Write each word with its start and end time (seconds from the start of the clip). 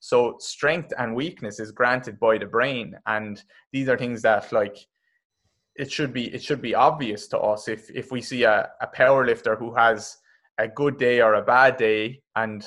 So 0.00 0.36
strength 0.38 0.92
and 0.98 1.14
weakness 1.14 1.60
is 1.60 1.72
granted 1.72 2.18
by 2.20 2.38
the 2.38 2.46
brain, 2.46 2.94
and 3.06 3.42
these 3.72 3.88
are 3.88 3.98
things 3.98 4.22
that 4.22 4.52
like 4.52 4.76
it 5.74 5.90
should 5.92 6.12
be 6.12 6.32
it 6.34 6.42
should 6.42 6.62
be 6.62 6.74
obvious 6.74 7.26
to 7.28 7.38
us 7.38 7.68
if 7.68 7.90
if 7.90 8.10
we 8.10 8.22
see 8.22 8.44
a, 8.44 8.68
a 8.80 8.86
power 8.86 9.26
lifter 9.26 9.56
who 9.56 9.74
has 9.74 10.16
a 10.58 10.68
good 10.68 10.98
day 10.98 11.20
or 11.20 11.34
a 11.34 11.42
bad 11.42 11.76
day 11.76 12.20
and 12.36 12.66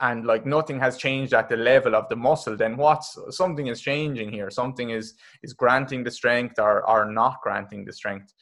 and 0.00 0.26
like 0.26 0.44
nothing 0.44 0.78
has 0.80 0.96
changed 0.96 1.32
at 1.32 1.48
the 1.48 1.56
level 1.56 1.94
of 1.94 2.08
the 2.08 2.16
muscle 2.16 2.56
then 2.56 2.76
what's 2.76 3.16
something 3.30 3.68
is 3.68 3.80
changing 3.80 4.30
here. 4.30 4.50
Something 4.50 4.90
is 4.90 5.14
is 5.42 5.52
granting 5.52 6.04
the 6.04 6.10
strength 6.10 6.58
or 6.58 6.88
or 6.88 7.10
not 7.10 7.40
granting 7.42 7.84
the 7.84 7.92
strength 7.92 8.34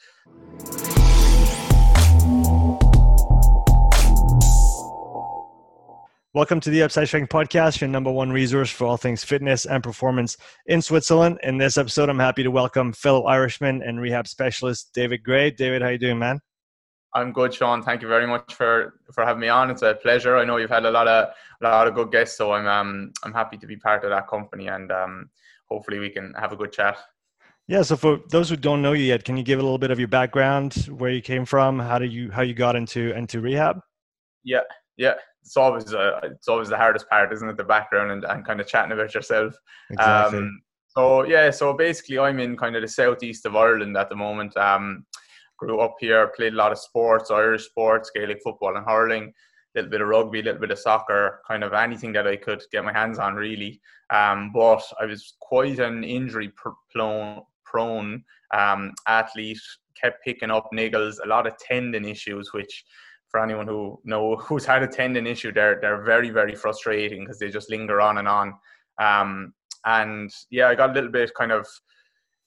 Welcome 6.34 6.60
to 6.60 6.70
the 6.70 6.82
Upside 6.82 7.08
Strength 7.08 7.28
Podcast, 7.28 7.82
your 7.82 7.90
number 7.90 8.10
one 8.10 8.32
resource 8.32 8.70
for 8.70 8.86
all 8.86 8.96
things 8.96 9.22
fitness 9.22 9.66
and 9.66 9.82
performance 9.82 10.38
in 10.64 10.80
Switzerland. 10.80 11.38
In 11.42 11.58
this 11.58 11.76
episode, 11.76 12.08
I'm 12.08 12.18
happy 12.18 12.42
to 12.42 12.50
welcome 12.50 12.94
fellow 12.94 13.26
Irishman 13.26 13.82
and 13.82 14.00
rehab 14.00 14.26
specialist 14.26 14.92
David 14.94 15.22
Gray. 15.24 15.50
David, 15.50 15.82
how 15.82 15.88
you 15.88 15.98
doing, 15.98 16.18
man? 16.18 16.40
I'm 17.14 17.34
good, 17.34 17.52
Sean. 17.52 17.82
Thank 17.82 18.00
you 18.00 18.08
very 18.08 18.26
much 18.26 18.54
for 18.54 18.94
for 19.12 19.26
having 19.26 19.42
me 19.42 19.48
on. 19.48 19.70
It's 19.70 19.82
a 19.82 19.92
pleasure. 19.96 20.38
I 20.38 20.46
know 20.46 20.56
you've 20.56 20.70
had 20.70 20.86
a 20.86 20.90
lot 20.90 21.06
of 21.06 21.34
a 21.62 21.68
lot 21.68 21.86
of 21.86 21.94
good 21.94 22.10
guests, 22.10 22.38
so 22.38 22.52
I'm 22.52 22.66
um 22.66 23.12
I'm 23.22 23.34
happy 23.34 23.58
to 23.58 23.66
be 23.66 23.76
part 23.76 24.02
of 24.02 24.08
that 24.08 24.26
company, 24.26 24.68
and 24.68 24.90
um 24.90 25.28
hopefully 25.68 25.98
we 25.98 26.08
can 26.08 26.32
have 26.38 26.54
a 26.54 26.56
good 26.56 26.72
chat. 26.72 26.96
Yeah. 27.68 27.82
So 27.82 27.94
for 27.94 28.20
those 28.30 28.48
who 28.48 28.56
don't 28.56 28.80
know 28.80 28.94
you 28.94 29.04
yet, 29.04 29.24
can 29.24 29.36
you 29.36 29.42
give 29.42 29.58
a 29.58 29.62
little 29.62 29.76
bit 29.76 29.90
of 29.90 29.98
your 29.98 30.08
background, 30.08 30.88
where 30.96 31.10
you 31.10 31.20
came 31.20 31.44
from, 31.44 31.78
how 31.78 31.98
do 31.98 32.06
you 32.06 32.30
how 32.30 32.40
you 32.40 32.54
got 32.54 32.74
into 32.74 33.14
into 33.14 33.42
rehab? 33.42 33.80
Yeah, 34.44 34.62
yeah 34.96 35.16
it's 35.42 35.56
always 35.56 35.92
uh, 35.92 36.20
it's 36.22 36.48
always 36.48 36.68
the 36.68 36.76
hardest 36.76 37.08
part, 37.08 37.32
isn't 37.32 37.48
it? 37.48 37.56
The 37.56 37.64
background 37.64 38.10
and, 38.10 38.24
and 38.24 38.44
kind 38.44 38.60
of 38.60 38.66
chatting 38.66 38.92
about 38.92 39.14
yourself. 39.14 39.54
Exactly. 39.90 40.38
Um, 40.38 40.62
so 40.88 41.24
yeah, 41.24 41.50
so 41.50 41.72
basically, 41.72 42.18
I'm 42.18 42.38
in 42.38 42.56
kind 42.56 42.76
of 42.76 42.82
the 42.82 42.88
southeast 42.88 43.46
of 43.46 43.56
Ireland 43.56 43.96
at 43.96 44.08
the 44.08 44.16
moment. 44.16 44.56
Um, 44.56 45.04
grew 45.62 45.80
up 45.80 45.94
here, 46.00 46.32
played 46.36 46.54
a 46.54 46.56
lot 46.56 46.72
of 46.72 46.78
sports, 46.78 47.30
Irish 47.30 47.66
sports, 47.66 48.10
Gaelic 48.14 48.40
football 48.42 48.76
and 48.76 48.86
hurling, 48.86 49.24
a 49.24 49.78
little 49.78 49.90
bit 49.90 50.00
of 50.00 50.08
rugby, 50.08 50.40
a 50.40 50.42
little 50.42 50.60
bit 50.60 50.72
of 50.72 50.78
soccer, 50.78 51.40
kind 51.46 51.62
of 51.62 51.72
anything 51.72 52.12
that 52.12 52.26
I 52.26 52.36
could 52.36 52.62
get 52.72 52.84
my 52.84 52.92
hands 52.92 53.18
on, 53.18 53.34
really. 53.34 53.80
Um, 54.10 54.50
but 54.52 54.82
I 55.00 55.06
was 55.06 55.34
quite 55.40 55.78
an 55.78 56.04
injury 56.04 56.52
prone, 56.92 57.42
prone 57.64 58.24
um, 58.52 58.92
athlete, 59.06 59.60
kept 60.00 60.24
picking 60.24 60.50
up 60.50 60.68
niggles, 60.74 61.18
a 61.24 61.28
lot 61.28 61.46
of 61.46 61.56
tendon 61.58 62.04
issues, 62.04 62.52
which 62.52 62.84
for 63.32 63.42
anyone 63.42 63.66
who 63.66 63.98
know 64.04 64.36
who's 64.40 64.64
had 64.64 64.84
a 64.84 64.86
tendon 64.86 65.26
issue, 65.26 65.52
they're 65.52 65.80
they're 65.80 66.02
very 66.02 66.30
very 66.30 66.54
frustrating 66.54 67.24
because 67.24 67.40
they 67.40 67.50
just 67.50 67.70
linger 67.70 68.00
on 68.00 68.18
and 68.18 68.28
on. 68.28 68.54
Um, 69.00 69.54
and 69.84 70.30
yeah, 70.50 70.68
I 70.68 70.76
got 70.76 70.90
a 70.90 70.92
little 70.92 71.10
bit 71.10 71.34
kind 71.34 71.50
of 71.50 71.66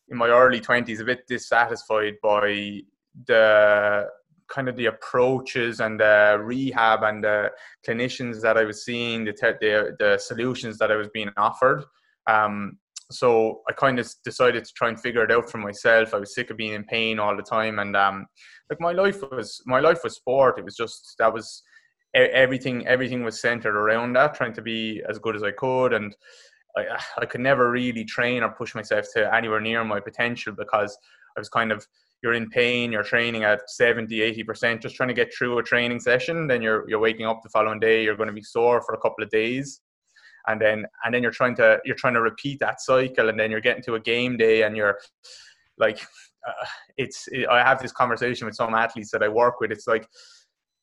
in 0.08 0.18
my 0.18 0.30
early 0.30 0.62
twenties, 0.62 1.02
a 1.02 1.06
bit 1.06 1.28
dissatisfied 1.28 2.14
by 2.24 2.82
the 3.28 4.08
kind 4.48 4.70
of 4.70 4.76
the 4.76 4.86
approaches 4.86 5.80
and 5.80 6.00
the 6.00 6.40
rehab 6.42 7.04
and 7.04 7.24
the 7.24 7.52
clinicians 7.88 8.42
that 8.42 8.58
I 8.58 8.64
was 8.64 8.86
seeing, 8.86 9.26
the 9.26 9.34
te- 9.34 9.58
the, 9.60 9.96
the 9.98 10.20
solutions 10.20 10.78
that 10.78 10.92
I 10.92 10.96
was 10.96 11.08
being 11.10 11.32
offered. 11.36 11.84
Um, 12.28 12.78
so 13.12 13.62
I 13.68 13.74
kind 13.74 14.00
of 14.00 14.08
decided 14.24 14.66
to 14.66 14.74
try 14.76 14.90
and 14.90 15.00
figure 15.00 15.24
it 15.24 15.32
out 15.32 15.50
for 15.50 15.58
myself. 15.58 16.14
I 16.14 16.20
was 16.20 16.36
sick 16.36 16.50
of 16.50 16.58
being 16.58 16.74
in 16.74 16.84
pain 16.84 17.20
all 17.20 17.36
the 17.36 17.44
time, 17.44 17.80
and 17.80 17.96
um, 17.96 18.26
like 18.70 18.80
my 18.80 18.92
life 18.92 19.22
was 19.32 19.62
my 19.66 19.80
life 19.80 20.04
was 20.04 20.16
sport. 20.16 20.60
It 20.60 20.66
was 20.66 20.76
just 20.76 21.16
that 21.20 21.34
was 21.34 21.64
everything. 22.14 22.88
Everything 22.88 23.24
was 23.24 23.40
centered 23.40 23.76
around 23.76 24.14
that, 24.14 24.36
trying 24.36 24.54
to 24.54 24.62
be 24.62 25.04
as 25.08 25.20
good 25.20 25.36
as 25.36 25.44
I 25.44 25.52
could, 25.52 25.94
and 25.94 26.16
I, 26.78 27.00
I 27.20 27.26
could 27.26 27.42
never 27.42 27.72
really 27.72 28.04
train 28.06 28.44
or 28.44 28.50
push 28.50 28.76
myself 28.76 29.06
to 29.14 29.34
anywhere 29.34 29.62
near 29.62 29.84
my 29.84 30.00
potential 30.00 30.54
because 30.54 30.98
I 31.36 31.40
was 31.40 31.50
kind 31.50 31.72
of 31.72 31.86
you're 32.24 32.34
in 32.34 32.50
pain, 32.50 32.92
you're 32.92 33.04
training 33.04 33.44
at 33.44 33.70
70, 33.70 34.18
80%, 34.44 34.82
just 34.82 34.96
trying 34.96 35.10
to 35.10 35.14
get 35.14 35.32
through 35.34 35.60
a 35.60 35.64
training 35.64 36.00
session. 36.00 36.48
Then 36.48 36.62
you're, 36.62 36.90
you're 36.90 37.00
waking 37.00 37.28
up 37.28 37.44
the 37.44 37.50
following 37.50 37.80
day, 37.80 38.04
you're 38.04 38.16
going 38.16 38.28
to 38.28 38.34
be 38.34 38.42
sore 38.42 38.82
for 38.82 38.96
a 38.96 39.00
couple 39.00 39.24
of 39.24 39.30
days 39.30 39.82
and 40.48 40.62
then 40.62 40.86
and 41.04 41.14
then 41.14 41.22
you're 41.22 41.32
trying 41.32 41.56
to 41.56 41.80
you're 41.86 41.96
trying 41.96 42.14
to 42.14 42.22
repeat 42.22 42.60
that 42.60 42.82
cycle 42.82 43.30
and 43.30 43.40
then 43.40 43.52
you're 43.52 43.62
getting 43.62 43.84
to 43.84 43.96
a 43.96 44.00
game 44.00 44.38
day 44.38 44.64
and 44.64 44.76
you're 44.76 45.00
like 45.78 46.06
uh, 46.48 46.66
it's 46.98 47.28
it, 47.32 47.48
i 47.48 47.60
have 47.64 47.82
this 47.82 47.92
conversation 47.92 48.46
with 48.46 48.56
some 48.56 48.74
athletes 48.74 49.12
that 49.12 49.24
i 49.24 49.28
work 49.28 49.60
with. 49.60 49.72
It's 49.72 49.88
like 49.88 50.08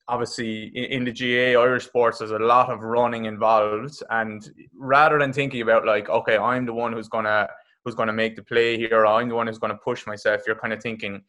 obviously 0.08 0.64
in, 0.74 1.04
the 1.04 1.12
GAA 1.12 1.60
Irish 1.60 1.86
sports 1.86 2.18
there's 2.18 2.32
a 2.32 2.38
lot 2.38 2.70
of 2.70 2.80
running 2.80 3.26
involved. 3.26 4.02
And 4.10 4.42
rather 4.74 5.18
than 5.18 5.32
thinking 5.32 5.62
about 5.62 5.86
like 5.86 6.08
okay 6.08 6.36
I'm 6.36 6.66
the 6.66 6.74
one 6.74 6.92
who's 6.92 7.08
gonna 7.08 7.48
who's 7.84 7.94
gonna 7.94 8.12
make 8.12 8.36
the 8.36 8.42
play 8.42 8.76
here 8.76 9.06
I'm 9.06 9.28
the 9.28 9.34
one 9.34 9.46
who's 9.46 9.58
gonna 9.58 9.78
push 9.84 10.06
myself 10.06 10.42
you're 10.46 10.56
kind 10.56 10.72
of 10.72 10.82
thinking 10.82 11.22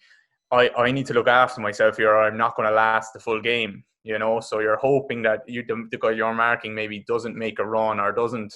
I, 0.51 0.69
I 0.77 0.91
need 0.91 1.07
to 1.07 1.13
look 1.13 1.27
after 1.27 1.61
myself 1.61 1.97
here 1.97 2.09
or 2.09 2.23
I'm 2.23 2.37
not 2.37 2.55
gonna 2.55 2.71
last 2.71 3.13
the 3.13 3.19
full 3.19 3.41
game 3.41 3.83
you 4.03 4.19
know? 4.19 4.39
So 4.39 4.59
you're 4.59 4.77
hoping 4.77 5.21
that 5.23 5.41
you 5.47 5.63
the, 5.65 5.87
the 5.91 5.97
guy 5.97 6.11
you're 6.11 6.33
marking 6.33 6.75
maybe 6.75 7.03
doesn't 7.07 7.35
make 7.35 7.59
a 7.59 7.65
run 7.65 7.99
or 7.99 8.11
doesn't 8.11 8.53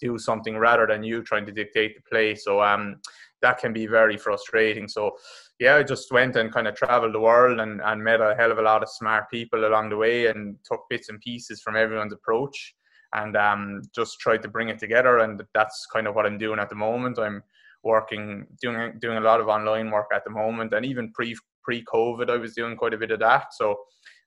do 0.00 0.18
something 0.18 0.56
rather 0.56 0.86
than 0.86 1.02
you 1.02 1.22
trying 1.22 1.46
to 1.46 1.52
dictate 1.52 1.96
the 1.96 2.02
play. 2.08 2.34
So 2.34 2.62
um 2.62 2.96
that 3.42 3.58
can 3.58 3.72
be 3.72 3.86
very 3.86 4.16
frustrating. 4.16 4.88
So 4.88 5.16
yeah 5.60 5.76
i 5.76 5.82
just 5.82 6.10
went 6.10 6.36
and 6.36 6.52
kind 6.52 6.66
of 6.66 6.74
traveled 6.74 7.14
the 7.14 7.20
world 7.20 7.60
and, 7.60 7.80
and 7.82 8.02
met 8.02 8.20
a 8.20 8.34
hell 8.34 8.50
of 8.50 8.58
a 8.58 8.62
lot 8.62 8.82
of 8.82 8.88
smart 8.88 9.30
people 9.30 9.66
along 9.66 9.90
the 9.90 9.96
way 9.96 10.26
and 10.26 10.56
took 10.64 10.80
bits 10.88 11.10
and 11.10 11.20
pieces 11.20 11.60
from 11.60 11.76
everyone's 11.76 12.14
approach 12.14 12.74
and 13.12 13.36
um, 13.36 13.82
just 13.94 14.18
tried 14.20 14.42
to 14.42 14.48
bring 14.48 14.68
it 14.68 14.78
together. 14.78 15.18
And 15.18 15.42
that's 15.52 15.86
kind 15.92 16.06
of 16.06 16.14
what 16.14 16.26
i'm 16.26 16.38
doing 16.38 16.58
at 16.58 16.68
the 16.68 16.76
moment. 16.76 17.18
I'm 17.18 17.42
working 17.82 18.46
doing 18.60 18.92
doing 19.00 19.18
a 19.18 19.22
lot 19.22 19.40
of 19.40 19.48
online 19.48 19.90
work 19.90 20.10
at 20.14 20.24
the 20.24 20.30
moment. 20.30 20.72
And 20.72 20.86
even 20.86 21.12
pre 21.12 21.36
pre 21.62 21.84
covid 21.84 22.30
i 22.30 22.36
was 22.36 22.54
doing 22.54 22.76
quite 22.76 22.94
a 22.94 22.98
bit 22.98 23.10
of 23.10 23.20
that. 23.20 23.52
So 23.52 23.76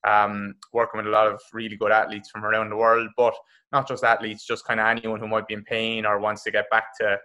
um, 0.06 0.56
working 0.74 0.98
with 0.98 1.08
a 1.08 1.12
lot 1.12 1.28
of 1.28 1.40
really 1.54 1.78
good 1.78 1.92
athletes 1.92 2.30
from 2.30 2.44
around 2.44 2.70
the 2.70 2.76
world, 2.76 3.08
but 3.16 3.34
not 3.72 3.88
just 3.88 4.04
athletes, 4.04 4.46
just 4.46 4.68
kind 4.68 4.80
of 4.80 4.86
anyone 4.86 5.20
who 5.20 5.30
might 5.30 5.48
be 5.48 5.54
in 5.54 5.64
pain 5.64 6.06
or 6.06 6.20
wants 6.20 6.44
to 6.44 6.52
get 6.52 6.70
back 6.70 6.88
to 7.00 7.18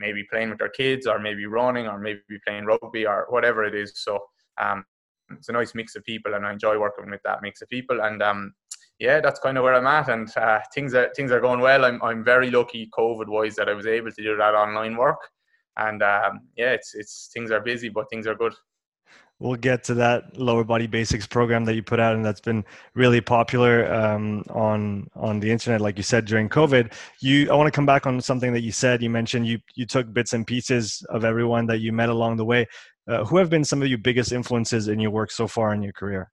maybe 0.00 0.24
playing 0.24 0.50
with 0.50 0.58
their 0.58 0.70
kids 0.70 1.06
or 1.06 1.18
maybe 1.18 1.46
running 1.46 1.86
or 1.86 1.98
maybe 1.98 2.20
playing 2.44 2.64
rugby 2.64 3.06
or 3.06 3.26
whatever 3.28 3.64
it 3.64 3.74
is. 3.74 3.92
So 3.94 4.18
um, 4.60 4.84
it's 5.30 5.50
a 5.50 5.52
nice 5.52 5.74
mix 5.74 5.94
of 5.94 6.04
people, 6.04 6.34
and 6.34 6.44
I 6.44 6.52
enjoy 6.52 6.78
working 6.78 7.10
with 7.10 7.22
that 7.24 7.42
mix 7.42 7.62
of 7.62 7.68
people. 7.68 8.00
And 8.00 8.22
um, 8.22 8.54
yeah, 8.98 9.20
that's 9.20 9.38
kind 9.38 9.56
of 9.56 9.64
where 9.64 9.74
I'm 9.74 9.86
at, 9.86 10.08
and 10.08 10.34
uh, 10.36 10.60
things 10.74 10.94
are 10.94 11.10
things 11.14 11.30
are 11.30 11.40
going 11.40 11.60
well. 11.60 11.84
I'm 11.84 12.02
I'm 12.02 12.24
very 12.24 12.50
lucky, 12.50 12.90
COVID 12.98 13.28
wise, 13.28 13.54
that 13.56 13.68
I 13.68 13.74
was 13.74 13.86
able 13.86 14.10
to 14.10 14.22
do 14.22 14.36
that 14.36 14.54
online 14.54 14.96
work. 14.96 15.20
And 15.76 16.02
um, 16.02 16.40
yeah, 16.56 16.72
it's 16.72 16.94
it's 16.94 17.30
things 17.32 17.50
are 17.50 17.60
busy, 17.60 17.88
but 17.88 18.10
things 18.10 18.26
are 18.26 18.34
good 18.34 18.54
we'll 19.40 19.56
get 19.56 19.82
to 19.82 19.94
that 19.94 20.38
lower 20.38 20.62
body 20.62 20.86
basics 20.86 21.26
program 21.26 21.64
that 21.64 21.74
you 21.74 21.82
put 21.82 21.98
out 21.98 22.14
and 22.14 22.24
that's 22.24 22.42
been 22.42 22.64
really 22.94 23.20
popular 23.20 23.92
um, 23.92 24.44
on 24.50 25.08
on 25.16 25.40
the 25.40 25.50
internet 25.50 25.80
like 25.80 25.96
you 25.96 26.02
said 26.02 26.24
during 26.26 26.48
covid. 26.48 26.92
You 27.20 27.50
i 27.50 27.54
want 27.54 27.66
to 27.66 27.72
come 27.72 27.86
back 27.86 28.06
on 28.06 28.20
something 28.20 28.52
that 28.52 28.60
you 28.60 28.70
said. 28.70 29.02
You 29.02 29.10
mentioned 29.10 29.46
you 29.46 29.58
you 29.74 29.86
took 29.86 30.12
bits 30.12 30.34
and 30.34 30.46
pieces 30.46 31.04
of 31.08 31.24
everyone 31.24 31.66
that 31.66 31.80
you 31.80 31.92
met 31.92 32.10
along 32.10 32.36
the 32.36 32.44
way. 32.44 32.66
Uh, 33.08 33.24
who 33.24 33.38
have 33.38 33.50
been 33.50 33.64
some 33.64 33.82
of 33.82 33.88
your 33.88 33.98
biggest 33.98 34.30
influences 34.30 34.86
in 34.86 35.00
your 35.00 35.10
work 35.10 35.30
so 35.30 35.48
far 35.48 35.74
in 35.74 35.82
your 35.82 35.92
career? 35.94 36.30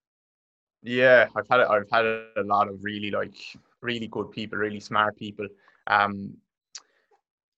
Yeah 0.82 1.26
i've 1.34 1.48
had 1.50 1.60
i've 1.60 1.90
had 1.90 2.04
a 2.04 2.44
lot 2.44 2.68
of 2.68 2.76
really 2.82 3.10
like 3.10 3.34
really 3.80 4.06
good 4.06 4.30
people 4.30 4.58
really 4.58 4.80
smart 4.80 5.16
people. 5.16 5.46
Um 5.86 6.36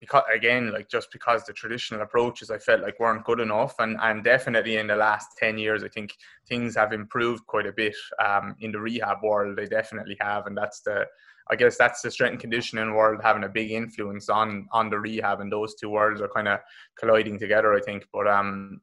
because 0.00 0.22
again, 0.32 0.72
like 0.72 0.88
just 0.88 1.10
because 1.12 1.44
the 1.44 1.52
traditional 1.52 2.02
approaches 2.02 2.50
I 2.50 2.58
felt 2.58 2.82
like 2.82 3.00
weren't 3.00 3.24
good 3.24 3.40
enough, 3.40 3.74
and 3.78 3.96
and 4.00 4.22
definitely 4.22 4.76
in 4.76 4.86
the 4.86 4.96
last 4.96 5.36
ten 5.36 5.58
years, 5.58 5.82
I 5.82 5.88
think 5.88 6.14
things 6.48 6.76
have 6.76 6.92
improved 6.92 7.46
quite 7.46 7.66
a 7.66 7.72
bit 7.72 7.96
um, 8.24 8.54
in 8.60 8.72
the 8.72 8.80
rehab 8.80 9.18
world. 9.22 9.56
They 9.56 9.66
definitely 9.66 10.16
have, 10.20 10.46
and 10.46 10.56
that's 10.56 10.80
the 10.80 11.06
I 11.50 11.56
guess 11.56 11.76
that's 11.76 12.02
the 12.02 12.10
strength 12.10 12.32
and 12.32 12.40
conditioning 12.40 12.94
world 12.94 13.20
having 13.22 13.44
a 13.44 13.48
big 13.48 13.70
influence 13.70 14.28
on 14.28 14.68
on 14.72 14.90
the 14.90 15.00
rehab, 15.00 15.40
and 15.40 15.50
those 15.52 15.74
two 15.74 15.90
worlds 15.90 16.20
are 16.20 16.28
kind 16.28 16.48
of 16.48 16.60
colliding 16.98 17.38
together. 17.38 17.74
I 17.74 17.80
think, 17.80 18.06
but 18.12 18.28
um, 18.28 18.80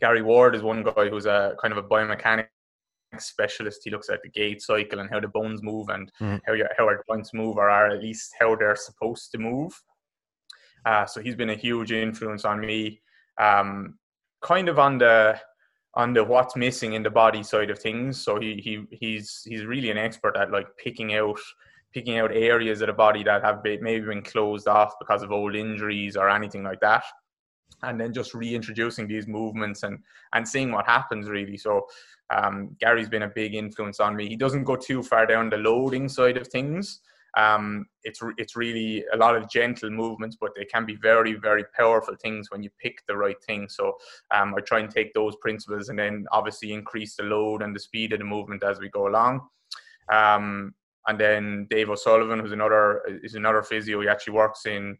Gary 0.00 0.22
Ward 0.22 0.54
is 0.54 0.62
one 0.62 0.82
guy 0.82 1.08
who's 1.08 1.26
a 1.26 1.56
kind 1.60 1.72
of 1.72 1.78
a 1.78 1.88
biomechanics 1.88 2.48
specialist. 3.18 3.80
He 3.84 3.90
looks 3.90 4.10
at 4.10 4.22
the 4.22 4.28
gait 4.28 4.60
cycle 4.60 5.00
and 5.00 5.08
how 5.10 5.20
the 5.20 5.28
bones 5.28 5.62
move 5.62 5.88
and 5.88 6.10
mm. 6.20 6.40
how 6.46 6.52
your 6.52 6.68
how 6.76 6.84
our 6.86 7.02
joints 7.08 7.32
move, 7.32 7.56
or 7.56 7.70
are 7.70 7.88
at 7.88 8.02
least 8.02 8.34
how 8.38 8.56
they're 8.56 8.76
supposed 8.76 9.30
to 9.32 9.38
move. 9.38 9.72
Uh, 10.84 11.06
so 11.06 11.20
he's 11.20 11.36
been 11.36 11.50
a 11.50 11.54
huge 11.54 11.92
influence 11.92 12.44
on 12.44 12.60
me, 12.60 13.00
um, 13.40 13.98
kind 14.42 14.68
of 14.68 14.78
on 14.78 14.98
the 14.98 15.38
on 15.94 16.12
the 16.12 16.22
what's 16.22 16.54
missing 16.54 16.92
in 16.92 17.02
the 17.02 17.10
body 17.10 17.42
side 17.42 17.70
of 17.70 17.78
things. 17.78 18.20
So 18.22 18.38
he 18.38 18.56
he 18.56 18.84
he's 18.90 19.42
he's 19.44 19.64
really 19.64 19.90
an 19.90 19.98
expert 19.98 20.36
at 20.36 20.50
like 20.50 20.68
picking 20.76 21.14
out 21.14 21.38
picking 21.92 22.18
out 22.18 22.30
areas 22.32 22.80
of 22.80 22.88
the 22.88 22.92
body 22.92 23.24
that 23.24 23.42
have 23.42 23.62
been, 23.62 23.82
maybe 23.82 24.06
been 24.06 24.22
closed 24.22 24.68
off 24.68 24.94
because 25.00 25.22
of 25.22 25.32
old 25.32 25.56
injuries 25.56 26.16
or 26.16 26.28
anything 26.28 26.62
like 26.62 26.80
that. 26.80 27.04
And 27.82 27.98
then 27.98 28.12
just 28.12 28.34
reintroducing 28.34 29.08
these 29.08 29.26
movements 29.26 29.82
and 29.82 29.98
and 30.34 30.46
seeing 30.46 30.72
what 30.72 30.86
happens 30.86 31.28
really. 31.28 31.56
So 31.56 31.86
um, 32.30 32.76
gary's 32.78 33.08
been 33.08 33.22
a 33.22 33.28
big 33.28 33.54
influence 33.54 34.00
on 34.00 34.14
me. 34.14 34.28
He 34.28 34.36
doesn't 34.36 34.64
go 34.64 34.76
too 34.76 35.02
far 35.02 35.26
down 35.26 35.50
the 35.50 35.56
loading 35.56 36.08
side 36.08 36.36
of 36.36 36.48
things 36.48 37.00
um, 37.36 37.86
it's 38.04 38.20
it's 38.38 38.56
really 38.56 39.04
a 39.12 39.16
lot 39.16 39.36
of 39.36 39.50
gentle 39.50 39.90
movements, 39.90 40.36
but 40.40 40.52
they 40.56 40.64
can 40.64 40.86
be 40.86 40.96
very 40.96 41.34
very 41.34 41.64
powerful 41.76 42.14
things 42.20 42.50
when 42.50 42.62
you 42.62 42.70
pick 42.80 43.02
the 43.06 43.16
right 43.16 43.42
thing. 43.44 43.68
So 43.68 43.96
um, 44.34 44.54
I 44.56 44.60
try 44.60 44.80
and 44.80 44.90
take 44.90 45.12
those 45.14 45.36
principles 45.36 45.88
and 45.88 45.98
then 45.98 46.26
obviously 46.32 46.72
increase 46.72 47.16
the 47.16 47.24
load 47.24 47.62
and 47.62 47.74
the 47.74 47.80
speed 47.80 48.12
of 48.12 48.20
the 48.20 48.24
movement 48.24 48.62
as 48.62 48.80
we 48.80 48.88
go 48.88 49.08
along. 49.08 49.40
Um, 50.12 50.74
and 51.06 51.18
then 51.18 51.66
Dave 51.70 51.90
O'Sullivan, 51.90 52.40
who's 52.40 52.52
another 52.52 53.02
is 53.22 53.34
another 53.34 53.62
physio. 53.62 54.00
He 54.00 54.08
actually 54.08 54.34
works 54.34 54.66
in 54.66 54.96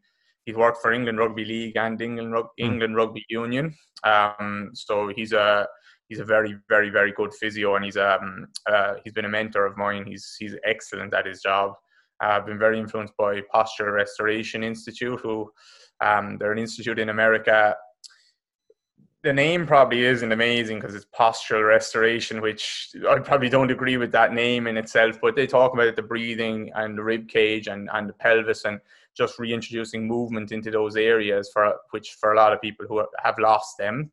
he's 0.48 0.56
worked 0.56 0.80
for 0.80 0.92
England 0.92 1.18
Rugby 1.18 1.44
League 1.44 1.76
and 1.76 2.00
England, 2.00 2.32
Rug, 2.32 2.48
hmm. 2.58 2.64
England 2.64 2.96
Rugby 2.96 3.24
Union. 3.28 3.74
Um, 4.02 4.70
so 4.72 5.12
he's 5.14 5.32
a 5.34 5.66
he's 6.08 6.20
a 6.20 6.24
very 6.24 6.56
very 6.70 6.88
very 6.88 7.12
good 7.12 7.34
physio, 7.34 7.76
and 7.76 7.84
he's 7.84 7.98
um 7.98 8.48
uh, 8.66 8.94
he's 9.04 9.12
been 9.12 9.26
a 9.26 9.28
mentor 9.28 9.66
of 9.66 9.76
mine. 9.76 10.06
He's 10.06 10.34
he's 10.38 10.54
excellent 10.64 11.12
at 11.12 11.26
his 11.26 11.42
job. 11.42 11.74
I've 12.20 12.46
been 12.46 12.58
very 12.58 12.78
influenced 12.78 13.16
by 13.16 13.40
Postural 13.54 13.94
Restoration 13.94 14.62
Institute, 14.62 15.20
who 15.20 15.50
um, 16.00 16.36
they're 16.38 16.52
an 16.52 16.58
institute 16.58 16.98
in 16.98 17.08
America. 17.08 17.76
The 19.22 19.32
name 19.32 19.66
probably 19.66 20.04
isn't 20.04 20.30
amazing 20.30 20.78
because 20.78 20.94
it's 20.94 21.06
postural 21.06 21.66
restoration, 21.66 22.40
which 22.40 22.90
I 23.08 23.18
probably 23.18 23.48
don't 23.48 23.70
agree 23.70 23.96
with 23.96 24.12
that 24.12 24.32
name 24.32 24.68
in 24.68 24.76
itself. 24.76 25.18
But 25.20 25.34
they 25.34 25.46
talk 25.46 25.74
about 25.74 25.96
the 25.96 26.02
breathing 26.02 26.70
and 26.76 26.96
the 26.96 27.02
rib 27.02 27.28
cage 27.28 27.66
and, 27.66 27.90
and 27.92 28.08
the 28.08 28.12
pelvis 28.12 28.64
and 28.64 28.80
just 29.16 29.38
reintroducing 29.40 30.06
movement 30.06 30.52
into 30.52 30.70
those 30.70 30.94
areas 30.96 31.50
for 31.52 31.74
which 31.90 32.16
for 32.20 32.32
a 32.32 32.36
lot 32.36 32.52
of 32.52 32.60
people 32.60 32.86
who 32.88 33.04
have 33.22 33.38
lost 33.38 33.76
them 33.76 34.12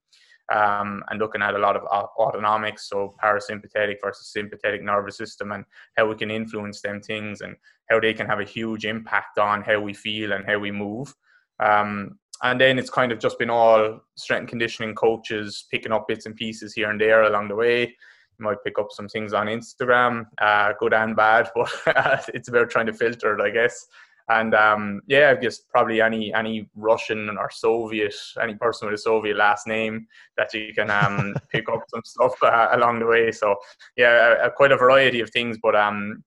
um, 0.54 1.04
and 1.10 1.20
looking 1.20 1.42
at 1.42 1.56
a 1.56 1.60
lot 1.60 1.76
of 1.76 1.84
autonomics, 2.18 2.82
so 2.82 3.16
parasympathetic 3.24 3.98
versus 4.04 4.32
sympathetic 4.32 4.84
nervous 4.84 5.18
system, 5.18 5.52
and 5.52 5.66
how 5.98 6.08
we 6.08 6.16
can 6.16 6.32
influence 6.32 6.82
them 6.82 7.02
things, 7.02 7.42
and 7.42 7.56
how 7.90 8.00
they 8.00 8.14
can 8.14 8.28
have 8.28 8.40
a 8.40 8.46
huge 8.46 8.86
impact 8.86 9.38
on 9.38 9.62
how 9.62 9.80
we 9.80 9.94
feel 9.94 10.34
and 10.34 10.46
how 10.46 10.58
we 10.60 10.72
move. 10.72 11.14
Um, 11.60 12.20
and 12.44 12.60
then 12.60 12.78
it's 12.78 12.90
kind 12.90 13.12
of 13.12 13.20
just 13.20 13.40
been 13.40 13.50
all 13.50 14.02
strength 14.16 14.42
and 14.42 14.50
conditioning 14.50 14.94
coaches 14.94 15.66
picking 15.72 15.92
up 15.92 16.08
bits 16.08 16.26
and 16.26 16.36
pieces 16.36 16.74
here 16.74 16.90
and 16.90 17.00
there 17.00 17.24
along 17.24 17.48
the 17.48 17.56
way. 17.56 17.82
You 17.84 18.44
might 18.44 18.64
pick 18.64 18.78
up 18.78 18.88
some 18.92 19.08
things 19.08 19.34
on 19.34 19.48
Instagram, 19.48 20.26
uh, 20.40 20.74
good 20.80 20.94
and 20.94 21.16
bad, 21.16 21.50
but 21.56 21.72
it's 22.34 22.50
about 22.50 22.70
trying 22.70 22.88
to 22.88 22.94
filter 22.94 23.38
it, 23.38 23.42
I 23.42 23.50
guess. 23.50 23.88
And 24.30 24.56
um, 24.56 25.02
yeah, 25.08 25.34
I 25.36 25.40
guess 25.40 25.60
probably 25.60 26.02
any 26.02 26.34
any 26.34 26.68
Russian 26.76 27.30
or 27.38 27.50
Soviet, 27.52 28.16
any 28.42 28.56
person 28.56 28.88
with 28.88 28.96
a 28.96 29.02
Soviet 29.02 29.38
last 29.38 29.68
name 29.68 30.08
that 30.38 30.54
you 30.54 30.74
can 30.74 30.90
um, 30.90 31.36
pick 31.52 31.70
up 31.70 31.84
some 31.90 32.02
stuff 32.04 32.34
uh, 32.42 32.70
along 32.72 33.00
the 33.00 33.06
way. 33.06 33.32
So 33.32 33.56
yeah, 33.96 34.48
quite 34.56 34.72
a 34.72 34.78
variety 34.78 35.20
of 35.20 35.30
things. 35.30 35.58
But 35.62 35.76
um, 35.76 36.24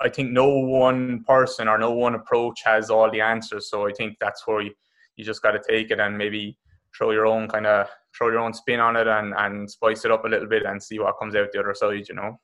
I 0.00 0.08
think 0.08 0.30
no 0.30 0.48
one 0.48 1.24
person 1.24 1.66
or 1.66 1.76
no 1.76 1.90
one 1.90 2.14
approach 2.14 2.60
has 2.64 2.88
all 2.88 3.10
the 3.10 3.20
answers. 3.20 3.68
So 3.68 3.88
I 3.88 3.92
think 3.92 4.16
that's 4.20 4.46
where 4.46 4.60
you, 4.60 4.72
you 5.16 5.24
just 5.24 5.42
got 5.42 5.52
to 5.52 5.62
take 5.68 5.90
it 5.90 5.98
and 5.98 6.16
maybe 6.16 6.56
throw 6.96 7.10
your 7.10 7.26
own 7.26 7.48
kind 7.48 7.66
of 7.66 7.88
throw 8.16 8.30
your 8.30 8.38
own 8.38 8.54
spin 8.54 8.80
on 8.80 8.96
it 8.96 9.06
and 9.06 9.34
and 9.36 9.70
spice 9.70 10.04
it 10.04 10.10
up 10.10 10.24
a 10.24 10.28
little 10.28 10.48
bit 10.48 10.64
and 10.64 10.82
see 10.82 10.98
what 10.98 11.18
comes 11.18 11.34
out 11.34 11.48
the 11.52 11.58
other 11.58 11.74
side. 11.74 12.08
You 12.08 12.14
know. 12.14 12.38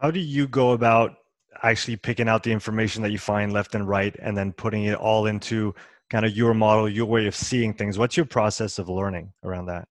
How 0.00 0.10
do 0.10 0.20
you 0.20 0.48
go 0.48 0.72
about 0.72 1.16
actually 1.62 1.96
picking 1.96 2.28
out 2.28 2.42
the 2.42 2.52
information 2.52 3.02
that 3.02 3.10
you 3.10 3.18
find 3.18 3.52
left 3.52 3.74
and 3.74 3.88
right 3.88 4.14
and 4.20 4.36
then 4.36 4.52
putting 4.52 4.84
it 4.84 4.96
all 4.96 5.26
into 5.26 5.74
kind 6.10 6.24
of 6.24 6.36
your 6.36 6.54
model 6.54 6.88
your 6.88 7.06
way 7.06 7.26
of 7.26 7.34
seeing 7.34 7.72
things. 7.72 7.98
What's 7.98 8.16
your 8.16 8.26
process 8.26 8.78
of 8.78 8.88
learning 8.88 9.32
around 9.42 9.66
that? 9.66 9.88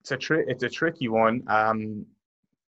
It's 0.00 0.12
a 0.12 0.16
tri- 0.16 0.44
it's 0.46 0.62
a 0.62 0.68
tricky 0.68 1.08
one. 1.08 1.42
Um, 1.48 2.06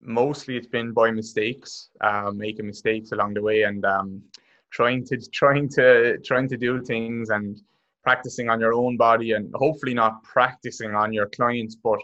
mostly 0.03 0.57
it's 0.57 0.67
been 0.67 0.93
by 0.93 1.11
mistakes 1.11 1.91
uh, 2.01 2.31
making 2.35 2.67
mistakes 2.67 3.13
along 3.13 3.35
the 3.35 3.43
way 3.43 3.63
and 3.63 3.85
um, 3.85 4.23
trying 4.71 5.05
to 5.05 5.19
trying 5.31 5.69
to 5.69 6.19
trying 6.19 6.49
to 6.49 6.57
do 6.57 6.83
things 6.83 7.31
and 7.31 7.61
practicing 8.03 8.49
on 8.49 8.61
your 8.61 8.73
own 8.73 8.97
body 8.97 9.33
and 9.33 9.53
hopefully 9.55 9.93
not 9.93 10.23
practicing 10.23 10.95
on 10.95 11.13
your 11.13 11.27
clients 11.29 11.75
but 11.75 11.99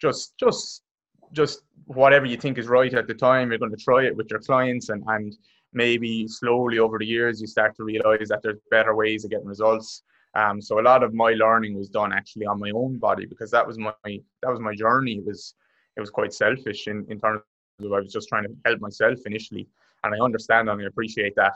just 0.00 0.38
just 0.38 0.82
just 1.32 1.62
whatever 1.86 2.26
you 2.26 2.36
think 2.36 2.58
is 2.58 2.68
right 2.68 2.92
at 2.94 3.06
the 3.06 3.14
time, 3.14 3.50
you're 3.50 3.58
going 3.58 3.76
to 3.76 3.84
try 3.84 4.04
it 4.04 4.16
with 4.16 4.30
your 4.30 4.40
clients, 4.40 4.88
and 4.88 5.02
and 5.08 5.34
maybe 5.72 6.28
slowly 6.28 6.78
over 6.78 6.98
the 6.98 7.06
years 7.06 7.40
you 7.40 7.46
start 7.46 7.74
to 7.76 7.84
realize 7.84 8.28
that 8.28 8.40
there's 8.42 8.58
better 8.70 8.94
ways 8.94 9.24
of 9.24 9.30
getting 9.30 9.46
results. 9.46 10.02
Um, 10.34 10.60
so 10.60 10.80
a 10.80 10.82
lot 10.82 11.02
of 11.02 11.14
my 11.14 11.32
learning 11.32 11.76
was 11.76 11.88
done 11.88 12.12
actually 12.12 12.46
on 12.46 12.58
my 12.58 12.70
own 12.70 12.98
body 12.98 13.26
because 13.26 13.50
that 13.50 13.66
was 13.66 13.78
my 13.78 13.92
that 14.04 14.50
was 14.50 14.60
my 14.60 14.74
journey. 14.74 15.14
It 15.14 15.26
was 15.26 15.54
it 15.96 16.00
was 16.00 16.10
quite 16.10 16.32
selfish 16.32 16.86
in, 16.86 17.04
in 17.08 17.20
terms 17.20 17.42
of 17.80 17.92
I 17.92 18.00
was 18.00 18.12
just 18.12 18.28
trying 18.28 18.44
to 18.44 18.54
help 18.64 18.80
myself 18.80 19.18
initially, 19.26 19.66
and 20.04 20.14
I 20.14 20.18
understand 20.18 20.68
and 20.68 20.80
I 20.80 20.86
appreciate 20.86 21.34
that. 21.36 21.54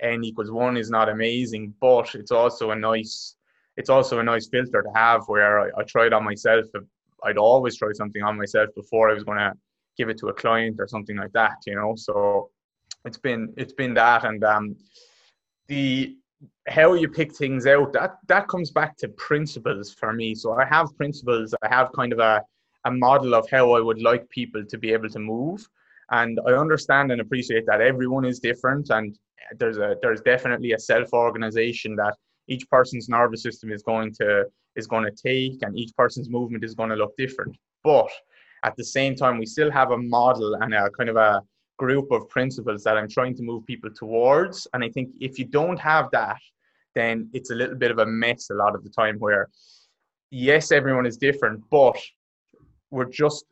N 0.00 0.24
equals 0.24 0.50
one 0.50 0.76
is 0.76 0.90
not 0.90 1.08
amazing, 1.08 1.74
but 1.80 2.14
it's 2.14 2.30
also 2.30 2.70
a 2.70 2.76
nice 2.76 3.36
it's 3.76 3.90
also 3.90 4.18
a 4.18 4.22
nice 4.22 4.48
filter 4.48 4.82
to 4.82 4.90
have 4.94 5.22
where 5.26 5.60
I, 5.60 5.80
I 5.80 5.82
tried 5.84 6.14
on 6.14 6.24
myself 6.24 6.64
I'd 7.24 7.38
always 7.38 7.76
try 7.76 7.92
something 7.92 8.22
on 8.22 8.36
myself 8.36 8.70
before 8.74 9.10
I 9.10 9.14
was 9.14 9.24
going 9.24 9.38
to 9.38 9.52
give 9.96 10.08
it 10.08 10.18
to 10.18 10.28
a 10.28 10.34
client 10.34 10.76
or 10.78 10.86
something 10.86 11.16
like 11.16 11.32
that, 11.32 11.56
you 11.66 11.74
know. 11.74 11.94
So 11.96 12.50
it's 13.04 13.18
been 13.18 13.52
it's 13.56 13.72
been 13.72 13.94
that, 13.94 14.24
and 14.24 14.42
um, 14.44 14.76
the 15.68 16.16
how 16.68 16.94
you 16.94 17.08
pick 17.08 17.34
things 17.34 17.66
out 17.66 17.92
that 17.92 18.16
that 18.28 18.48
comes 18.48 18.70
back 18.70 18.96
to 18.98 19.08
principles 19.08 19.92
for 19.92 20.12
me. 20.12 20.34
So 20.34 20.52
I 20.52 20.64
have 20.66 20.96
principles. 20.96 21.54
I 21.62 21.68
have 21.74 21.92
kind 21.92 22.12
of 22.12 22.18
a 22.18 22.42
a 22.84 22.90
model 22.90 23.34
of 23.34 23.48
how 23.50 23.72
I 23.72 23.80
would 23.80 24.00
like 24.00 24.28
people 24.30 24.64
to 24.64 24.78
be 24.78 24.92
able 24.92 25.08
to 25.10 25.18
move, 25.18 25.66
and 26.10 26.38
I 26.46 26.52
understand 26.52 27.10
and 27.10 27.20
appreciate 27.20 27.66
that 27.66 27.80
everyone 27.80 28.24
is 28.24 28.38
different, 28.38 28.90
and 28.90 29.18
there's 29.58 29.78
a 29.78 29.96
there's 30.02 30.20
definitely 30.20 30.72
a 30.72 30.78
self 30.78 31.12
organization 31.12 31.96
that 31.96 32.16
each 32.48 32.68
person's 32.70 33.08
nervous 33.08 33.42
system 33.42 33.72
is 33.72 33.82
going 33.82 34.12
to 34.14 34.44
is 34.76 34.86
going 34.86 35.04
to 35.04 35.10
take 35.10 35.62
and 35.62 35.76
each 35.78 35.92
person's 35.96 36.28
movement 36.28 36.64
is 36.64 36.74
going 36.74 36.90
to 36.90 36.96
look 36.96 37.16
different. 37.16 37.56
But 37.82 38.10
at 38.64 38.76
the 38.76 38.84
same 38.84 39.14
time 39.14 39.38
we 39.38 39.46
still 39.46 39.70
have 39.70 39.90
a 39.90 39.98
model 39.98 40.54
and 40.54 40.74
a 40.74 40.90
kind 40.90 41.08
of 41.08 41.16
a 41.16 41.42
group 41.78 42.10
of 42.10 42.28
principles 42.30 42.82
that 42.82 42.96
i'm 42.96 43.08
trying 43.08 43.34
to 43.36 43.42
move 43.42 43.66
people 43.66 43.90
towards. 43.90 44.66
And 44.72 44.82
i 44.84 44.88
think 44.88 45.10
if 45.20 45.38
you 45.38 45.44
don't 45.44 45.78
have 45.78 46.10
that 46.12 46.38
then 46.94 47.28
it's 47.34 47.50
a 47.50 47.54
little 47.54 47.76
bit 47.76 47.90
of 47.90 47.98
a 47.98 48.06
mess 48.06 48.50
a 48.50 48.54
lot 48.54 48.74
of 48.74 48.82
the 48.82 48.90
time 48.90 49.18
where 49.18 49.48
yes 50.30 50.72
everyone 50.72 51.06
is 51.06 51.18
different 51.18 51.62
but 51.70 51.96
we're 52.90 53.10
just 53.10 53.44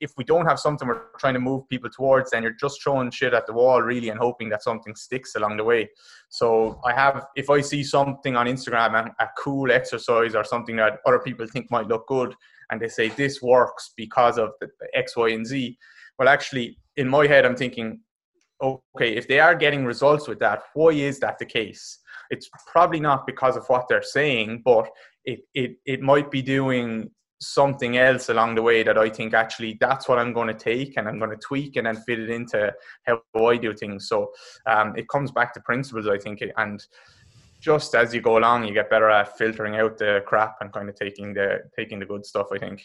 if 0.00 0.12
we 0.16 0.24
don't 0.24 0.46
have 0.46 0.58
something 0.58 0.86
we're 0.86 1.02
trying 1.18 1.34
to 1.34 1.40
move 1.40 1.68
people 1.68 1.90
towards, 1.90 2.30
then 2.30 2.42
you're 2.42 2.52
just 2.52 2.82
throwing 2.82 3.10
shit 3.10 3.34
at 3.34 3.46
the 3.46 3.52
wall 3.52 3.82
really 3.82 4.10
and 4.10 4.18
hoping 4.18 4.48
that 4.48 4.62
something 4.62 4.94
sticks 4.94 5.34
along 5.34 5.56
the 5.56 5.64
way. 5.64 5.88
So 6.28 6.80
I 6.84 6.92
have, 6.92 7.26
if 7.36 7.50
I 7.50 7.60
see 7.60 7.82
something 7.82 8.36
on 8.36 8.46
Instagram, 8.46 9.12
a, 9.18 9.28
cool 9.38 9.70
exercise 9.70 10.34
or 10.34 10.44
something 10.44 10.76
that 10.76 10.98
other 11.06 11.18
people 11.18 11.46
think 11.46 11.70
might 11.70 11.88
look 11.88 12.06
good, 12.06 12.34
and 12.70 12.80
they 12.80 12.88
say 12.88 13.08
this 13.08 13.40
works 13.42 13.92
because 13.96 14.38
of 14.38 14.50
the 14.60 14.68
X, 14.94 15.16
Y, 15.16 15.30
and 15.30 15.46
Z. 15.46 15.76
Well, 16.18 16.28
actually, 16.28 16.78
in 16.96 17.08
my 17.08 17.26
head, 17.26 17.46
I'm 17.46 17.56
thinking, 17.56 18.00
okay, 18.62 19.16
if 19.16 19.26
they 19.28 19.40
are 19.40 19.54
getting 19.54 19.84
results 19.84 20.28
with 20.28 20.38
that, 20.40 20.62
why 20.74 20.90
is 20.90 21.18
that 21.20 21.38
the 21.38 21.46
case? 21.46 21.98
It's 22.30 22.48
probably 22.70 23.00
not 23.00 23.26
because 23.26 23.56
of 23.56 23.66
what 23.68 23.86
they're 23.88 24.02
saying, 24.02 24.62
but 24.64 24.88
it, 25.24 25.40
it, 25.54 25.76
it 25.86 26.00
might 26.00 26.30
be 26.30 26.42
doing 26.42 27.10
something 27.40 27.96
else 27.96 28.28
along 28.28 28.54
the 28.56 28.62
way 28.62 28.82
that 28.82 28.98
I 28.98 29.08
think 29.08 29.32
actually 29.32 29.76
that's 29.80 30.08
what 30.08 30.18
I'm 30.18 30.32
going 30.32 30.48
to 30.48 30.54
take 30.54 30.96
and 30.96 31.08
I'm 31.08 31.18
going 31.18 31.30
to 31.30 31.36
tweak 31.36 31.76
and 31.76 31.86
then 31.86 31.96
fit 31.96 32.18
it 32.18 32.30
into 32.30 32.72
how 33.04 33.22
I 33.46 33.56
do 33.56 33.72
things. 33.74 34.08
So 34.08 34.32
um, 34.66 34.94
it 34.96 35.08
comes 35.08 35.30
back 35.30 35.54
to 35.54 35.60
principles, 35.60 36.08
I 36.08 36.18
think, 36.18 36.42
and 36.56 36.84
just 37.60 37.94
as 37.94 38.14
you 38.14 38.20
go 38.20 38.38
along, 38.38 38.66
you 38.66 38.74
get 38.74 38.90
better 38.90 39.10
at 39.10 39.36
filtering 39.36 39.76
out 39.76 39.98
the 39.98 40.22
crap 40.26 40.56
and 40.60 40.72
kind 40.72 40.88
of 40.88 40.94
taking 40.94 41.34
the 41.34 41.62
taking 41.76 41.98
the 41.98 42.06
good 42.06 42.24
stuff. 42.24 42.48
I 42.52 42.58
think. 42.58 42.84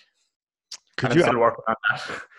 Could 0.97 1.11
and 1.11 1.19
you 1.19 1.25
still 1.25 1.39
work 1.39 1.61
on 1.67 1.75
that? 1.91 2.21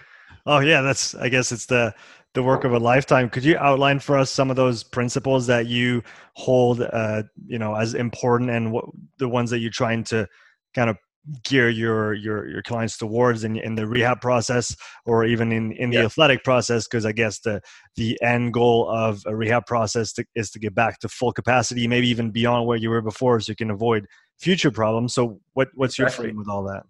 Oh 0.47 0.59
yeah, 0.59 0.83
that's. 0.83 1.15
I 1.15 1.31
guess 1.31 1.53
it's 1.53 1.65
the 1.65 1.95
the 2.35 2.43
work 2.43 2.65
of 2.65 2.75
a 2.75 2.79
lifetime. 2.79 3.31
Could 3.31 3.45
you 3.45 3.57
outline 3.57 3.99
for 3.99 4.19
us 4.19 4.31
some 4.31 4.51
of 4.51 4.57
those 4.57 4.83
principles 4.83 5.47
that 5.47 5.69
you 5.69 6.03
hold, 6.35 6.83
uh, 6.83 7.23
you 7.47 7.59
know, 7.59 7.75
as 7.75 7.95
important, 7.95 8.51
and 8.51 8.71
what 8.71 8.85
the 9.19 9.27
ones 9.27 9.49
that 9.49 9.61
you're 9.61 9.71
trying 9.71 10.05
to 10.05 10.29
kind 10.75 10.91
of 10.91 10.99
gear 11.43 11.71
your 11.71 12.13
your 12.13 12.47
your 12.49 12.63
clients 12.63 12.99
towards 12.99 13.45
in, 13.45 13.57
in 13.57 13.75
the 13.75 13.87
rehab 13.87 14.21
process 14.21 14.77
or 15.07 15.25
even 15.25 15.53
in 15.53 15.73
in 15.73 15.91
the 15.91 15.97
yeah. 15.99 16.05
athletic 16.05 16.45
process 16.45 16.87
because 16.87 17.07
i 17.07 17.13
guess 17.13 17.39
the 17.41 17.63
the 17.97 18.21
end 18.23 18.53
goal 18.53 18.89
of 18.91 19.23
a 19.27 19.35
rehab 19.35 19.65
process 19.67 20.13
to, 20.13 20.25
is 20.35 20.51
to 20.51 20.59
get 20.59 20.75
back 20.75 20.99
to 20.99 21.09
full 21.09 21.33
capacity 21.33 21.89
maybe 21.89 22.09
even 22.09 22.31
beyond 22.31 22.67
where 22.67 22.77
you 22.77 22.91
were 22.91 23.01
before 23.01 23.41
so 23.41 23.51
you 23.51 23.57
can 23.57 23.71
avoid 23.71 24.07
future 24.39 24.71
problems 24.71 25.15
so 25.15 25.41
what 25.55 25.69
what's 25.75 25.99
exactly. 25.99 26.27
your 26.27 26.33
frame 26.33 26.39
with 26.39 26.49
all 26.49 26.63
that 26.63 26.83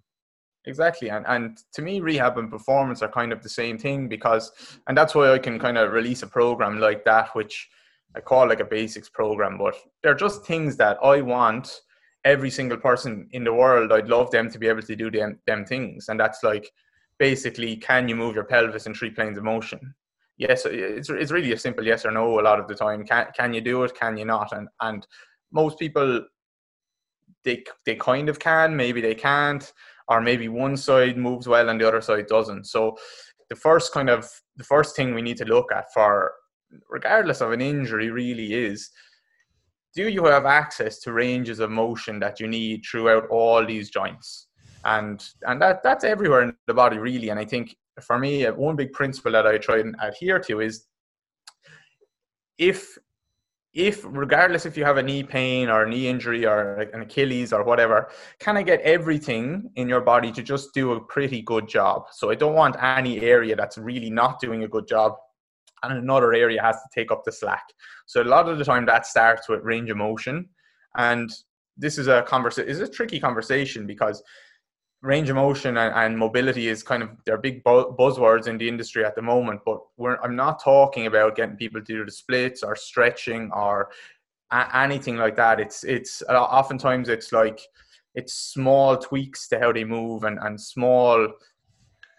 exactly 0.64 1.10
and 1.10 1.24
and 1.28 1.58
to 1.72 1.80
me 1.80 2.00
rehab 2.00 2.36
and 2.36 2.50
performance 2.50 3.02
are 3.02 3.08
kind 3.08 3.32
of 3.32 3.40
the 3.42 3.48
same 3.48 3.78
thing 3.78 4.08
because 4.08 4.50
and 4.88 4.98
that's 4.98 5.14
why 5.14 5.32
i 5.32 5.38
can 5.38 5.60
kind 5.60 5.78
of 5.78 5.92
release 5.92 6.22
a 6.22 6.26
program 6.26 6.80
like 6.80 7.04
that 7.04 7.28
which 7.36 7.68
i 8.16 8.20
call 8.20 8.48
like 8.48 8.60
a 8.60 8.64
basics 8.64 9.08
program 9.08 9.56
but 9.58 9.76
they're 10.02 10.14
just 10.14 10.44
things 10.44 10.76
that 10.76 10.98
i 11.04 11.20
want 11.20 11.82
every 12.24 12.50
single 12.50 12.78
person 12.78 13.28
in 13.32 13.44
the 13.44 13.52
world, 13.52 13.92
I'd 13.92 14.08
love 14.08 14.30
them 14.30 14.50
to 14.50 14.58
be 14.58 14.68
able 14.68 14.82
to 14.82 14.96
do 14.96 15.10
them, 15.10 15.38
them 15.46 15.64
things. 15.64 16.08
And 16.08 16.18
that's 16.18 16.42
like 16.42 16.70
basically, 17.18 17.76
can 17.76 18.08
you 18.08 18.16
move 18.16 18.34
your 18.34 18.44
pelvis 18.44 18.86
in 18.86 18.94
three 18.94 19.10
planes 19.10 19.38
of 19.38 19.44
motion? 19.44 19.94
yes, 20.36 20.66
it's 20.66 21.10
it's 21.10 21.30
really 21.30 21.52
a 21.52 21.58
simple 21.58 21.84
yes 21.84 22.04
or 22.04 22.10
no 22.10 22.40
a 22.40 22.42
lot 22.42 22.58
of 22.58 22.68
the 22.68 22.74
time. 22.74 23.04
Can 23.04 23.26
can 23.36 23.54
you 23.54 23.60
do 23.60 23.84
it? 23.84 23.94
Can 23.94 24.16
you 24.16 24.24
not? 24.24 24.52
And 24.52 24.68
and 24.80 25.06
most 25.52 25.78
people 25.78 26.24
they 27.44 27.62
they 27.86 27.96
kind 27.96 28.28
of 28.28 28.38
can, 28.38 28.76
maybe 28.76 29.00
they 29.00 29.14
can't, 29.14 29.72
or 30.08 30.20
maybe 30.20 30.48
one 30.48 30.76
side 30.76 31.16
moves 31.16 31.46
well 31.46 31.68
and 31.68 31.80
the 31.80 31.88
other 31.88 32.00
side 32.00 32.26
doesn't. 32.26 32.66
So 32.66 32.96
the 33.48 33.56
first 33.56 33.92
kind 33.92 34.10
of 34.10 34.28
the 34.56 34.64
first 34.64 34.96
thing 34.96 35.14
we 35.14 35.22
need 35.22 35.36
to 35.38 35.44
look 35.44 35.72
at 35.72 35.92
for 35.92 36.32
regardless 36.90 37.40
of 37.40 37.52
an 37.52 37.60
injury 37.60 38.10
really 38.10 38.52
is 38.54 38.90
do 39.94 40.08
you 40.08 40.24
have 40.24 40.46
access 40.46 40.98
to 41.00 41.12
ranges 41.12 41.60
of 41.60 41.70
motion 41.70 42.18
that 42.20 42.40
you 42.40 42.48
need 42.48 42.84
throughout 42.84 43.26
all 43.28 43.64
these 43.64 43.90
joints? 43.90 44.48
And 44.84 45.24
and 45.46 45.60
that 45.62 45.82
that's 45.82 46.04
everywhere 46.04 46.42
in 46.42 46.56
the 46.66 46.74
body 46.74 46.98
really. 46.98 47.30
And 47.30 47.40
i 47.40 47.44
think 47.44 47.76
for 48.00 48.18
me 48.18 48.46
uh, 48.46 48.52
one 48.52 48.76
big 48.76 48.92
principle 48.92 49.32
that 49.32 49.46
i 49.46 49.58
try 49.58 49.78
and 49.78 49.94
adhere 50.00 50.38
to 50.40 50.60
is 50.60 50.86
if 52.58 52.98
if 53.72 54.04
regardless 54.04 54.66
if 54.66 54.76
you 54.76 54.84
have 54.84 54.98
a 54.98 55.02
knee 55.02 55.22
pain 55.22 55.68
or 55.68 55.82
a 55.82 55.88
knee 55.88 56.06
injury 56.08 56.46
or 56.46 56.74
an 56.80 57.02
achilles 57.02 57.52
or 57.52 57.64
whatever 57.64 58.08
can 58.38 58.56
i 58.56 58.62
get 58.62 58.80
everything 58.82 59.70
in 59.76 59.88
your 59.88 60.00
body 60.00 60.30
to 60.30 60.42
just 60.42 60.72
do 60.74 60.92
a 60.92 61.00
pretty 61.00 61.42
good 61.42 61.68
job. 61.68 62.04
So 62.12 62.30
i 62.30 62.34
don't 62.34 62.54
want 62.54 62.76
any 62.82 63.20
area 63.20 63.56
that's 63.56 63.78
really 63.78 64.10
not 64.10 64.40
doing 64.40 64.64
a 64.64 64.68
good 64.68 64.86
job 64.86 65.14
and 65.82 65.98
another 65.98 66.32
area 66.32 66.62
has 66.62 66.76
to 66.76 66.88
take 66.94 67.10
up 67.10 67.24
the 67.24 67.32
slack. 67.32 67.64
So 68.06 68.22
a 68.22 68.24
lot 68.24 68.48
of 68.48 68.58
the 68.58 68.64
time 68.64 68.86
that 68.86 69.06
starts 69.06 69.48
with 69.48 69.62
range 69.62 69.90
of 69.90 69.96
motion. 69.96 70.48
And 70.96 71.30
this 71.76 71.98
is 71.98 72.06
a 72.06 72.22
conversation 72.22 72.70
is 72.70 72.80
a 72.80 72.88
tricky 72.88 73.18
conversation 73.18 73.86
because 73.86 74.22
range 75.02 75.28
of 75.28 75.36
motion 75.36 75.76
and, 75.76 75.92
and, 75.94 76.16
mobility 76.16 76.68
is 76.68 76.82
kind 76.82 77.02
of 77.02 77.10
they're 77.26 77.36
big 77.36 77.62
bu- 77.64 77.94
buzzwords 77.96 78.46
in 78.46 78.56
the 78.56 78.66
industry 78.66 79.04
at 79.04 79.14
the 79.16 79.20
moment 79.20 79.60
but 79.66 79.80
i'm 80.22 80.36
not 80.36 80.62
talking 80.62 81.06
about 81.06 81.36
getting 81.36 81.56
people 81.56 81.80
to 81.80 81.92
do 81.92 82.04
the 82.06 82.10
splits 82.10 82.62
or 82.62 82.74
stretching 82.74 83.50
or 83.52 83.90
a- 84.54 84.76
anything 84.78 85.16
like 85.16 85.36
that. 85.36 85.60
It's 85.60 85.84
it's 85.84 86.22
uh, 86.28 86.32
oftentimes 86.32 87.08
it's 87.08 87.32
like 87.32 87.60
it's 88.14 88.34
small 88.34 88.96
tweaks 88.96 89.48
to 89.48 89.58
how 89.58 89.72
they 89.72 89.84
move 89.84 90.24
and, 90.24 90.38
and 90.40 90.60
small 90.60 91.28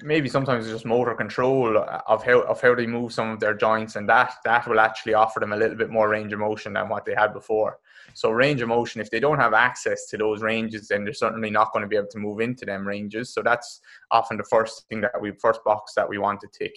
maybe 0.05 0.29
sometimes 0.29 0.67
just 0.67 0.85
motor 0.85 1.15
control 1.15 1.77
of 1.77 2.24
how 2.24 2.41
of 2.41 2.62
how 2.62 2.75
they 2.75 2.88
move 2.88 3.12
some 3.12 3.31
of 3.31 3.39
their 3.39 3.53
joints 3.53 3.95
and 3.95 4.07
that 4.07 4.35
that 4.43 4.67
will 4.67 4.79
actually 4.79 5.13
offer 5.13 5.39
them 5.39 5.53
a 5.53 5.57
little 5.57 5.75
bit 5.75 5.89
more 5.89 6.09
range 6.09 6.31
of 6.31 6.39
motion 6.39 6.74
than 6.74 6.88
what 6.88 7.05
they 7.05 7.15
had 7.15 7.33
before 7.33 7.79
so 8.15 8.31
range 8.31 8.62
of 8.62 8.69
motion, 8.69 9.01
if 9.01 9.09
they 9.09 9.19
don't 9.19 9.39
have 9.39 9.53
access 9.53 10.07
to 10.07 10.17
those 10.17 10.41
ranges, 10.41 10.88
then 10.88 11.03
they're 11.03 11.13
certainly 11.13 11.50
not 11.50 11.74
going 11.74 11.81
to 11.81 11.88
be 11.88 11.97
able 11.97 12.07
to 12.12 12.17
move 12.17 12.39
into 12.39 12.65
them 12.65 12.88
ranges. 12.88 13.33
So 13.33 13.41
that's 13.41 13.81
often 14.09 14.38
the 14.38 14.43
first 14.45 14.88
thing 14.88 15.01
that 15.01 15.19
we 15.19 15.31
first 15.31 15.63
box 15.65 15.93
that 15.95 16.07
we 16.07 16.17
want 16.17 16.39
to 16.41 16.47
tick. 16.47 16.74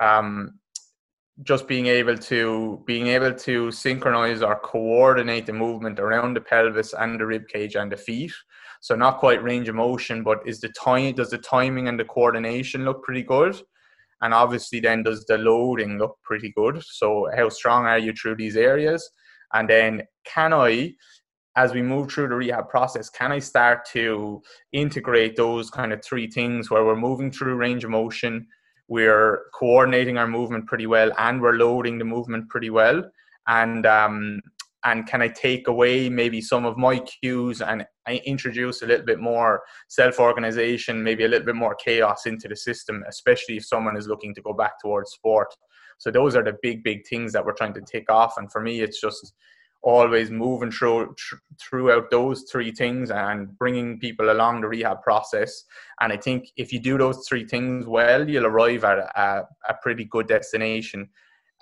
Um, 0.00 0.58
just 1.42 1.66
being 1.66 1.86
able 1.86 2.16
to 2.16 2.82
being 2.86 3.06
able 3.08 3.34
to 3.34 3.70
synchronize 3.70 4.42
or 4.42 4.60
coordinate 4.60 5.46
the 5.46 5.52
movement 5.52 5.98
around 5.98 6.34
the 6.34 6.40
pelvis 6.40 6.94
and 6.94 7.18
the 7.18 7.26
rib 7.26 7.48
cage 7.48 7.74
and 7.74 7.90
the 7.90 7.96
feet. 7.96 8.32
So 8.82 8.96
not 8.96 9.18
quite 9.18 9.44
range 9.44 9.68
of 9.68 9.76
motion, 9.76 10.24
but 10.24 10.40
is 10.44 10.60
the 10.60 10.68
time 10.70 11.14
does 11.14 11.30
the 11.30 11.38
timing 11.38 11.86
and 11.86 11.98
the 11.98 12.04
coordination 12.04 12.84
look 12.84 13.04
pretty 13.04 13.22
good? 13.22 13.56
And 14.22 14.34
obviously 14.34 14.80
then 14.80 15.04
does 15.04 15.24
the 15.24 15.38
loading 15.38 15.98
look 15.98 16.18
pretty 16.24 16.52
good? 16.56 16.82
So 16.82 17.28
how 17.36 17.48
strong 17.48 17.86
are 17.86 17.98
you 17.98 18.12
through 18.12 18.36
these 18.36 18.56
areas? 18.56 19.08
And 19.52 19.70
then 19.70 20.02
can 20.24 20.52
I, 20.52 20.94
as 21.54 21.72
we 21.72 21.80
move 21.80 22.10
through 22.10 22.28
the 22.28 22.34
rehab 22.34 22.68
process, 22.68 23.08
can 23.08 23.30
I 23.30 23.38
start 23.38 23.84
to 23.92 24.42
integrate 24.72 25.36
those 25.36 25.70
kind 25.70 25.92
of 25.92 26.04
three 26.04 26.26
things 26.28 26.68
where 26.68 26.84
we're 26.84 26.96
moving 26.96 27.30
through 27.30 27.54
range 27.54 27.84
of 27.84 27.90
motion, 27.90 28.48
we're 28.88 29.42
coordinating 29.54 30.18
our 30.18 30.26
movement 30.26 30.66
pretty 30.66 30.88
well, 30.88 31.12
and 31.18 31.40
we're 31.40 31.52
loading 31.52 31.98
the 31.98 32.04
movement 32.04 32.48
pretty 32.48 32.70
well, 32.70 33.04
and 33.46 33.86
um, 33.86 34.40
and 34.84 35.06
can 35.06 35.22
I 35.22 35.28
take 35.28 35.68
away 35.68 36.08
maybe 36.08 36.40
some 36.40 36.64
of 36.64 36.76
my 36.76 36.98
cues 36.98 37.60
and 37.60 37.86
introduce 38.24 38.82
a 38.82 38.86
little 38.86 39.06
bit 39.06 39.20
more 39.20 39.62
self-organization, 39.88 41.02
maybe 41.02 41.24
a 41.24 41.28
little 41.28 41.46
bit 41.46 41.54
more 41.54 41.74
chaos 41.74 42.26
into 42.26 42.48
the 42.48 42.56
system, 42.56 43.04
especially 43.08 43.58
if 43.58 43.64
someone 43.64 43.96
is 43.96 44.08
looking 44.08 44.34
to 44.34 44.42
go 44.42 44.52
back 44.52 44.80
towards 44.80 45.12
sport. 45.12 45.54
So 45.98 46.10
those 46.10 46.34
are 46.34 46.42
the 46.42 46.56
big, 46.62 46.82
big 46.82 47.06
things 47.06 47.32
that 47.32 47.44
we're 47.44 47.52
trying 47.52 47.74
to 47.74 47.80
tick 47.80 48.10
off. 48.10 48.34
And 48.38 48.50
for 48.50 48.60
me, 48.60 48.80
it's 48.80 49.00
just 49.00 49.34
always 49.82 50.30
moving 50.30 50.70
through 50.70 51.14
tr- 51.16 51.36
throughout 51.60 52.10
those 52.10 52.44
three 52.50 52.72
things 52.72 53.10
and 53.10 53.56
bringing 53.58 53.98
people 53.98 54.30
along 54.30 54.60
the 54.60 54.68
rehab 54.68 55.02
process. 55.02 55.64
And 56.00 56.12
I 56.12 56.16
think 56.16 56.48
if 56.56 56.72
you 56.72 56.80
do 56.80 56.98
those 56.98 57.26
three 57.28 57.44
things 57.44 57.86
well, 57.86 58.28
you'll 58.28 58.46
arrive 58.46 58.84
at 58.84 58.98
a, 58.98 59.46
a 59.68 59.74
pretty 59.82 60.04
good 60.04 60.28
destination, 60.28 61.08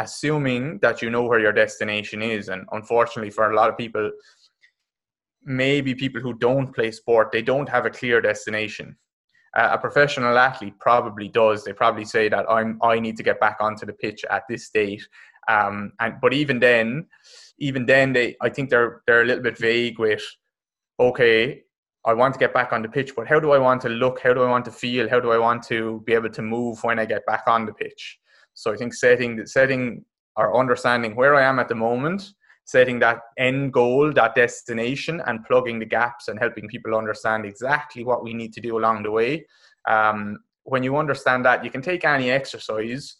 assuming 0.01 0.79
that 0.81 1.01
you 1.01 1.11
know 1.11 1.23
where 1.23 1.39
your 1.39 1.53
destination 1.53 2.23
is. 2.23 2.49
And 2.49 2.67
unfortunately, 2.73 3.31
for 3.31 3.53
a 3.53 3.55
lot 3.55 3.71
of 3.71 3.79
people, 3.79 4.11
maybe 5.45 5.95
people 5.95 6.21
who 6.21 6.35
don't 6.35 6.75
play 6.75 6.91
sport, 6.91 7.31
they 7.31 7.43
don't 7.43 7.69
have 7.69 7.87
a 7.87 7.91
clear 7.91 8.21
destination 8.21 8.97
a 9.55 9.79
professional 9.79 10.39
athlete 10.39 10.79
probably 10.79 11.29
does. 11.29 11.65
They 11.65 11.73
probably 11.73 12.05
say 12.05 12.29
that 12.29 12.47
I'm 12.49 12.79
I 12.83 13.01
need 13.01 13.17
to 13.17 13.23
get 13.23 13.41
back 13.41 13.57
onto 13.61 13.85
the 13.85 13.93
pitch 13.93 14.25
at 14.31 14.45
this 14.49 14.71
date. 14.71 15.07
Um, 15.49 15.93
and 15.99 16.15
but 16.21 16.33
even 16.33 16.61
then, 16.61 17.07
even 17.59 17.87
then 17.87 18.13
they 18.13 18.37
I 18.41 18.49
think 18.49 18.71
they're 18.71 19.03
they're 19.07 19.23
a 19.23 19.25
little 19.25 19.43
bit 19.43 19.59
vague 19.59 19.99
with 19.99 20.23
okay, 21.01 21.63
I 22.05 22.15
want 22.15 22.35
to 22.35 22.41
get 22.41 22.55
back 22.55 22.73
on 22.73 22.83
the 22.83 22.89
pitch, 22.89 23.17
but 23.17 23.27
how 23.27 23.41
do 23.41 23.51
I 23.53 23.59
want 23.59 23.81
to 23.83 23.89
look? 23.89 24.21
How 24.21 24.35
do 24.35 24.43
I 24.43 24.51
want 24.51 24.65
to 24.67 24.71
feel? 24.71 25.09
How 25.09 25.19
do 25.19 25.33
I 25.33 25.39
want 25.39 25.63
to 25.65 26.03
be 26.07 26.13
able 26.15 26.31
to 26.31 26.43
move 26.43 26.83
when 26.85 26.99
I 26.99 27.05
get 27.05 27.27
back 27.27 27.45
on 27.47 27.67
the 27.67 27.73
pitch? 27.73 28.20
So 28.61 28.73
I 28.73 28.77
think 28.77 28.95
setting 28.95 29.47
setting 29.47 30.05
or 30.37 30.59
understanding 30.59 31.17
where 31.17 31.35
I 31.35 31.43
am 31.43 31.59
at 31.59 31.69
the 31.69 31.75
moment 31.75 32.23
setting 32.71 33.01
that 33.01 33.19
end 33.37 33.73
goal, 33.73 34.13
that 34.13 34.35
destination, 34.37 35.21
and 35.27 35.45
plugging 35.45 35.81
the 35.81 35.85
gaps 35.85 36.29
and 36.29 36.39
helping 36.39 36.69
people 36.69 36.95
understand 36.95 37.45
exactly 37.45 38.05
what 38.05 38.23
we 38.23 38.33
need 38.33 38.53
to 38.53 38.61
do 38.61 38.79
along 38.79 39.03
the 39.03 39.11
way. 39.11 39.45
Um, 39.89 40.39
when 40.63 40.85
you 40.85 40.97
understand 40.97 41.45
that, 41.47 41.65
you 41.65 41.71
can 41.71 41.83
take 41.83 42.05
any 42.05 42.31
exercise 42.31 43.17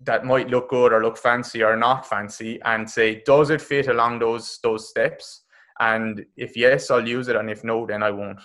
that 0.00 0.24
might 0.24 0.48
look 0.48 0.70
good 0.70 0.92
or 0.92 1.02
look 1.02 1.18
fancy 1.18 1.62
or 1.62 1.76
not 1.76 2.06
fancy 2.06 2.58
and 2.62 2.88
say, 2.88 3.22
does 3.26 3.50
it 3.50 3.60
fit 3.60 3.88
along 3.88 4.20
those 4.20 4.58
those 4.62 4.88
steps? 4.88 5.42
And 5.78 6.24
if 6.36 6.56
yes, 6.56 6.90
I'll 6.90 7.06
use 7.06 7.28
it, 7.28 7.36
and 7.36 7.50
if 7.50 7.62
no, 7.62 7.86
then 7.86 8.02
I 8.02 8.10
won't. 8.10 8.40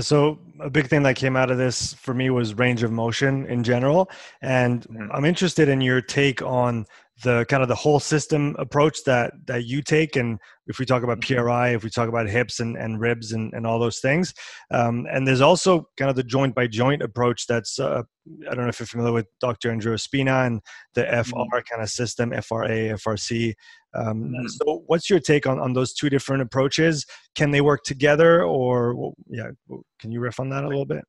So 0.00 0.38
a 0.60 0.68
big 0.68 0.88
thing 0.88 1.02
that 1.04 1.16
came 1.16 1.34
out 1.34 1.50
of 1.50 1.56
this 1.56 1.94
for 1.94 2.12
me 2.12 2.28
was 2.28 2.54
range 2.54 2.82
of 2.82 2.92
motion 2.92 3.46
in 3.46 3.64
general, 3.64 4.10
and 4.42 4.82
mm-hmm. 4.82 5.10
I'm 5.12 5.24
interested 5.24 5.68
in 5.68 5.80
your 5.80 6.02
take 6.02 6.42
on 6.42 6.84
the 7.24 7.44
kind 7.48 7.62
of 7.62 7.68
the 7.68 7.74
whole 7.74 7.98
system 7.98 8.54
approach 8.58 9.02
that 9.04 9.32
that 9.46 9.64
you 9.64 9.82
take 9.82 10.14
and 10.14 10.38
if 10.66 10.78
we 10.78 10.84
talk 10.84 11.02
about 11.02 11.20
mm-hmm. 11.20 11.42
PRI 11.42 11.70
if 11.70 11.82
we 11.82 11.90
talk 11.90 12.08
about 12.08 12.28
hips 12.28 12.60
and, 12.60 12.76
and 12.76 13.00
ribs 13.00 13.32
and, 13.32 13.52
and 13.54 13.66
all 13.66 13.78
those 13.78 13.98
things 13.98 14.32
um, 14.70 15.06
and 15.10 15.26
there's 15.26 15.40
also 15.40 15.88
kind 15.96 16.10
of 16.10 16.16
the 16.16 16.22
joint 16.22 16.54
by 16.54 16.66
joint 16.66 17.02
approach 17.02 17.46
that's 17.46 17.78
uh, 17.78 18.02
I 18.48 18.54
don't 18.54 18.64
know 18.64 18.68
if 18.68 18.78
you're 18.78 18.86
familiar 18.86 19.12
with 19.12 19.26
Dr. 19.40 19.70
Andreo 19.70 19.98
Spina 19.98 20.44
and 20.44 20.60
the 20.94 21.04
FR 21.04 21.34
mm-hmm. 21.34 21.58
kind 21.70 21.82
of 21.82 21.90
system 21.90 22.30
FRA 22.30 22.68
FRC 22.68 23.54
um, 23.94 24.24
mm-hmm. 24.24 24.46
so 24.46 24.84
what's 24.86 25.10
your 25.10 25.20
take 25.20 25.46
on, 25.46 25.58
on 25.58 25.72
those 25.72 25.94
two 25.94 26.10
different 26.10 26.42
approaches 26.42 27.04
can 27.34 27.50
they 27.50 27.60
work 27.60 27.82
together 27.84 28.44
or 28.44 29.12
yeah 29.28 29.50
can 29.98 30.12
you 30.12 30.20
riff 30.20 30.38
on 30.38 30.50
that 30.50 30.64
a 30.64 30.68
little 30.68 30.86
bit 30.86 31.04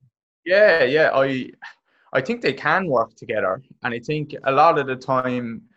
yeah 0.46 0.84
yeah 0.84 1.12
I 1.14 1.50
I 2.14 2.22
think 2.22 2.42
they 2.42 2.54
can 2.54 2.88
work 2.88 3.16
together 3.16 3.62
and 3.84 3.94
I 3.94 4.00
think 4.00 4.36
a 4.44 4.52
lot 4.52 4.80
of 4.80 4.88
the 4.88 4.96
time 4.96 5.69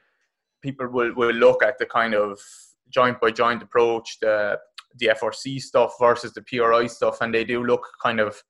people 0.63 0.89
will, 0.89 1.15
will 1.15 1.35
look 1.35 1.63
at 1.63 1.79
the 1.79 1.87
kind 1.87 2.15
of 2.15 2.39
joint 2.91 3.21
by 3.21 3.31
joint 3.31 3.63
approach, 3.63 4.19
the 4.21 4.59
the 4.97 5.07
FRC 5.07 5.61
stuff 5.61 5.95
versus 5.99 6.35
the 6.35 6.43
PRI 6.43 6.87
stuff, 6.87 7.19
and 7.21 7.35
they 7.35 7.45
do 7.45 7.65
look 7.65 7.87
kind 8.03 8.21
of 8.21 8.43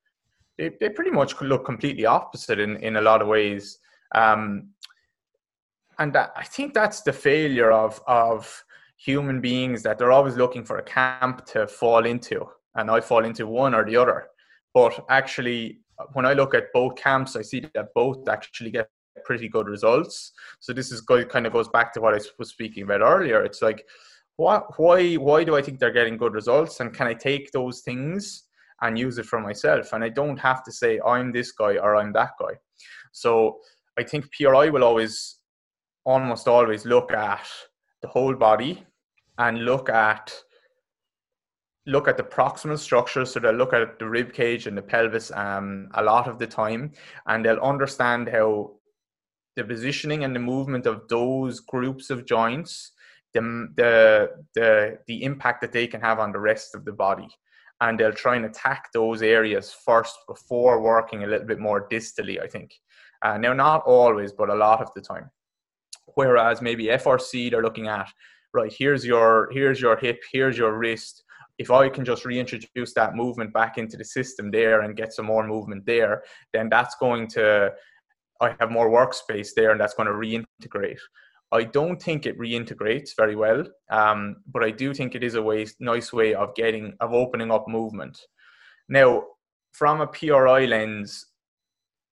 they, 0.58 0.70
they 0.80 0.88
pretty 0.88 1.10
much 1.10 1.40
look 1.40 1.64
completely 1.64 2.04
opposite 2.04 2.58
in, 2.58 2.76
in 2.76 2.96
a 2.96 3.00
lot 3.00 3.22
of 3.22 3.28
ways. 3.28 3.78
Um, 4.14 4.68
and 5.98 6.12
that, 6.12 6.32
I 6.36 6.44
think 6.44 6.74
that's 6.74 7.02
the 7.02 7.12
failure 7.12 7.72
of 7.72 8.00
of 8.06 8.64
human 8.96 9.40
beings 9.40 9.82
that 9.82 9.98
they're 9.98 10.12
always 10.12 10.36
looking 10.36 10.64
for 10.64 10.78
a 10.78 10.82
camp 10.82 11.44
to 11.46 11.66
fall 11.66 12.06
into, 12.06 12.46
and 12.74 12.90
I 12.90 13.00
fall 13.00 13.24
into 13.24 13.46
one 13.46 13.74
or 13.74 13.84
the 13.84 13.96
other. 13.96 14.26
But 14.74 15.04
actually, 15.08 15.80
when 16.12 16.26
I 16.26 16.32
look 16.32 16.54
at 16.54 16.72
both 16.72 16.96
camps, 16.96 17.36
I 17.36 17.42
see 17.42 17.60
that 17.74 17.88
both 17.94 18.28
actually 18.28 18.70
get 18.70 18.88
pretty 19.24 19.48
good 19.48 19.68
results. 19.68 20.32
So 20.60 20.72
this 20.72 20.90
is 20.90 21.00
kind 21.00 21.46
of 21.46 21.52
goes 21.52 21.68
back 21.68 21.92
to 21.94 22.00
what 22.00 22.14
I 22.14 22.20
was 22.38 22.50
speaking 22.50 22.84
about 22.84 23.00
earlier. 23.00 23.42
It's 23.44 23.62
like, 23.62 23.86
what, 24.36 24.78
why, 24.78 25.14
why 25.14 25.44
do 25.44 25.56
I 25.56 25.62
think 25.62 25.78
they're 25.78 25.90
getting 25.90 26.16
good 26.16 26.34
results, 26.34 26.80
and 26.80 26.92
can 26.92 27.06
I 27.06 27.14
take 27.14 27.52
those 27.52 27.80
things 27.80 28.44
and 28.80 28.98
use 28.98 29.18
it 29.18 29.26
for 29.26 29.40
myself? 29.40 29.92
And 29.92 30.02
I 30.02 30.08
don't 30.08 30.38
have 30.38 30.64
to 30.64 30.72
say 30.72 31.00
I'm 31.06 31.32
this 31.32 31.52
guy 31.52 31.76
or 31.76 31.96
I'm 31.96 32.12
that 32.14 32.30
guy. 32.40 32.54
So 33.12 33.58
I 33.98 34.02
think 34.02 34.32
PRI 34.32 34.70
will 34.70 34.84
always, 34.84 35.36
almost 36.04 36.48
always 36.48 36.84
look 36.86 37.12
at 37.12 37.46
the 38.00 38.08
whole 38.08 38.34
body 38.34 38.84
and 39.38 39.64
look 39.64 39.88
at 39.88 40.32
look 41.86 42.06
at 42.06 42.16
the 42.16 42.22
proximal 42.22 42.78
structure 42.78 43.24
so 43.24 43.40
they'll 43.40 43.52
look 43.52 43.72
at 43.72 43.98
the 43.98 44.08
rib 44.08 44.32
cage 44.32 44.68
and 44.68 44.78
the 44.78 44.82
pelvis 44.82 45.32
um, 45.32 45.88
a 45.94 46.02
lot 46.02 46.28
of 46.28 46.38
the 46.38 46.46
time 46.46 46.92
and 47.26 47.44
they'll 47.44 47.58
understand 47.58 48.28
how 48.28 48.70
the 49.56 49.64
positioning 49.64 50.24
and 50.24 50.34
the 50.34 50.40
movement 50.40 50.86
of 50.86 51.08
those 51.08 51.60
groups 51.60 52.10
of 52.10 52.24
joints, 52.24 52.92
the, 53.34 53.40
the, 53.76 54.30
the, 54.54 54.98
the 55.06 55.24
impact 55.24 55.60
that 55.60 55.72
they 55.72 55.86
can 55.86 56.00
have 56.00 56.18
on 56.18 56.32
the 56.32 56.38
rest 56.38 56.74
of 56.74 56.84
the 56.84 56.92
body. 56.92 57.28
And 57.80 57.98
they'll 57.98 58.12
try 58.12 58.36
and 58.36 58.44
attack 58.44 58.92
those 58.92 59.22
areas 59.22 59.72
first 59.72 60.16
before 60.28 60.80
working 60.80 61.24
a 61.24 61.26
little 61.26 61.46
bit 61.46 61.58
more 61.58 61.88
distally, 61.88 62.40
I 62.40 62.46
think. 62.46 62.72
Uh, 63.22 63.38
now, 63.38 63.52
not 63.52 63.82
always, 63.84 64.32
but 64.32 64.50
a 64.50 64.54
lot 64.54 64.80
of 64.80 64.92
the 64.94 65.00
time. 65.00 65.30
Whereas 66.14 66.62
maybe 66.62 66.84
FRC, 66.86 67.50
they're 67.50 67.62
looking 67.62 67.88
at, 67.88 68.08
right, 68.52 68.72
here's 68.72 69.04
your, 69.04 69.48
here's 69.52 69.80
your 69.80 69.96
hip, 69.96 70.20
here's 70.30 70.56
your 70.56 70.78
wrist. 70.78 71.24
If 71.58 71.70
I 71.70 71.88
can 71.88 72.04
just 72.04 72.24
reintroduce 72.24 72.94
that 72.94 73.14
movement 73.14 73.52
back 73.52 73.78
into 73.78 73.96
the 73.96 74.04
system 74.04 74.50
there 74.50 74.82
and 74.82 74.96
get 74.96 75.12
some 75.12 75.26
more 75.26 75.46
movement 75.46 75.84
there, 75.86 76.22
then 76.52 76.68
that's 76.68 76.96
going 76.96 77.28
to 77.28 77.72
I 78.42 78.54
have 78.60 78.70
more 78.70 78.90
workspace 78.90 79.54
there 79.54 79.70
and 79.70 79.80
that's 79.80 79.94
going 79.94 80.08
to 80.08 80.12
reintegrate. 80.12 80.98
I 81.52 81.64
don't 81.64 82.02
think 82.02 82.26
it 82.26 82.38
reintegrates 82.38 83.10
very 83.16 83.36
well, 83.36 83.64
um, 83.90 84.36
but 84.46 84.64
I 84.64 84.70
do 84.70 84.92
think 84.94 85.14
it 85.14 85.22
is 85.22 85.34
a 85.34 85.42
way, 85.42 85.66
nice 85.80 86.12
way 86.12 86.34
of 86.34 86.54
getting 86.54 86.94
of 87.00 87.12
opening 87.12 87.50
up 87.50 87.68
movement. 87.68 88.18
Now, 88.88 89.24
from 89.72 90.00
a 90.00 90.06
PRI 90.06 90.64
lens, 90.64 91.26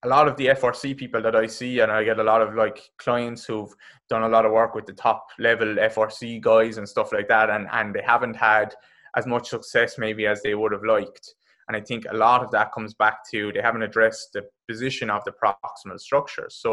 a 0.02 0.08
lot 0.08 0.28
of 0.28 0.36
the 0.36 0.48
FRC 0.48 0.96
people 0.96 1.22
that 1.22 1.34
I 1.34 1.46
see, 1.46 1.80
and 1.80 1.90
I 1.90 2.04
get 2.04 2.18
a 2.18 2.24
lot 2.24 2.42
of 2.42 2.54
like 2.54 2.80
clients 2.98 3.44
who've 3.44 3.74
done 4.08 4.22
a 4.22 4.28
lot 4.28 4.46
of 4.46 4.52
work 4.52 4.74
with 4.74 4.86
the 4.86 4.92
top 4.92 5.26
level 5.38 5.66
FRC 5.66 6.40
guys 6.40 6.78
and 6.78 6.88
stuff 6.88 7.12
like 7.12 7.28
that, 7.28 7.50
and 7.50 7.66
and 7.72 7.94
they 7.94 8.02
haven't 8.02 8.36
had 8.36 8.74
as 9.16 9.26
much 9.26 9.48
success 9.48 9.98
maybe 9.98 10.26
as 10.26 10.42
they 10.42 10.54
would 10.54 10.72
have 10.72 10.84
liked. 10.84 11.34
And 11.68 11.76
I 11.76 11.80
think 11.80 12.04
a 12.10 12.16
lot 12.16 12.42
of 12.42 12.50
that 12.50 12.72
comes 12.72 12.94
back 12.94 13.18
to 13.30 13.52
they 13.52 13.60
haven't 13.62 13.82
addressed 13.82 14.32
the 14.32 14.44
position 14.70 15.08
of 15.10 15.20
the 15.24 15.34
proximal 15.42 15.98
structure. 15.98 16.48
So 16.50 16.72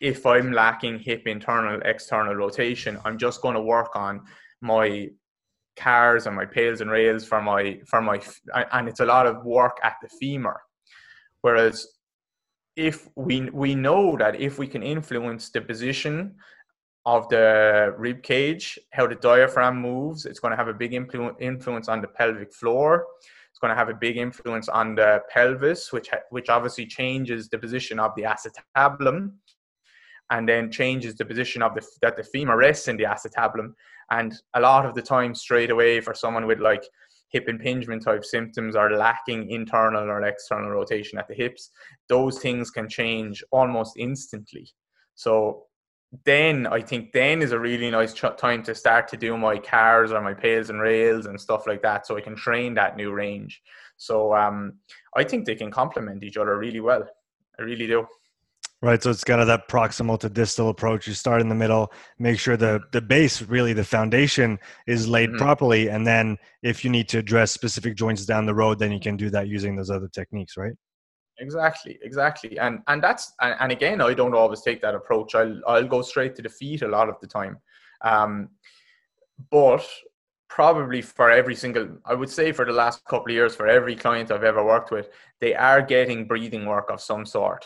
if 0.00 0.26
I'm 0.26 0.52
lacking 0.52 0.98
hip 0.98 1.22
internal 1.26 1.80
external 1.84 2.34
rotation, 2.34 2.98
I'm 3.04 3.18
just 3.26 3.42
going 3.44 3.54
to 3.54 3.62
work 3.76 3.92
on 3.94 4.22
my 4.60 5.10
CARs 5.76 6.26
and 6.26 6.36
my 6.36 6.46
PAILs 6.54 6.80
and 6.80 6.90
RAILs 6.90 7.24
for 7.24 7.40
my 7.40 7.62
for 7.90 8.00
my 8.00 8.18
and 8.76 8.88
it's 8.88 9.00
a 9.06 9.10
lot 9.14 9.26
of 9.26 9.44
work 9.44 9.76
at 9.82 9.96
the 10.02 10.08
femur. 10.18 10.58
Whereas 11.42 11.76
if 12.76 13.08
we 13.16 13.36
we 13.64 13.74
know 13.74 14.16
that 14.22 14.34
if 14.48 14.58
we 14.58 14.66
can 14.66 14.82
influence 14.82 15.50
the 15.50 15.60
position 15.60 16.34
of 17.04 17.28
the 17.28 17.94
rib 17.98 18.22
cage, 18.22 18.78
how 18.96 19.06
the 19.06 19.16
diaphragm 19.30 19.76
moves, 19.80 20.24
it's 20.26 20.40
going 20.40 20.52
to 20.52 20.56
have 20.62 20.68
a 20.68 20.78
big 20.82 20.92
influ- 20.92 21.40
influence 21.40 21.88
on 21.88 22.00
the 22.00 22.08
pelvic 22.08 22.52
floor 22.60 23.06
going 23.62 23.70
to 23.70 23.76
have 23.76 23.88
a 23.88 23.94
big 23.94 24.18
influence 24.18 24.68
on 24.68 24.94
the 24.94 25.20
pelvis, 25.30 25.92
which 25.92 26.10
which 26.30 26.50
obviously 26.50 26.84
changes 26.84 27.48
the 27.48 27.58
position 27.58 27.98
of 27.98 28.12
the 28.16 28.24
acetabulum, 28.24 29.32
and 30.30 30.48
then 30.48 30.70
changes 30.70 31.14
the 31.14 31.24
position 31.24 31.62
of 31.62 31.74
the 31.74 31.86
that 32.02 32.16
the 32.16 32.24
femur 32.24 32.58
rests 32.58 32.88
in 32.88 32.96
the 32.98 33.04
acetabulum. 33.04 33.72
And 34.10 34.34
a 34.54 34.60
lot 34.60 34.84
of 34.84 34.94
the 34.94 35.02
time, 35.02 35.34
straight 35.34 35.70
away, 35.70 36.00
for 36.00 36.14
someone 36.14 36.46
with 36.46 36.60
like 36.60 36.84
hip 37.30 37.48
impingement 37.48 38.02
type 38.02 38.24
symptoms 38.24 38.76
or 38.76 38.90
lacking 38.90 39.50
internal 39.50 40.10
or 40.10 40.22
external 40.22 40.70
rotation 40.70 41.18
at 41.18 41.28
the 41.28 41.34
hips, 41.34 41.70
those 42.08 42.38
things 42.40 42.70
can 42.70 42.88
change 42.88 43.42
almost 43.52 43.94
instantly. 43.96 44.68
So 45.14 45.64
then 46.24 46.66
I 46.66 46.80
think 46.80 47.12
then 47.12 47.40
is 47.40 47.52
a 47.52 47.58
really 47.58 47.90
nice 47.90 48.12
ch- 48.12 48.36
time 48.36 48.62
to 48.64 48.74
start 48.74 49.08
to 49.08 49.16
do 49.16 49.36
my 49.36 49.58
CARs 49.58 50.12
or 50.12 50.20
my 50.20 50.34
PAILs 50.34 50.70
and 50.70 50.80
RAILs 50.80 51.26
and 51.26 51.40
stuff 51.40 51.66
like 51.66 51.82
that, 51.82 52.06
so 52.06 52.16
I 52.16 52.20
can 52.20 52.36
train 52.36 52.74
that 52.74 52.96
new 52.96 53.12
range. 53.12 53.62
So 53.96 54.34
um, 54.34 54.74
I 55.16 55.24
think 55.24 55.46
they 55.46 55.54
can 55.54 55.70
complement 55.70 56.22
each 56.22 56.36
other 56.36 56.58
really 56.58 56.80
well. 56.80 57.04
I 57.58 57.62
really 57.62 57.86
do. 57.86 58.06
Right, 58.82 59.00
so 59.00 59.10
it's 59.10 59.22
kind 59.22 59.40
of 59.40 59.46
that 59.46 59.68
proximal 59.68 60.18
to 60.18 60.28
distal 60.28 60.68
approach. 60.68 61.06
You 61.06 61.14
start 61.14 61.40
in 61.40 61.48
the 61.48 61.54
middle, 61.54 61.92
make 62.18 62.40
sure 62.40 62.56
the 62.56 62.80
the 62.90 63.00
base, 63.00 63.40
really 63.40 63.72
the 63.72 63.84
foundation, 63.84 64.58
is 64.88 65.06
laid 65.06 65.28
mm-hmm. 65.28 65.38
properly, 65.38 65.88
and 65.88 66.04
then 66.04 66.36
if 66.64 66.84
you 66.84 66.90
need 66.90 67.08
to 67.10 67.18
address 67.18 67.52
specific 67.52 67.94
joints 67.94 68.26
down 68.26 68.44
the 68.44 68.54
road, 68.54 68.80
then 68.80 68.90
you 68.90 68.98
can 68.98 69.16
do 69.16 69.30
that 69.30 69.46
using 69.46 69.76
those 69.76 69.88
other 69.88 70.08
techniques, 70.08 70.56
right? 70.56 70.72
Exactly, 71.42 71.98
exactly, 72.02 72.56
and 72.58 72.82
and 72.86 73.02
that's 73.02 73.32
and, 73.40 73.56
and, 73.60 73.72
again, 73.72 74.00
I 74.00 74.14
don't 74.14 74.34
always 74.34 74.62
take 74.62 74.80
that 74.82 74.94
approach. 74.94 75.34
I'll 75.34 75.60
I'll 75.66 75.88
go 75.88 76.00
straight 76.02 76.36
to 76.36 76.42
the 76.42 76.48
feet 76.48 76.82
a 76.82 76.88
lot 76.88 77.08
of 77.08 77.16
the 77.20 77.26
time, 77.26 77.58
um, 78.02 78.50
but 79.50 79.84
probably 80.48 81.02
for 81.02 81.30
every 81.30 81.54
single, 81.56 81.88
I 82.06 82.14
would 82.14 82.30
say 82.30 82.52
for 82.52 82.64
the 82.66 82.72
last 82.72 83.04
couple 83.06 83.28
of 83.32 83.34
years, 83.34 83.56
for 83.56 83.66
every 83.68 83.96
client 83.96 84.30
I've 84.30 84.44
ever 84.44 84.64
worked 84.64 84.92
with, 84.92 85.08
they 85.40 85.54
are 85.54 85.82
getting 85.82 86.26
breathing 86.28 86.66
work 86.66 86.90
of 86.90 87.00
some 87.00 87.26
sort. 87.26 87.64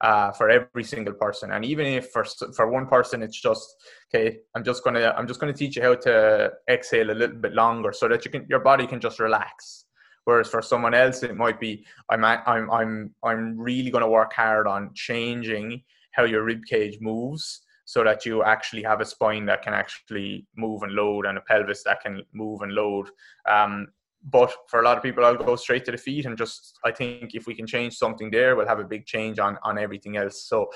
Uh, 0.00 0.30
for 0.32 0.50
every 0.50 0.84
single 0.84 1.14
person, 1.14 1.52
and 1.52 1.64
even 1.64 1.86
if 1.86 2.10
for 2.10 2.24
for 2.56 2.68
one 2.70 2.86
person 2.86 3.22
it's 3.22 3.40
just 3.40 3.66
okay, 4.14 4.38
I'm 4.54 4.64
just 4.64 4.84
gonna 4.84 5.14
I'm 5.16 5.26
just 5.28 5.40
gonna 5.40 5.54
teach 5.54 5.76
you 5.76 5.82
how 5.82 5.96
to 5.96 6.52
exhale 6.70 7.10
a 7.10 7.18
little 7.20 7.36
bit 7.38 7.54
longer 7.54 7.92
so 7.92 8.08
that 8.08 8.24
you 8.24 8.30
can 8.32 8.46
your 8.48 8.60
body 8.60 8.86
can 8.86 9.00
just 9.00 9.20
relax 9.20 9.86
Whereas 10.28 10.50
for 10.50 10.60
someone 10.60 10.92
else, 10.92 11.22
it 11.22 11.38
might 11.38 11.58
be 11.58 11.86
I'm 12.10 12.22
I'm 12.22 12.70
I'm 12.70 13.14
I'm 13.24 13.58
really 13.58 13.90
going 13.90 14.04
to 14.04 14.10
work 14.10 14.34
hard 14.34 14.66
on 14.66 14.90
changing 14.92 15.82
how 16.12 16.24
your 16.24 16.44
rib 16.44 16.66
cage 16.66 16.98
moves 17.00 17.62
so 17.86 18.04
that 18.04 18.26
you 18.26 18.42
actually 18.42 18.82
have 18.82 19.00
a 19.00 19.06
spine 19.06 19.46
that 19.46 19.62
can 19.62 19.72
actually 19.72 20.46
move 20.54 20.82
and 20.82 20.92
load 20.92 21.24
and 21.24 21.38
a 21.38 21.40
pelvis 21.40 21.82
that 21.84 22.02
can 22.02 22.22
move 22.34 22.60
and 22.60 22.74
load. 22.74 23.08
Um, 23.48 23.86
but 24.22 24.52
for 24.68 24.80
a 24.80 24.84
lot 24.84 24.98
of 24.98 25.02
people, 25.02 25.24
I'll 25.24 25.34
go 25.34 25.56
straight 25.56 25.86
to 25.86 25.92
the 25.92 25.96
feet 25.96 26.26
and 26.26 26.36
just 26.36 26.78
I 26.84 26.90
think 26.90 27.34
if 27.34 27.46
we 27.46 27.54
can 27.54 27.66
change 27.66 27.94
something 27.96 28.30
there, 28.30 28.54
we'll 28.54 28.68
have 28.68 28.80
a 28.80 28.84
big 28.84 29.06
change 29.06 29.38
on 29.38 29.56
on 29.62 29.78
everything 29.78 30.18
else. 30.18 30.42
So 30.42 30.68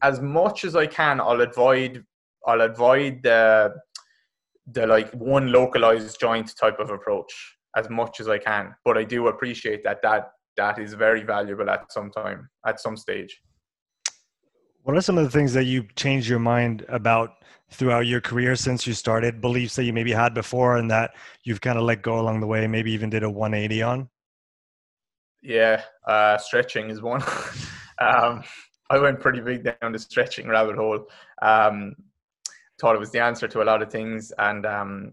as 0.00 0.20
much 0.20 0.64
as 0.64 0.76
I 0.76 0.86
can, 0.86 1.20
I'll 1.20 1.40
avoid 1.40 2.04
I'll 2.46 2.60
avoid 2.60 3.24
the 3.24 3.74
the 4.70 4.86
like 4.86 5.10
one 5.10 5.50
localized 5.50 6.20
joint 6.20 6.54
type 6.56 6.78
of 6.78 6.90
approach 6.90 7.34
as 7.76 7.88
much 7.90 8.20
as 8.20 8.28
I 8.28 8.38
can. 8.38 8.74
But 8.84 8.98
I 8.98 9.04
do 9.04 9.28
appreciate 9.28 9.84
that 9.84 10.02
that 10.02 10.30
that 10.56 10.78
is 10.78 10.94
very 10.94 11.22
valuable 11.22 11.70
at 11.70 11.90
some 11.92 12.10
time, 12.10 12.48
at 12.66 12.80
some 12.80 12.96
stage. 12.96 13.40
What 14.82 14.96
are 14.96 15.00
some 15.00 15.16
of 15.16 15.24
the 15.24 15.30
things 15.30 15.52
that 15.54 15.64
you 15.64 15.86
changed 15.96 16.28
your 16.28 16.40
mind 16.40 16.84
about 16.88 17.30
throughout 17.70 18.06
your 18.06 18.20
career 18.20 18.56
since 18.56 18.86
you 18.86 18.94
started? 18.94 19.40
Beliefs 19.40 19.76
that 19.76 19.84
you 19.84 19.92
maybe 19.92 20.12
had 20.12 20.34
before 20.34 20.76
and 20.76 20.90
that 20.90 21.12
you've 21.44 21.60
kind 21.60 21.78
of 21.78 21.84
let 21.84 22.02
go 22.02 22.18
along 22.18 22.40
the 22.40 22.46
way, 22.46 22.66
maybe 22.66 22.92
even 22.92 23.08
did 23.08 23.22
a 23.22 23.30
180 23.30 23.82
on? 23.82 24.08
Yeah, 25.40 25.82
uh, 26.06 26.36
stretching 26.38 26.90
is 26.90 27.00
one. 27.00 27.22
um, 27.98 28.42
I 28.90 28.98
went 28.98 29.20
pretty 29.20 29.40
big 29.40 29.64
down 29.64 29.92
the 29.92 29.98
stretching 29.98 30.48
rabbit 30.48 30.76
hole. 30.76 31.06
Um, 31.40 31.94
thought 32.80 32.96
it 32.96 33.00
was 33.00 33.12
the 33.12 33.22
answer 33.22 33.46
to 33.48 33.62
a 33.62 33.64
lot 33.64 33.82
of 33.82 33.90
things, 33.90 34.32
and 34.38 34.66
um, 34.66 35.12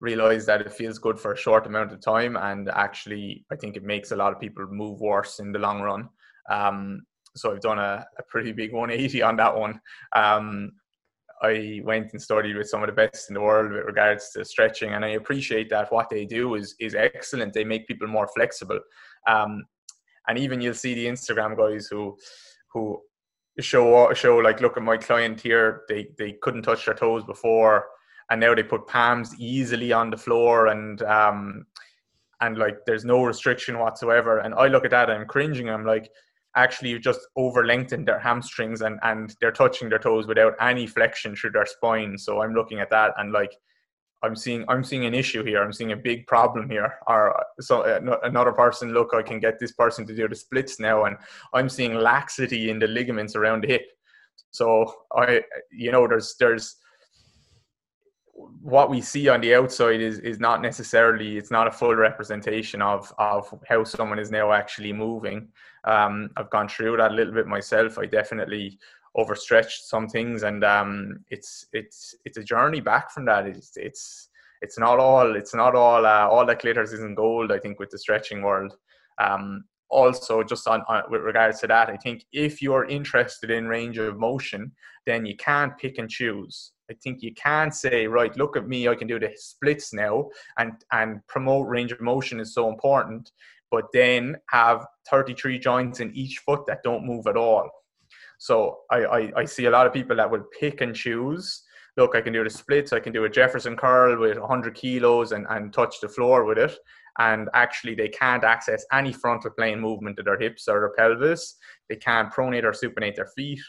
realize 0.00 0.46
that 0.46 0.60
it 0.60 0.72
feels 0.72 0.98
good 0.98 1.18
for 1.18 1.32
a 1.32 1.36
short 1.36 1.66
amount 1.66 1.92
of 1.92 2.00
time 2.00 2.36
and 2.36 2.68
actually 2.70 3.44
i 3.52 3.56
think 3.56 3.76
it 3.76 3.84
makes 3.84 4.12
a 4.12 4.16
lot 4.16 4.32
of 4.32 4.40
people 4.40 4.66
move 4.70 5.00
worse 5.00 5.38
in 5.38 5.52
the 5.52 5.58
long 5.58 5.80
run. 5.80 6.08
Um, 6.48 7.02
so 7.36 7.52
i've 7.52 7.60
done 7.60 7.78
a, 7.78 8.04
a, 8.18 8.22
pretty 8.28 8.52
big 8.52 8.72
180 8.72 9.22
on 9.22 9.36
that 9.36 9.56
one. 9.56 9.80
Um, 10.16 10.72
i 11.42 11.80
went 11.84 12.12
and 12.12 12.20
studied 12.20 12.56
with 12.56 12.68
some 12.68 12.82
of 12.82 12.88
the 12.88 12.92
best 12.92 13.30
in 13.30 13.34
the 13.34 13.40
world 13.40 13.72
with 13.72 13.84
regards 13.84 14.30
to 14.30 14.44
stretching 14.44 14.92
and 14.94 15.04
i 15.04 15.10
appreciate 15.10 15.70
that 15.70 15.92
what 15.92 16.10
they 16.10 16.24
do 16.24 16.54
is 16.54 16.74
is 16.80 16.94
excellent. 16.94 17.52
They 17.52 17.64
make 17.64 17.86
people 17.86 18.08
more 18.08 18.28
flexible. 18.28 18.80
Um, 19.26 19.64
and 20.28 20.38
even 20.38 20.60
you'll 20.60 20.74
see 20.74 20.94
the 20.94 21.06
instagram 21.06 21.56
guys 21.56 21.86
who 21.86 22.16
who 22.72 23.00
show 23.60 24.12
show 24.14 24.36
like 24.36 24.60
look 24.60 24.76
at 24.76 24.82
my 24.82 24.96
client 24.96 25.40
here. 25.40 25.82
They 25.88 26.08
they 26.18 26.32
couldn't 26.42 26.62
touch 26.62 26.86
their 26.86 26.94
toes 26.94 27.24
before 27.24 27.86
and 28.30 28.40
now 28.40 28.54
they 28.54 28.62
put 28.62 28.86
palms 28.86 29.34
easily 29.38 29.92
on 29.92 30.10
the 30.10 30.16
floor 30.16 30.68
and 30.68 31.02
um, 31.02 31.66
and 32.40 32.56
like 32.56 32.78
there's 32.86 33.04
no 33.04 33.22
restriction 33.24 33.78
whatsoever. 33.78 34.38
And 34.38 34.54
I 34.54 34.68
look 34.68 34.84
at 34.84 34.92
that 34.92 35.10
and 35.10 35.20
I'm 35.20 35.26
cringing. 35.26 35.68
I'm 35.68 35.84
like, 35.84 36.10
actually, 36.56 36.90
you've 36.90 37.02
just 37.02 37.20
over 37.36 37.66
lengthened 37.66 38.08
their 38.08 38.20
hamstrings 38.20 38.80
and 38.80 38.98
and 39.02 39.34
they're 39.40 39.52
touching 39.52 39.88
their 39.88 39.98
toes 39.98 40.26
without 40.26 40.54
any 40.60 40.86
flexion 40.86 41.36
through 41.36 41.50
their 41.50 41.66
spine. 41.66 42.16
So 42.16 42.42
I'm 42.42 42.54
looking 42.54 42.80
at 42.80 42.90
that 42.90 43.12
and 43.18 43.32
like. 43.32 43.52
I'm 44.22 44.36
seeing 44.36 44.66
I'm 44.68 44.84
seeing 44.84 45.06
an 45.06 45.14
issue 45.14 45.42
here. 45.42 45.62
I'm 45.62 45.72
seeing 45.72 45.92
a 45.92 45.96
big 45.96 46.26
problem 46.26 46.68
here. 46.68 46.98
Or 47.06 47.42
so 47.58 47.80
uh, 47.80 48.18
another 48.22 48.52
person, 48.52 48.92
look, 48.92 49.14
I 49.14 49.22
can 49.22 49.40
get 49.40 49.58
this 49.58 49.72
person 49.72 50.06
to 50.06 50.14
do 50.14 50.28
the 50.28 50.34
splits 50.34 50.78
now, 50.78 51.06
and 51.06 51.16
I'm 51.54 51.70
seeing 51.70 51.94
laxity 51.94 52.68
in 52.68 52.78
the 52.78 52.86
ligaments 52.86 53.34
around 53.34 53.62
the 53.62 53.68
hip. 53.68 53.86
So 54.50 54.94
I, 55.16 55.40
you 55.72 55.90
know, 55.90 56.06
there's 56.06 56.36
there's 56.38 56.76
what 58.62 58.90
we 58.90 59.00
see 59.00 59.28
on 59.28 59.40
the 59.40 59.54
outside 59.54 60.00
is 60.00 60.18
is 60.20 60.38
not 60.38 60.62
necessarily 60.62 61.36
it's 61.36 61.50
not 61.50 61.66
a 61.66 61.72
full 61.72 61.94
representation 61.94 62.82
of 62.82 63.12
of 63.18 63.52
how 63.68 63.84
someone 63.84 64.18
is 64.18 64.30
now 64.30 64.52
actually 64.52 64.92
moving. 64.92 65.48
Um, 65.84 66.30
I've 66.36 66.50
gone 66.50 66.68
through 66.68 66.96
that 66.98 67.12
a 67.12 67.14
little 67.14 67.32
bit 67.32 67.46
myself. 67.46 67.98
I 67.98 68.06
definitely 68.06 68.78
overstretched 69.16 69.84
some 69.84 70.08
things, 70.08 70.42
and 70.42 70.64
um, 70.64 71.24
it's 71.30 71.66
it's 71.72 72.14
it's 72.24 72.38
a 72.38 72.44
journey 72.44 72.80
back 72.80 73.10
from 73.10 73.24
that. 73.26 73.46
It's 73.46 73.76
it's 73.76 74.28
it's 74.62 74.78
not 74.78 74.98
all 74.98 75.36
it's 75.36 75.54
not 75.54 75.74
all 75.74 76.04
uh, 76.04 76.28
all 76.28 76.46
that 76.46 76.60
glitters 76.60 76.92
isn't 76.92 77.16
gold. 77.16 77.52
I 77.52 77.58
think 77.58 77.78
with 77.78 77.90
the 77.90 77.98
stretching 77.98 78.42
world. 78.42 78.76
Um, 79.18 79.64
also 79.90 80.42
just 80.42 80.66
on, 80.68 80.82
on, 80.88 81.02
with 81.10 81.22
regards 81.22 81.60
to 81.60 81.66
that, 81.66 81.88
I 81.88 81.96
think 81.96 82.24
if 82.32 82.62
you're 82.62 82.84
interested 82.84 83.50
in 83.50 83.66
range 83.66 83.98
of 83.98 84.18
motion, 84.18 84.72
then 85.06 85.26
you 85.26 85.36
can't 85.36 85.76
pick 85.78 85.98
and 85.98 86.08
choose. 86.08 86.72
I 86.90 86.94
think 87.02 87.22
you 87.22 87.32
can't 87.34 87.74
say, 87.74 88.06
right, 88.06 88.36
look 88.36 88.56
at 88.56 88.68
me, 88.68 88.88
I 88.88 88.94
can 88.94 89.06
do 89.06 89.18
the 89.18 89.30
splits 89.36 89.92
now, 89.92 90.28
and 90.58 90.72
and 90.92 91.26
promote 91.28 91.68
range 91.68 91.92
of 91.92 92.00
motion 92.00 92.40
is 92.40 92.54
so 92.54 92.68
important, 92.68 93.30
but 93.70 93.84
then 93.92 94.36
have 94.50 94.86
33 95.08 95.58
joints 95.58 96.00
in 96.00 96.14
each 96.14 96.38
foot 96.38 96.66
that 96.66 96.82
don't 96.82 97.06
move 97.06 97.26
at 97.26 97.36
all. 97.36 97.70
So 98.38 98.78
I, 98.90 99.04
I, 99.04 99.32
I 99.36 99.44
see 99.44 99.66
a 99.66 99.70
lot 99.70 99.86
of 99.86 99.92
people 99.92 100.16
that 100.16 100.30
will 100.30 100.44
pick 100.58 100.80
and 100.80 100.94
choose. 100.96 101.62
Look, 101.96 102.14
I 102.14 102.20
can 102.20 102.32
do 102.32 102.44
the 102.44 102.50
splits, 102.50 102.92
I 102.92 103.00
can 103.00 103.12
do 103.12 103.24
a 103.24 103.28
Jefferson 103.28 103.76
curl 103.76 104.18
with 104.18 104.38
100 104.38 104.74
kilos 104.74 105.32
and, 105.32 105.46
and 105.50 105.72
touch 105.72 106.00
the 106.00 106.08
floor 106.08 106.44
with 106.44 106.58
it 106.58 106.76
and 107.18 107.48
actually 107.54 107.94
they 107.94 108.08
can't 108.08 108.44
access 108.44 108.84
any 108.92 109.12
frontal 109.12 109.50
plane 109.50 109.80
movement 109.80 110.18
of 110.18 110.24
their 110.24 110.38
hips 110.38 110.68
or 110.68 110.80
their 110.80 110.92
pelvis. 110.96 111.56
They 111.88 111.96
can't 111.96 112.32
pronate 112.32 112.64
or 112.64 112.72
supinate 112.72 113.16
their 113.16 113.30
feet, 113.36 113.60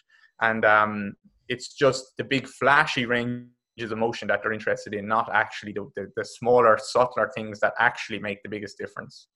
and 0.42 0.64
um, 0.64 1.14
it's 1.50 1.74
just 1.74 2.14
the 2.18 2.24
big 2.24 2.48
flashy 2.48 3.06
ranges 3.06 3.92
of 3.92 3.98
motion 3.98 4.28
that 4.30 4.42
they're 4.42 4.54
interested 4.54 4.94
in, 4.94 5.08
not 5.08 5.30
actually 5.34 5.74
the, 5.74 5.90
the, 5.96 6.12
the 6.16 6.24
smaller, 6.24 6.78
subtler 6.82 7.30
things 7.36 7.60
that 7.60 7.74
actually 7.80 8.20
make 8.20 8.42
the 8.44 8.50
biggest 8.50 8.78
difference. 8.78 9.28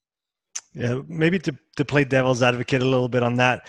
Yeah, 0.74 1.00
maybe 1.08 1.39
to, 1.39 1.58
to 1.78 1.86
play 1.86 2.04
devil's 2.04 2.43
advocate 2.43 2.82
a 2.82 2.86
little 2.86 3.10
bit 3.10 3.24
on 3.24 3.36
that, 3.36 3.67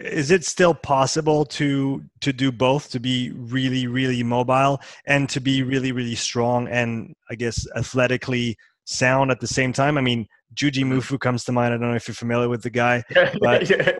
is 0.00 0.30
it 0.30 0.44
still 0.44 0.74
possible 0.74 1.44
to 1.44 2.02
to 2.20 2.32
do 2.32 2.50
both, 2.50 2.90
to 2.90 3.00
be 3.00 3.32
really, 3.34 3.86
really 3.86 4.22
mobile 4.22 4.80
and 5.06 5.28
to 5.28 5.40
be 5.40 5.62
really, 5.62 5.92
really 5.92 6.14
strong 6.14 6.68
and 6.68 7.14
I 7.30 7.34
guess 7.34 7.66
athletically 7.76 8.56
sound 8.84 9.30
at 9.30 9.40
the 9.40 9.46
same 9.46 9.72
time. 9.72 9.98
I 9.98 10.00
mean, 10.00 10.26
Jujimufu 10.54 11.20
comes 11.20 11.44
to 11.44 11.52
mind. 11.52 11.74
I 11.74 11.76
don't 11.76 11.90
know 11.90 11.96
if 11.96 12.08
you're 12.08 12.14
familiar 12.14 12.48
with 12.48 12.62
the 12.62 12.70
guy, 12.70 13.04
but 13.40 13.68
yeah. 13.68 13.92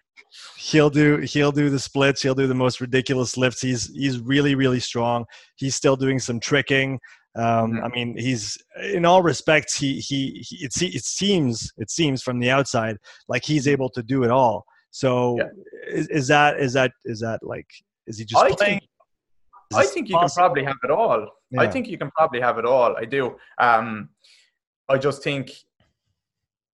he'll 0.57 0.91
do 0.91 1.19
he'll 1.19 1.53
do 1.53 1.71
the 1.71 1.79
splits. 1.79 2.23
He'll 2.23 2.35
do 2.35 2.47
the 2.47 2.55
most 2.55 2.81
ridiculous 2.81 3.37
lifts. 3.37 3.61
He's 3.61 3.95
he's 3.95 4.19
really 4.19 4.55
really 4.55 4.81
strong. 4.81 5.25
He's 5.57 5.75
still 5.75 5.97
doing 5.97 6.19
some 6.19 6.41
tricking. 6.41 6.99
Um, 7.37 7.73
mm-hmm. 7.73 7.85
I 7.85 7.89
mean, 7.89 8.17
he's 8.19 8.59
in 8.83 9.05
all 9.05 9.23
respects. 9.23 9.77
He, 9.77 10.01
he 10.01 10.45
he 10.45 10.65
it, 10.65 10.73
it 10.83 11.05
seems 11.05 11.73
it 11.77 11.91
seems 11.91 12.23
from 12.23 12.41
the 12.41 12.51
outside 12.51 12.97
like 13.29 13.45
he's 13.45 13.69
able 13.69 13.91
to 13.91 14.03
do 14.03 14.25
it 14.25 14.31
all. 14.31 14.65
So 14.91 15.39
yeah. 15.39 15.49
is, 15.89 16.09
is 16.09 16.29
that 16.29 16.59
is 16.61 16.73
that 16.73 16.93
is 17.05 17.21
that 17.21 17.41
like 17.43 17.67
is 18.07 18.19
he 18.19 18.25
just 18.25 18.43
I 18.43 18.53
playing? 18.53 18.81
Think, 18.81 18.91
I 19.75 19.87
think 19.87 20.09
you 20.09 20.19
can 20.19 20.29
probably 20.31 20.65
have 20.65 20.77
it 20.83 20.91
all. 20.91 21.29
Yeah. 21.51 21.61
I 21.61 21.69
think 21.69 21.87
you 21.87 21.97
can 21.97 22.11
probably 22.11 22.41
have 22.41 22.59
it 22.59 22.65
all. 22.65 22.97
I 22.97 23.05
do. 23.05 23.37
Um, 23.59 24.09
I 24.89 24.99
just 24.99 25.23
think 25.23 25.53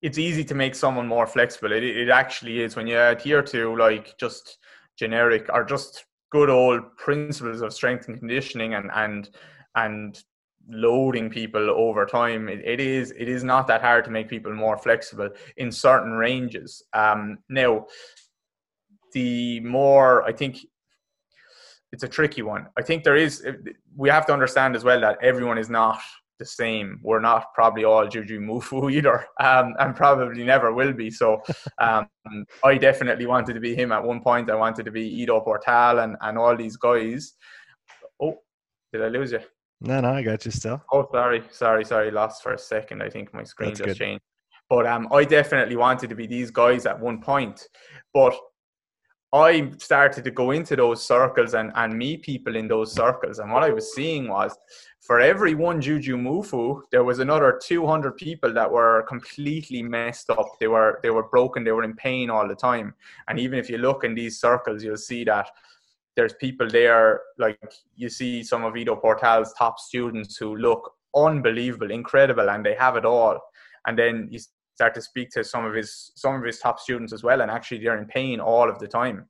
it's 0.00 0.18
easy 0.18 0.44
to 0.44 0.55
make 0.55 0.74
someone 0.74 1.07
more 1.07 1.26
flexible. 1.26 1.72
It, 1.72 1.85
it 1.85 2.09
actually 2.09 2.61
is 2.61 2.76
when 2.76 2.87
you 2.87 2.98
adhere 2.98 3.42
to 3.42 3.76
like 3.76 4.16
just 4.18 4.59
generic 4.98 5.48
or 5.52 5.64
just 5.64 6.07
good 6.31 6.48
old 6.48 6.96
principles 6.96 7.61
of 7.61 7.72
strength 7.72 8.09
and 8.09 8.18
conditioning 8.18 8.74
and 8.74 8.90
and 8.94 9.31
and 9.74 10.22
loading 10.68 11.31
people 11.31 11.70
over 11.70 12.05
time 12.05 12.48
it, 12.48 12.61
it 12.64 12.81
is 12.81 13.12
it 13.16 13.29
is 13.29 13.44
not 13.44 13.66
that 13.66 13.83
hard 13.83 14.05
to 14.05 14.11
make 14.11 14.29
people 14.29 14.52
more 14.52 14.76
flexible 14.76 15.29
in 15.57 15.70
certain 15.70 16.12
ranges 16.12 16.83
um 16.92 17.38
now 17.48 17.87
the 19.12 19.61
more 19.61 20.24
i 20.24 20.33
think 20.33 20.59
it's 21.92 22.02
a 22.02 22.09
tricky 22.09 22.42
one 22.42 22.66
i 22.76 22.83
think 22.83 23.05
there 23.05 23.16
is 23.16 23.46
we 23.96 24.09
have 24.09 24.26
to 24.26 24.33
understand 24.33 24.74
as 24.74 24.83
well 24.83 25.00
that 25.00 25.18
everyone 25.22 25.57
is 25.57 25.70
not 25.70 26.00
the 26.38 26.44
same. 26.44 27.00
We're 27.02 27.20
not 27.20 27.55
probably 27.55 27.85
all 27.85 28.07
Jujimufu 28.07 28.92
either, 28.96 29.26
um, 29.40 29.74
and 29.79 29.94
probably 29.94 30.44
never 30.44 30.72
will 30.72 30.92
be. 30.92 31.11
So 31.11 31.42
um, 31.79 32.09
I 32.64 32.76
definitely 32.79 33.26
wanted 33.26 33.55
to 33.55 33.61
be 33.61 33.74
him 33.74 33.92
at 33.92 34.02
one 34.02 34.20
point. 34.20 34.50
I 34.50 34.55
wanted 34.55 34.85
to 34.85 34.90
be 34.90 35.07
Ido 35.22 35.40
Portal 35.40 36.00
and, 36.00 36.16
and 36.20 36.38
all 36.38 36.57
these 36.57 36.76
guys. 36.76 37.35
Oh, 38.20 38.38
did 38.92 39.02
I 39.02 39.09
lose 39.09 39.33
you? 39.33 39.40
No, 39.80 40.00
no, 40.00 40.10
I 40.10 40.22
got 40.22 40.44
you 40.44 40.50
still. 40.50 40.82
Oh, 40.92 41.08
sorry, 41.12 41.42
sorry, 41.50 41.84
sorry. 41.84 42.10
Lost 42.10 42.42
for 42.42 42.52
a 42.52 42.58
second. 42.58 43.02
I 43.02 43.10
think 43.10 43.34
my 43.34 43.44
screen 43.44 43.70
That's 43.70 43.80
just 43.80 43.88
good. 43.98 44.04
changed. 44.04 44.24
But 44.68 44.86
um, 44.86 45.08
I 45.12 45.24
definitely 45.24 45.76
wanted 45.76 46.08
to 46.10 46.16
be 46.16 46.26
these 46.26 46.50
guys 46.50 46.86
at 46.86 46.98
one 46.98 47.20
point. 47.20 47.68
But 48.12 48.34
I 49.32 49.70
started 49.78 50.24
to 50.24 50.30
go 50.30 50.52
into 50.52 50.76
those 50.76 51.02
circles 51.02 51.54
and, 51.54 51.70
and 51.74 51.96
meet 51.96 52.22
people 52.22 52.56
in 52.56 52.68
those 52.68 52.92
circles. 52.92 53.38
And 53.38 53.52
what 53.52 53.64
I 53.64 53.70
was 53.70 53.94
seeing 53.94 54.28
was 54.28 54.56
for 55.00 55.20
every 55.20 55.54
one 55.54 55.80
Jujimufu, 55.80 56.82
there 56.90 57.04
was 57.04 57.18
another 57.18 57.60
200 57.62 58.16
people 58.16 58.52
that 58.54 58.70
were 58.70 59.04
completely 59.08 59.82
messed 59.82 60.30
up. 60.30 60.48
They 60.58 60.68
were 60.68 61.00
they 61.02 61.10
were 61.10 61.28
broken. 61.28 61.64
They 61.64 61.72
were 61.72 61.84
in 61.84 61.94
pain 61.94 62.30
all 62.30 62.48
the 62.48 62.54
time. 62.54 62.94
And 63.28 63.38
even 63.38 63.58
if 63.58 63.68
you 63.68 63.78
look 63.78 64.04
in 64.04 64.14
these 64.14 64.40
circles, 64.40 64.82
you'll 64.82 64.96
see 64.96 65.22
that 65.24 65.50
there's 66.16 66.35
people 66.35 66.68
there. 66.68 67.20
Like 67.38 67.59
you 67.94 68.09
see 68.09 68.42
some 68.42 68.64
of 68.64 68.76
Ido 68.76 68.96
Portal's 68.96 69.52
top 69.55 69.79
students 69.79 70.37
who 70.37 70.57
look 70.57 70.92
unbelievable, 71.14 71.90
incredible, 71.90 72.50
and 72.50 72.64
they 72.64 72.74
have 72.74 72.96
it 72.96 73.05
all. 73.05 73.38
And 73.87 73.98
then 73.98 74.29
you 74.31 74.38
start 74.74 74.94
to 74.94 75.02
speak 75.02 75.31
to 75.31 75.44
some 75.44 75.64
of 75.64 75.74
his 75.74 76.12
some 76.16 76.35
of 76.35 76.42
his 76.42 76.59
top 76.59 76.81
students 76.81 77.12
as 77.12 77.22
well, 77.22 77.40
and 77.40 77.50
actually 77.50 77.79
they're 77.79 77.98
in 77.98 78.07
pain 78.07 78.40
all 78.40 78.68
of 78.68 78.79
the 78.79 78.88
time 78.88 79.26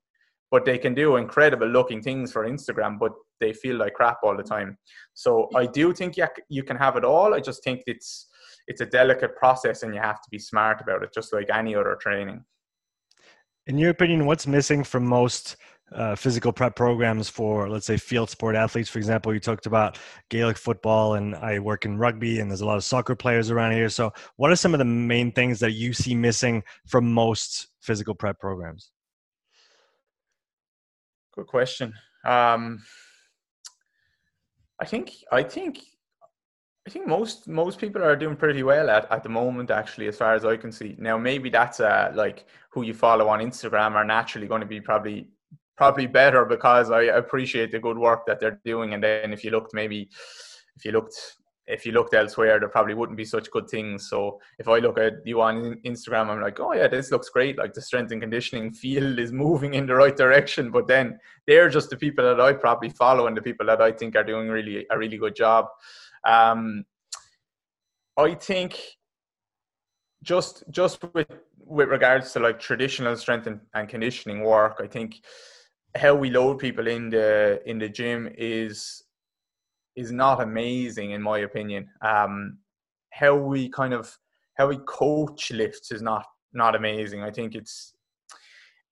but 0.50 0.64
they 0.64 0.78
can 0.78 0.94
do 0.94 1.16
incredible 1.16 1.66
looking 1.66 2.00
things 2.00 2.32
for 2.32 2.48
Instagram, 2.48 2.98
but 2.98 3.12
they 3.40 3.52
feel 3.52 3.76
like 3.76 3.94
crap 3.94 4.18
all 4.22 4.36
the 4.36 4.42
time. 4.42 4.78
So 5.14 5.48
I 5.54 5.66
do 5.66 5.92
think 5.92 6.16
you, 6.16 6.26
you 6.48 6.62
can 6.62 6.76
have 6.76 6.96
it 6.96 7.04
all. 7.04 7.34
I 7.34 7.40
just 7.40 7.62
think 7.64 7.82
it's 7.86 8.28
it's 8.68 8.80
a 8.80 8.86
delicate 8.86 9.36
process 9.36 9.84
and 9.84 9.94
you 9.94 10.00
have 10.00 10.20
to 10.22 10.28
be 10.30 10.38
smart 10.38 10.80
about 10.80 11.02
it, 11.02 11.14
just 11.14 11.32
like 11.32 11.48
any 11.52 11.76
other 11.76 11.96
training. 12.00 12.44
In 13.68 13.78
your 13.78 13.90
opinion, 13.90 14.26
what's 14.26 14.46
missing 14.46 14.82
from 14.82 15.06
most 15.06 15.56
uh, 15.92 16.14
physical 16.14 16.52
prep 16.52 16.74
programs 16.74 17.28
for, 17.28 17.68
let's 17.68 17.86
say, 17.86 17.96
field 17.96 18.30
sport 18.30 18.56
athletes? 18.56 18.88
For 18.88 18.98
example, 18.98 19.32
you 19.32 19.40
talked 19.40 19.66
about 19.66 19.98
Gaelic 20.28 20.56
football, 20.56 21.14
and 21.14 21.34
I 21.34 21.58
work 21.58 21.84
in 21.84 21.98
rugby, 21.98 22.40
and 22.40 22.50
there's 22.50 22.60
a 22.60 22.66
lot 22.66 22.76
of 22.76 22.84
soccer 22.84 23.14
players 23.14 23.50
around 23.50 23.72
here. 23.72 23.88
So, 23.88 24.12
what 24.36 24.50
are 24.50 24.56
some 24.56 24.74
of 24.74 24.78
the 24.78 24.84
main 24.84 25.32
things 25.32 25.60
that 25.60 25.72
you 25.72 25.92
see 25.92 26.14
missing 26.14 26.62
from 26.86 27.12
most 27.12 27.68
physical 27.80 28.14
prep 28.14 28.40
programs? 28.40 28.90
Good 31.34 31.46
question. 31.46 31.94
Um, 32.24 32.82
I 34.80 34.84
think 34.84 35.12
I 35.30 35.42
think 35.42 35.80
I 36.86 36.90
think 36.90 37.06
most 37.06 37.48
most 37.48 37.78
people 37.78 38.02
are 38.02 38.16
doing 38.16 38.36
pretty 38.36 38.62
well 38.62 38.90
at, 38.90 39.10
at 39.10 39.22
the 39.22 39.28
moment, 39.28 39.70
actually, 39.70 40.06
as 40.08 40.16
far 40.16 40.34
as 40.34 40.44
I 40.44 40.56
can 40.56 40.70
see. 40.70 40.94
Now, 40.98 41.18
maybe 41.18 41.50
that's 41.50 41.80
uh, 41.80 42.12
like 42.14 42.46
who 42.70 42.82
you 42.82 42.94
follow 42.94 43.28
on 43.28 43.40
Instagram 43.40 43.92
are 43.92 44.04
naturally 44.04 44.46
going 44.46 44.60
to 44.60 44.66
be 44.66 44.80
probably 44.80 45.28
probably 45.76 46.06
better 46.06 46.44
because 46.44 46.90
I 46.90 47.02
appreciate 47.02 47.70
the 47.70 47.78
good 47.78 47.98
work 47.98 48.26
that 48.26 48.40
they're 48.40 48.60
doing. 48.64 48.94
And 48.94 49.02
then 49.02 49.32
if 49.32 49.44
you 49.44 49.50
looked 49.50 49.74
maybe 49.74 50.08
if 50.76 50.84
you 50.84 50.92
looked 50.92 51.36
if 51.68 51.84
you 51.84 51.90
looked 51.90 52.14
elsewhere, 52.14 52.60
there 52.60 52.68
probably 52.68 52.94
wouldn't 52.94 53.16
be 53.16 53.24
such 53.24 53.50
good 53.50 53.68
things. 53.68 54.08
So 54.08 54.40
if 54.58 54.68
I 54.68 54.78
look 54.78 54.98
at 54.98 55.14
you 55.24 55.40
on 55.42 55.80
Instagram, 55.84 56.28
I'm 56.28 56.40
like, 56.40 56.60
oh 56.60 56.72
yeah, 56.72 56.86
this 56.86 57.10
looks 57.10 57.28
great. 57.28 57.58
Like 57.58 57.74
the 57.74 57.82
strength 57.82 58.12
and 58.12 58.20
conditioning 58.20 58.72
field 58.72 59.18
is 59.18 59.32
moving 59.32 59.74
in 59.74 59.86
the 59.86 59.96
right 59.96 60.16
direction. 60.16 60.70
But 60.70 60.86
then 60.86 61.18
they're 61.46 61.68
just 61.68 61.90
the 61.90 61.96
people 61.96 62.24
that 62.24 62.40
I 62.40 62.52
probably 62.52 62.90
follow 62.90 63.26
and 63.26 63.36
the 63.36 63.42
people 63.42 63.66
that 63.66 63.80
I 63.80 63.90
think 63.90 64.14
are 64.14 64.22
doing 64.22 64.48
really 64.48 64.86
a 64.90 64.96
really 64.96 65.18
good 65.18 65.34
job. 65.34 65.66
Um, 66.24 66.84
I 68.16 68.34
think 68.34 68.80
just 70.22 70.62
just 70.70 71.02
with 71.14 71.28
with 71.58 71.88
regards 71.88 72.32
to 72.32 72.38
like 72.38 72.60
traditional 72.60 73.16
strength 73.16 73.48
and, 73.48 73.60
and 73.74 73.88
conditioning 73.88 74.44
work, 74.44 74.76
I 74.80 74.86
think 74.86 75.16
how 75.96 76.14
we 76.14 76.30
load 76.30 76.58
people 76.58 76.86
in 76.86 77.10
the 77.10 77.60
in 77.66 77.78
the 77.78 77.88
gym 77.88 78.28
is 78.36 79.02
is 79.96 80.12
not 80.12 80.42
amazing 80.42 81.12
in 81.12 81.22
my 81.22 81.38
opinion. 81.38 81.88
Um, 82.02 82.58
how 83.10 83.34
we 83.34 83.68
kind 83.70 83.94
of 83.94 84.16
how 84.56 84.68
we 84.68 84.78
coach 84.86 85.50
lifts 85.50 85.92
is 85.92 86.02
not 86.02 86.26
not 86.52 86.74
amazing. 86.74 87.22
I 87.22 87.30
think 87.30 87.54
it's 87.54 87.94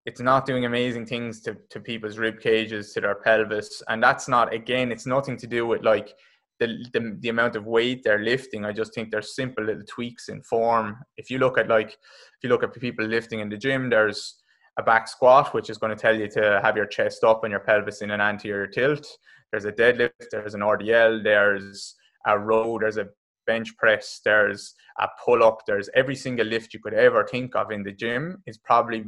it's 0.06 0.20
not 0.20 0.44
doing 0.44 0.66
amazing 0.66 1.06
things 1.06 1.40
to, 1.42 1.56
to 1.70 1.80
people's 1.80 2.18
rib 2.18 2.38
cages, 2.38 2.92
to 2.92 3.00
their 3.00 3.14
pelvis, 3.14 3.82
and 3.88 4.02
that's 4.02 4.28
not 4.28 4.52
again. 4.52 4.92
It's 4.92 5.06
nothing 5.06 5.36
to 5.38 5.46
do 5.46 5.66
with 5.66 5.82
like 5.82 6.14
the, 6.60 6.84
the 6.92 7.16
the 7.20 7.28
amount 7.30 7.56
of 7.56 7.66
weight 7.66 8.02
they're 8.04 8.22
lifting. 8.22 8.64
I 8.64 8.72
just 8.72 8.94
think 8.94 9.10
there's 9.10 9.34
simple 9.34 9.64
little 9.64 9.84
tweaks 9.88 10.28
in 10.28 10.42
form. 10.42 10.98
If 11.16 11.30
you 11.30 11.38
look 11.38 11.58
at 11.58 11.68
like 11.68 11.92
if 11.92 12.42
you 12.42 12.48
look 12.48 12.62
at 12.62 12.74
people 12.74 13.06
lifting 13.06 13.40
in 13.40 13.48
the 13.48 13.56
gym, 13.56 13.90
there's 13.90 14.42
a 14.76 14.82
back 14.82 15.08
squat, 15.08 15.54
which 15.54 15.70
is 15.70 15.78
going 15.78 15.94
to 15.94 16.00
tell 16.00 16.16
you 16.16 16.28
to 16.28 16.60
have 16.62 16.76
your 16.76 16.86
chest 16.86 17.24
up 17.24 17.44
and 17.44 17.50
your 17.50 17.60
pelvis 17.60 18.02
in 18.02 18.10
an 18.10 18.20
anterior 18.20 18.66
tilt. 18.66 19.06
There's 19.50 19.66
a 19.66 19.72
deadlift, 19.72 20.30
there's 20.30 20.54
an 20.54 20.60
RDL, 20.60 21.22
there's 21.22 21.94
a 22.26 22.38
row, 22.38 22.78
there's 22.80 22.96
a 22.96 23.08
bench 23.46 23.76
press, 23.76 24.20
there's 24.24 24.74
a 24.98 25.08
pull 25.24 25.44
up, 25.44 25.60
there's 25.66 25.88
every 25.94 26.16
single 26.16 26.46
lift 26.46 26.74
you 26.74 26.80
could 26.80 26.94
ever 26.94 27.26
think 27.26 27.54
of 27.54 27.70
in 27.70 27.82
the 27.82 27.92
gym 27.92 28.42
is 28.46 28.58
probably 28.58 29.04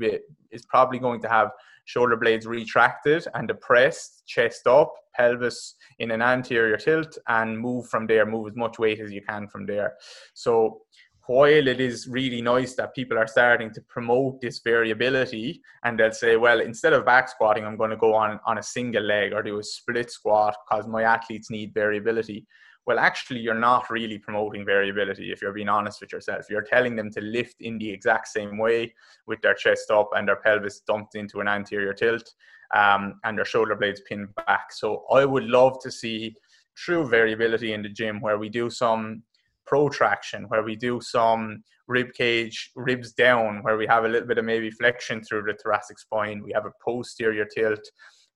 is 0.50 0.64
probably 0.66 0.98
going 0.98 1.20
to 1.22 1.28
have 1.28 1.50
shoulder 1.86 2.16
blades 2.16 2.46
retracted 2.46 3.26
and 3.34 3.48
depressed, 3.48 4.24
chest 4.26 4.66
up, 4.66 4.92
pelvis 5.14 5.76
in 5.98 6.10
an 6.10 6.20
anterior 6.20 6.76
tilt, 6.76 7.16
and 7.28 7.58
move 7.58 7.88
from 7.88 8.06
there. 8.06 8.26
Move 8.26 8.48
as 8.48 8.56
much 8.56 8.78
weight 8.78 9.00
as 9.00 9.12
you 9.12 9.22
can 9.22 9.48
from 9.48 9.66
there. 9.66 9.94
So 10.34 10.82
while 11.26 11.66
it 11.66 11.80
is 11.80 12.06
really 12.08 12.40
nice 12.40 12.74
that 12.74 12.94
people 12.94 13.18
are 13.18 13.26
starting 13.26 13.72
to 13.72 13.80
promote 13.82 14.40
this 14.40 14.60
variability 14.60 15.60
and 15.84 15.98
they'll 15.98 16.12
say, 16.12 16.36
well, 16.36 16.60
instead 16.60 16.92
of 16.92 17.04
back 17.04 17.28
squatting, 17.28 17.64
I'm 17.64 17.76
going 17.76 17.90
to 17.90 17.96
go 17.96 18.14
on, 18.14 18.38
on 18.46 18.58
a 18.58 18.62
single 18.62 19.02
leg 19.02 19.32
or 19.32 19.42
do 19.42 19.58
a 19.58 19.62
split 19.62 20.10
squat 20.10 20.56
because 20.68 20.86
my 20.86 21.02
athletes 21.02 21.50
need 21.50 21.74
variability. 21.74 22.46
Well, 22.86 23.00
actually, 23.00 23.40
you're 23.40 23.54
not 23.54 23.90
really 23.90 24.18
promoting 24.18 24.64
variability 24.64 25.32
if 25.32 25.42
you're 25.42 25.52
being 25.52 25.68
honest 25.68 26.00
with 26.00 26.12
yourself. 26.12 26.46
You're 26.48 26.62
telling 26.62 26.94
them 26.94 27.10
to 27.12 27.20
lift 27.20 27.56
in 27.60 27.78
the 27.78 27.90
exact 27.90 28.28
same 28.28 28.58
way 28.58 28.94
with 29.26 29.40
their 29.40 29.54
chest 29.54 29.90
up 29.90 30.10
and 30.14 30.28
their 30.28 30.36
pelvis 30.36 30.80
dumped 30.86 31.16
into 31.16 31.40
an 31.40 31.48
anterior 31.48 31.92
tilt 31.92 32.32
um, 32.74 33.18
and 33.24 33.36
their 33.36 33.44
shoulder 33.44 33.74
blades 33.74 34.02
pinned 34.08 34.28
back. 34.46 34.72
So 34.72 35.04
I 35.10 35.24
would 35.24 35.44
love 35.44 35.80
to 35.82 35.90
see 35.90 36.36
true 36.76 37.08
variability 37.08 37.72
in 37.72 37.82
the 37.82 37.88
gym 37.88 38.20
where 38.20 38.38
we 38.38 38.48
do 38.48 38.70
some 38.70 39.22
protraction, 39.66 40.44
where 40.48 40.62
we 40.62 40.76
do 40.76 41.00
some 41.00 41.62
rib 41.88 42.12
cage, 42.14 42.70
ribs 42.74 43.12
down, 43.12 43.62
where 43.62 43.76
we 43.76 43.86
have 43.86 44.04
a 44.04 44.08
little 44.08 44.28
bit 44.28 44.38
of 44.38 44.44
maybe 44.44 44.70
flexion 44.70 45.22
through 45.22 45.42
the 45.42 45.54
thoracic 45.62 45.98
spine. 45.98 46.42
We 46.42 46.52
have 46.52 46.66
a 46.66 46.72
posterior 46.84 47.44
tilt. 47.44 47.84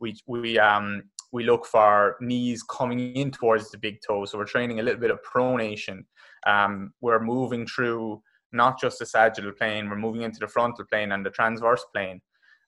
We 0.00 0.16
we 0.26 0.58
um 0.58 1.02
we 1.32 1.44
look 1.44 1.66
for 1.66 2.16
knees 2.20 2.62
coming 2.64 3.14
in 3.14 3.30
towards 3.30 3.70
the 3.70 3.78
big 3.78 3.98
toe. 4.06 4.24
So 4.24 4.38
we're 4.38 4.44
training 4.44 4.80
a 4.80 4.82
little 4.82 5.00
bit 5.00 5.10
of 5.10 5.20
pronation. 5.22 6.04
Um, 6.46 6.92
we're 7.00 7.20
moving 7.20 7.66
through 7.66 8.20
not 8.52 8.80
just 8.80 8.98
the 8.98 9.06
sagittal 9.06 9.52
plane, 9.52 9.88
we're 9.88 9.96
moving 9.96 10.22
into 10.22 10.40
the 10.40 10.48
frontal 10.48 10.84
plane 10.90 11.12
and 11.12 11.24
the 11.24 11.30
transverse 11.30 11.84
plane. 11.94 12.20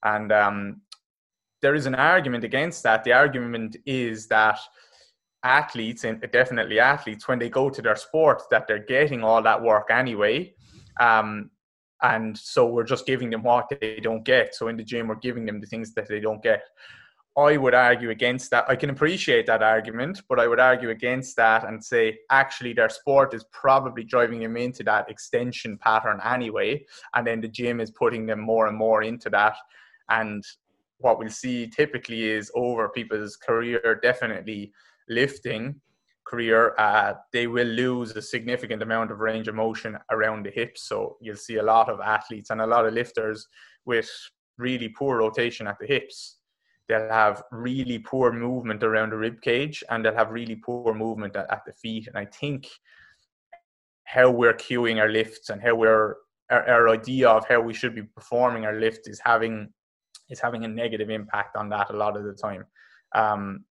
And 0.05 0.31
um, 0.31 0.83
there 1.61 1.75
is 1.75 1.87
an 1.87 1.94
argument 1.94 2.44
against 2.44 2.83
that. 2.85 3.05
The 3.05 3.12
argument 3.12 3.77
is 3.87 4.27
that 4.29 4.59
athletes 5.44 6.05
and 6.05 6.20
definitely 6.33 6.78
athletes 6.78 7.26
when 7.26 7.38
they 7.38 7.48
go 7.48 7.68
to 7.68 7.83
their 7.83 7.96
sport 7.96 8.42
that 8.50 8.66
they're 8.66 8.78
getting 8.78 9.22
all 9.24 9.42
that 9.42 9.61
work 9.61 9.88
anyway. 9.90 10.55
Um, 11.00 11.50
and 12.02 12.37
so 12.37 12.66
we're 12.66 12.85
just 12.85 13.07
giving 13.07 13.31
them 13.31 13.42
what 13.42 13.68
they 13.81 14.00
don't 14.00 14.24
get. 14.24 14.55
So 14.55 14.68
in 14.68 14.76
the 14.76 14.85
gym 14.85 15.09
we're 15.09 15.16
giving 15.16 15.46
them 15.46 15.61
the 15.61 15.66
things 15.66 15.94
that 15.94 16.09
they 16.09 16.20
don't 16.20 16.42
get. 16.42 16.62
I 17.37 17.57
would 17.57 17.74
argue 17.74 18.11
against 18.11 18.50
that. 18.50 18.66
I 18.68 18.76
can 18.76 18.90
appreciate 18.90 19.46
that 19.46 19.62
argument 19.62 20.20
but 20.28 20.38
i 20.38 20.46
would 20.46 20.61
argue 20.61 20.90
against 20.90 21.35
that 21.37 21.66
and 21.66 21.83
say 21.83 22.18
actually 22.31 22.74
their 22.74 22.90
sport 22.90 23.33
is 23.33 23.44
probably 23.52 24.05
driving 24.05 24.40
them 24.40 24.57
into 24.59 24.83
that 24.85 25.09
extension 25.11 25.78
pattern 25.78 26.20
anyway. 26.24 26.85
And 27.14 27.26
then 27.26 27.40
the 27.40 27.48
gym 27.48 27.81
is 27.81 27.90
putting 27.90 28.26
them 28.26 28.40
more 28.40 28.66
and 28.66 28.76
more 28.76 29.02
into 29.02 29.31
that. 29.31 29.57
And 30.09 30.44
what 30.98 31.18
we'll 31.18 31.31
see 31.31 31.66
typically 31.66 32.24
is 32.24 32.50
over 32.55 32.88
people's 32.88 33.37
career 33.37 33.98
definitely 34.02 34.72
lifting 35.09 35.81
career, 36.25 36.75
uh, 36.79 37.15
they 37.33 37.47
will 37.47 37.67
lose 37.67 38.12
a 38.12 38.23
significant 38.23 38.83
amount 38.83 39.11
of 39.11 39.19
range 39.19 39.49
of 39.49 39.55
motion 39.55 39.99
around 40.11 40.45
the 40.45 40.51
hips. 40.51 40.88
So 40.88 41.17
you'll 41.21 41.37
see 41.37 41.57
a 41.57 41.62
lot 41.62 41.88
of 41.88 42.01
athletes 42.01 42.51
and 42.51 42.61
a 42.61 42.67
lot 42.67 42.87
of 42.87 42.95
lifters 42.95 43.47
with 43.85 44.11
really 44.59 44.88
poor 44.88 45.19
rotation 45.19 45.67
at 45.67 45.79
the 45.79 45.87
hips. 45.87 46.38
They'll 46.88 47.09
have 47.09 47.43
really 47.51 47.99
poor 47.99 48.33
movement 48.33 48.83
around 48.83 49.11
the 49.11 49.17
rib 49.17 49.41
cage 49.41 49.83
and 49.91 50.05
they'll 50.05 50.15
have 50.15 50.31
really 50.31 50.57
poor 50.57 50.95
movement 50.95 51.37
at, 51.37 51.51
at 51.51 51.62
the 51.67 51.73
feet. 51.73 52.07
And 52.07 52.17
I 52.17 52.27
think 52.27 52.69
how 54.05 54.31
we're 54.31 54.55
cueing 54.55 55.01
our 55.01 55.09
lifts 55.09 55.51
and 55.51 55.62
how 55.62 55.75
we're 55.75 56.17
our, 56.51 56.69
our 56.69 56.88
idea 56.88 57.29
of 57.29 57.49
how 57.49 57.61
we 57.61 57.73
should 57.73 57.95
be 57.95 58.03
performing 58.03 58.65
our 58.65 58.79
lift 58.79 59.09
is 59.09 59.21
having 59.25 59.73
is 60.29 60.41
having 60.41 60.65
a 60.65 60.69
negative 60.69 61.11
impact 61.11 61.57
on 61.57 61.69
that 61.71 61.91
a 61.91 61.97
lot 61.97 62.17
of 62.17 62.25
the 62.25 62.35
time. 62.35 62.65
Um, 63.15 63.65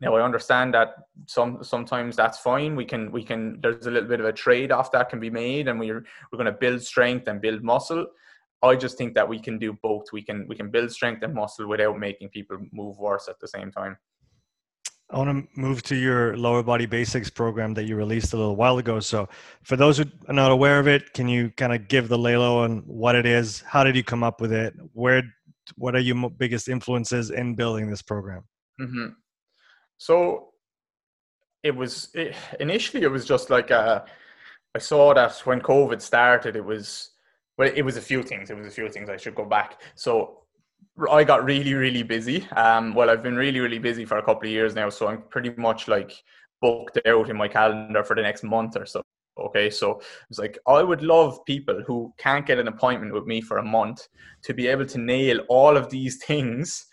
now 0.00 0.14
I 0.16 0.22
understand 0.22 0.74
that 0.74 0.94
some 1.26 1.62
sometimes 1.62 2.16
that's 2.16 2.38
fine. 2.38 2.76
We 2.76 2.84
can 2.84 3.12
we 3.12 3.22
can 3.22 3.60
there's 3.60 3.86
a 3.86 3.90
little 3.90 4.08
bit 4.08 4.20
of 4.20 4.26
a 4.26 4.32
trade 4.32 4.72
off 4.72 4.90
that 4.92 5.08
can 5.08 5.20
be 5.20 5.30
made, 5.30 5.68
and 5.68 5.78
we're 5.78 6.04
we're 6.30 6.36
going 6.36 6.46
to 6.46 6.52
build 6.52 6.82
strength 6.82 7.28
and 7.28 7.40
build 7.40 7.62
muscle. 7.62 8.06
I 8.62 8.76
just 8.76 8.98
think 8.98 9.14
that 9.14 9.28
we 9.28 9.38
can 9.38 9.58
do 9.58 9.74
both. 9.82 10.06
We 10.12 10.22
can 10.22 10.46
we 10.48 10.56
can 10.56 10.70
build 10.70 10.90
strength 10.90 11.22
and 11.22 11.34
muscle 11.34 11.68
without 11.68 11.98
making 11.98 12.30
people 12.30 12.58
move 12.72 12.98
worse 12.98 13.28
at 13.28 13.38
the 13.40 13.48
same 13.48 13.70
time. 13.70 13.96
I 15.10 15.18
want 15.18 15.30
to 15.54 15.60
move 15.60 15.82
to 15.84 15.94
your 15.94 16.36
lower 16.36 16.62
body 16.62 16.86
basics 16.86 17.28
program 17.30 17.74
that 17.74 17.84
you 17.84 17.94
released 17.94 18.32
a 18.32 18.36
little 18.36 18.56
while 18.56 18.78
ago. 18.78 19.00
So, 19.00 19.28
for 19.62 19.76
those 19.76 19.98
who 19.98 20.06
are 20.28 20.34
not 20.34 20.50
aware 20.50 20.80
of 20.80 20.88
it, 20.88 21.12
can 21.12 21.28
you 21.28 21.50
kind 21.50 21.74
of 21.74 21.88
give 21.88 22.08
the 22.08 22.16
laylo 22.16 22.64
on 22.64 22.78
what 22.86 23.14
it 23.14 23.26
is? 23.26 23.60
How 23.60 23.84
did 23.84 23.96
you 23.96 24.02
come 24.02 24.24
up 24.24 24.40
with 24.40 24.52
it? 24.52 24.74
Where, 24.92 25.22
what 25.76 25.94
are 25.94 26.00
your 26.00 26.30
biggest 26.30 26.68
influences 26.68 27.30
in 27.30 27.54
building 27.54 27.88
this 27.88 28.02
program? 28.02 28.44
Mm-hmm. 28.80 29.08
So 30.04 30.48
it 31.62 31.74
was 31.74 32.10
it, 32.12 32.36
initially 32.60 33.04
it 33.04 33.10
was 33.10 33.24
just 33.24 33.48
like 33.48 33.70
a, 33.70 33.78
uh, 33.78 34.06
I 34.74 34.78
saw 34.78 35.14
that 35.14 35.32
when 35.46 35.62
COVID 35.62 36.02
started, 36.02 36.56
it 36.56 36.64
was 36.64 37.12
well, 37.56 37.72
it 37.74 37.80
was 37.80 37.96
a 37.96 38.02
few 38.02 38.22
things. 38.22 38.50
It 38.50 38.56
was 38.58 38.66
a 38.66 38.70
few 38.70 38.90
things. 38.90 39.08
I 39.08 39.16
should 39.16 39.34
go 39.34 39.46
back. 39.46 39.80
So 39.94 40.42
I 41.10 41.24
got 41.24 41.42
really, 41.46 41.72
really 41.72 42.02
busy. 42.02 42.46
Um, 42.50 42.94
well, 42.94 43.08
I've 43.08 43.22
been 43.22 43.36
really, 43.36 43.60
really 43.60 43.78
busy 43.78 44.04
for 44.04 44.18
a 44.18 44.22
couple 44.22 44.46
of 44.46 44.52
years 44.52 44.74
now, 44.74 44.90
so 44.90 45.08
I'm 45.08 45.22
pretty 45.30 45.54
much 45.56 45.88
like 45.88 46.12
booked 46.60 46.98
out 47.06 47.30
in 47.30 47.36
my 47.38 47.48
calendar 47.48 48.04
for 48.04 48.14
the 48.14 48.20
next 48.20 48.42
month 48.42 48.76
or 48.76 48.84
so. 48.84 49.02
Okay, 49.38 49.70
so 49.70 50.02
it's 50.28 50.38
like 50.38 50.58
I 50.66 50.82
would 50.82 51.02
love 51.02 51.42
people 51.46 51.82
who 51.86 52.12
can't 52.18 52.44
get 52.44 52.58
an 52.58 52.68
appointment 52.68 53.14
with 53.14 53.24
me 53.24 53.40
for 53.40 53.56
a 53.56 53.64
month 53.64 54.06
to 54.42 54.52
be 54.52 54.66
able 54.66 54.84
to 54.84 54.98
nail 54.98 55.38
all 55.48 55.78
of 55.78 55.88
these 55.88 56.22
things 56.26 56.88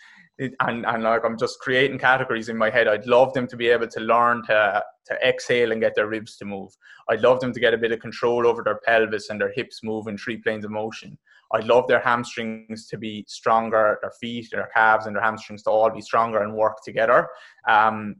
and, 0.60 0.86
and 0.86 1.02
like 1.02 1.24
I'm 1.24 1.38
just 1.38 1.58
creating 1.60 1.98
categories 1.98 2.48
in 2.48 2.56
my 2.56 2.70
head. 2.70 2.88
I'd 2.88 3.06
love 3.06 3.32
them 3.32 3.46
to 3.48 3.56
be 3.56 3.68
able 3.68 3.88
to 3.88 4.00
learn 4.00 4.42
to 4.46 4.82
to 5.06 5.14
exhale 5.26 5.72
and 5.72 5.80
get 5.80 5.94
their 5.94 6.06
ribs 6.06 6.36
to 6.36 6.44
move. 6.44 6.70
I'd 7.10 7.22
love 7.22 7.40
them 7.40 7.52
to 7.52 7.60
get 7.60 7.74
a 7.74 7.78
bit 7.78 7.92
of 7.92 8.00
control 8.00 8.46
over 8.46 8.62
their 8.62 8.80
pelvis 8.84 9.30
and 9.30 9.40
their 9.40 9.52
hips 9.52 9.80
move 9.82 10.06
in 10.06 10.16
three 10.16 10.36
planes 10.36 10.64
of 10.64 10.70
motion. 10.70 11.18
I'd 11.52 11.66
love 11.66 11.88
their 11.88 12.00
hamstrings 12.00 12.86
to 12.88 12.96
be 12.96 13.24
stronger, 13.28 13.98
their 14.00 14.12
feet, 14.20 14.48
their 14.52 14.70
calves, 14.74 15.06
and 15.06 15.16
their 15.16 15.22
hamstrings 15.22 15.64
to 15.64 15.70
all 15.70 15.90
be 15.90 16.00
stronger 16.00 16.42
and 16.42 16.54
work 16.54 16.78
together. 16.84 17.28
Um, 17.68 18.16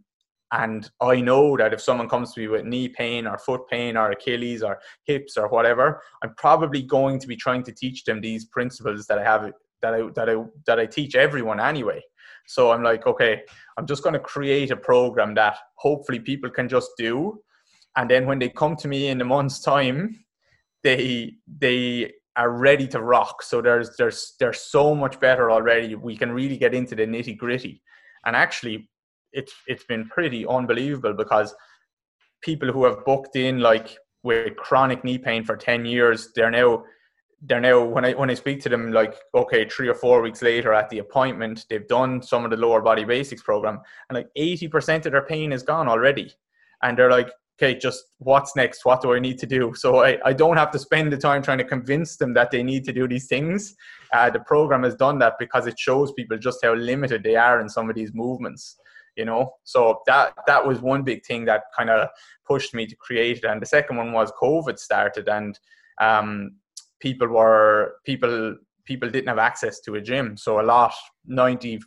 and 0.53 0.91
I 1.01 1.21
know 1.21 1.57
that 1.57 1.73
if 1.73 1.81
someone 1.81 2.11
comes 2.11 2.35
to 2.35 2.41
me 2.41 2.49
with 2.49 2.67
knee 2.67 2.89
pain 2.89 3.27
or 3.27 3.39
foot 3.39 3.63
pain 3.71 3.97
or 3.97 4.11
Achilles 4.11 4.63
or 4.63 4.81
hips 5.05 5.39
or 5.39 5.49
whatever, 5.49 6.03
I'm 6.23 6.35
probably 6.37 6.83
going 6.83 7.19
to 7.21 7.27
be 7.27 7.37
trying 7.37 7.63
to 7.65 7.73
teach 7.73 8.05
them 8.05 8.21
these 8.21 8.45
principles 8.45 9.07
that 9.07 9.19
I 9.19 9.25
have 9.25 9.51
that 9.81 9.95
I 9.95 10.03
that 10.15 10.29
I 10.29 10.37
that 10.67 10.79
I 10.79 10.87
teach 10.87 11.15
everyone 11.15 11.59
anyway. 11.59 12.03
So 12.47 12.73
I'm 12.73 12.83
like, 12.83 13.07
okay, 13.07 13.43
I'm 13.77 13.87
just 13.87 14.03
going 14.03 14.15
to 14.15 14.21
create 14.21 14.71
a 14.71 14.77
program 14.77 15.35
that 15.35 15.57
hopefully 15.77 16.19
people 16.19 16.51
can 16.51 16.69
just 16.69 16.91
do, 16.99 17.41
and 17.97 18.11
then 18.11 18.27
when 18.27 18.39
they 18.39 18.49
come 18.49 18.77
to 18.77 18.89
me 18.89 19.09
in 19.09 19.21
a 19.21 19.25
month's 19.25 19.61
time, 19.61 20.25
they 20.83 21.35
they 21.61 22.13
are 22.37 22.51
ready 22.51 22.87
to 22.89 23.03
rock. 23.03 23.43
So 23.43 23.61
there's 23.61 23.97
there's 23.97 24.35
there's 24.39 24.61
so 24.61 24.95
much 24.95 25.21
better 25.21 25.51
already. 25.51 25.95
We 25.95 26.17
can 26.17 26.33
really 26.33 26.57
get 26.57 26.75
into 26.75 26.95
the 26.95 27.07
nitty 27.07 27.37
gritty, 27.37 27.83
and 28.25 28.35
actually, 28.35 28.89
it's 29.33 29.53
it's 29.67 29.85
been 29.85 30.09
pretty 30.09 30.47
unbelievable 30.47 31.15
because 31.15 31.55
people 32.43 32.73
who 32.73 32.85
have 32.85 33.05
booked 33.05 33.37
in 33.37 33.61
like 33.61 33.97
with 34.23 34.57
chronic 34.57 35.05
knee 35.05 35.19
pain 35.19 35.45
for 35.45 35.57
10 35.57 35.85
years 35.85 36.29
they're 36.35 36.51
now 36.51 36.83
they're 37.43 37.61
now 37.61 37.83
when 37.83 38.05
I 38.05 38.13
when 38.13 38.31
I 38.31 38.35
speak 38.35 38.61
to 38.63 38.69
them 38.69 38.93
like 38.93 39.17
okay 39.35 39.69
three 39.69 39.89
or 39.89 39.95
four 39.95 40.23
weeks 40.23 40.43
later 40.43 40.73
at 40.73 40.89
the 40.91 40.99
appointment 40.99 41.67
they've 41.69 41.87
done 41.89 42.23
some 42.23 42.45
of 42.45 42.51
the 42.51 42.57
lower 42.57 42.81
body 42.81 43.05
basics 43.05 43.43
program 43.43 43.81
and 44.09 44.17
like 44.17 44.29
80% 44.39 45.07
of 45.07 45.13
their 45.13 45.27
pain 45.27 45.53
is 45.53 45.63
gone 45.63 45.89
already. 45.89 46.33
And 46.83 46.97
they're 46.97 47.11
like 47.11 47.31
okay 47.59 47.77
just 47.77 48.05
what's 48.19 48.55
next? 48.55 48.85
What 48.85 49.03
do 49.03 49.13
I 49.13 49.19
need 49.19 49.39
to 49.39 49.47
do? 49.47 49.75
So 49.75 50.05
I, 50.05 50.19
I 50.25 50.33
don't 50.33 50.57
have 50.57 50.71
to 50.71 50.79
spend 50.79 51.13
the 51.13 51.17
time 51.17 51.43
trying 51.43 51.59
to 51.59 51.65
convince 51.65 52.17
them 52.17 52.33
that 52.35 52.51
they 52.51 52.63
need 52.63 52.85
to 52.85 52.93
do 52.93 53.09
these 53.09 53.27
things. 53.27 53.75
Uh, 54.13 54.31
the 54.31 54.41
program 54.41 54.85
has 54.85 54.95
done 54.95 55.19
that 55.19 55.35
because 55.39 55.67
it 55.67 55.79
shows 55.79 56.13
people 56.13 56.39
just 56.39 56.59
how 56.63 56.75
limited 56.75 57.23
they 57.23 57.37
are 57.37 57.61
in 57.61 57.69
some 57.69 57.91
of 57.91 57.97
these 57.97 58.13
movements 58.15 58.77
you 59.15 59.27
know? 59.27 59.53
So 59.65 60.01
that 60.07 60.33
that 60.47 60.67
was 60.67 60.81
one 60.81 61.03
big 61.03 61.23
thing 61.27 61.45
that 61.45 61.65
kind 61.77 61.91
of 61.91 62.09
pushed 62.47 62.73
me 62.73 62.87
to 62.87 62.97
create 62.97 63.39
it. 63.39 63.45
And 63.45 63.61
the 63.61 63.67
second 63.67 63.99
one 63.99 64.13
was 64.13 64.33
covid 64.41 64.79
started 64.79 65.29
and 65.29 65.59
um, 66.01 66.53
people 67.03 67.27
were 67.27 67.97
people 68.07 68.57
people 68.85 69.11
didn't 69.11 69.29
have 69.29 69.39
access 69.39 69.81
to 69.81 69.97
a 69.97 70.01
gym. 70.01 70.37
So 70.37 70.61
a 70.61 70.63
lot 70.63 70.95
99% 71.29 71.81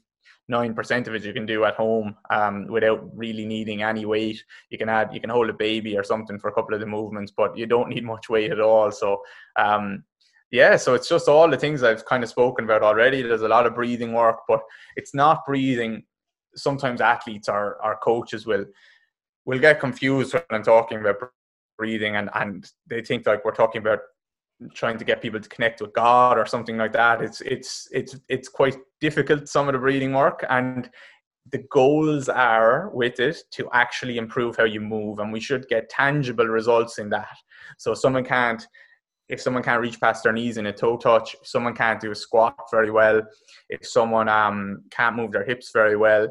of 1.07 1.15
it 1.15 1.23
you 1.23 1.33
can 1.33 1.45
do 1.45 1.65
at 1.65 1.75
home 1.75 2.15
um, 2.29 2.67
without 2.67 3.01
really 3.15 3.45
needing 3.45 3.81
any 3.81 4.05
weight. 4.05 4.43
You 4.69 4.77
can 4.77 4.89
add 4.89 5.13
you 5.13 5.21
can 5.21 5.29
hold 5.29 5.49
a 5.49 5.53
baby 5.53 5.97
or 5.97 6.03
something 6.03 6.37
for 6.37 6.49
a 6.49 6.53
couple 6.53 6.73
of 6.73 6.81
the 6.81 6.85
movements 6.85 7.31
but 7.35 7.57
you 7.57 7.65
don't 7.65 7.89
need 7.89 8.03
much 8.03 8.29
weight 8.29 8.51
at 8.51 8.59
all. 8.59 8.91
So 8.91 9.21
um, 9.55 10.03
yeah 10.51 10.75
so 10.75 10.93
it's 10.93 11.09
just 11.09 11.27
all 11.27 11.49
the 11.49 11.57
things 11.57 11.81
i've 11.81 12.05
kind 12.05 12.23
of 12.23 12.29
spoken 12.29 12.65
about 12.65 12.83
already. 12.83 13.21
There's 13.21 13.41
a 13.41 13.47
lot 13.47 13.65
of 13.65 13.75
breathing 13.75 14.13
work 14.13 14.39
but 14.47 14.61
it's 14.97 15.15
not 15.15 15.45
breathing. 15.45 16.03
Sometimes 16.57 17.01
athletes 17.01 17.49
or, 17.49 17.83
or 17.83 17.97
coaches 17.97 18.45
will 18.45 18.65
will 19.45 19.59
get 19.59 19.79
confused 19.79 20.33
when 20.33 20.43
i'm 20.49 20.63
talking 20.63 20.99
about 20.99 21.17
breathing 21.77 22.15
and, 22.15 22.29
and 22.33 22.71
they 22.87 23.01
think 23.01 23.27
like 23.27 23.43
we're 23.45 23.51
talking 23.51 23.81
about 23.81 23.99
trying 24.73 24.97
to 24.97 25.05
get 25.05 25.21
people 25.21 25.39
to 25.39 25.49
connect 25.49 25.81
with 25.81 25.93
God 25.93 26.37
or 26.37 26.45
something 26.45 26.77
like 26.77 26.93
that. 26.93 27.21
It's 27.21 27.41
it's 27.41 27.87
it's 27.91 28.15
it's 28.29 28.47
quite 28.47 28.77
difficult 29.01 29.47
some 29.47 29.67
of 29.67 29.73
the 29.73 29.79
breathing 29.79 30.13
work, 30.13 30.45
and 30.49 30.89
the 31.51 31.63
goals 31.69 32.27
are 32.29 32.89
with 32.93 33.19
it 33.19 33.37
to 33.51 33.69
actually 33.73 34.17
improve 34.17 34.55
how 34.55 34.63
you 34.63 34.81
move, 34.81 35.19
and 35.19 35.31
we 35.31 35.39
should 35.39 35.67
get 35.67 35.89
tangible 35.89 36.47
results 36.47 36.97
in 36.97 37.09
that. 37.09 37.37
So 37.77 37.93
someone 37.93 38.23
can't, 38.23 38.65
if 39.29 39.41
someone 39.41 39.61
can't 39.61 39.81
reach 39.81 39.99
past 39.99 40.23
their 40.23 40.33
knees 40.33 40.57
in 40.57 40.65
a 40.65 40.73
toe 40.73 40.97
touch, 40.97 41.35
someone 41.43 41.75
can't 41.75 42.01
do 42.01 42.11
a 42.11 42.15
squat 42.15 42.55
very 42.71 42.89
well, 42.89 43.21
if 43.69 43.85
someone 43.85 44.27
um, 44.27 44.83
can't 44.89 45.15
move 45.15 45.31
their 45.31 45.45
hips 45.45 45.69
very 45.71 45.95
well, 45.95 46.27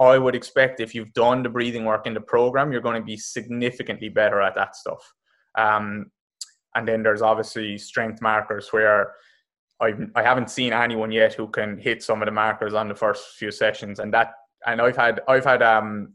I 0.00 0.18
would 0.18 0.34
expect 0.34 0.80
if 0.80 0.94
you've 0.94 1.12
done 1.12 1.42
the 1.42 1.48
breathing 1.48 1.84
work 1.84 2.06
in 2.06 2.14
the 2.14 2.20
program, 2.20 2.72
you're 2.72 2.80
going 2.80 3.00
to 3.00 3.06
be 3.06 3.16
significantly 3.16 4.08
better 4.08 4.40
at 4.40 4.54
that 4.56 4.74
stuff. 4.74 5.12
Um, 5.56 6.10
and 6.76 6.86
then 6.86 7.02
there's 7.02 7.22
obviously 7.22 7.78
strength 7.78 8.22
markers 8.22 8.68
where 8.72 9.14
I 9.80 9.94
I 10.14 10.22
haven't 10.22 10.50
seen 10.50 10.72
anyone 10.72 11.10
yet 11.10 11.34
who 11.34 11.48
can 11.48 11.78
hit 11.78 12.02
some 12.02 12.22
of 12.22 12.26
the 12.26 12.32
markers 12.32 12.74
on 12.74 12.88
the 12.88 12.94
first 12.94 13.36
few 13.36 13.50
sessions, 13.50 13.98
and 13.98 14.12
that 14.14 14.34
and 14.66 14.80
I've 14.80 14.96
had 14.96 15.20
I've 15.26 15.44
had 15.44 15.62
um 15.62 16.12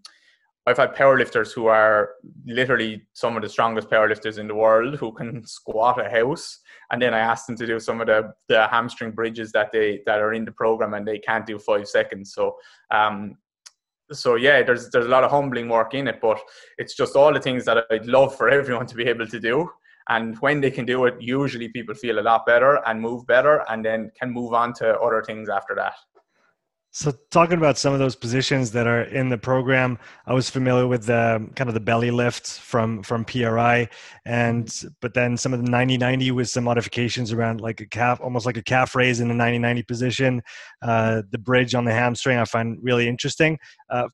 I've 0.68 0.78
had 0.78 0.96
powerlifters 0.96 1.52
who 1.52 1.66
are 1.66 2.12
literally 2.46 3.02
some 3.14 3.36
of 3.36 3.42
the 3.42 3.50
strongest 3.50 3.90
powerlifters 3.90 4.38
in 4.38 4.48
the 4.48 4.56
world 4.56 4.96
who 4.96 5.12
can 5.12 5.46
squat 5.46 6.00
a 6.00 6.10
house, 6.10 6.60
and 6.92 7.02
then 7.02 7.14
I 7.14 7.20
asked 7.20 7.48
them 7.48 7.58
to 7.58 7.68
do 7.68 7.80
some 7.80 8.02
of 8.02 8.08
the 8.08 8.34
the 8.48 8.68
hamstring 8.68 9.12
bridges 9.12 9.52
that 9.54 9.72
they 9.72 10.02
that 10.06 10.20
are 10.20 10.34
in 10.34 10.46
the 10.46 10.52
program, 10.52 10.94
and 10.94 11.08
they 11.08 11.20
can't 11.20 11.46
do 11.46 11.58
five 11.60 11.88
seconds. 11.88 12.34
So 12.34 12.56
um 12.92 13.38
so 14.14 14.36
yeah, 14.36 14.62
there's 14.62 14.90
there's 14.90 15.06
a 15.06 15.10
lot 15.10 15.24
of 15.24 15.32
humbling 15.32 15.70
work 15.70 15.94
in 15.94 16.08
it, 16.08 16.20
but 16.22 16.40
it's 16.78 16.96
just 16.96 17.16
all 17.16 17.34
the 17.34 17.40
things 17.40 17.66
that 17.66 17.86
I'd 17.90 18.06
love 18.06 18.36
for 18.36 18.50
everyone 18.60 18.88
to 18.88 18.96
be 18.96 19.06
able 19.06 19.28
to 19.28 19.40
do. 19.40 19.70
And 20.12 20.38
when 20.40 20.60
they 20.60 20.72
can 20.72 20.86
do 20.86 21.06
it, 21.06 21.16
usually 21.22 21.70
people 21.70 21.96
feel 21.96 22.20
a 22.20 22.26
lot 22.32 22.46
better 22.46 22.82
and 22.86 23.00
move 23.00 23.26
better, 23.26 23.64
and 23.70 23.84
then 23.84 24.12
can 24.20 24.30
move 24.30 24.54
on 24.54 24.74
to 24.74 25.00
other 25.00 25.24
things 25.24 25.48
after 25.48 25.74
that. 25.76 25.94
So, 26.94 27.14
talking 27.30 27.58
about 27.58 27.78
some 27.78 27.94
of 27.94 28.00
those 28.00 28.18
positions 28.18 28.72
that 28.72 28.86
are 28.86 29.04
in 29.04 29.30
the 29.30 29.38
program, 29.38 29.98
I 30.26 30.34
was 30.34 30.50
familiar 30.50 30.86
with 30.86 31.06
the 31.06 31.50
kind 31.56 31.70
of 31.70 31.74
the 31.74 31.80
belly 31.80 32.12
lift 32.12 32.46
from 32.60 33.02
from 33.04 33.24
PRI, 33.24 33.88
and 34.26 34.84
but 35.00 35.14
then 35.14 35.38
some 35.38 35.54
of 35.54 35.64
the 35.64 35.72
90-90 35.72 36.32
with 36.34 36.50
some 36.50 36.66
modifications 36.66 37.32
around 37.32 37.62
like 37.62 37.80
a 37.80 37.88
calf, 37.88 38.20
almost 38.20 38.46
like 38.46 38.58
a 38.58 38.64
calf 38.64 38.94
raise 38.94 39.22
in 39.22 39.30
the 39.30 39.34
90-90 39.34 39.88
position. 39.88 40.42
Uh, 40.82 41.22
the 41.32 41.38
bridge 41.38 41.74
on 41.74 41.86
the 41.86 41.94
hamstring, 41.94 42.38
I 42.38 42.44
find 42.44 42.78
really 42.82 43.08
interesting. 43.08 43.58
Uh, 43.90 44.10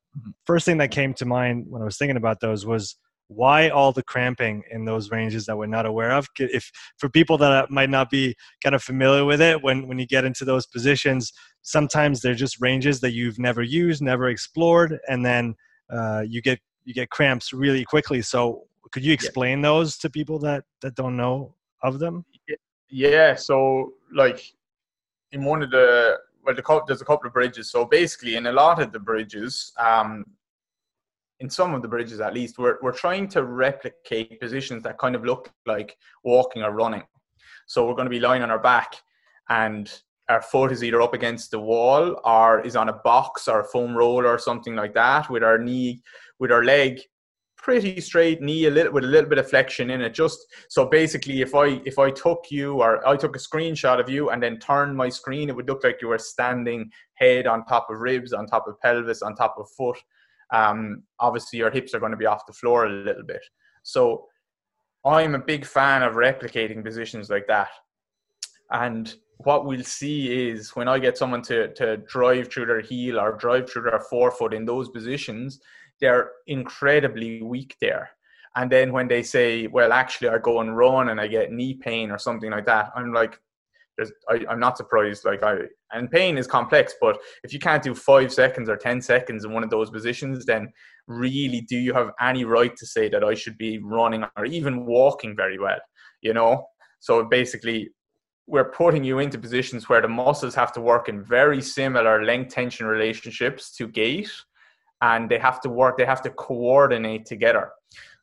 first 0.46 0.64
thing 0.64 0.78
that 0.78 0.92
came 0.92 1.16
to 1.16 1.26
mind 1.26 1.66
when 1.68 1.82
I 1.82 1.86
was 1.86 1.98
thinking 1.98 2.18
about 2.18 2.40
those 2.40 2.68
was 2.68 2.98
why 3.30 3.70
all 3.70 3.92
the 3.92 4.04
cramping 4.04 4.64
in 4.72 4.86
those 4.86 5.12
ranges 5.12 5.46
that 5.46 5.58
we're 5.58 5.66
not 5.66 5.86
aware 5.86 6.12
of? 6.12 6.28
If 6.40 6.72
for 6.98 7.10
people 7.10 7.38
that 7.40 7.70
might 7.70 7.90
not 7.90 8.10
be 8.10 8.36
kind 8.64 8.76
of 8.76 8.84
familiar 8.84 9.26
with 9.26 9.42
it 9.42 9.62
when 9.62 9.88
when 9.88 10.00
you 10.00 10.08
get 10.08 10.26
into 10.26 10.46
those 10.46 10.66
positions 10.66 11.34
sometimes 11.68 12.22
they're 12.22 12.34
just 12.34 12.62
ranges 12.62 13.02
that 13.02 13.12
you've 13.12 13.38
never 13.38 13.62
used 13.62 14.02
never 14.02 14.30
explored 14.30 14.98
and 15.10 15.26
then 15.26 15.54
uh, 15.92 16.24
you 16.26 16.42
get 16.42 16.60
you 16.86 16.94
get 16.94 17.10
cramps 17.10 17.52
really 17.52 17.84
quickly. 17.84 18.22
So 18.22 18.64
could 18.92 19.04
you 19.04 19.12
explain 19.12 19.60
yeah. 19.60 19.64
those 19.64 19.98
to 19.98 20.10
people 20.10 20.40
that 20.40 20.64
that 20.82 20.96
don't 20.96 21.18
know 21.18 21.54
of 21.84 22.00
them? 22.00 22.26
Yeah 22.90 23.36
so 23.36 23.94
like 24.14 24.42
in 25.34 25.44
one 25.44 25.62
of 25.62 25.72
the 25.72 26.18
well 26.46 26.56
the, 26.56 26.82
there's 26.88 27.02
a 27.02 27.06
couple 27.06 27.28
of 27.28 27.34
bridges. 27.34 27.70
So 27.70 27.84
basically 27.84 28.36
in 28.38 28.48
a 28.48 28.52
lot 28.54 28.82
of 28.82 28.94
the 28.94 29.00
bridges 29.00 29.74
um, 29.78 30.26
in 31.40 31.50
some 31.50 31.74
of 31.74 31.82
the 31.82 31.88
bridges 31.88 32.20
at 32.20 32.34
least, 32.34 32.58
we're, 32.58 32.78
we're 32.82 32.92
trying 32.92 33.28
to 33.30 33.44
replicate 33.44 34.40
positions 34.40 34.84
that 34.84 34.98
kind 34.98 35.16
of 35.16 35.24
look 35.24 35.52
like 35.66 35.96
walking 36.24 36.64
or 36.64 36.72
running. 36.72 37.04
So 37.68 37.86
we're 37.86 37.96
going 37.96 38.06
to 38.06 38.10
be 38.10 38.20
lying 38.20 38.44
on 38.44 38.52
our 38.52 38.60
back 38.60 38.96
and 39.50 39.92
our 40.30 40.42
foot 40.42 40.72
is 40.72 40.84
either 40.84 41.02
up 41.02 41.14
against 41.14 41.52
the 41.52 41.60
wall 41.60 42.20
or 42.26 42.62
is 42.62 42.76
on 42.76 42.90
a 42.90 42.94
box 42.94 43.48
or 43.48 43.62
a 43.62 43.68
foam 43.68 43.96
roller 43.96 44.28
or 44.28 44.40
something 44.40 44.76
like 44.76 44.94
that 44.94 45.30
with 45.30 45.44
our 45.44 45.58
knee, 45.58 46.02
with 46.40 46.52
our 46.52 46.64
leg 46.64 47.00
pretty 47.58 48.00
straight 48.00 48.42
knee 48.42 48.66
a 48.66 48.72
little 48.72 48.94
with 48.94 49.04
a 49.04 49.08
little 49.08 49.30
bit 49.30 49.40
of 49.40 49.50
flexion 49.50 49.90
in 49.90 50.00
it 50.00 50.14
just 50.14 50.46
so 50.70 50.86
basically 50.86 51.42
if 51.42 51.56
i 51.56 51.82
if 51.86 51.98
i 51.98 52.10
took 52.10 52.46
you 52.50 52.82
or 52.82 53.06
i 53.08 53.18
took 53.18 53.36
a 53.36 53.40
screenshot 53.40 54.00
of 54.00 54.10
you 54.10 54.30
and 54.30 54.42
then 54.42 54.60
turned 54.60 54.96
my 54.96 55.10
screen 55.10 55.50
it 55.50 55.56
would 55.56 55.68
look 55.68 55.84
like 55.84 55.98
you 56.02 56.08
were 56.08 56.20
standing 56.20 56.90
head 57.16 57.48
on 57.48 57.66
top 57.66 57.88
of 57.90 58.00
ribs 58.00 58.32
on 58.32 58.46
top 58.46 58.68
of 58.68 58.80
pelvis 58.80 59.22
on 59.22 59.36
top 59.36 59.56
of 59.60 59.68
foot 59.76 59.98
um, 60.52 61.04
obviously 61.20 61.60
your 61.60 61.72
hips 61.72 61.94
are 61.94 62.00
going 62.00 62.12
to 62.12 62.18
be 62.18 62.26
off 62.26 62.46
the 62.46 62.54
floor 62.54 62.86
a 62.86 62.90
little 62.90 63.24
bit. 63.24 63.44
So 63.84 64.26
I'm 65.06 65.36
a 65.36 65.40
big 65.40 65.66
fan 65.66 66.04
of 66.04 66.14
replicating 66.16 66.84
positions 66.84 67.30
like 67.30 67.48
that. 67.48 67.70
And 68.72 69.14
what 69.38 69.66
we'll 69.66 69.84
see 69.84 70.50
is 70.50 70.76
when 70.76 70.88
I 70.88 71.00
get 71.00 71.18
someone 71.18 71.42
to, 71.44 71.74
to 71.76 71.98
drive 71.98 72.52
through 72.52 72.66
their 72.66 72.82
heel 72.82 73.20
or 73.20 73.34
drive 73.34 73.70
through 73.70 73.84
their 73.84 74.00
forefoot 74.00 74.54
in 74.54 74.66
those 74.66 74.90
positions, 74.90 75.60
they're 76.02 76.32
incredibly 76.48 77.42
weak 77.42 77.76
there. 77.80 78.10
And 78.56 78.72
then 78.72 78.92
when 78.92 79.08
they 79.08 79.22
say, 79.22 79.68
well, 79.68 79.94
actually, 79.94 80.30
I 80.30 80.40
go 80.40 80.62
and 80.62 80.76
run 80.76 81.10
and 81.10 81.22
I 81.22 81.28
get 81.28 81.52
knee 81.52 81.76
pain 81.76 82.10
or 82.10 82.18
something 82.18 82.50
like 82.50 82.66
that, 82.66 82.92
I'm 82.96 83.14
like, 83.14 83.40
I, 84.30 84.46
I'm 84.50 84.60
not 84.60 84.78
surprised. 84.78 85.26
Like 85.26 85.44
I, 85.44 85.56
and 85.92 86.10
pain 86.12 86.38
is 86.38 86.48
complex, 86.48 86.94
but 87.00 87.18
if 87.44 87.54
you 87.54 87.60
can't 87.60 87.84
do 87.84 87.96
five 87.96 88.32
seconds 88.32 88.70
or 88.70 88.78
10 88.78 89.02
seconds 89.02 89.46
in 89.46 89.54
one 89.54 89.64
of 89.64 89.70
those 89.70 89.90
positions, 89.90 90.46
then 90.46 90.72
really 91.08 91.62
do 91.62 91.78
you 91.78 91.94
have 91.94 92.12
any 92.22 92.46
right 92.46 92.76
to 92.76 92.86
say 92.86 93.10
that 93.10 93.24
I 93.24 93.34
should 93.34 93.58
be 93.58 93.80
running 93.80 94.24
or 94.38 94.46
even 94.46 94.86
walking 94.86 95.36
very 95.36 95.58
well? 95.60 95.80
You 96.22 96.34
know? 96.34 96.66
So 97.00 97.24
basically, 97.24 97.90
we're 98.48 98.72
putting 98.72 99.04
you 99.04 99.20
into 99.20 99.38
positions 99.38 99.90
where 99.90 100.02
the 100.02 100.08
muscles 100.08 100.56
have 100.56 100.72
to 100.74 100.82
work 100.82 101.10
in 101.10 101.24
very 101.24 101.62
similar 101.62 102.24
length 102.24 102.54
tension 102.54 102.88
relationships 102.88 103.76
to 103.76 103.88
gait 103.88 104.32
and 105.02 105.30
they 105.30 105.38
have 105.38 105.60
to 105.62 105.70
work, 105.70 105.98
they 105.98 106.06
have 106.06 106.22
to 106.24 106.30
coordinate 106.32 107.26
together. 107.26 107.70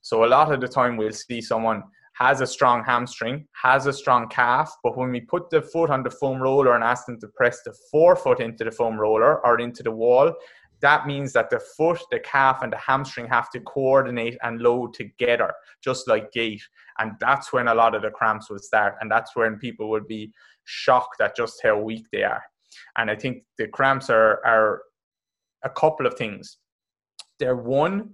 So 0.00 0.24
a 0.24 0.26
lot 0.26 0.52
of 0.52 0.60
the 0.60 0.68
time 0.68 0.96
we'll 0.96 1.12
see 1.12 1.40
someone 1.40 1.82
has 2.14 2.40
a 2.40 2.46
strong 2.46 2.84
hamstring, 2.84 3.46
has 3.60 3.86
a 3.86 3.92
strong 3.92 4.28
calf, 4.28 4.72
but 4.82 4.96
when 4.96 5.10
we 5.10 5.20
put 5.20 5.50
the 5.50 5.60
foot 5.60 5.90
on 5.90 6.02
the 6.02 6.10
foam 6.10 6.40
roller 6.40 6.74
and 6.74 6.84
ask 6.84 7.06
them 7.06 7.18
to 7.20 7.28
press 7.28 7.60
the 7.64 7.74
forefoot 7.90 8.40
into 8.40 8.64
the 8.64 8.70
foam 8.70 8.98
roller 8.98 9.44
or 9.44 9.60
into 9.60 9.82
the 9.82 9.90
wall, 9.90 10.32
that 10.80 11.06
means 11.06 11.32
that 11.32 11.50
the 11.50 11.60
foot, 11.76 12.00
the 12.10 12.20
calf, 12.20 12.60
and 12.62 12.72
the 12.72 12.76
hamstring 12.76 13.26
have 13.28 13.50
to 13.50 13.60
coordinate 13.60 14.36
and 14.42 14.60
load 14.60 14.94
together, 14.94 15.52
just 15.82 16.06
like 16.06 16.30
gait. 16.30 16.62
And 16.98 17.12
that's 17.20 17.52
when 17.52 17.68
a 17.68 17.74
lot 17.74 17.94
of 17.94 18.02
the 18.02 18.10
cramps 18.10 18.50
will 18.50 18.58
start. 18.58 18.94
And 19.00 19.10
that's 19.10 19.34
when 19.34 19.56
people 19.56 19.88
will 19.88 20.04
be 20.06 20.32
shocked 20.64 21.20
at 21.20 21.36
just 21.36 21.60
how 21.62 21.78
weak 21.78 22.06
they 22.12 22.22
are. 22.22 22.42
And 22.96 23.10
I 23.10 23.16
think 23.16 23.44
the 23.58 23.66
cramps 23.68 24.10
are, 24.10 24.44
are 24.44 24.82
a 25.64 25.70
couple 25.70 26.06
of 26.06 26.14
things. 26.14 26.58
They're 27.38 27.56
one, 27.56 28.10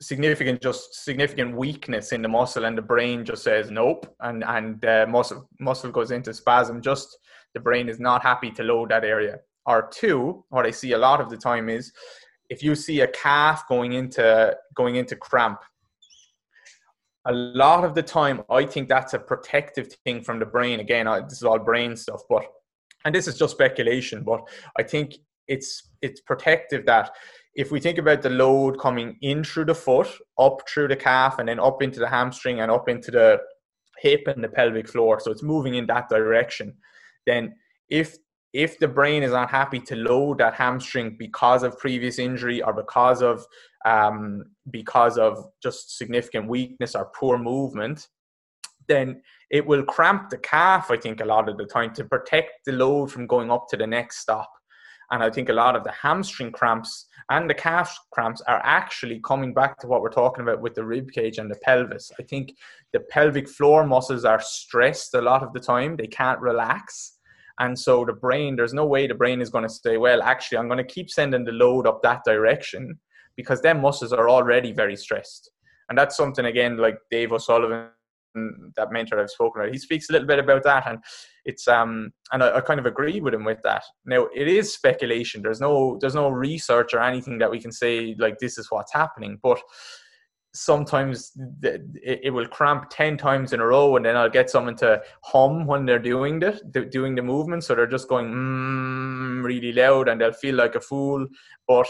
significant 0.00 0.62
just 0.62 1.04
significant 1.04 1.54
weakness 1.54 2.12
in 2.12 2.22
the 2.22 2.28
muscle 2.28 2.64
and 2.64 2.76
the 2.76 2.82
brain 2.82 3.24
just 3.24 3.42
says 3.42 3.70
nope 3.70 4.06
and 4.20 4.42
and 4.44 4.84
uh, 4.84 5.06
muscle 5.08 5.48
muscle 5.58 5.90
goes 5.90 6.10
into 6.10 6.32
spasm. 6.32 6.80
Just 6.80 7.18
the 7.54 7.60
brain 7.60 7.88
is 7.88 8.00
not 8.00 8.22
happy 8.22 8.50
to 8.52 8.62
load 8.62 8.90
that 8.90 9.04
area. 9.04 9.38
Or 9.66 9.88
two 9.92 10.44
what 10.48 10.66
i 10.66 10.70
see 10.70 10.92
a 10.92 10.98
lot 10.98 11.20
of 11.20 11.28
the 11.28 11.36
time 11.36 11.68
is 11.68 11.92
if 12.48 12.62
you 12.62 12.74
see 12.74 13.00
a 13.00 13.08
calf 13.08 13.68
going 13.68 13.92
into 13.92 14.56
going 14.74 14.96
into 14.96 15.16
cramp 15.16 15.60
a 17.26 17.32
lot 17.32 17.84
of 17.84 17.94
the 17.94 18.02
time 18.02 18.42
i 18.48 18.64
think 18.64 18.88
that's 18.88 19.12
a 19.12 19.18
protective 19.18 19.92
thing 20.04 20.22
from 20.22 20.38
the 20.38 20.46
brain. 20.46 20.80
Again 20.80 21.06
this 21.28 21.38
is 21.38 21.44
all 21.44 21.58
brain 21.58 21.94
stuff 21.94 22.22
but 22.28 22.44
and 23.04 23.14
this 23.14 23.28
is 23.28 23.38
just 23.38 23.52
speculation 23.52 24.24
but 24.24 24.40
i 24.78 24.82
think 24.82 25.18
it's 25.46 25.90
it's 26.00 26.20
protective 26.22 26.86
that 26.86 27.10
if 27.60 27.70
we 27.70 27.78
think 27.78 27.98
about 27.98 28.22
the 28.22 28.30
load 28.30 28.78
coming 28.80 29.18
in 29.20 29.44
through 29.44 29.66
the 29.66 29.74
foot, 29.74 30.08
up 30.38 30.66
through 30.66 30.88
the 30.88 30.96
calf, 30.96 31.38
and 31.38 31.46
then 31.46 31.60
up 31.60 31.82
into 31.82 32.00
the 32.00 32.08
hamstring 32.08 32.60
and 32.60 32.70
up 32.70 32.88
into 32.88 33.10
the 33.10 33.38
hip 33.98 34.26
and 34.28 34.42
the 34.42 34.48
pelvic 34.48 34.88
floor, 34.88 35.20
so 35.20 35.30
it's 35.30 35.42
moving 35.42 35.74
in 35.74 35.86
that 35.86 36.08
direction, 36.08 36.74
then 37.26 37.54
if 37.90 38.16
if 38.54 38.78
the 38.78 38.88
brain 38.88 39.22
is 39.22 39.32
not 39.32 39.50
happy 39.50 39.78
to 39.78 39.94
load 39.94 40.38
that 40.38 40.54
hamstring 40.54 41.16
because 41.18 41.62
of 41.62 41.78
previous 41.78 42.18
injury 42.18 42.62
or 42.62 42.72
because 42.72 43.20
of 43.20 43.44
um, 43.84 44.42
because 44.70 45.18
of 45.18 45.44
just 45.62 45.98
significant 45.98 46.48
weakness 46.48 46.94
or 46.94 47.12
poor 47.14 47.36
movement, 47.36 48.08
then 48.88 49.20
it 49.50 49.66
will 49.66 49.84
cramp 49.84 50.30
the 50.30 50.38
calf. 50.38 50.90
I 50.90 50.96
think 50.96 51.20
a 51.20 51.26
lot 51.26 51.46
of 51.50 51.58
the 51.58 51.66
time 51.66 51.92
to 51.94 52.04
protect 52.04 52.52
the 52.64 52.72
load 52.72 53.12
from 53.12 53.26
going 53.26 53.50
up 53.50 53.66
to 53.68 53.76
the 53.76 53.86
next 53.86 54.20
stop. 54.20 54.50
And 55.10 55.22
I 55.22 55.30
think 55.30 55.48
a 55.48 55.54
lot 55.54 55.74
of 55.74 55.84
the 55.84 55.92
hamstring 55.92 56.52
cramps 56.52 57.06
and 57.30 57.48
the 57.48 57.54
calf 57.54 57.96
cramps 58.12 58.40
are 58.42 58.60
actually 58.64 59.20
coming 59.24 59.52
back 59.54 59.78
to 59.80 59.86
what 59.86 60.02
we're 60.02 60.10
talking 60.10 60.42
about 60.42 60.60
with 60.60 60.74
the 60.74 60.84
rib 60.84 61.10
cage 61.10 61.38
and 61.38 61.50
the 61.50 61.58
pelvis. 61.62 62.10
I 62.18 62.22
think 62.24 62.54
the 62.92 63.00
pelvic 63.00 63.48
floor 63.48 63.86
muscles 63.86 64.24
are 64.24 64.40
stressed 64.40 65.14
a 65.14 65.20
lot 65.20 65.42
of 65.42 65.52
the 65.52 65.60
time, 65.60 65.96
they 65.96 66.06
can't 66.06 66.40
relax. 66.40 67.18
And 67.58 67.78
so 67.78 68.04
the 68.04 68.12
brain, 68.12 68.56
there's 68.56 68.72
no 68.72 68.86
way 68.86 69.06
the 69.06 69.14
brain 69.14 69.40
is 69.40 69.50
going 69.50 69.66
to 69.66 69.74
say, 69.74 69.96
well, 69.96 70.22
actually, 70.22 70.58
I'm 70.58 70.68
going 70.68 70.78
to 70.78 70.84
keep 70.84 71.10
sending 71.10 71.44
the 71.44 71.52
load 71.52 71.86
up 71.86 72.02
that 72.02 72.24
direction 72.24 72.98
because 73.36 73.60
then 73.60 73.80
muscles 73.80 74.12
are 74.12 74.30
already 74.30 74.72
very 74.72 74.96
stressed. 74.96 75.50
And 75.88 75.98
that's 75.98 76.16
something, 76.16 76.46
again, 76.46 76.78
like 76.78 76.96
Dave 77.10 77.32
O'Sullivan 77.32 77.88
that 78.34 78.92
mentor 78.92 79.20
I've 79.20 79.30
spoken 79.30 79.62
about, 79.62 79.72
he 79.72 79.78
speaks 79.78 80.08
a 80.08 80.12
little 80.12 80.28
bit 80.28 80.38
about 80.38 80.62
that, 80.64 80.88
and 80.88 80.98
it's 81.44 81.66
um 81.68 82.12
and 82.32 82.42
I, 82.42 82.56
I, 82.56 82.60
kind 82.60 82.80
of 82.80 82.86
agree 82.86 83.20
with 83.20 83.34
him 83.34 83.44
with 83.44 83.58
that. 83.64 83.82
Now 84.04 84.28
it 84.34 84.48
is 84.48 84.72
speculation. 84.72 85.42
There's 85.42 85.60
no 85.60 85.98
there's 86.00 86.14
no 86.14 86.28
research 86.28 86.94
or 86.94 87.00
anything 87.00 87.38
that 87.38 87.50
we 87.50 87.60
can 87.60 87.72
say 87.72 88.14
like 88.18 88.38
this 88.38 88.58
is 88.58 88.70
what's 88.70 88.92
happening, 88.92 89.38
but 89.42 89.60
sometimes 90.52 91.32
it 91.62 92.32
will 92.32 92.46
cramp 92.46 92.86
10 92.90 93.16
times 93.16 93.52
in 93.52 93.60
a 93.60 93.66
row 93.66 93.94
and 93.94 94.04
then 94.04 94.16
I'll 94.16 94.28
get 94.28 94.50
someone 94.50 94.74
to 94.76 95.00
hum 95.22 95.64
when 95.64 95.86
they're 95.86 96.00
doing 96.00 96.40
the 96.40 96.88
doing 96.90 97.14
the 97.14 97.22
movement 97.22 97.62
so 97.62 97.74
they're 97.76 97.86
just 97.86 98.08
going 98.08 98.26
mm, 98.26 99.44
really 99.44 99.72
loud 99.72 100.08
and 100.08 100.20
they'll 100.20 100.32
feel 100.32 100.56
like 100.56 100.74
a 100.74 100.80
fool 100.80 101.24
but 101.68 101.86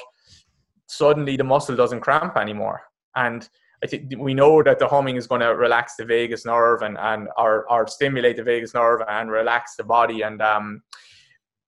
suddenly 0.88 1.38
the 1.38 1.44
muscle 1.44 1.74
doesn't 1.74 2.00
cramp 2.00 2.36
anymore 2.36 2.82
and 3.16 3.48
I 3.82 3.86
think 3.86 4.12
we 4.18 4.34
know 4.34 4.62
that 4.62 4.78
the 4.78 4.88
humming 4.88 5.16
is 5.16 5.26
going 5.26 5.40
to 5.40 5.56
relax 5.56 5.96
the 5.96 6.04
vagus 6.04 6.44
nerve 6.44 6.82
and, 6.82 6.98
and 6.98 7.28
or, 7.38 7.70
or 7.70 7.86
stimulate 7.86 8.36
the 8.36 8.42
vagus 8.42 8.74
nerve 8.74 9.00
and 9.08 9.30
relax 9.30 9.76
the 9.76 9.84
body 9.84 10.22
and 10.22 10.42
um, 10.42 10.82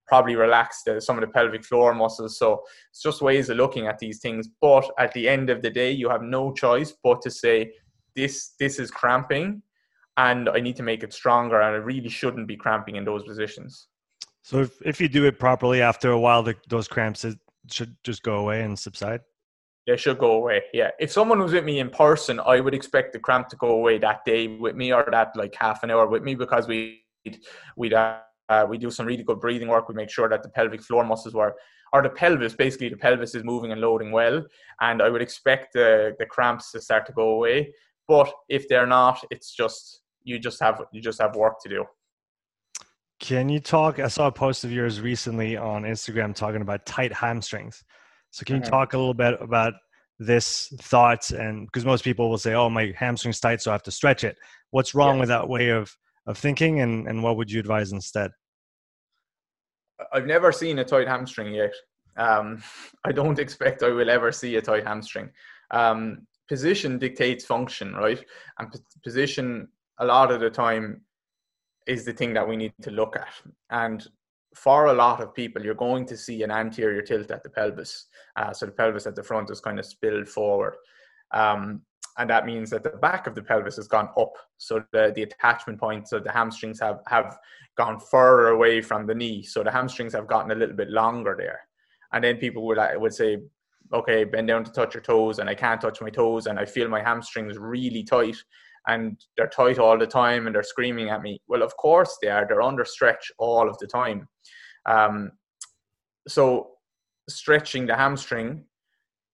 probably 0.07 0.37
relax 0.37 0.83
the, 0.85 1.01
some 1.01 1.17
of 1.17 1.23
the 1.23 1.33
pelvic 1.33 1.65
floor 1.65 1.95
muscles. 1.95 2.39
So 2.39 2.63
it's 2.91 3.03
just 3.03 3.23
ways 3.23 3.49
of 3.49 3.57
looking 3.57 3.87
at 3.87 3.99
these 3.99 4.21
things. 4.21 4.49
But 4.61 4.91
at 4.99 5.13
the 5.15 5.27
end 5.27 5.49
of 5.49 5.63
the 5.63 5.71
day, 5.71 5.91
you 5.91 6.11
have 6.11 6.23
no 6.23 6.53
choice 6.53 6.93
but 7.03 7.23
to 7.23 7.31
say 7.31 7.73
this 8.15 8.55
this 8.61 8.79
is 8.79 8.91
cramping, 8.91 9.63
and 10.19 10.51
I 10.51 10.61
need 10.61 10.77
to 10.77 10.83
make 10.83 11.03
it 11.03 11.15
stronger, 11.15 11.63
and 11.63 11.75
I 11.75 11.79
really 11.79 12.11
shouldn't 12.11 12.47
be 12.47 12.57
cramping 12.57 12.97
in 12.97 13.05
those 13.07 13.25
positions. 13.25 13.89
So 14.43 14.61
if, 14.61 14.83
if 14.85 15.01
you 15.01 15.09
do 15.09 15.25
it 15.25 15.39
properly, 15.39 15.81
after 15.81 16.11
a 16.11 16.21
while, 16.21 16.43
the, 16.43 16.57
those 16.69 16.89
cramps 16.89 17.25
should 17.71 17.97
just 18.05 18.23
go 18.23 18.35
away 18.35 18.63
and 18.63 18.79
subside. 18.79 19.21
They 19.87 19.97
should 19.97 20.19
go 20.19 20.33
away. 20.33 20.63
Yeah. 20.73 20.91
If 21.01 21.11
someone 21.11 21.41
was 21.41 21.53
with 21.53 21.65
me 21.65 21.81
in 21.81 21.91
person, 21.91 22.39
I 22.39 22.61
would 22.61 22.75
expect 22.75 23.13
the 23.13 23.19
cramp 23.19 23.49
to 23.49 23.57
go 23.57 23.71
away 23.71 23.99
that 23.99 24.25
day 24.25 24.47
with 24.47 24.77
me 24.77 24.93
or 24.93 25.07
that 25.11 25.35
like 25.35 25.55
half 25.57 25.83
an 25.83 25.91
hour 25.91 26.07
with 26.07 26.23
me 26.23 26.35
because 26.37 26.69
we 26.69 27.05
we'd, 27.77 27.93
uh, 27.95 28.21
we 28.69 28.79
do 28.79 28.91
some 28.91 29.07
really 29.07 29.23
good 29.25 29.41
breathing 29.41 29.69
work. 29.69 29.89
We 29.89 29.95
make 29.95 30.11
sure 30.11 30.29
that 30.29 30.43
the 30.43 30.49
pelvic 30.49 30.83
floor 30.83 31.05
muscles 31.05 31.35
were, 31.35 31.55
or 31.93 32.03
the 32.03 32.11
pelvis, 32.11 32.55
basically 32.55 32.89
the 32.89 32.97
pelvis 32.97 33.35
is 33.35 33.45
moving 33.45 33.73
and 33.73 33.81
loading 33.81 34.13
well. 34.13 34.45
And 34.81 35.03
I 35.03 35.09
would 35.09 35.23
expect 35.23 35.73
the, 35.73 36.15
the 36.19 36.27
cramps 36.27 36.71
to 36.73 36.81
start 36.81 37.07
to 37.07 37.13
go 37.13 37.31
away. 37.31 37.73
But 38.09 38.33
if 38.49 38.69
they're 38.69 38.87
not, 38.87 39.25
it's 39.31 39.53
just, 39.53 40.03
you 40.23 40.39
just 40.39 40.61
have, 40.61 40.83
you 40.93 41.01
just 41.01 41.21
have 41.21 41.35
work 41.35 41.61
to 41.63 41.69
do. 41.69 41.85
Can 43.21 43.49
you 43.49 43.61
talk? 43.61 44.01
I 44.01 44.09
saw 44.09 44.27
a 44.27 44.33
post 44.33 44.65
of 44.65 44.73
yours 44.73 45.01
recently 45.01 45.57
on 45.57 45.85
Instagram 45.85 46.35
talking 46.35 46.61
about 46.61 46.85
tight 46.87 47.13
hamstrings. 47.13 47.85
So 48.33 48.45
can 48.45 48.57
you 48.57 48.63
mm-hmm. 48.63 48.71
talk 48.71 48.95
a 48.95 48.99
little 48.99 49.15
bit 49.15 49.41
about 49.41 49.75
this 50.19 50.73
thought? 50.81 51.31
And 51.31 51.67
because 51.67 51.85
most 51.85 52.03
people 52.03 52.29
will 52.29 52.39
say, 52.39 52.55
"Oh, 52.55 52.69
my 52.69 52.93
hamstring's 52.97 53.39
tight, 53.39 53.61
so 53.63 53.71
I 53.71 53.75
have 53.75 53.83
to 53.85 53.91
stretch 53.91 54.25
it." 54.25 54.37
What's 54.71 54.95
wrong 54.95 55.19
with 55.19 55.29
that 55.29 55.49
way 55.49 55.69
of 55.69 55.95
of 56.27 56.39
thinking, 56.39 56.81
and 56.81 57.07
and 57.07 57.23
what 57.23 57.37
would 57.37 57.51
you 57.51 57.61
advise 57.61 57.93
instead? 57.93 58.31
I've 60.13 60.27
never 60.27 60.51
seen 60.51 60.79
a 60.79 60.85
tight 60.85 61.07
hamstring 61.07 61.55
yet. 61.55 61.75
Um, 62.17 62.63
I 63.05 63.13
don't 63.13 63.39
expect 63.39 63.83
I 63.83 63.91
will 63.91 64.11
ever 64.11 64.33
see 64.33 64.57
a 64.57 64.63
tight 64.63 64.87
hamstring. 64.87 65.31
Um, 65.71 66.27
position 66.49 66.99
dictates 66.99 67.45
function, 67.45 67.95
right? 67.95 68.23
And 68.59 68.73
p- 68.73 68.79
position 69.05 69.69
a 69.99 70.07
lot 70.07 70.31
of 70.31 70.41
the 70.41 70.51
time 70.51 71.03
is 71.87 72.05
the 72.05 72.13
thing 72.13 72.33
that 72.35 72.49
we 72.49 72.57
need 72.57 72.73
to 72.83 72.91
look 72.91 73.17
at. 73.17 73.35
And 73.71 74.07
for 74.55 74.87
a 74.87 74.93
lot 74.93 75.21
of 75.21 75.35
people, 75.35 75.65
you're 75.65 75.75
going 75.75 76.07
to 76.07 76.17
see 76.17 76.43
an 76.43 76.51
anterior 76.51 77.03
tilt 77.03 77.31
at 77.31 77.43
the 77.43 77.51
pelvis. 77.51 78.07
Uh, 78.37 78.53
so 78.53 78.67
the 78.67 78.73
pelvis 78.73 79.07
at 79.07 79.17
the 79.17 79.23
front 79.23 79.51
is 79.51 79.61
kind 79.61 79.79
of 79.79 79.87
spilled 79.87 80.29
forward. 80.29 80.75
Um, 81.33 81.83
and 82.19 82.29
that 82.29 82.45
means 82.45 82.69
that 82.71 82.83
the 82.83 82.91
back 82.91 83.27
of 83.27 83.35
the 83.35 83.43
pelvis 83.43 83.77
has 83.77 83.89
gone 83.89 84.11
up. 84.19 84.35
So 84.59 84.85
the, 84.93 85.13
the 85.15 85.23
attachment 85.23 85.81
points 85.81 86.13
of 86.13 86.25
the 86.25 86.33
hamstrings 86.33 86.79
have, 86.81 87.01
have 87.07 87.39
gone 87.77 87.99
further 87.99 88.49
away 88.49 88.83
from 88.83 89.07
the 89.07 89.15
knee. 89.15 89.43
So 89.43 89.63
the 89.63 89.71
hamstrings 89.71 90.13
have 90.13 90.27
gotten 90.27 90.51
a 90.51 90.55
little 90.55 90.77
bit 90.77 90.91
longer 90.91 91.35
there. 91.39 91.61
And 92.13 92.23
then 92.23 92.37
people 92.37 92.67
would, 92.67 92.79
would 92.97 93.15
say, 93.15 93.39
okay, 93.95 94.25
bend 94.25 94.49
down 94.49 94.65
to 94.65 94.73
touch 94.73 94.95
your 94.95 95.03
toes 95.03 95.39
and 95.39 95.49
I 95.49 95.55
can't 95.55 95.81
touch 95.81 96.03
my 96.03 96.11
toes 96.11 96.47
and 96.47 96.59
I 96.59 96.67
feel 96.67 96.89
my 96.89 97.03
hamstrings 97.03 97.59
really 97.59 98.03
tight 98.03 98.37
and 98.87 99.17
they're 99.37 99.49
tight 99.49 99.79
all 99.79 99.99
the 99.99 100.07
time 100.07 100.47
and 100.47 100.55
they're 100.55 100.63
screaming 100.63 101.11
at 101.11 101.23
me. 101.23 101.41
Well, 101.47 101.63
of 101.63 101.77
course 101.77 102.19
they 102.21 102.29
are. 102.29 102.47
They're 102.47 102.63
under 102.63 102.85
stretch 102.85 103.31
all 103.39 103.69
of 103.69 103.79
the 103.79 103.87
time. 103.87 104.29
Um, 104.87 105.33
so 106.29 106.71
stretching 107.29 107.87
the 107.87 107.97
hamstring 107.97 108.65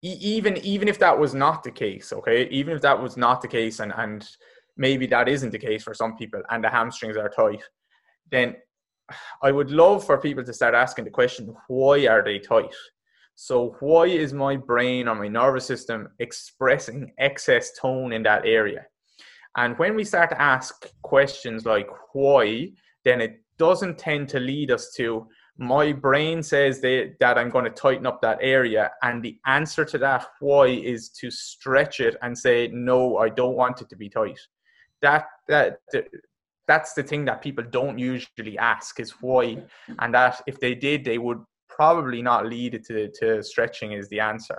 even 0.02 0.56
even 0.58 0.86
if 0.86 0.98
that 0.98 1.18
was 1.18 1.34
not 1.34 1.64
the 1.64 1.70
case 1.70 2.12
okay 2.12 2.48
even 2.50 2.74
if 2.74 2.80
that 2.82 3.00
was 3.00 3.16
not 3.16 3.40
the 3.40 3.48
case 3.48 3.80
and 3.80 3.92
and 3.96 4.28
maybe 4.76 5.06
that 5.06 5.28
isn't 5.28 5.50
the 5.50 5.58
case 5.58 5.82
for 5.82 5.94
some 5.94 6.16
people 6.16 6.40
and 6.50 6.62
the 6.62 6.68
hamstrings 6.68 7.16
are 7.16 7.28
tight 7.28 7.62
then 8.30 8.54
i 9.42 9.50
would 9.50 9.70
love 9.70 10.04
for 10.04 10.18
people 10.18 10.44
to 10.44 10.52
start 10.52 10.74
asking 10.74 11.04
the 11.04 11.10
question 11.10 11.52
why 11.66 12.06
are 12.06 12.22
they 12.22 12.38
tight 12.38 12.72
so 13.34 13.76
why 13.80 14.04
is 14.04 14.32
my 14.32 14.56
brain 14.56 15.08
or 15.08 15.16
my 15.16 15.28
nervous 15.28 15.64
system 15.64 16.08
expressing 16.20 17.12
excess 17.18 17.72
tone 17.76 18.12
in 18.12 18.22
that 18.22 18.46
area 18.46 18.86
and 19.58 19.78
when 19.78 19.94
we 19.94 20.04
start 20.04 20.30
to 20.30 20.40
ask 20.40 20.74
questions 21.02 21.66
like 21.66 21.88
why 22.12 22.70
then 23.04 23.20
it 23.20 23.42
doesn't 23.58 23.98
tend 23.98 24.28
to 24.28 24.40
lead 24.40 24.70
us 24.70 24.92
to 24.96 25.26
my 25.58 25.92
brain 25.92 26.40
says 26.42 26.80
that 26.80 27.34
I'm 27.36 27.50
going 27.50 27.64
to 27.64 27.70
tighten 27.70 28.06
up 28.06 28.22
that 28.22 28.38
area. 28.40 28.92
And 29.02 29.22
the 29.22 29.38
answer 29.46 29.84
to 29.86 29.98
that 29.98 30.26
why 30.38 30.68
is 30.68 31.08
to 31.20 31.30
stretch 31.30 31.98
it 31.98 32.16
and 32.22 32.38
say, 32.38 32.68
no, 32.72 33.18
I 33.18 33.28
don't 33.28 33.56
want 33.56 33.80
it 33.80 33.88
to 33.90 33.96
be 33.96 34.08
tight. 34.08 34.38
That, 35.02 35.26
that, 35.48 35.78
that's 36.68 36.94
the 36.94 37.02
thing 37.02 37.24
that 37.24 37.42
people 37.42 37.64
don't 37.64 37.98
usually 37.98 38.56
ask 38.56 39.00
is 39.00 39.10
why. 39.20 39.64
And 39.98 40.14
that 40.14 40.40
if 40.46 40.60
they 40.60 40.76
did, 40.76 41.04
they 41.04 41.18
would 41.18 41.42
probably 41.68 42.22
not 42.22 42.46
lead 42.46 42.74
it 42.74 42.84
to, 42.86 43.10
to 43.20 43.42
stretching 43.42 43.92
is 43.92 44.08
the 44.08 44.20
answer. 44.20 44.58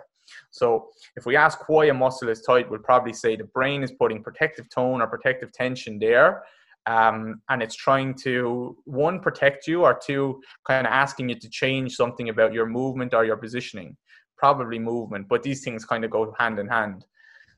So 0.51 0.89
if 1.15 1.25
we 1.25 1.35
ask 1.35 1.67
why 1.67 1.85
a 1.85 1.93
muscle 1.93 2.29
is 2.29 2.41
tight, 2.41 2.69
we'll 2.69 2.79
probably 2.79 3.13
say 3.13 3.35
the 3.35 3.45
brain 3.45 3.83
is 3.83 3.91
putting 3.91 4.23
protective 4.23 4.69
tone 4.69 5.01
or 5.01 5.07
protective 5.07 5.51
tension 5.51 5.99
there 5.99 6.43
um, 6.85 7.41
and 7.49 7.61
it's 7.61 7.75
trying 7.75 8.15
to 8.23 8.75
one 8.85 9.19
protect 9.19 9.67
you 9.67 9.83
or 9.83 9.99
two 10.03 10.41
kind 10.65 10.87
of 10.87 10.93
asking 10.93 11.29
you 11.29 11.35
to 11.35 11.49
change 11.49 11.95
something 11.95 12.29
about 12.29 12.53
your 12.53 12.65
movement 12.65 13.13
or 13.13 13.25
your 13.25 13.37
positioning. 13.37 13.95
Probably 14.37 14.79
movement 14.79 15.27
but 15.27 15.43
these 15.43 15.63
things 15.63 15.85
kind 15.85 16.03
of 16.03 16.11
go 16.11 16.33
hand 16.39 16.59
in 16.59 16.67
hand. 16.67 17.05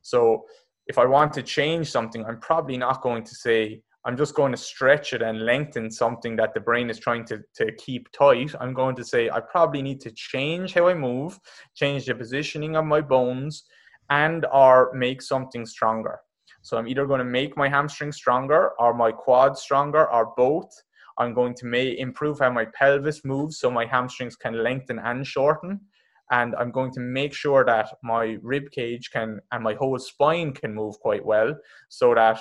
So 0.01 0.45
if 0.87 0.97
i 0.97 1.05
want 1.05 1.31
to 1.33 1.43
change 1.43 1.89
something 1.89 2.25
i'm 2.25 2.39
probably 2.39 2.77
not 2.77 3.01
going 3.01 3.23
to 3.23 3.35
say 3.35 3.81
i'm 4.05 4.17
just 4.17 4.35
going 4.35 4.51
to 4.51 4.57
stretch 4.57 5.13
it 5.13 5.21
and 5.21 5.45
lengthen 5.45 5.89
something 5.89 6.35
that 6.35 6.53
the 6.53 6.59
brain 6.59 6.89
is 6.89 6.99
trying 6.99 7.25
to, 7.25 7.39
to 7.55 7.71
keep 7.73 8.11
tight 8.11 8.53
i'm 8.59 8.73
going 8.73 8.95
to 8.95 9.03
say 9.03 9.29
i 9.29 9.39
probably 9.39 9.81
need 9.81 9.99
to 10.01 10.11
change 10.11 10.73
how 10.73 10.87
i 10.87 10.93
move 10.93 11.39
change 11.75 12.05
the 12.05 12.15
positioning 12.15 12.75
of 12.75 12.85
my 12.85 13.01
bones 13.01 13.63
and 14.09 14.45
or 14.51 14.91
make 14.93 15.21
something 15.21 15.65
stronger 15.65 16.19
so 16.61 16.77
I'm 16.77 16.87
either 16.87 17.05
going 17.05 17.19
to 17.19 17.25
make 17.25 17.57
my 17.57 17.67
hamstring 17.67 18.11
stronger 18.11 18.71
or 18.79 18.93
my 18.93 19.11
quad 19.11 19.57
stronger 19.57 20.11
or 20.11 20.33
both. 20.37 20.71
I'm 21.17 21.33
going 21.33 21.55
to 21.55 21.65
may 21.65 21.97
improve 21.97 22.39
how 22.39 22.51
my 22.51 22.65
pelvis 22.65 23.25
moves 23.25 23.59
so 23.59 23.69
my 23.69 23.85
hamstrings 23.85 24.35
can 24.35 24.63
lengthen 24.63 24.99
and 24.99 25.25
shorten. 25.25 25.81
And 26.29 26.55
I'm 26.55 26.71
going 26.71 26.91
to 26.93 26.99
make 26.99 27.33
sure 27.33 27.65
that 27.65 27.89
my 28.03 28.37
rib 28.41 28.71
cage 28.71 29.09
can 29.11 29.39
and 29.51 29.63
my 29.63 29.73
whole 29.73 29.99
spine 29.99 30.53
can 30.53 30.73
move 30.73 30.97
quite 30.99 31.25
well 31.25 31.55
so 31.89 32.15
that 32.15 32.39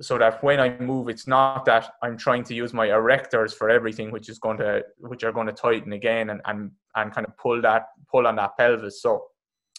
so 0.00 0.18
that 0.18 0.42
when 0.42 0.60
I 0.60 0.78
move, 0.78 1.08
it's 1.08 1.26
not 1.26 1.64
that 1.66 1.92
I'm 2.02 2.16
trying 2.16 2.44
to 2.44 2.54
use 2.54 2.72
my 2.72 2.88
erectors 2.88 3.54
for 3.54 3.68
everything, 3.70 4.10
which 4.10 4.28
is 4.28 4.38
going 4.38 4.58
to 4.58 4.82
which 4.98 5.24
are 5.24 5.32
going 5.32 5.46
to 5.46 5.52
tighten 5.52 5.92
again 5.92 6.30
and 6.30 6.40
and, 6.46 6.70
and 6.96 7.12
kind 7.12 7.26
of 7.26 7.36
pull 7.36 7.60
that 7.62 7.86
pull 8.10 8.26
on 8.26 8.36
that 8.36 8.56
pelvis. 8.58 9.02
So 9.02 9.26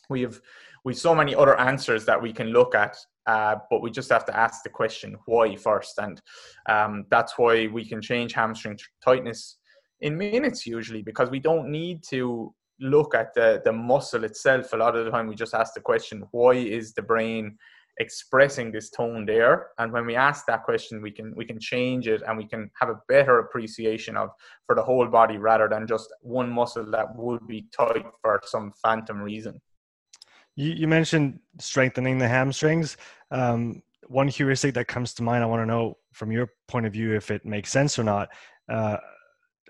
we 0.10 0.22
have 0.22 0.40
we 0.84 0.94
have 0.94 1.00
so 1.00 1.16
many 1.16 1.36
other 1.36 1.60
answers 1.60 2.06
that 2.06 2.22
we 2.22 2.34
can 2.34 2.48
look 2.48 2.76
at 2.76 2.98
uh, 3.28 3.56
but 3.70 3.82
we 3.82 3.92
just 3.92 4.10
have 4.10 4.26
to 4.26 4.36
ask 4.36 4.64
the 4.64 4.70
question 4.70 5.16
why 5.26 5.56
first, 5.56 6.00
and 6.00 6.22
um, 6.68 7.06
that's 7.10 7.38
why 7.38 7.68
we 7.68 7.86
can 7.86 8.02
change 8.02 8.34
hamstring 8.34 8.78
tightness 9.04 9.58
in 10.00 10.18
minutes 10.18 10.66
usually 10.66 11.04
because 11.04 11.30
we 11.30 11.40
don't 11.40 11.70
need 11.70 12.02
to 12.02 12.54
look 12.80 13.14
at 13.14 13.34
the 13.36 13.62
the 13.64 13.72
muscle 13.72 14.24
itself. 14.24 14.74
A 14.74 14.78
lot 14.78 14.96
of 14.96 15.06
the 15.06 15.12
time, 15.12 15.28
we 15.28 15.36
just 15.36 15.54
ask 15.54 15.74
the 15.76 15.82
question 15.82 16.24
why 16.32 16.54
is 16.54 16.94
the 16.94 17.04
brain 17.04 17.58
expressing 18.02 18.72
this 18.72 18.90
tone 18.90 19.26
there 19.26 19.68
and 19.78 19.92
when 19.94 20.06
we 20.06 20.16
ask 20.16 20.46
that 20.46 20.64
question 20.64 21.02
we 21.02 21.12
can 21.12 21.34
we 21.36 21.46
can 21.46 21.60
change 21.60 22.08
it 22.08 22.22
and 22.28 22.38
we 22.38 22.48
can 22.48 22.70
have 22.80 22.90
a 22.90 23.00
better 23.08 23.40
appreciation 23.40 24.18
of 24.18 24.30
for 24.66 24.76
the 24.76 24.84
whole 24.90 25.08
body 25.08 25.38
rather 25.38 25.68
than 25.70 25.88
just 25.88 26.08
one 26.22 26.50
muscle 26.50 26.90
that 26.92 27.08
would 27.16 27.46
be 27.48 27.68
tight 27.78 28.06
for 28.22 28.42
some 28.44 28.74
phantom 28.84 29.22
reason 29.22 29.62
you, 30.56 30.72
you 30.72 30.88
mentioned 30.88 31.40
strengthening 31.60 32.18
the 32.18 32.28
hamstrings. 32.28 32.98
Um, 33.32 33.82
one 34.08 34.28
heuristic 34.28 34.74
that 34.76 34.88
comes 34.88 35.14
to 35.16 35.24
mind, 35.24 35.44
I 35.44 35.48
want 35.48 35.62
to 35.62 35.66
know 35.66 35.98
from 36.12 36.32
your 36.32 36.50
point 36.68 36.86
of 36.86 36.94
view 36.94 37.16
if 37.16 37.32
it 37.32 37.46
makes 37.46 37.72
sense 37.72 37.98
or 37.98 38.04
not. 38.04 38.30
Uh, 38.68 38.98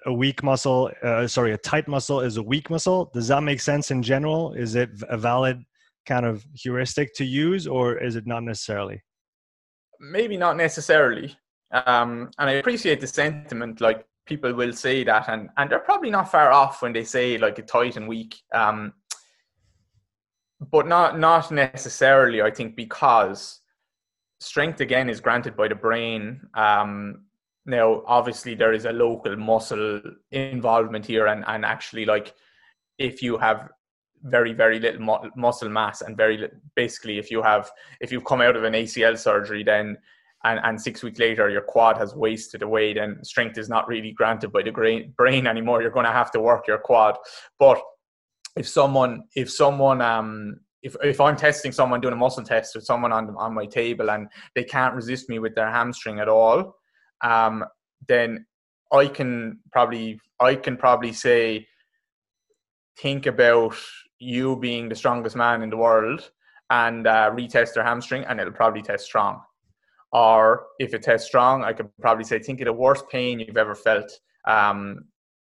a 0.07 0.13
weak 0.13 0.41
muscle, 0.41 0.91
uh, 1.03 1.27
sorry, 1.27 1.53
a 1.53 1.57
tight 1.57 1.88
muscle 1.88 2.21
is 2.21 2.38
a 2.38 2.43
weak 2.43 2.71
muscle. 2.71 3.11
Does 3.13 3.27
that 3.27 3.43
make 3.43 3.61
sense 3.61 3.91
in 3.91 4.01
general? 4.01 4.53
Is 4.53 4.73
it 4.73 4.89
a 5.09 5.17
valid 5.17 5.63
kind 6.06 6.26
of 6.26 6.43
heuristic 6.54 7.14
to 7.16 7.26
use, 7.26 7.68
or 7.68 7.97
is 7.97 8.16
it 8.16 8.28
not 8.28 8.43
necessarily? 8.43 9.02
maybe 10.02 10.36
not 10.36 10.58
necessarily. 10.58 11.38
Um, 11.72 12.32
and 12.39 12.49
I 12.49 12.54
appreciate 12.54 12.99
the 12.99 13.08
sentiment. 13.08 13.80
Like 13.80 14.06
people 14.26 14.54
will 14.54 14.74
say 14.74 15.04
that, 15.06 15.30
and 15.30 15.49
and 15.58 15.70
they're 15.70 15.80
probably 15.80 16.10
not 16.10 16.32
far 16.32 16.52
off 16.52 16.82
when 16.82 16.91
they 16.91 17.04
say 17.04 17.38
like 17.38 17.60
a 17.60 17.64
tight 17.64 17.95
and 17.95 18.08
weak. 18.08 18.41
Um, 18.54 18.93
but 20.72 20.88
not 20.88 21.18
not 21.18 21.52
necessarily. 21.52 22.41
I 22.41 22.52
think 22.52 22.76
because 22.76 23.62
strength 24.39 24.82
again 24.82 25.10
is 25.10 25.22
granted 25.22 25.56
by 25.56 25.68
the 25.68 25.76
brain. 25.76 26.41
Um, 26.56 27.26
now, 27.66 28.02
obviously, 28.08 28.56
there 28.56 28.74
is 28.74 28.86
a 28.86 28.91
local 28.91 29.38
muscle 29.38 30.02
involvement 30.32 31.06
here, 31.06 31.28
and 31.28 31.45
and 31.47 31.64
actually, 31.64 32.06
like 32.06 32.34
if 32.97 33.22
you 33.22 33.38
have 33.38 33.70
very 34.24 34.53
very 34.53 34.80
little 34.80 35.01
mu- 35.01 35.30
muscle 35.36 35.69
mass 35.69 36.01
and 36.01 36.15
very 36.15 36.38
li- 36.38 36.47
basically 36.76 37.17
if 37.17 37.32
you 37.32 37.41
have 37.41 37.72
if 37.99 38.11
you've 38.11 38.26
come 38.26 38.41
out 38.41 38.55
of 38.55 38.63
an 38.63 38.74
ACL 38.74 39.17
surgery 39.17 39.63
then 39.63 39.97
and, 40.43 40.59
and 40.63 40.80
six 40.80 41.03
weeks 41.03 41.19
later 41.19 41.49
your 41.49 41.61
quad 41.61 41.97
has 41.97 42.15
wasted 42.15 42.61
away 42.61 42.93
then 42.93 43.24
strength 43.24 43.57
is 43.57 43.69
not 43.69 43.88
really 43.88 44.11
granted 44.11 44.51
by 44.51 44.61
the 44.61 44.72
brain, 44.72 45.13
brain 45.17 45.47
anymore. 45.47 45.82
You're 45.82 45.91
going 45.91 46.05
to 46.05 46.11
have 46.11 46.32
to 46.32 46.39
work 46.39 46.67
your 46.67 46.80
quad. 46.80 47.17
But 47.59 47.82
if 48.57 48.67
someone 48.67 49.24
if 49.36 49.51
someone 49.51 50.01
um 50.01 50.59
if, 50.84 50.95
if 51.03 51.22
I'm 51.22 51.36
testing 51.36 51.72
someone 51.72 52.01
doing 52.01 52.13
a 52.13 52.17
muscle 52.17 52.43
test 52.43 52.76
with 52.76 52.86
someone 52.86 53.11
on 53.11 53.36
on 53.38 53.53
my 53.53 53.65
table 53.65 54.09
and 54.11 54.28
they 54.55 54.63
can't 54.63 54.95
resist 54.95 55.30
me 55.30 55.39
with 55.39 55.55
their 55.55 55.72
hamstring 55.72 56.19
at 56.19 56.28
all, 56.28 56.76
um, 57.24 57.63
then 58.07 58.45
I 58.91 59.07
can 59.07 59.59
probably 59.72 60.19
I 60.39 60.55
can 60.55 60.78
probably 60.78 61.13
say 61.13 61.67
think 62.97 63.26
about 63.26 63.76
you 64.22 64.55
being 64.55 64.88
the 64.88 64.95
strongest 64.95 65.36
man 65.36 65.61
in 65.61 65.69
the 65.69 65.78
world 65.78 66.30
and 66.69 67.07
uh, 67.07 67.32
retest 67.32 67.74
their 67.74 67.84
hamstring 67.84 68.24
and 68.24 68.39
it'll 68.39 68.53
probably 68.53 68.82
test 68.82 69.05
strong. 69.05 69.41
Or 70.13 70.67
if 70.80 70.93
it 70.93 71.03
tests 71.03 71.28
strong, 71.28 71.63
I 71.63 71.74
could 71.74 71.89
probably 71.99 72.24
say, 72.24 72.39
think 72.39 72.61
of 72.61 72.65
the 72.65 72.74
worst 72.74 73.09
pain 73.09 73.39
you've 73.39 73.57
ever 73.57 73.76
felt. 73.76 74.11
Um, 74.47 75.05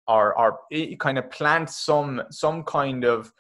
or, 0.07 0.39
or 0.39 0.59
kind 0.99 1.19
of 1.19 1.31
plant 1.31 1.71
some 1.71 2.23
some 2.31 2.65
kind 2.65 3.05
of 3.05 3.33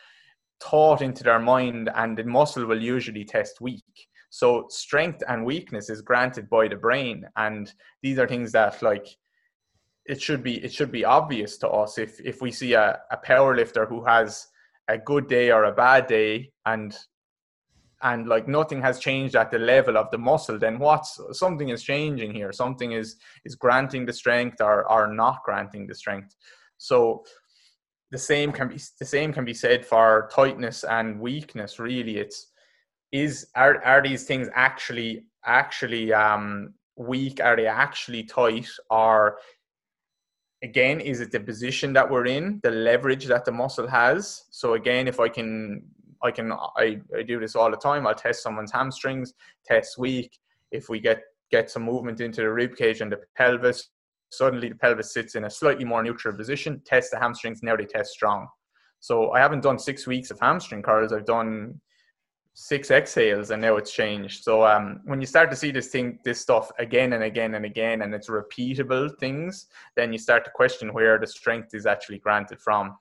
thought 0.62 1.03
into 1.03 1.24
their 1.24 1.41
mind 1.41 1.91
and 1.97 2.16
the 2.16 2.24
muscle 2.24 2.64
will 2.66 2.81
usually 2.81 3.24
test 3.24 3.61
weak. 3.61 3.83
So 4.31 4.66
strength 4.68 5.22
and 5.28 5.45
weakness 5.45 5.91
is 5.91 6.03
granted 6.03 6.49
by 6.49 6.68
the 6.68 6.76
brain. 6.76 7.24
And 7.37 7.72
these 8.03 8.18
are 8.18 8.28
things 8.28 8.53
that 8.53 8.81
like 8.83 9.07
it 10.07 10.20
should 10.22 10.43
be 10.43 10.62
it 10.62 10.72
should 10.72 10.93
be 10.93 11.05
obvious 11.05 11.59
to 11.59 11.68
us 11.68 11.99
if 11.99 12.20
if 12.20 12.41
we 12.41 12.53
see 12.53 12.74
a, 12.74 13.01
a 13.11 13.16
power 13.16 13.57
lifter 13.57 13.87
who 13.87 14.05
has 14.05 14.47
a 14.91 14.99
good 14.99 15.28
day 15.28 15.51
or 15.51 15.64
a 15.64 15.72
bad 15.72 16.07
day 16.07 16.51
and 16.66 16.97
and 18.03 18.26
like 18.26 18.49
nothing 18.49 18.80
has 18.80 18.99
changed 18.99 19.36
at 19.36 19.51
the 19.51 19.59
level 19.59 19.97
of 19.99 20.11
the 20.11 20.18
muscle 20.18 20.59
then 20.59 20.78
what's 20.78 21.20
something 21.32 21.68
is 21.68 21.82
changing 21.82 22.32
here. 22.32 22.53
Something 22.53 22.93
is 22.93 23.16
is 23.45 23.55
granting 23.55 24.07
the 24.07 24.12
strength 24.12 24.61
or 24.61 24.91
or 24.91 25.07
not 25.12 25.38
granting 25.45 25.86
the 25.86 25.95
strength. 25.95 26.34
So 26.78 27.24
the 28.11 28.18
same 28.18 28.53
can 28.53 28.68
be 28.68 28.78
the 28.99 29.05
same 29.05 29.32
can 29.32 29.45
be 29.45 29.55
said 29.55 29.84
for 29.84 30.30
tightness 30.34 30.84
and 30.84 31.20
weakness 31.20 31.78
really. 31.78 32.16
It's 32.18 32.49
is 33.12 33.47
are 33.55 33.82
are 33.84 34.03
these 34.03 34.24
things 34.24 34.49
actually 34.55 35.26
actually 35.45 36.12
um 36.12 36.74
weak? 36.97 37.41
Are 37.41 37.57
they 37.57 37.66
actually 37.66 38.24
tight? 38.24 38.68
Or 38.91 39.38
again 40.63 41.01
is 41.01 41.21
it 41.21 41.31
the 41.31 41.41
position 41.41 41.93
that 41.93 42.09
we're 42.09 42.27
in 42.27 42.61
the 42.63 42.71
leverage 42.71 43.27
that 43.27 43.45
the 43.45 43.53
muscle 43.53 43.89
has? 43.89 44.45
So 44.51 44.75
again 44.75 45.09
if 45.09 45.21
i 45.21 45.29
can 45.29 45.83
i 46.23 46.31
can 46.31 46.53
i, 46.53 47.01
I 47.17 47.23
do 47.23 47.41
this 47.41 47.57
all 47.57 47.71
the 47.71 47.77
time. 47.77 48.07
I'll 48.07 48.15
test 48.15 48.43
someone's 48.43 48.73
hamstrings 48.73 49.35
test 49.65 49.99
weak. 49.99 50.39
If 50.71 50.89
we 50.89 51.01
get 51.01 51.23
get 51.51 51.71
some 51.71 51.83
movement 51.83 52.21
into 52.21 52.43
the 52.43 52.53
rib 52.53 52.77
cage 52.77 53.01
and 53.01 53.11
the 53.11 53.21
pelvis 53.37 53.91
suddenly 54.31 54.69
the 54.69 54.77
pelvis 54.77 55.13
sits 55.13 55.35
in 55.35 55.45
a 55.45 55.51
slightly 55.51 55.85
more 55.85 56.03
neutral 56.03 56.37
position 56.37 56.81
test 56.85 57.11
the 57.11 57.19
hamstrings 57.19 57.63
now 57.63 57.77
they 57.77 57.87
test 57.87 58.13
strong. 58.13 58.47
So 59.01 59.33
i 59.33 59.41
haven't 59.41 59.63
done 59.63 59.79
six 59.79 60.07
weeks 60.07 60.31
of 60.31 60.39
hamstring 60.41 60.83
curls. 60.83 61.13
I've 61.13 61.27
done 61.27 61.81
six 62.55 62.91
exhales 62.91 63.51
and 63.51 63.63
now 63.63 63.77
it's 63.77 63.93
changed. 63.93 64.43
So 64.43 64.67
um, 64.67 65.01
when 65.05 65.21
you 65.21 65.27
start 65.27 65.51
to 65.51 65.57
see 65.57 65.71
this 65.71 65.89
thing 65.89 66.19
this 66.25 66.41
stuff 66.41 66.71
again 66.79 67.13
and 67.13 67.25
again 67.25 67.55
and 67.55 67.65
again 67.65 68.03
and 68.03 68.15
it's 68.15 68.29
repeatable 68.29 69.17
things 69.19 69.67
then 69.97 70.13
you 70.13 70.19
start 70.19 70.45
to 70.45 70.51
question 70.51 70.93
where 70.93 71.19
the 71.19 71.27
strength 71.27 71.75
is 71.75 71.87
actually 71.87 72.19
granted 72.19 72.61
from. 72.61 72.97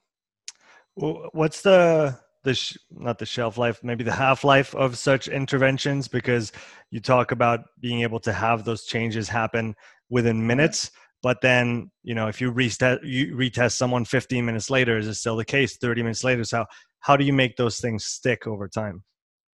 What's 0.96 1.62
the 1.62 2.18
the 2.44 2.54
sh- 2.54 2.78
not 2.90 3.20
the 3.20 3.26
shelf 3.26 3.58
life 3.58 3.84
maybe 3.84 4.04
the 4.04 4.14
half 4.14 4.44
life 4.44 4.74
of 4.76 4.98
such 4.98 5.28
interventions? 5.28 6.08
Because 6.08 6.52
you 6.92 7.00
talk 7.00 7.32
about 7.32 7.62
being 7.80 8.02
able 8.02 8.20
to 8.22 8.34
have 8.34 8.64
those 8.64 8.86
changes 8.86 9.28
happen 9.28 9.76
within 10.10 10.38
mm-hmm. 10.38 10.48
minutes 10.48 10.92
but 11.22 11.42
then 11.42 11.92
you 12.04 12.16
know 12.16 12.28
if 12.28 12.40
you 12.40 12.52
retest 12.52 13.00
you 13.04 13.36
retest 13.36 13.74
someone 13.74 14.06
15 14.06 14.46
minutes 14.46 14.70
later 14.70 14.98
is 14.98 15.08
it 15.08 15.16
still 15.16 15.36
the 15.36 15.46
case? 15.46 15.78
30 15.78 16.04
minutes 16.04 16.24
later 16.24 16.44
so 16.44 16.66
how 17.00 17.18
do 17.18 17.26
you 17.26 17.34
make 17.34 17.56
those 17.56 17.80
things 17.80 18.06
stick 18.06 18.48
over 18.48 18.68
time 18.68 19.04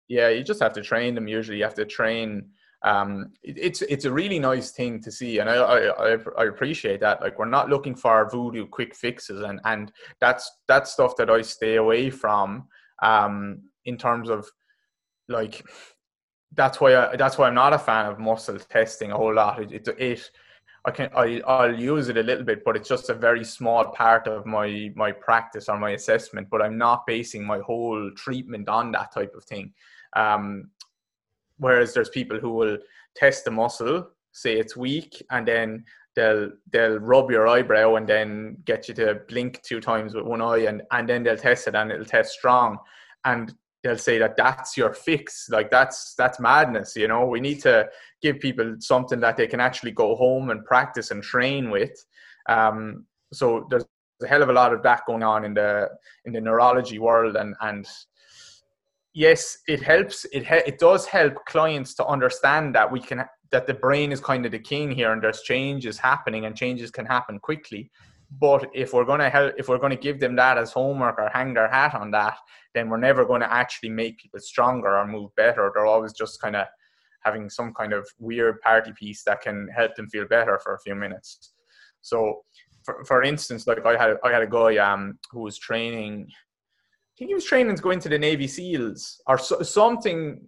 yeah, 0.09 0.29
you 0.29 0.43
just 0.45 0.63
have 0.63 0.73
to 0.75 0.83
train 0.83 1.15
them. 1.15 1.29
Usually, 1.29 1.59
you 1.59 1.65
have 1.65 1.75
to 1.75 1.85
train. 1.85 2.51
Um, 2.83 3.33
it, 3.43 3.57
it's 3.59 3.83
it's 3.83 4.05
a 4.05 4.13
really 4.13 4.39
nice 4.39 4.73
thing 4.73 5.01
to 5.03 5.11
see, 5.11 5.39
and 5.39 5.49
I, 5.49 5.57
I 5.57 6.19
I 6.39 6.45
appreciate 6.45 7.01
that. 7.01 7.21
Like 7.21 7.39
we're 7.39 7.47
not 7.47 7.71
looking 7.71 7.95
for 7.95 8.29
voodoo 8.31 8.67
quick 8.67 8.95
fixes, 8.95 9.41
and 9.43 9.61
and 9.65 9.91
that's 10.21 10.51
that's 10.69 10.93
stuff 10.93 11.17
that 11.17 11.31
I 11.31 11.43
stay 11.43 11.77
away 11.77 12.11
from. 12.11 12.69
Um, 13.03 13.63
in 13.87 13.99
terms 13.99 14.31
of 14.31 14.49
like 15.29 15.65
that's 16.55 16.81
why 16.81 16.97
I, 16.97 17.17
that's 17.17 17.39
why 17.39 17.49
I'm 17.49 17.55
not 17.55 17.73
a 17.73 17.79
fan 17.79 18.07
of 18.07 18.19
muscle 18.19 18.59
testing 18.59 19.11
a 19.11 19.17
whole 19.17 19.35
lot. 19.35 19.61
It, 19.61 19.73
it, 19.73 19.89
it 19.99 20.31
I 20.87 20.91
can 20.91 21.11
I 21.17 21.41
I'll 21.47 21.79
use 21.79 22.09
it 22.09 22.19
a 22.19 22.23
little 22.23 22.45
bit, 22.45 22.63
but 22.65 22.77
it's 22.77 22.89
just 22.89 23.09
a 23.09 23.15
very 23.15 23.45
small 23.45 23.87
part 23.87 24.29
of 24.29 24.45
my 24.45 24.91
my 24.95 25.13
practice 25.13 25.69
or 25.69 25.79
my 25.79 25.91
assessment. 25.91 26.49
But 26.51 26.63
I'm 26.63 26.77
not 26.77 27.07
basing 27.07 27.45
my 27.45 27.61
whole 27.61 28.11
treatment 28.17 28.69
on 28.69 28.93
that 28.93 29.13
type 29.13 29.35
of 29.35 29.45
thing. 29.45 29.73
Um, 30.17 30.71
whereas 31.59 31.95
there's 31.95 32.09
people 32.09 32.39
who 32.39 32.51
will 32.51 32.79
test 33.17 33.45
the 33.45 33.51
muscle, 33.51 34.09
say 34.33 34.59
it's 34.59 34.77
weak, 34.77 35.23
and 35.31 35.47
then 35.47 35.85
they'll 36.17 36.51
they'll 36.73 36.99
rub 36.99 37.31
your 37.31 37.49
eyebrow 37.49 37.97
and 37.97 38.09
then 38.09 38.57
get 38.65 38.89
you 38.89 38.95
to 38.95 39.21
blink 39.29 39.63
two 39.63 39.81
times 39.81 40.15
with 40.15 40.25
one 40.25 40.43
eye, 40.43 40.67
and 40.67 40.83
and 40.93 41.09
then 41.09 41.23
they'll 41.23 41.37
test 41.37 41.69
it 41.69 41.75
and 41.75 41.91
it'll 41.91 42.05
test 42.05 42.33
strong, 42.33 42.79
and 43.25 43.55
they'll 43.83 43.99
say 43.99 44.19
that 44.19 44.37
that's 44.37 44.77
your 44.77 44.93
fix. 44.93 45.49
Like 45.51 45.71
that's 45.71 46.15
that's 46.15 46.41
madness. 46.41 46.97
You 46.97 47.09
know, 47.09 47.27
we 47.27 47.41
need 47.41 47.61
to 47.63 47.89
give 48.23 48.41
people 48.41 48.77
something 48.81 49.21
that 49.21 49.37
they 49.37 49.47
can 49.47 49.61
actually 49.61 49.93
go 49.93 50.17
home 50.17 50.51
and 50.51 50.65
practice 50.65 51.11
and 51.11 51.23
train 51.23 51.71
with. 51.71 51.93
Um, 52.49 53.05
so 53.33 53.67
there's 53.71 53.85
a 54.23 54.27
hell 54.27 54.43
of 54.43 54.49
a 54.49 54.53
lot 54.53 54.73
of 54.73 54.83
that 54.83 55.03
going 55.07 55.23
on 55.23 55.45
in 55.45 55.55
the 55.55 55.91
in 56.25 56.33
the 56.33 56.41
neurology 56.41 56.99
world 56.99 57.37
and 57.37 57.55
and 57.61 57.87
yes, 59.15 59.59
it 59.67 59.83
helps. 59.83 60.25
It 60.27 60.45
it 60.51 60.79
does 60.79 61.07
help 61.07 61.45
clients 61.47 61.95
to 61.95 62.07
understand 62.07 62.75
that 62.75 62.91
we 62.91 63.01
can 63.01 63.25
that 63.51 63.67
the 63.67 63.75
brain 63.75 64.13
is 64.13 64.21
kind 64.21 64.45
of 64.45 64.53
the 64.53 64.59
king 64.59 64.91
here, 64.91 65.13
and 65.13 65.23
there's 65.23 65.43
changes 65.43 65.99
happening, 65.99 66.45
and 66.45 66.57
changes 66.57 66.91
can 66.91 67.07
happen 67.07 67.39
quickly. 67.39 67.91
But 68.41 68.69
if 68.75 68.93
we're 68.93 69.05
gonna 69.05 69.31
help, 69.31 69.55
if 69.57 69.69
we're 69.69 69.79
gonna 69.79 69.97
give 69.97 70.21
them 70.21 70.37
that 70.37 70.59
as 70.59 70.73
homework 70.73 71.19
or 71.19 71.31
hang 71.33 71.55
their 71.55 71.69
hat 71.69 71.95
on 71.95 72.11
that, 72.11 72.37
then 72.75 72.91
we're 72.91 72.99
never 72.99 73.25
going 73.25 73.41
to 73.41 73.53
actually 73.53 73.91
make 73.91 74.19
people 74.19 74.41
stronger 74.41 74.99
or 74.99 75.07
move 75.07 75.35
better. 75.37 75.71
They're 75.73 75.87
always 75.87 76.13
just 76.13 76.41
kind 76.41 76.57
of 76.57 76.67
having 77.21 77.49
some 77.49 77.73
kind 77.73 77.93
of 77.93 78.07
weird 78.19 78.61
party 78.61 78.93
piece 78.97 79.23
that 79.25 79.41
can 79.41 79.69
help 79.75 79.95
them 79.95 80.09
feel 80.09 80.27
better 80.27 80.61
for 80.63 80.75
a 80.75 80.81
few 80.81 80.95
minutes. 80.95 81.53
So, 82.03 82.43
for, 82.85 83.03
for 83.05 83.23
instance, 83.23 83.67
like 83.67 83.87
I 83.87 83.97
had 83.97 84.17
I 84.25 84.33
had 84.33 84.43
a 84.43 84.47
guy 84.47 84.77
um 84.77 85.19
who 85.31 85.41
was 85.41 85.59
training 85.59 86.29
I 87.15 87.19
think 87.19 87.29
he 87.29 87.35
was 87.35 87.45
training 87.45 87.77
to 87.77 87.83
go 87.83 87.91
into 87.91 88.09
the 88.09 88.19
Navy 88.19 88.49
SEALs 88.49 89.21
or 89.29 89.39
so, 89.39 89.63
something, 89.63 90.41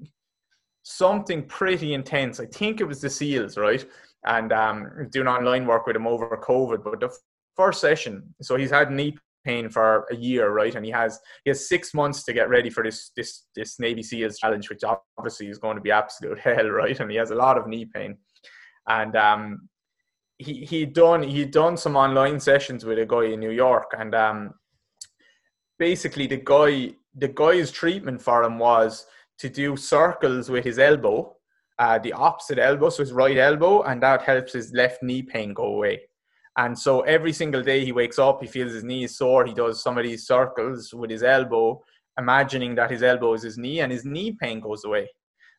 something 0.83 1.45
pretty 1.45 1.95
intense. 1.95 2.41
I 2.41 2.47
think 2.47 2.81
it 2.81 2.85
was 2.85 3.01
the 3.01 3.09
SEALs, 3.09 3.57
right? 3.57 3.87
And 4.25 4.53
um, 4.53 5.09
doing 5.12 5.29
online 5.29 5.64
work 5.64 5.87
with 5.87 5.95
him 5.95 6.09
over 6.09 6.37
COVID. 6.43 6.83
But 6.83 6.99
the 6.99 7.17
first 7.55 7.81
session, 7.81 8.35
so 8.43 8.57
he's 8.57 8.73
had 8.73 8.91
knee 8.91 9.17
pain 9.45 9.69
for 9.69 10.07
a 10.11 10.17
year, 10.17 10.51
right? 10.51 10.75
And 10.75 10.85
he 10.85 10.91
has 10.91 11.21
he 11.45 11.51
has 11.51 11.69
six 11.69 11.95
months 11.95 12.25
to 12.25 12.33
get 12.33 12.49
ready 12.49 12.69
for 12.69 12.83
this 12.83 13.12
this 13.17 13.45
this 13.55 13.79
Navy 13.79 14.03
SEALs 14.03 14.39
challenge, 14.39 14.69
which 14.69 14.83
obviously 15.17 15.47
is 15.47 15.59
going 15.59 15.77
to 15.77 15.83
be 15.83 15.93
absolute 15.93 16.39
hell, 16.41 16.69
right? 16.69 16.99
And 16.99 17.09
he 17.09 17.17
has 17.17 17.31
a 17.31 17.37
lot 17.37 17.59
of 17.59 17.69
knee 17.69 17.85
pain. 17.85 18.17
And 18.89 19.14
um, 19.14 19.69
he 20.39 20.64
he 20.64 20.85
done 20.85 21.23
he 21.23 21.45
done 21.45 21.77
some 21.77 21.97
online 21.97 22.41
sessions 22.41 22.85
with 22.85 22.99
a 22.99 23.07
guy 23.07 23.27
in 23.27 23.41
New 23.41 23.51
York, 23.51 23.95
and 23.97 24.14
um, 24.14 24.55
basically 25.79 26.27
the 26.27 26.37
guy 26.37 26.95
the 27.14 27.29
guy's 27.29 27.70
treatment 27.70 28.20
for 28.20 28.43
him 28.43 28.59
was 28.59 29.07
to 29.39 29.49
do 29.49 29.77
circles 29.77 30.51
with 30.51 30.64
his 30.64 30.79
elbow, 30.79 31.35
uh, 31.79 31.99
the 31.99 32.12
opposite 32.12 32.59
elbow, 32.59 32.91
so 32.91 33.03
his 33.03 33.12
right 33.12 33.39
elbow, 33.39 33.83
and 33.83 34.03
that 34.03 34.22
helps 34.22 34.53
his 34.53 34.72
left 34.72 35.03
knee 35.03 35.22
pain 35.22 35.55
go 35.55 35.64
away. 35.64 36.03
And 36.59 36.79
so 36.79 37.01
every 37.03 37.33
single 37.33 37.62
day 37.62 37.85
he 37.85 37.93
wakes 37.93 38.18
up, 38.18 38.41
he 38.41 38.47
feels 38.47 38.72
his 38.72 38.85
knee 38.85 39.05
is 39.05 39.16
sore. 39.18 39.45
He 39.45 39.55
does 39.55 39.83
some 39.83 39.99
of 39.99 40.05
these 40.05 40.27
circles 40.27 40.93
with 40.95 41.11
his 41.11 41.22
elbow, 41.22 41.83
imagining 42.18 42.74
that 42.77 42.91
his 42.91 43.03
elbow 43.03 43.35
is 43.35 43.43
his 43.43 43.59
knee, 43.59 43.81
and 43.81 43.93
his 43.93 44.05
knee 44.05 44.33
pain 44.41 44.61
goes 44.61 44.85
away. 44.85 45.09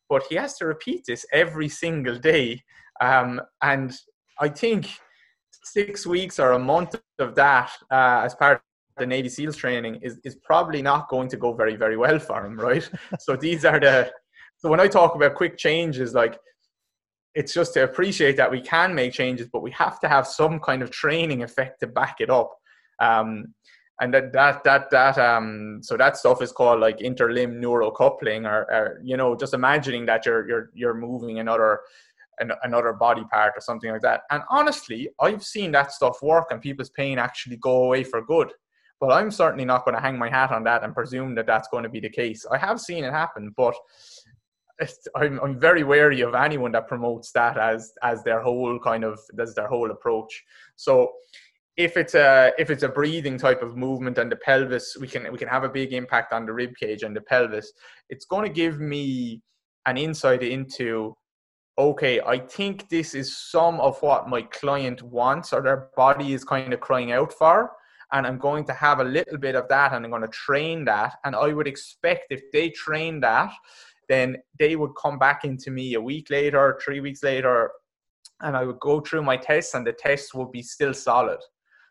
but 0.09 0.24
he 0.30 0.36
has 0.36 0.57
to 0.57 0.65
repeat 0.65 1.03
this 1.05 1.26
every 1.32 1.70
single 1.70 2.18
day. 2.18 2.63
Um, 3.01 3.41
and 3.61 3.93
I 4.39 4.49
think 4.49 4.88
six 5.63 6.05
weeks 6.05 6.39
or 6.39 6.53
a 6.53 6.59
month 6.59 6.95
of 7.20 7.36
that 7.36 7.72
uh, 7.91 8.22
as 8.24 8.36
part 8.36 8.61
the 8.98 9.06
Navy 9.06 9.30
SEALs 9.30 9.56
training 9.56 10.00
is, 10.02 10.20
is 10.24 10.36
probably 10.36 10.82
not 10.82 11.10
going 11.10 11.30
to 11.30 11.38
go 11.38 11.54
very, 11.54 11.76
very 11.76 11.98
well 11.98 12.20
for 12.20 12.45
him, 12.45 12.60
right? 12.60 12.89
so 13.20 13.36
these 13.36 13.66
are 13.66 13.80
the, 13.80 14.12
so 14.58 14.70
when 14.70 14.80
I 14.80 14.88
talk 14.88 15.16
about 15.16 15.36
quick 15.36 15.58
changes, 15.58 16.14
like 16.14 16.38
it's 17.36 17.54
just 17.54 17.74
to 17.76 17.84
appreciate 17.84 18.38
that 18.38 18.50
we 18.50 18.62
can 18.62 18.95
make 18.95 19.14
changes, 19.14 19.48
but 19.52 19.62
we 19.62 19.72
have 19.72 20.00
to 20.00 20.08
have 20.08 20.28
some 20.28 20.60
kind 20.60 20.82
of 20.82 20.89
training 20.89 21.43
effect 21.43 21.80
to 21.82 21.88
back 21.88 22.18
it 22.20 22.30
up. 22.30 22.52
Um, 23.00 23.54
and 24.00 24.14
that 24.14 24.32
that 24.34 24.64
that 24.64 24.89
that 24.91 25.18
um 25.18 25.80
so 25.82 25.98
that 25.98 26.18
stuff 26.18 26.41
is 26.41 26.52
called 26.52 26.80
like 26.80 27.00
interlimb 27.00 27.56
neural 27.56 27.91
coupling 27.91 28.45
or, 28.45 28.62
or 28.72 29.02
you 29.04 29.18
know 29.18 29.36
just 29.36 29.54
imagining 29.54 30.06
that 30.06 30.26
you're 30.26 30.48
you're 30.48 30.70
you're 30.74 30.93
moving 30.93 31.39
another 31.39 31.80
an, 32.39 32.52
another 32.64 32.93
body 32.93 33.24
part 33.32 33.54
or 33.56 33.62
something 33.62 33.91
like 33.91 34.02
that 34.02 34.22
and 34.30 34.43
honestly 34.50 35.10
i've 35.22 35.43
seen 35.43 35.72
that 35.72 35.91
stuff 35.91 36.22
work 36.22 36.48
and 36.52 36.62
people's 36.62 36.91
pain 36.91 37.18
actually 37.18 37.58
go 37.58 37.86
away 37.86 38.04
for 38.04 38.22
good 38.24 38.52
but 39.00 39.12
i'm 39.12 39.32
certainly 39.32 39.66
not 39.66 39.86
going 39.86 39.95
to 39.95 40.02
hang 40.02 40.18
my 40.18 40.30
hat 40.30 40.52
on 40.52 40.64
that 40.64 40.84
and 40.84 40.93
presume 40.93 41.36
that 41.36 41.45
that's 41.45 41.68
going 41.70 41.84
to 41.84 41.89
be 41.89 42.00
the 42.00 42.10
case. 42.10 42.45
I 42.52 42.58
have 42.58 42.80
seen 42.80 43.04
it 43.04 43.12
happen 43.12 43.54
but 43.56 43.76
I'm, 45.16 45.39
I'm 45.39 45.60
very 45.60 45.84
wary 45.84 46.22
of 46.22 46.36
anyone 46.36 46.72
that 46.74 46.88
promotes 46.88 47.32
that 47.32 47.58
as 47.58 47.93
as 48.04 48.24
their 48.24 48.41
whole 48.41 48.80
kind 48.80 49.04
of 49.04 49.20
as 49.39 49.56
their 49.56 49.68
whole 49.68 49.89
approach. 49.89 50.43
So 50.76 51.14
if 51.78 51.95
it's 51.95 52.16
a 52.16 52.52
if 52.58 52.70
it's 52.70 52.84
a 52.84 52.89
breathing 52.89 53.38
type 53.38 53.62
of 53.62 53.78
movement 53.78 54.18
and 54.18 54.32
the 54.32 54.36
pelvis 54.36 54.98
we 55.00 55.08
can 55.08 55.32
we 55.32 55.38
can 55.38 55.48
have 55.48 55.64
a 55.64 55.70
big 55.70 55.93
impact 55.93 56.34
on 56.34 56.45
the 56.45 56.54
rib 56.54 56.76
cage 56.76 57.04
and 57.04 57.16
the 57.16 57.22
pelvis 57.22 57.72
it's 58.10 58.26
going 58.26 58.43
to 58.43 58.54
give 58.54 58.80
me 58.80 59.41
an 59.86 59.95
insight 59.95 60.41
into 60.41 61.16
okay 61.78 62.20
i 62.22 62.39
think 62.39 62.89
this 62.89 63.14
is 63.14 63.38
some 63.38 63.80
of 63.80 64.02
what 64.02 64.28
my 64.28 64.41
client 64.41 65.04
wants 65.04 65.54
or 65.54 65.62
their 65.62 65.89
body 65.95 66.34
is 66.34 66.43
kind 66.43 66.74
of 66.74 66.80
crying 66.80 67.12
out 67.12 67.32
for 67.32 67.72
and 68.12 68.26
i'm 68.26 68.38
going 68.38 68.64
to 68.66 68.74
have 68.74 68.99
a 68.99 69.03
little 69.03 69.38
bit 69.38 69.55
of 69.55 69.68
that 69.68 69.93
and 69.93 70.03
i'm 70.03 70.12
going 70.12 70.22
to 70.22 70.28
train 70.30 70.86
that 70.86 71.16
and 71.24 71.36
i 71.36 71.53
would 71.53 71.68
expect 71.68 72.26
if 72.30 72.41
they 72.51 72.70
train 72.70 73.20
that 73.20 73.51
then 74.10 74.38
they 74.58 74.76
would 74.76 74.91
come 75.01 75.20
back 75.20 75.43
into 75.43 75.70
me 75.70 75.95
a 75.95 76.01
week 76.01 76.30
later 76.30 76.80
three 76.84 76.99
weeks 76.99 77.24
later 77.24 77.72
and 78.41 78.55
i 78.55 78.64
would 78.64 78.80
go 78.80 78.99
through 78.99 79.22
my 79.22 79.38
tests 79.38 79.74
and 79.74 79.86
the 79.86 79.93
tests 79.93 80.34
would 80.34 80.51
be 80.51 80.62
still 80.62 80.93
solid 80.93 81.39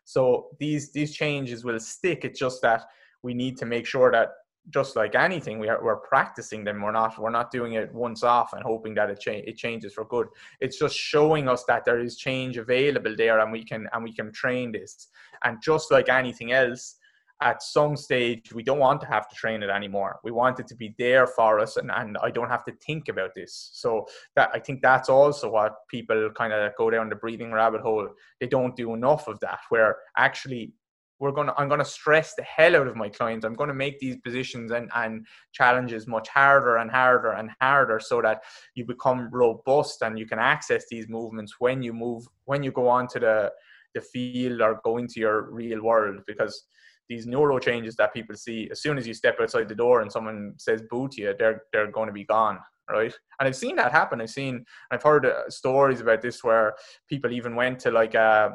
so 0.07 0.47
these 0.57 0.93
these 0.93 1.13
changes 1.13 1.65
will 1.65 1.81
stick. 1.81 2.23
It's 2.23 2.39
just 2.39 2.61
that 2.61 2.85
we 3.23 3.33
need 3.33 3.57
to 3.57 3.65
make 3.65 3.85
sure 3.85 4.09
that 4.09 4.29
just 4.69 4.95
like 4.95 5.15
anything, 5.15 5.59
we 5.59 5.69
are, 5.69 5.83
we're 5.83 5.97
practicing 5.97 6.63
them. 6.63 6.81
We're 6.81 6.91
not 6.91 7.17
we're 7.19 7.29
not 7.29 7.51
doing 7.51 7.73
it 7.73 7.93
once 7.93 8.23
off 8.23 8.53
and 8.53 8.63
hoping 8.63 8.93
that 8.95 9.09
it 9.09 9.19
cha- 9.19 9.31
it 9.31 9.57
changes 9.57 9.93
for 9.93 10.05
good. 10.05 10.27
It's 10.59 10.77
just 10.77 10.95
showing 10.95 11.47
us 11.47 11.63
that 11.65 11.85
there 11.85 11.99
is 11.99 12.17
change 12.17 12.57
available 12.57 13.15
there, 13.15 13.39
and 13.39 13.51
we 13.51 13.63
can 13.63 13.87
and 13.93 14.03
we 14.03 14.13
can 14.13 14.31
train 14.31 14.71
this. 14.71 15.07
And 15.43 15.61
just 15.61 15.91
like 15.91 16.09
anything 16.09 16.51
else, 16.51 16.95
at 17.41 17.61
some 17.61 17.95
stage 17.95 18.51
we 18.53 18.63
don't 18.63 18.79
want 18.79 18.99
to 18.99 19.05
have 19.05 19.29
to 19.29 19.35
train 19.35 19.61
it 19.61 19.69
anymore 19.69 20.19
we 20.23 20.31
want 20.31 20.59
it 20.59 20.67
to 20.67 20.75
be 20.75 20.95
there 20.97 21.27
for 21.27 21.59
us 21.59 21.77
and, 21.77 21.91
and 21.91 22.17
i 22.23 22.31
don't 22.31 22.49
have 22.49 22.63
to 22.63 22.71
think 22.85 23.09
about 23.09 23.33
this 23.35 23.69
so 23.73 24.07
that 24.35 24.49
i 24.53 24.59
think 24.59 24.81
that's 24.81 25.07
also 25.07 25.49
what 25.51 25.75
people 25.87 26.29
kind 26.35 26.51
of 26.51 26.71
go 26.77 26.89
down 26.89 27.09
the 27.09 27.15
breathing 27.15 27.51
rabbit 27.51 27.81
hole 27.81 28.07
they 28.39 28.47
don't 28.47 28.75
do 28.75 28.93
enough 28.95 29.27
of 29.27 29.39
that 29.39 29.59
where 29.69 29.97
actually 30.17 30.71
we're 31.19 31.31
going 31.31 31.47
to 31.47 31.53
i'm 31.57 31.67
going 31.67 31.79
to 31.79 31.85
stress 31.85 32.33
the 32.35 32.43
hell 32.43 32.75
out 32.75 32.87
of 32.87 32.95
my 32.95 33.09
clients 33.09 33.45
i'm 33.45 33.53
going 33.53 33.67
to 33.67 33.73
make 33.73 33.99
these 33.99 34.17
positions 34.17 34.71
and, 34.71 34.89
and 34.95 35.25
challenges 35.51 36.07
much 36.07 36.27
harder 36.29 36.77
and 36.77 36.91
harder 36.91 37.31
and 37.31 37.49
harder 37.61 37.99
so 37.99 38.21
that 38.21 38.41
you 38.75 38.85
become 38.85 39.29
robust 39.31 40.01
and 40.01 40.17
you 40.17 40.25
can 40.25 40.39
access 40.39 40.85
these 40.89 41.07
movements 41.09 41.55
when 41.59 41.81
you 41.81 41.93
move 41.93 42.23
when 42.45 42.63
you 42.63 42.71
go 42.71 42.87
on 42.87 43.07
to 43.07 43.19
the 43.19 43.51
the 43.95 44.01
field 44.01 44.61
or 44.61 44.79
go 44.83 44.97
into 44.97 45.19
your 45.19 45.49
real 45.51 45.81
world 45.81 46.21
because 46.27 46.67
these 47.09 47.25
neuro 47.25 47.59
changes 47.59 47.95
that 47.95 48.13
people 48.13 48.35
see 48.35 48.67
as 48.71 48.81
soon 48.81 48.97
as 48.97 49.07
you 49.07 49.13
step 49.13 49.37
outside 49.41 49.69
the 49.69 49.75
door 49.75 50.01
and 50.01 50.11
someone 50.11 50.53
says 50.57 50.81
boo 50.89 51.07
to 51.09 51.21
you, 51.21 51.35
they're 51.37 51.63
they're 51.71 51.91
going 51.91 52.07
to 52.07 52.13
be 52.13 52.25
gone, 52.25 52.59
right? 52.89 53.13
And 53.39 53.47
I've 53.47 53.55
seen 53.55 53.75
that 53.77 53.91
happen. 53.91 54.21
I've 54.21 54.29
seen, 54.29 54.65
I've 54.91 55.03
heard 55.03 55.25
uh, 55.25 55.49
stories 55.49 56.01
about 56.01 56.21
this 56.21 56.43
where 56.43 56.75
people 57.07 57.31
even 57.31 57.55
went 57.55 57.79
to 57.79 57.91
like 57.91 58.15
a 58.15 58.19
uh, 58.19 58.49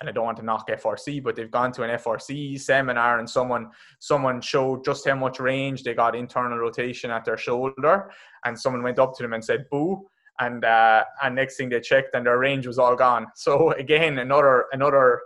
and 0.00 0.08
I 0.08 0.12
don't 0.12 0.24
want 0.24 0.38
to 0.38 0.44
knock 0.44 0.68
FRC, 0.68 1.22
but 1.22 1.36
they've 1.36 1.50
gone 1.50 1.72
to 1.72 1.82
an 1.82 1.90
FRC 1.98 2.58
seminar 2.58 3.18
and 3.18 3.28
someone 3.28 3.70
someone 3.98 4.40
showed 4.40 4.84
just 4.84 5.06
how 5.06 5.14
much 5.14 5.38
range 5.40 5.82
they 5.82 5.94
got 5.94 6.16
internal 6.16 6.58
rotation 6.58 7.10
at 7.10 7.24
their 7.24 7.36
shoulder, 7.36 8.10
and 8.44 8.58
someone 8.58 8.82
went 8.82 8.98
up 8.98 9.14
to 9.16 9.22
them 9.22 9.34
and 9.34 9.44
said 9.44 9.66
boo, 9.70 10.08
and 10.40 10.64
uh, 10.64 11.04
and 11.22 11.34
next 11.34 11.56
thing 11.56 11.68
they 11.68 11.80
checked 11.80 12.14
and 12.14 12.26
their 12.26 12.38
range 12.38 12.66
was 12.66 12.78
all 12.78 12.96
gone. 12.96 13.26
So 13.36 13.72
again, 13.72 14.18
another 14.18 14.66
another 14.72 15.20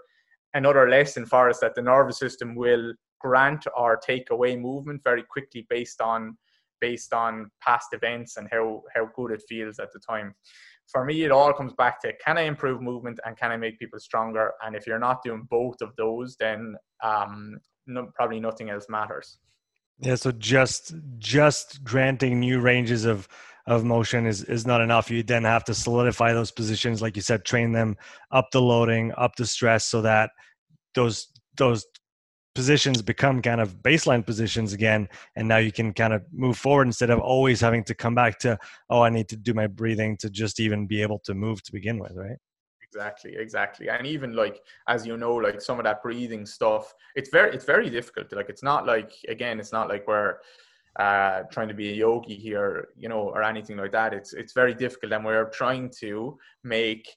another 0.54 0.88
lesson 0.88 1.24
for 1.24 1.48
us 1.48 1.60
that 1.60 1.74
the 1.74 1.82
nervous 1.82 2.18
system 2.18 2.54
will 2.54 2.94
grant 3.20 3.66
or 3.76 3.96
take 3.96 4.30
away 4.30 4.56
movement 4.56 5.02
very 5.02 5.22
quickly 5.22 5.66
based 5.70 6.00
on 6.00 6.36
based 6.80 7.12
on 7.12 7.50
past 7.60 7.88
events 7.92 8.36
and 8.36 8.48
how 8.50 8.82
how 8.94 9.08
good 9.14 9.30
it 9.30 9.42
feels 9.48 9.78
at 9.78 9.92
the 9.92 9.98
time 9.98 10.34
for 10.90 11.04
me 11.04 11.24
it 11.24 11.30
all 11.30 11.52
comes 11.52 11.72
back 11.74 12.00
to 12.00 12.12
can 12.24 12.38
i 12.38 12.42
improve 12.42 12.80
movement 12.80 13.18
and 13.24 13.36
can 13.36 13.50
i 13.50 13.56
make 13.56 13.78
people 13.78 13.98
stronger? 13.98 14.52
And 14.64 14.76
if 14.76 14.86
you're 14.86 14.98
not 14.98 15.22
doing 15.22 15.46
both 15.50 15.76
of 15.80 15.90
those 15.96 16.36
then 16.38 16.74
um, 17.02 17.58
no, 17.86 18.10
probably 18.14 18.40
nothing 18.40 18.70
else 18.70 18.86
matters. 18.88 19.38
Yeah 19.98 20.14
so 20.16 20.32
just 20.32 20.94
just 21.18 21.84
granting 21.84 22.40
new 22.40 22.60
ranges 22.60 23.04
of 23.04 23.28
of 23.66 23.84
motion 23.84 24.26
is 24.26 24.44
is 24.44 24.66
not 24.66 24.80
enough. 24.80 25.10
You 25.10 25.22
then 25.22 25.44
have 25.44 25.64
to 25.64 25.74
solidify 25.74 26.32
those 26.32 26.50
positions 26.50 27.00
like 27.00 27.16
you 27.16 27.22
said 27.22 27.44
train 27.44 27.72
them 27.72 27.96
up 28.30 28.50
the 28.52 28.60
loading 28.60 29.12
up 29.16 29.36
the 29.36 29.46
stress 29.46 29.86
so 29.86 30.02
that 30.02 30.30
those 30.94 31.28
those 31.56 31.86
positions 32.54 33.02
become 33.02 33.42
kind 33.42 33.60
of 33.60 33.82
baseline 33.82 34.24
positions 34.24 34.72
again 34.72 35.08
and 35.36 35.46
now 35.46 35.56
you 35.56 35.72
can 35.72 35.92
kind 35.92 36.12
of 36.12 36.22
move 36.32 36.56
forward 36.56 36.86
instead 36.86 37.10
of 37.10 37.18
always 37.18 37.60
having 37.60 37.82
to 37.84 37.94
come 37.94 38.14
back 38.14 38.38
to 38.38 38.56
oh 38.90 39.02
i 39.02 39.10
need 39.10 39.28
to 39.28 39.36
do 39.36 39.52
my 39.52 39.66
breathing 39.66 40.16
to 40.16 40.30
just 40.30 40.60
even 40.60 40.86
be 40.86 41.02
able 41.02 41.18
to 41.18 41.34
move 41.34 41.62
to 41.62 41.72
begin 41.72 41.98
with 41.98 42.12
right? 42.14 42.36
Exactly 42.82 43.34
exactly 43.36 43.88
and 43.88 44.06
even 44.06 44.34
like 44.34 44.60
as 44.86 45.04
you 45.04 45.16
know 45.16 45.34
like 45.34 45.60
some 45.60 45.80
of 45.80 45.84
that 45.84 46.00
breathing 46.00 46.46
stuff 46.46 46.94
it's 47.16 47.28
very 47.28 47.52
it's 47.52 47.64
very 47.64 47.90
difficult 47.90 48.32
like 48.32 48.48
it's 48.48 48.62
not 48.62 48.86
like 48.86 49.12
again 49.28 49.58
it's 49.58 49.72
not 49.72 49.88
like 49.88 50.06
we're 50.06 50.36
uh 51.00 51.42
trying 51.50 51.66
to 51.66 51.74
be 51.74 51.90
a 51.90 51.94
yogi 51.94 52.36
here 52.36 52.90
you 52.96 53.08
know 53.08 53.22
or 53.34 53.42
anything 53.42 53.76
like 53.76 53.90
that 53.90 54.14
it's 54.14 54.32
it's 54.32 54.52
very 54.52 54.72
difficult 54.72 55.12
and 55.12 55.24
we're 55.24 55.50
trying 55.50 55.90
to 55.90 56.38
make 56.62 57.08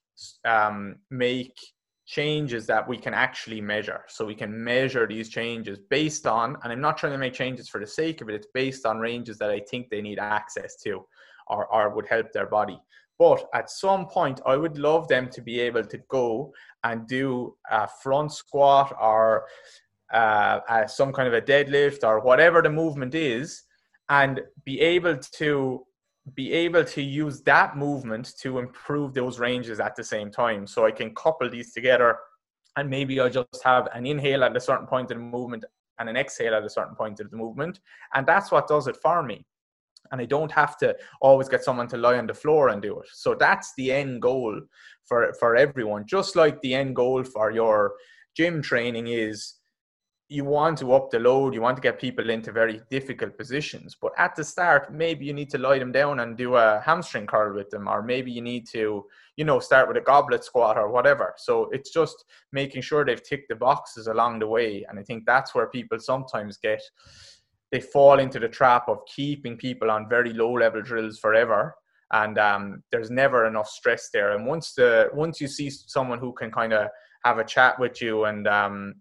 um 0.46 0.96
make 1.12 1.56
changes 2.08 2.66
that 2.66 2.88
we 2.88 2.98
can 2.98 3.14
actually 3.14 3.60
measure. 3.60 4.02
So 4.08 4.26
we 4.26 4.34
can 4.34 4.64
measure 4.64 5.06
these 5.06 5.28
changes 5.28 5.78
based 5.90 6.26
on, 6.26 6.56
and 6.64 6.72
I'm 6.72 6.80
not 6.80 6.98
trying 6.98 7.12
to 7.12 7.18
make 7.18 7.34
changes 7.34 7.68
for 7.68 7.82
the 7.82 7.86
sake 7.86 8.22
of 8.22 8.30
it, 8.30 8.36
it's 8.36 8.48
based 8.54 8.86
on 8.86 8.98
ranges 8.98 9.38
that 9.40 9.52
I 9.52 9.60
think 9.60 9.90
they 9.90 10.02
need 10.02 10.18
access 10.18 10.78
to 10.84 11.06
or, 11.48 11.68
or 11.68 11.94
would 11.94 12.08
help 12.08 12.32
their 12.32 12.48
body. 12.48 12.80
But 13.20 13.50
at 13.54 13.70
some 13.70 14.08
point, 14.08 14.40
I 14.46 14.56
would 14.56 14.78
love 14.78 15.10
them 15.10 15.30
to 15.32 15.42
be 15.42 15.60
able 15.60 15.84
to 15.84 15.98
go 16.08 16.54
and 16.86 17.08
do 17.08 17.56
a 17.70 17.88
front 17.88 18.32
squat 18.32 18.96
or 19.02 19.48
uh, 20.14 20.60
uh, 20.70 20.88
some 20.88 21.12
kind 21.12 21.28
of 21.28 21.34
a 21.34 21.42
deadlift 21.42 22.08
or 22.08 22.22
whatever 22.22 22.62
the 22.62 22.70
movement 22.70 23.16
is, 23.16 23.64
and 24.08 24.40
be 24.64 24.80
able 24.80 25.18
to 25.18 25.86
be 26.36 26.52
able 26.52 26.84
to 26.84 27.02
use 27.02 27.42
that 27.42 27.78
movement 27.78 28.34
to 28.40 28.60
improve 28.60 29.14
those 29.14 29.40
ranges 29.40 29.80
at 29.80 29.96
the 29.96 30.04
same 30.04 30.30
time. 30.30 30.68
So 30.68 30.86
I 30.86 30.92
can 30.92 31.16
couple 31.16 31.50
these 31.50 31.74
together 31.74 32.18
and 32.76 32.90
maybe 32.90 33.20
I 33.20 33.30
just 33.30 33.64
have 33.64 33.88
an 33.94 34.06
inhale 34.06 34.44
at 34.44 34.56
a 34.56 34.60
certain 34.60 34.88
point 34.88 35.10
in 35.12 35.18
the 35.18 35.24
movement 35.24 35.66
and 36.00 36.10
an 36.10 36.18
exhale 36.18 36.54
at 36.54 36.64
a 36.64 36.70
certain 36.70 36.96
point 36.96 37.20
of 37.20 37.32
the 37.32 37.38
movement. 37.38 37.80
And 38.14 38.26
that's 38.26 38.52
what 38.52 38.68
does 38.68 38.88
it 38.88 38.98
for 38.98 39.24
me. 39.24 39.46
And 40.12 40.22
I 40.22 40.26
don't 40.26 40.52
have 40.52 40.78
to 40.78 40.96
always 41.22 41.50
get 41.50 41.64
someone 41.64 41.88
to 41.90 41.98
lie 41.98 42.18
on 42.18 42.28
the 42.28 42.34
floor 42.34 42.70
and 42.70 42.82
do 42.82 43.00
it. 43.00 43.08
So 43.12 43.36
that's 43.36 43.74
the 43.78 43.92
end 43.92 44.22
goal 44.22 44.62
for, 45.06 45.34
for 45.40 45.56
everyone. 45.56 46.06
Just 46.06 46.36
like 46.36 46.62
the 46.62 46.76
end 46.76 46.96
goal 46.96 47.24
for 47.24 47.52
your 47.52 47.94
gym 48.36 48.62
training 48.62 49.08
is 49.08 49.56
you 50.30 50.44
want 50.44 50.78
to 50.78 50.94
up 50.94 51.10
the 51.10 51.20
load, 51.20 51.54
you 51.54 51.62
want 51.62 51.78
to 51.78 51.82
get 51.82 52.02
people 52.02 52.30
into 52.30 52.52
very 52.52 52.82
difficult 52.90 53.38
positions. 53.38 53.96
But 54.00 54.12
at 54.18 54.36
the 54.36 54.44
start, 54.44 54.94
maybe 54.94 55.26
you 55.26 55.34
need 55.34 55.50
to 55.52 55.58
lie 55.58 55.80
them 55.80 55.94
down 55.94 56.20
and 56.20 56.36
do 56.36 56.56
a 56.56 56.82
hamstring 56.86 57.28
curl 57.28 57.56
with 57.56 57.70
them, 57.70 57.88
or 57.88 58.04
maybe 58.04 58.32
you 58.32 58.42
need 58.42 58.68
to, 58.74 59.06
you 59.38 59.46
know, 59.46 59.60
start 59.60 59.88
with 59.88 59.96
a 59.96 60.02
goblet 60.02 60.44
squat 60.44 60.78
or 60.78 60.92
whatever. 60.92 61.34
So 61.38 61.70
it's 61.72 61.92
just 61.94 62.26
making 62.52 62.82
sure 62.82 63.06
they've 63.06 63.24
ticked 63.24 63.48
the 63.50 63.56
boxes 63.56 64.08
along 64.08 64.40
the 64.40 64.48
way. 64.48 64.86
And 64.90 65.00
I 65.00 65.04
think 65.04 65.26
that's 65.26 65.56
where 65.56 65.68
people 65.68 66.00
sometimes 66.00 66.58
get 66.58 66.82
they 67.72 67.82
fall 67.82 68.20
into 68.20 68.40
the 68.40 68.48
trap 68.48 68.88
of 68.88 69.00
keeping 69.14 69.58
people 69.58 69.92
on 69.92 70.08
very 70.10 70.32
low 70.32 70.54
level 70.54 70.82
drills 70.82 71.20
forever. 71.20 71.76
And 72.14 72.38
um, 72.38 72.84
there's 72.92 73.12
never 73.12 73.46
enough 73.46 73.68
stress 73.68 74.10
there. 74.14 74.32
And 74.36 74.46
once 74.46 74.74
the 74.74 75.10
once 75.14 75.42
you 75.42 75.48
see 75.48 75.70
someone 75.70 76.20
who 76.20 76.34
can 76.34 76.52
kind 76.52 76.74
of 76.74 76.88
have 77.26 77.40
a 77.40 77.44
chat 77.44 77.78
with 77.80 78.02
you 78.02 78.26
and 78.26 78.48
um, 78.48 78.96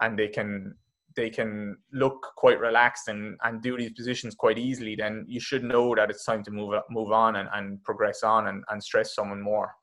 and 0.00 0.18
they 0.18 0.28
can 0.28 0.74
they 1.16 1.30
can 1.30 1.76
look 1.92 2.24
quite 2.36 2.60
relaxed 2.60 3.08
and, 3.08 3.36
and 3.42 3.62
do 3.62 3.76
these 3.76 3.92
positions 3.92 4.34
quite 4.34 4.58
easily, 4.58 4.94
then 4.94 5.24
you 5.28 5.40
should 5.40 5.64
know 5.64 5.94
that 5.94 6.08
it's 6.10 6.24
time 6.24 6.42
to 6.44 6.50
move 6.50 6.80
move 6.90 7.12
on 7.12 7.36
and, 7.36 7.48
and 7.54 7.82
progress 7.82 8.22
on 8.22 8.46
and, 8.46 8.62
and 8.70 8.82
stress 8.82 9.14
someone 9.14 9.40
more. 9.40 9.74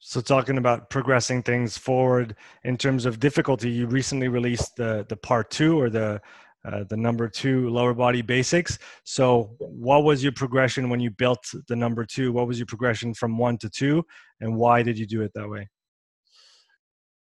So, 0.00 0.20
talking 0.20 0.58
about 0.58 0.90
progressing 0.90 1.42
things 1.42 1.76
forward 1.76 2.36
in 2.64 2.76
terms 2.76 3.04
of 3.04 3.18
difficulty, 3.18 3.70
you 3.70 3.86
recently 3.86 4.28
released 4.28 4.76
the 4.76 5.04
the 5.08 5.16
part 5.16 5.50
two 5.50 5.78
or 5.78 5.90
the 5.90 6.20
uh, 6.64 6.84
the 6.88 6.96
number 6.96 7.28
two 7.28 7.68
lower 7.70 7.94
body 7.94 8.22
basics. 8.22 8.78
So, 9.04 9.56
what 9.58 10.04
was 10.04 10.22
your 10.22 10.32
progression 10.32 10.88
when 10.88 11.00
you 11.00 11.10
built 11.10 11.44
the 11.66 11.76
number 11.76 12.04
two? 12.04 12.32
What 12.32 12.46
was 12.46 12.58
your 12.58 12.66
progression 12.66 13.12
from 13.12 13.38
one 13.38 13.58
to 13.58 13.68
two, 13.68 14.04
and 14.40 14.56
why 14.56 14.82
did 14.82 14.98
you 14.98 15.06
do 15.06 15.22
it 15.22 15.32
that 15.34 15.48
way? 15.48 15.68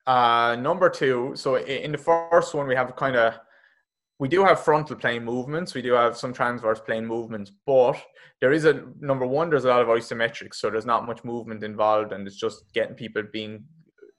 Uh, 0.06 0.56
number 0.56 0.88
two. 0.88 1.32
So, 1.34 1.56
in 1.56 1.92
the 1.92 1.98
first 1.98 2.54
one, 2.54 2.66
we 2.66 2.74
have 2.74 2.94
kind 2.96 3.16
of 3.16 3.34
we 4.18 4.28
do 4.28 4.44
have 4.44 4.60
frontal 4.60 4.96
plane 4.96 5.24
movements. 5.24 5.74
We 5.74 5.82
do 5.82 5.92
have 5.92 6.16
some 6.16 6.32
transverse 6.32 6.80
plane 6.80 7.06
movements, 7.06 7.52
but 7.66 7.96
there 8.40 8.52
is 8.52 8.64
a 8.64 8.84
number 9.00 9.26
one. 9.26 9.50
There's 9.50 9.66
a 9.66 9.68
lot 9.68 9.82
of 9.82 9.88
isometrics, 9.88 10.54
so 10.54 10.70
there's 10.70 10.86
not 10.86 11.06
much 11.06 11.22
movement 11.24 11.62
involved, 11.62 12.12
and 12.12 12.26
it's 12.26 12.36
just 12.36 12.64
getting 12.72 12.94
people 12.94 13.22
being 13.32 13.64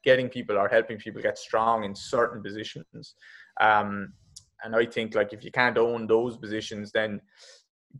getting 0.04 0.30
people 0.30 0.58
or 0.58 0.68
helping 0.68 0.98
people 0.98 1.22
get 1.22 1.38
strong 1.38 1.84
in 1.84 1.96
certain 1.96 2.42
positions. 2.44 3.16
Um, 3.60 4.14
and 4.64 4.76
I 4.76 4.86
think 4.86 5.16
like 5.16 5.34
if 5.34 5.44
you 5.44 5.52
can't 5.52 5.78
own 5.78 6.08
those 6.08 6.38
positions, 6.38 6.92
then 6.92 7.20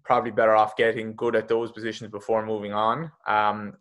probably 0.04 0.32
better 0.32 0.56
off 0.56 0.76
getting 0.76 1.16
good 1.16 1.36
at 1.36 1.48
those 1.48 1.72
positions 1.72 2.12
before 2.12 2.46
moving 2.46 2.74
on. 2.74 3.12
Um, 3.28 3.74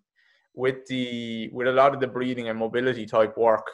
with 0.54 0.86
the 0.86 1.50
with 1.52 1.68
a 1.68 1.72
lot 1.72 1.94
of 1.94 2.00
the 2.00 2.07
breathing 2.07 2.48
and 2.48 2.59
mobility 2.59 3.04
type 3.04 3.36
work, 3.36 3.66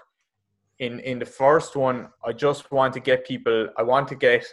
in 0.82 0.98
in 1.00 1.18
the 1.20 1.32
first 1.42 1.76
one, 1.76 2.08
I 2.24 2.32
just 2.32 2.72
want 2.72 2.92
to 2.94 3.00
get 3.00 3.24
people. 3.24 3.68
I 3.78 3.82
want 3.82 4.08
to 4.08 4.16
get 4.16 4.44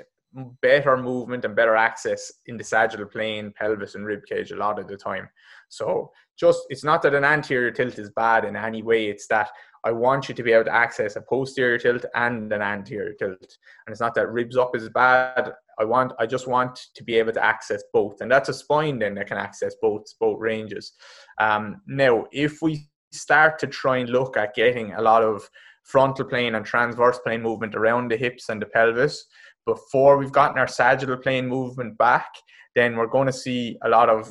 better 0.62 0.96
movement 0.96 1.44
and 1.44 1.56
better 1.56 1.76
access 1.76 2.32
in 2.46 2.56
the 2.56 2.64
sagittal 2.64 3.08
plane, 3.08 3.52
pelvis, 3.58 3.96
and 3.96 4.06
rib 4.06 4.22
cage 4.30 4.52
a 4.52 4.56
lot 4.56 4.78
of 4.78 4.88
the 4.88 4.96
time. 4.96 5.28
So 5.70 6.12
just 6.40 6.62
it's 6.70 6.84
not 6.84 7.02
that 7.02 7.16
an 7.16 7.26
anterior 7.26 7.72
tilt 7.72 7.98
is 7.98 8.12
bad 8.12 8.46
in 8.46 8.56
any 8.56 8.84
way. 8.84 9.10
It's 9.10 9.28
that 9.28 9.50
I 9.84 9.92
want 9.92 10.30
you 10.30 10.36
to 10.36 10.44
be 10.44 10.52
able 10.52 10.66
to 10.66 10.76
access 10.76 11.16
a 11.16 11.22
posterior 11.22 11.80
tilt 11.80 12.06
and 12.14 12.54
an 12.54 12.62
anterior 12.62 13.14
tilt. 13.14 13.58
And 13.86 13.92
it's 13.92 14.02
not 14.02 14.14
that 14.16 14.32
ribs 14.32 14.56
up 14.56 14.76
is 14.76 14.88
bad. 14.90 15.52
I 15.80 15.86
want 15.86 16.14
I 16.20 16.28
just 16.28 16.48
want 16.48 16.80
to 16.94 17.04
be 17.04 17.16
able 17.16 17.34
to 17.34 17.44
access 17.44 17.82
both. 17.92 18.22
And 18.22 18.30
that's 18.32 18.50
a 18.50 18.54
spine 18.54 19.00
then 19.00 19.16
that 19.16 19.28
can 19.28 19.38
access 19.38 19.74
both 19.82 20.04
both 20.20 20.38
ranges. 20.40 20.94
Um, 21.40 21.82
now 21.88 22.28
if 22.32 22.62
we 22.62 22.88
start 23.12 23.58
to 23.60 23.66
try 23.66 23.98
and 23.98 24.10
look 24.12 24.38
at 24.38 24.54
getting 24.54 24.94
a 24.94 25.02
lot 25.02 25.24
of 25.24 25.50
frontal 25.90 26.26
plane 26.26 26.54
and 26.56 26.66
transverse 26.66 27.18
plane 27.20 27.42
movement 27.42 27.76
around 27.76 28.12
the 28.12 28.18
hips 28.18 28.50
and 28.50 28.62
the 28.62 28.66
pelvis 28.68 29.26
before 29.66 30.18
we've 30.18 30.32
gotten 30.32 30.60
our 30.60 30.68
sagittal 30.68 31.18
plane 31.18 31.48
movement 31.48 31.98
back, 31.98 32.30
then 32.76 32.96
we're 32.96 33.08
going 33.08 33.28
to 33.28 33.34
see 33.34 33.78
a 33.84 33.90
lot 33.90 34.10
of 34.10 34.28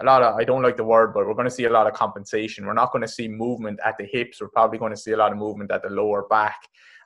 a 0.00 0.04
lot 0.04 0.22
of 0.22 0.34
I 0.36 0.44
don't 0.44 0.62
like 0.62 0.76
the 0.76 0.84
word, 0.84 1.14
but 1.14 1.26
we're 1.26 1.34
going 1.34 1.52
to 1.52 1.58
see 1.60 1.64
a 1.64 1.70
lot 1.70 1.86
of 1.86 1.94
compensation. 1.94 2.66
We're 2.66 2.82
not 2.82 2.92
going 2.92 3.02
to 3.02 3.08
see 3.18 3.28
movement 3.28 3.78
at 3.84 3.96
the 3.96 4.06
hips. 4.06 4.40
We're 4.40 4.48
probably 4.48 4.78
going 4.78 4.92
to 4.92 5.00
see 5.04 5.12
a 5.12 5.16
lot 5.16 5.32
of 5.32 5.38
movement 5.38 5.70
at 5.70 5.82
the 5.82 5.90
lower 5.90 6.26
back 6.28 6.58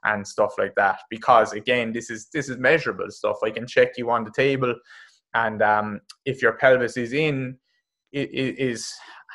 and 0.04 0.26
stuff 0.26 0.54
like 0.58 0.74
that. 0.76 1.00
Because 1.10 1.52
again, 1.52 1.92
this 1.92 2.08
is 2.08 2.28
this 2.32 2.48
is 2.48 2.56
measurable 2.56 3.10
stuff. 3.10 3.38
I 3.44 3.50
can 3.50 3.66
check 3.66 3.98
you 3.98 4.10
on 4.10 4.24
the 4.24 4.32
table, 4.32 4.74
and 5.34 5.62
um, 5.62 6.00
if 6.24 6.40
your 6.40 6.54
pelvis 6.54 6.96
is 6.96 7.12
in, 7.12 7.58
it 8.12 8.30
is 8.32 8.92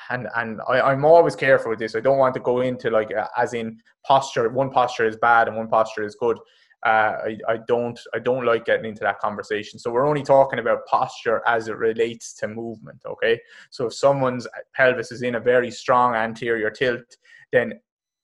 and 0.09 0.27
and 0.35 0.61
I, 0.67 0.91
am 0.91 1.05
always 1.05 1.35
careful 1.35 1.69
with 1.69 1.79
this. 1.79 1.95
I 1.95 1.99
don't 1.99 2.17
want 2.17 2.33
to 2.35 2.39
go 2.39 2.61
into 2.61 2.89
like 2.89 3.09
as 3.35 3.53
in 3.53 3.79
posture. 4.05 4.49
One 4.49 4.69
posture 4.69 5.05
is 5.05 5.17
bad 5.17 5.47
and 5.47 5.57
one 5.57 5.67
posture 5.67 6.03
is 6.03 6.15
good 6.15 6.37
uh, 6.85 7.17
I, 7.25 7.37
I 7.47 7.57
don't 7.67 7.99
I 8.13 8.19
don't 8.19 8.45
like 8.45 8.65
getting 8.65 8.85
into 8.85 9.01
that 9.01 9.19
conversation. 9.19 9.79
So 9.79 9.91
we're 9.91 10.07
only 10.07 10.23
talking 10.23 10.59
about 10.59 10.85
posture 10.85 11.41
as 11.47 11.67
it 11.67 11.77
relates 11.77 12.33
to 12.35 12.47
movement. 12.47 13.01
Okay, 13.05 13.39
so 13.71 13.87
if 13.87 13.93
someone's 13.93 14.47
pelvis 14.75 15.11
is 15.11 15.23
in 15.23 15.35
a 15.35 15.39
very 15.39 15.71
strong 15.71 16.15
anterior 16.15 16.69
tilt, 16.69 17.17
then 17.51 17.73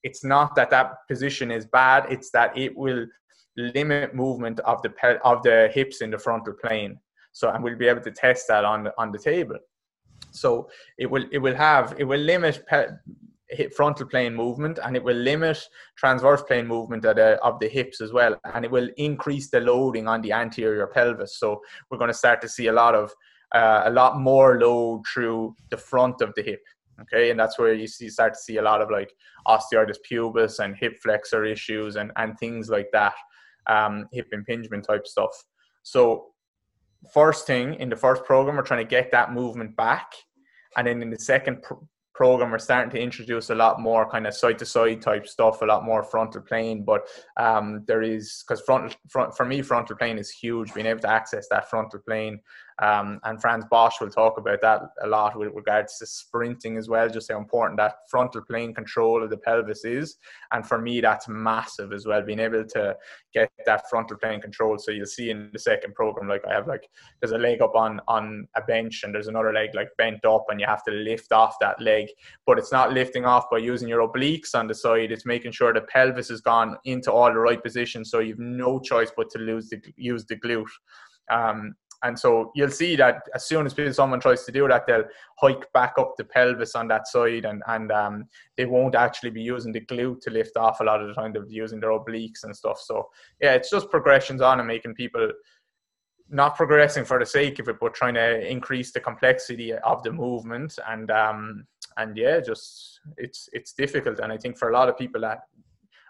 it's 0.03 0.23
not 0.23 0.55
that 0.55 0.69
that 0.69 0.93
position 1.09 1.49
is 1.49 1.65
bad. 1.65 2.05
It's 2.09 2.29
that 2.31 2.55
it 2.57 2.75
will 2.77 3.05
limit 3.57 4.13
movement 4.13 4.59
of 4.61 4.81
the 4.83 4.91
pe- 4.91 5.19
of 5.23 5.41
the 5.41 5.71
hips 5.73 6.01
in 6.01 6.11
the 6.11 6.19
frontal 6.19 6.53
plane. 6.53 6.99
So 7.31 7.49
and 7.49 7.63
we'll 7.63 7.77
be 7.77 7.87
able 7.87 8.01
to 8.01 8.11
test 8.11 8.47
that 8.49 8.65
on 8.65 8.83
the 8.83 8.93
on 8.99 9.11
the 9.11 9.19
table. 9.19 9.57
So 10.33 10.69
it 10.97 11.09
will 11.09 11.25
it 11.31 11.39
will 11.39 11.55
have 11.55 11.95
it 11.97 12.03
will 12.03 12.19
limit 12.19 12.63
pe- 12.67 12.87
frontal 13.75 14.07
plane 14.07 14.33
movement 14.33 14.79
and 14.83 14.95
it 14.95 15.03
will 15.03 15.15
limit 15.15 15.59
transverse 15.95 16.41
plane 16.43 16.67
movement 16.67 17.03
the, 17.03 17.39
of 17.43 17.59
the 17.59 17.67
hips 17.67 18.01
as 18.01 18.11
well. 18.11 18.35
And 18.53 18.65
it 18.65 18.71
will 18.71 18.89
increase 18.97 19.49
the 19.49 19.59
loading 19.59 20.07
on 20.07 20.21
the 20.21 20.31
anterior 20.31 20.87
pelvis. 20.87 21.37
So 21.37 21.61
we're 21.89 21.97
going 21.97 22.09
to 22.09 22.13
start 22.17 22.41
to 22.41 22.49
see 22.49 22.67
a 22.67 22.73
lot 22.73 22.95
of 22.95 23.13
uh, 23.53 23.83
a 23.85 23.91
lot 23.91 24.19
more 24.19 24.59
load 24.59 25.03
through 25.11 25.55
the 25.69 25.77
front 25.77 26.21
of 26.21 26.33
the 26.35 26.41
hip. 26.41 26.61
Okay? 27.01 27.29
And 27.29 27.39
that's 27.39 27.59
where 27.59 27.73
you 27.73 27.87
see 27.87 28.09
start 28.09 28.33
to 28.33 28.39
see 28.39 28.57
a 28.57 28.61
lot 28.61 28.81
of 28.81 28.89
like 28.89 29.13
osteitis 29.47 29.97
pubis 30.09 30.59
and 30.59 30.75
hip 30.75 30.97
flexor 31.01 31.45
issues 31.45 31.95
and 31.95 32.11
and 32.15 32.37
things 32.39 32.69
like 32.69 32.89
that 32.93 33.13
um, 33.67 34.07
hip 34.11 34.27
impingement 34.33 34.85
type 34.85 35.05
stuff. 35.05 35.31
So 35.83 36.32
first 37.13 37.47
thing 37.47 37.75
in 37.75 37.89
the 37.89 37.95
first 37.95 38.23
program 38.23 38.55
we're 38.55 38.63
trying 38.63 38.85
to 38.85 38.89
get 38.89 39.11
that 39.11 39.33
movement 39.33 39.75
back. 39.75 40.13
And 40.77 40.87
then 40.87 41.01
in 41.01 41.09
the 41.09 41.19
second 41.19 41.61
pr- 41.61 41.75
program 42.13 42.51
we're 42.51 42.59
starting 42.59 42.91
to 42.91 43.01
introduce 43.01 43.49
a 43.49 43.55
lot 43.55 43.81
more 43.81 44.09
kind 44.09 44.27
of 44.27 44.35
side 44.35 44.59
to 44.59 44.65
side 44.65 45.01
type 45.01 45.27
stuff 45.27 45.61
a 45.61 45.65
lot 45.65 45.83
more 45.83 46.03
frontal 46.03 46.41
plane. 46.41 46.83
But 46.83 47.07
um, 47.37 47.83
there 47.87 48.01
is 48.01 48.43
because 48.47 48.61
front, 48.61 48.95
front 49.09 49.35
for 49.35 49.45
me 49.45 49.61
frontal 49.61 49.97
plane 49.97 50.17
is 50.17 50.29
huge 50.29 50.73
being 50.73 50.87
able 50.87 51.01
to 51.01 51.09
access 51.09 51.47
that 51.49 51.69
frontal 51.69 51.99
plane 52.07 52.39
um, 52.81 53.19
and 53.23 53.39
Frans 53.41 53.65
Bosch 53.69 54.01
will 54.01 54.09
talk 54.09 54.37
about 54.37 54.61
that 54.61 54.81
a 55.03 55.07
lot 55.07 55.37
with 55.37 55.53
regards 55.53 55.97
to 55.99 56.05
sprinting 56.05 56.77
as 56.77 56.89
well, 56.89 57.09
just 57.09 57.31
how 57.31 57.37
important 57.37 57.77
that 57.79 57.95
frontal 58.09 58.41
plane 58.41 58.73
control 58.73 59.23
of 59.23 59.29
the 59.29 59.37
pelvis 59.37 59.85
is. 59.85 60.17
And 60.51 60.65
for 60.65 60.79
me, 60.79 61.01
that's 61.01 61.27
massive 61.27 61.93
as 61.93 62.05
well, 62.05 62.21
being 62.21 62.39
able 62.39 62.65
to 62.65 62.95
get 63.33 63.51
that 63.65 63.89
frontal 63.89 64.17
plane 64.17 64.41
control. 64.41 64.77
So 64.77 64.91
you'll 64.91 65.05
see 65.05 65.29
in 65.29 65.49
the 65.53 65.59
second 65.59 65.93
program, 65.93 66.27
like 66.27 66.43
I 66.49 66.53
have 66.53 66.67
like 66.67 66.87
there's 67.21 67.31
a 67.31 67.37
leg 67.37 67.61
up 67.61 67.75
on 67.75 67.99
on 68.07 68.47
a 68.55 68.61
bench 68.61 69.01
and 69.03 69.13
there's 69.13 69.27
another 69.27 69.53
leg 69.53 69.69
like 69.73 69.89
bent 69.97 70.25
up 70.25 70.45
and 70.49 70.59
you 70.59 70.65
have 70.65 70.83
to 70.85 70.91
lift 70.91 71.31
off 71.31 71.55
that 71.61 71.79
leg. 71.81 72.07
But 72.45 72.57
it's 72.57 72.71
not 72.71 72.93
lifting 72.93 73.25
off 73.25 73.49
by 73.51 73.59
using 73.59 73.87
your 73.87 74.07
obliques 74.07 74.55
on 74.55 74.67
the 74.67 74.75
side, 74.75 75.11
it's 75.11 75.25
making 75.25 75.51
sure 75.51 75.73
the 75.73 75.81
pelvis 75.81 76.29
has 76.29 76.41
gone 76.41 76.77
into 76.85 77.11
all 77.11 77.31
the 77.31 77.39
right 77.39 77.61
positions 77.61 78.09
so 78.09 78.19
you've 78.19 78.39
no 78.39 78.79
choice 78.79 79.11
but 79.15 79.29
to 79.31 79.39
lose 79.39 79.69
the 79.69 79.81
use 79.95 80.25
the 80.25 80.35
glute. 80.35 80.65
Um, 81.31 81.75
and 82.03 82.19
so 82.19 82.51
you'll 82.53 82.69
see 82.69 82.95
that 82.97 83.23
as 83.33 83.45
soon 83.45 83.65
as 83.65 83.95
someone 83.95 84.19
tries 84.19 84.43
to 84.43 84.51
do 84.51 84.67
that, 84.67 84.85
they'll 84.85 85.05
hike 85.39 85.71
back 85.73 85.93
up 85.97 86.13
the 86.17 86.25
pelvis 86.25 86.75
on 86.75 86.87
that 86.89 87.07
side, 87.07 87.45
and 87.45 87.63
and 87.67 87.91
um, 87.91 88.25
they 88.57 88.65
won't 88.65 88.95
actually 88.95 89.31
be 89.31 89.41
using 89.41 89.71
the 89.71 89.81
glute 89.81 90.21
to 90.21 90.29
lift 90.29 90.57
off 90.57 90.81
a 90.81 90.83
lot 90.83 91.01
of 91.01 91.07
the 91.07 91.13
time. 91.13 91.31
They'll 91.31 91.47
be 91.47 91.53
using 91.53 91.79
their 91.79 91.91
obliques 91.91 92.43
and 92.43 92.55
stuff. 92.55 92.79
So 92.79 93.09
yeah, 93.41 93.53
it's 93.53 93.69
just 93.69 93.89
progressions 93.89 94.41
on 94.41 94.59
and 94.59 94.67
making 94.67 94.95
people 94.95 95.31
not 96.29 96.55
progressing 96.55 97.05
for 97.05 97.19
the 97.19 97.25
sake 97.25 97.59
of 97.59 97.69
it, 97.69 97.77
but 97.79 97.93
trying 97.93 98.15
to 98.15 98.49
increase 98.49 98.91
the 98.91 98.99
complexity 98.99 99.73
of 99.73 100.03
the 100.03 100.11
movement. 100.11 100.77
And 100.89 101.09
um, 101.09 101.65
and 101.97 102.17
yeah, 102.17 102.41
just 102.41 102.99
it's 103.17 103.47
it's 103.53 103.73
difficult. 103.73 104.19
And 104.19 104.31
I 104.31 104.37
think 104.37 104.57
for 104.57 104.69
a 104.69 104.73
lot 104.73 104.89
of 104.89 104.97
people 104.97 105.21
that 105.21 105.39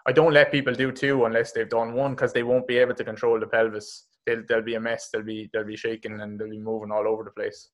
I 0.06 0.12
don't 0.12 0.34
let 0.34 0.52
people 0.52 0.74
do 0.74 0.92
two 0.92 1.24
unless 1.24 1.52
they've 1.52 1.68
done 1.68 1.94
one 1.94 2.12
because 2.14 2.32
they 2.32 2.42
won't 2.42 2.66
be 2.66 2.78
able 2.78 2.94
to 2.94 3.04
control 3.04 3.40
the 3.40 3.46
pelvis 3.46 4.06
they'll 4.26 4.42
they'll 4.48 4.62
be 4.62 4.74
a 4.74 4.80
mess. 4.80 5.08
They'll 5.12 5.22
be 5.22 5.50
they'll 5.52 5.64
be 5.64 5.76
shaking 5.76 6.20
and 6.20 6.38
they'll 6.38 6.50
be 6.50 6.58
moving 6.58 6.90
all 6.90 7.06
over 7.06 7.24
the 7.24 7.30
place. 7.30 7.70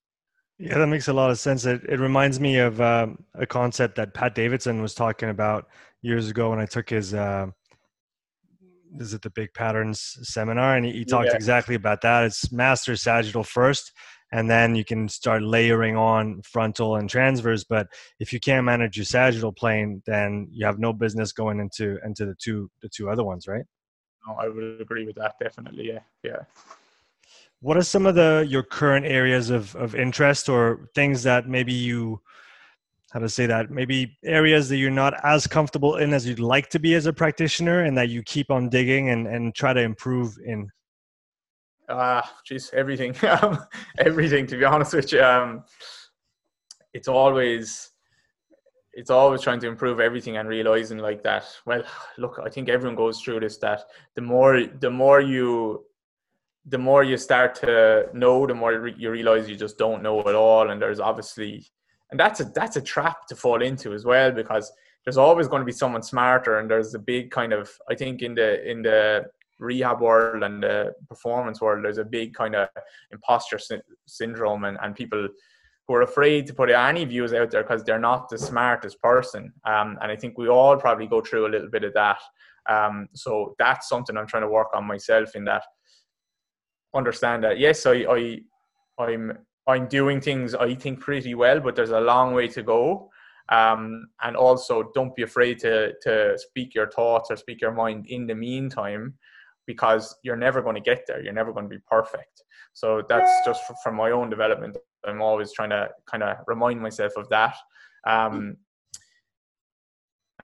Yeah, 0.59 0.77
that 0.77 0.89
makes 0.89 1.09
a 1.09 1.13
lot 1.13 1.31
of 1.31 1.39
sense. 1.39 1.65
It 1.65 1.83
it 1.89 2.01
reminds 2.01 2.39
me 2.39 2.59
of 2.59 2.81
um, 2.81 3.25
a 3.35 3.47
concept 3.47 3.97
that 3.97 4.15
Pat 4.15 4.35
Davidson 4.35 4.83
was 4.83 4.95
talking 4.95 5.31
about 5.31 5.69
years 6.03 6.29
ago 6.29 6.51
when 6.51 6.61
I 6.61 6.67
took 6.67 6.91
his. 6.91 7.15
Uh, 7.15 7.47
is 8.99 9.15
it 9.15 9.23
the 9.23 9.31
big 9.31 9.53
patterns 9.55 10.19
seminar 10.23 10.77
and 10.77 10.85
he, 10.85 10.93
he 10.93 11.05
talked 11.05 11.29
yeah. 11.29 11.37
exactly 11.37 11.77
about 11.77 12.01
that 12.01 12.25
it's 12.25 12.51
master 12.51 12.97
sagittal 12.97 13.45
first 13.45 13.93
and 14.33 14.51
then 14.51 14.75
you 14.75 14.85
can 14.85 15.09
start 15.09 15.43
layering 15.43 15.97
on 15.97 16.41
frontal 16.43 16.97
and 16.97 17.09
transverse 17.09 17.63
but 17.63 17.87
if 18.19 18.33
you 18.33 18.41
can't 18.41 18.65
manage 18.65 18.97
your 18.97 19.05
sagittal 19.05 19.53
plane 19.53 20.03
then 20.07 20.49
you 20.51 20.67
have 20.67 20.81
no 20.81 20.93
business 20.93 21.31
going 21.31 21.61
into 21.61 21.99
into 22.05 22.27
the 22.27 22.35
two 22.43 22.69
the 22.83 22.89
two 22.89 23.09
other 23.09 23.23
ones 23.23 23.47
right 23.47 23.65
no, 24.27 24.35
I 24.35 24.49
would 24.49 24.81
agree 24.81 25.07
with 25.07 25.16
that. 25.16 25.37
Definitely, 25.41 25.89
yeah, 25.89 26.01
yeah. 26.23 26.41
What 27.61 27.77
are 27.77 27.83
some 27.83 28.07
of 28.07 28.14
the 28.14 28.47
your 28.49 28.62
current 28.62 29.07
areas 29.07 29.51
of 29.51 29.75
of 29.77 29.95
interest 29.95 30.49
or 30.49 30.89
things 30.95 31.23
that 31.25 31.49
maybe 31.49 31.73
you 31.73 32.21
how 33.11 33.18
to 33.18 33.29
say 33.29 33.47
that 33.47 33.71
maybe 33.71 34.16
areas 34.25 34.68
that 34.68 34.77
you're 34.77 34.91
not 34.91 35.14
as 35.25 35.47
comfortable 35.47 35.97
in 35.97 36.14
as 36.14 36.27
you'd 36.27 36.39
like 36.39 36.71
to 36.71 36.79
be 36.79 36.95
as 36.95 37.07
a 37.07 37.12
practitioner 37.12 37.83
and 37.83 37.97
that 37.99 38.09
you 38.09 38.23
keep 38.23 38.51
on 38.51 38.68
digging 38.68 39.11
and 39.11 39.27
and 39.27 39.55
try 39.55 39.73
to 39.73 39.81
improve 39.81 40.37
in 40.45 40.68
ah 41.89 42.18
uh, 42.18 42.27
geez 42.47 42.71
everything 42.73 43.14
everything 43.99 44.47
to 44.47 44.57
be 44.57 44.64
honest 44.64 44.95
with 44.95 45.12
you 45.12 45.23
um 45.23 45.64
it's 46.95 47.09
always 47.09 47.89
it's 48.93 49.11
always 49.11 49.41
trying 49.41 49.61
to 49.61 49.68
improve 49.68 50.01
everything 50.01 50.36
and 50.36 50.49
realizing 50.49 50.99
like 50.99 51.22
that. 51.22 51.45
Well, 51.64 51.82
look, 52.18 52.41
I 52.45 52.49
think 52.49 52.68
everyone 52.68 52.97
goes 52.97 53.20
through 53.20 53.41
this. 53.41 53.59
That 53.59 53.84
the 54.14 54.22
more 54.22 54.64
the 54.66 54.91
more 54.91 55.20
you 55.20 55.84
the 56.66 56.78
more 56.78 57.03
you 57.03 57.16
start 57.16 57.55
to 57.57 58.09
know, 58.12 58.47
the 58.47 58.55
more 58.55 58.88
you 58.88 59.11
realize 59.11 59.49
you 59.49 59.57
just 59.57 59.78
don't 59.78 60.03
know 60.03 60.20
at 60.20 60.34
all. 60.34 60.70
And 60.70 60.80
there's 60.80 61.01
obviously, 61.01 61.66
and 62.11 62.18
that's 62.18 62.41
a 62.41 62.45
that's 62.45 62.76
a 62.76 62.82
trap 62.82 63.26
to 63.28 63.36
fall 63.36 63.62
into 63.62 63.93
as 63.95 64.05
well 64.05 64.32
because 64.32 64.70
there's 65.05 65.16
always 65.16 65.49
going 65.49 65.61
to 65.61 65.66
be 65.66 65.72
someone 65.72 66.03
smarter. 66.03 66.59
And 66.59 66.70
there's 66.70 66.95
a 66.95 66.99
big 66.99 67.30
kind 67.30 67.53
of 67.53 67.70
I 67.88 67.95
think 67.95 68.22
in 68.22 68.34
the 68.34 68.68
in 68.68 68.82
the 68.82 69.26
rehab 69.61 70.01
world 70.01 70.43
and 70.43 70.62
the 70.62 70.95
performance 71.09 71.61
world, 71.61 71.84
there's 71.84 71.99
a 71.99 72.05
big 72.05 72.34
kind 72.34 72.57
of 72.57 72.68
imposter 73.12 73.59
sy- 73.59 73.80
syndrome 74.07 74.64
and, 74.64 74.78
and 74.82 74.95
people 74.97 75.28
who 75.91 75.97
are 75.97 76.03
afraid 76.03 76.47
to 76.47 76.55
put 76.55 76.70
any 76.70 77.05
views 77.05 77.32
out 77.32 77.51
there 77.51 77.64
because 77.64 77.82
they're 77.82 77.99
not 77.99 78.28
the 78.28 78.38
smartest 78.38 79.03
person. 79.03 79.53
Um, 79.64 79.99
and 80.01 80.12
I 80.12 80.14
think 80.14 80.38
we 80.38 80.47
all 80.49 80.76
probably 80.76 81.09
go 81.09 81.20
through 81.20 81.49
a 81.49 81.51
little 81.51 81.68
bit 81.68 81.82
of 81.82 81.93
that. 81.95 82.18
Um, 82.68 83.09
so 83.12 83.57
that's 83.59 83.88
something 83.88 84.16
I'm 84.16 84.28
trying 84.28 84.45
to 84.45 84.49
work 84.49 84.68
on 84.72 84.86
myself 84.86 85.34
in 85.34 85.45
that 85.47 85.64
understand 86.95 87.43
that 87.43 87.59
yes, 87.59 87.86
I, 87.86 88.05
I 88.09 88.38
I'm 89.01 89.36
I'm 89.66 89.88
doing 89.88 90.20
things 90.20 90.55
I 90.55 90.76
think 90.76 91.01
pretty 91.01 91.34
well, 91.34 91.59
but 91.59 91.74
there's 91.74 91.91
a 91.91 92.01
long 92.01 92.34
way 92.34 92.47
to 92.47 92.62
go. 92.62 93.11
Um, 93.49 94.07
and 94.22 94.36
also 94.36 94.93
don't 94.95 95.16
be 95.16 95.22
afraid 95.22 95.59
to 95.59 95.95
to 96.03 96.38
speak 96.38 96.72
your 96.72 96.88
thoughts 96.93 97.32
or 97.32 97.36
speak 97.36 97.61
your 97.61 97.72
mind 97.72 98.07
in 98.07 98.28
the 98.28 98.34
meantime 98.36 99.14
because 99.66 100.14
you're 100.22 100.36
never 100.36 100.62
going 100.62 100.76
to 100.76 100.80
get 100.80 101.03
there 101.07 101.20
you're 101.22 101.32
never 101.32 101.53
going 101.53 101.68
to 101.68 101.76
be 101.76 101.82
perfect 101.88 102.43
so 102.72 103.03
that's 103.09 103.30
just 103.45 103.62
from 103.82 103.95
my 103.95 104.11
own 104.11 104.30
development 104.30 104.76
i'm 105.07 105.23
always 105.23 105.53
trying 105.53 105.71
to 105.71 105.89
kind 106.07 106.23
of 106.23 106.37
remind 106.47 106.81
myself 106.81 107.13
of 107.17 107.29
that. 107.29 107.57
Um, 108.07 108.57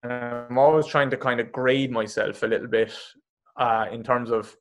i'm 0.03 0.59
always 0.59 0.87
trying 0.87 1.11
to 1.11 1.17
kind 1.17 1.41
of 1.41 1.53
grade 1.53 1.91
myself 1.91 2.43
a 2.43 2.47
little 2.47 2.69
bit 2.69 2.93
uh, 3.57 3.87
in 3.91 4.03
terms 4.03 4.31
of 4.31 4.55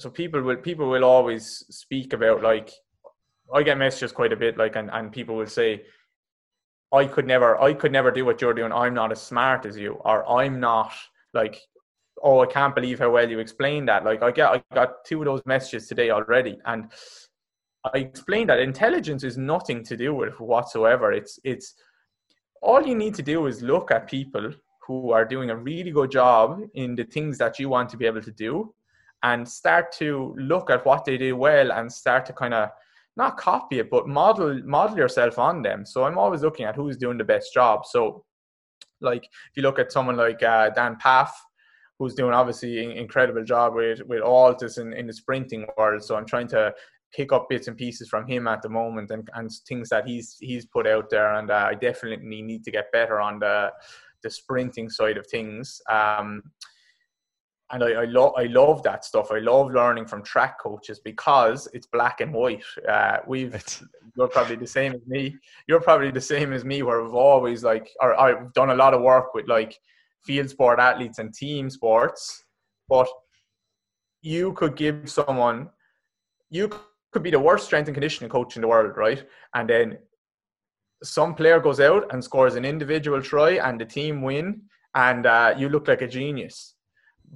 so 0.00 0.10
people 0.10 0.40
will 0.40 0.56
people 0.56 0.88
will 0.88 1.04
always 1.04 1.64
speak 1.70 2.12
about 2.12 2.42
like 2.42 2.70
I 3.52 3.62
get 3.62 3.78
messages 3.78 4.12
quite 4.12 4.32
a 4.32 4.36
bit 4.36 4.56
like 4.56 4.76
and, 4.76 4.90
and 4.92 5.12
people 5.12 5.36
will 5.36 5.46
say 5.46 5.82
I 6.92 7.04
could 7.04 7.26
never 7.26 7.60
I 7.60 7.74
could 7.74 7.92
never 7.92 8.10
do 8.10 8.24
what 8.24 8.40
you're 8.40 8.54
doing. 8.54 8.72
I'm 8.72 8.94
not 8.94 9.12
as 9.12 9.20
smart 9.20 9.66
as 9.66 9.76
you 9.76 9.94
or 10.04 10.28
I'm 10.28 10.58
not 10.58 10.92
like 11.34 11.60
oh 12.22 12.40
I 12.40 12.46
can't 12.46 12.74
believe 12.74 12.98
how 12.98 13.10
well 13.10 13.28
you 13.28 13.38
explained 13.38 13.88
that. 13.88 14.04
Like 14.04 14.22
I 14.22 14.30
get 14.30 14.50
I 14.50 14.62
got 14.74 15.04
two 15.04 15.20
of 15.20 15.26
those 15.26 15.42
messages 15.44 15.86
today 15.86 16.10
already 16.10 16.58
and 16.64 16.90
I 17.84 17.98
explained 17.98 18.50
that 18.50 18.60
intelligence 18.60 19.24
is 19.24 19.38
nothing 19.38 19.82
to 19.84 19.96
do 19.96 20.14
with 20.14 20.38
whatsoever. 20.38 21.12
It's 21.12 21.38
it's 21.44 21.74
all 22.62 22.86
you 22.86 22.94
need 22.94 23.14
to 23.14 23.22
do 23.22 23.46
is 23.46 23.62
look 23.62 23.90
at 23.90 24.06
people 24.06 24.52
who 24.86 25.12
are 25.12 25.24
doing 25.24 25.50
a 25.50 25.56
really 25.56 25.90
good 25.90 26.10
job 26.10 26.60
in 26.74 26.94
the 26.94 27.04
things 27.04 27.38
that 27.38 27.58
you 27.58 27.68
want 27.68 27.88
to 27.90 27.96
be 27.96 28.06
able 28.06 28.20
to 28.20 28.32
do 28.32 28.74
and 29.22 29.48
start 29.48 29.92
to 29.92 30.34
look 30.38 30.70
at 30.70 30.84
what 30.84 31.04
they 31.04 31.16
do 31.16 31.36
well 31.36 31.72
and 31.72 31.90
start 31.90 32.26
to 32.26 32.32
kind 32.32 32.54
of 32.54 32.70
not 33.16 33.36
copy 33.36 33.78
it 33.78 33.90
but 33.90 34.08
model 34.08 34.60
model 34.64 34.96
yourself 34.96 35.38
on 35.38 35.62
them. 35.62 35.86
So 35.86 36.04
i'm 36.04 36.18
always 36.18 36.42
looking 36.42 36.66
at 36.66 36.76
who's 36.76 36.96
doing 36.96 37.18
the 37.18 37.24
best 37.24 37.54
job. 37.54 37.86
So 37.86 38.24
like 39.00 39.24
if 39.24 39.56
you 39.56 39.62
look 39.62 39.78
at 39.78 39.92
someone 39.92 40.16
like 40.16 40.42
uh, 40.42 40.70
dan 40.70 40.96
pfaff 41.02 41.30
who's 41.98 42.14
doing 42.14 42.34
obviously 42.34 42.84
an 42.84 42.92
incredible 42.92 43.44
job 43.44 43.74
with 43.74 44.02
with 44.06 44.20
all 44.20 44.54
this 44.54 44.76
in, 44.76 44.92
in 44.92 45.06
the 45.06 45.14
sprinting 45.14 45.66
world. 45.78 46.02
So 46.04 46.16
i'm 46.16 46.26
trying 46.26 46.48
to 46.48 46.74
pick 47.12 47.32
up 47.32 47.48
bits 47.48 47.68
and 47.68 47.76
pieces 47.76 48.08
from 48.08 48.26
him 48.26 48.46
at 48.46 48.62
the 48.62 48.68
moment 48.68 49.10
and, 49.10 49.28
and 49.34 49.50
things 49.68 49.88
that 49.88 50.06
he's 50.06 50.36
he's 50.40 50.66
put 50.66 50.86
out 50.86 51.10
there 51.10 51.34
and 51.34 51.50
uh, 51.50 51.66
i 51.68 51.74
definitely 51.74 52.42
need 52.42 52.64
to 52.64 52.70
get 52.70 52.92
better 52.92 53.20
on 53.20 53.38
the 53.38 53.70
the 54.22 54.30
sprinting 54.30 54.88
side 54.88 55.16
of 55.16 55.26
things 55.26 55.80
um, 55.90 56.42
and 57.72 57.84
I, 57.84 57.90
I 57.90 58.04
love 58.04 58.32
I 58.36 58.44
love 58.44 58.82
that 58.82 59.04
stuff. 59.04 59.30
I 59.30 59.38
love 59.38 59.70
learning 59.70 60.06
from 60.06 60.22
track 60.22 60.60
coaches 60.60 61.00
because 61.00 61.68
it's 61.72 61.86
black 61.86 62.20
and 62.20 62.32
white. 62.32 62.64
Uh, 62.88 63.18
we've 63.26 63.54
you're 64.16 64.28
probably 64.28 64.56
the 64.56 64.66
same 64.66 64.92
as 64.94 65.00
me. 65.06 65.36
You're 65.68 65.80
probably 65.80 66.10
the 66.10 66.20
same 66.20 66.52
as 66.52 66.64
me, 66.64 66.82
where 66.82 67.02
we've 67.02 67.14
always 67.14 67.62
like, 67.62 67.88
or 68.00 68.18
I've 68.20 68.52
done 68.54 68.70
a 68.70 68.74
lot 68.74 68.94
of 68.94 69.02
work 69.02 69.34
with 69.34 69.48
like 69.48 69.78
field 70.24 70.50
sport 70.50 70.80
athletes 70.80 71.18
and 71.18 71.32
team 71.32 71.70
sports, 71.70 72.44
but 72.88 73.08
you 74.22 74.52
could 74.54 74.76
give 74.76 75.08
someone, 75.08 75.70
you 76.50 76.70
could 77.12 77.22
be 77.22 77.30
the 77.30 77.40
worst 77.40 77.66
strength 77.66 77.88
and 77.88 77.94
conditioning 77.94 78.30
coach 78.30 78.56
in 78.56 78.62
the 78.62 78.68
world, 78.68 78.96
right? 78.96 79.24
And 79.54 79.68
then 79.68 79.98
some 81.02 81.34
player 81.34 81.60
goes 81.60 81.80
out 81.80 82.12
and 82.12 82.22
scores 82.22 82.54
an 82.54 82.64
individual 82.64 83.22
try, 83.22 83.52
and 83.52 83.80
the 83.80 83.84
team 83.84 84.22
win, 84.22 84.62
and 84.94 85.26
uh, 85.26 85.54
you 85.56 85.68
look 85.68 85.88
like 85.88 86.02
a 86.02 86.08
genius 86.08 86.74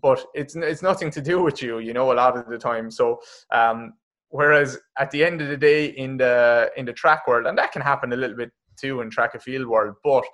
but 0.03 0.25
it's 0.35 0.57
it's 0.57 0.83
nothing 0.83 1.11
to 1.11 1.21
do 1.21 1.43
with 1.43 1.63
you, 1.63 1.79
you 1.79 1.93
know, 1.93 2.13
a 2.13 2.15
lot 2.15 2.37
of 2.37 2.49
the 2.49 2.59
time. 2.59 2.91
So 2.91 3.21
um, 3.53 3.95
whereas 4.29 4.79
at 4.99 5.11
the 5.11 5.25
end 5.25 5.41
of 5.41 5.49
the 5.49 5.57
day 5.57 5.87
in 5.87 6.17
the 6.17 6.71
in 6.77 6.85
the 6.85 6.93
track 6.93 7.27
world, 7.27 7.47
and 7.47 7.57
that 7.59 7.73
can 7.73 7.83
happen 7.83 8.13
a 8.13 8.17
little 8.17 8.37
bit 8.37 8.51
too 8.77 9.01
in 9.01 9.11
track 9.11 9.35
and 9.35 9.43
field 9.43 9.67
world, 9.67 9.95
but 10.03 10.25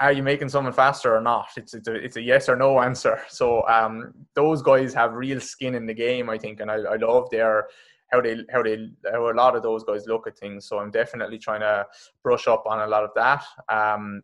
are 0.00 0.12
you 0.12 0.24
making 0.24 0.48
someone 0.48 0.72
faster 0.72 1.14
or 1.14 1.20
not? 1.20 1.46
It's 1.56 1.74
it's 1.74 1.88
a, 1.88 1.94
it's 1.94 2.16
a 2.16 2.22
yes 2.22 2.48
or 2.48 2.56
no 2.56 2.80
answer. 2.80 3.20
So 3.28 3.66
um, 3.68 4.12
those 4.34 4.60
guys 4.62 4.92
have 4.94 5.12
real 5.12 5.40
skin 5.40 5.74
in 5.74 5.86
the 5.86 5.94
game, 5.94 6.28
I 6.28 6.38
think, 6.38 6.60
and 6.60 6.70
I, 6.70 6.76
I 6.76 6.96
love 6.96 7.30
their 7.30 7.68
how 8.14 8.20
they 8.20 8.36
how 8.52 8.62
they 8.62 8.88
how 9.10 9.30
a 9.30 9.32
lot 9.32 9.56
of 9.56 9.62
those 9.62 9.84
guys 9.84 10.06
look 10.06 10.26
at 10.26 10.38
things. 10.38 10.66
So 10.66 10.78
I'm 10.78 10.90
definitely 10.90 11.38
trying 11.38 11.60
to 11.60 11.86
brush 12.22 12.46
up 12.46 12.64
on 12.66 12.80
a 12.80 12.86
lot 12.86 13.04
of 13.04 13.10
that. 13.16 13.44
Um, 13.68 14.22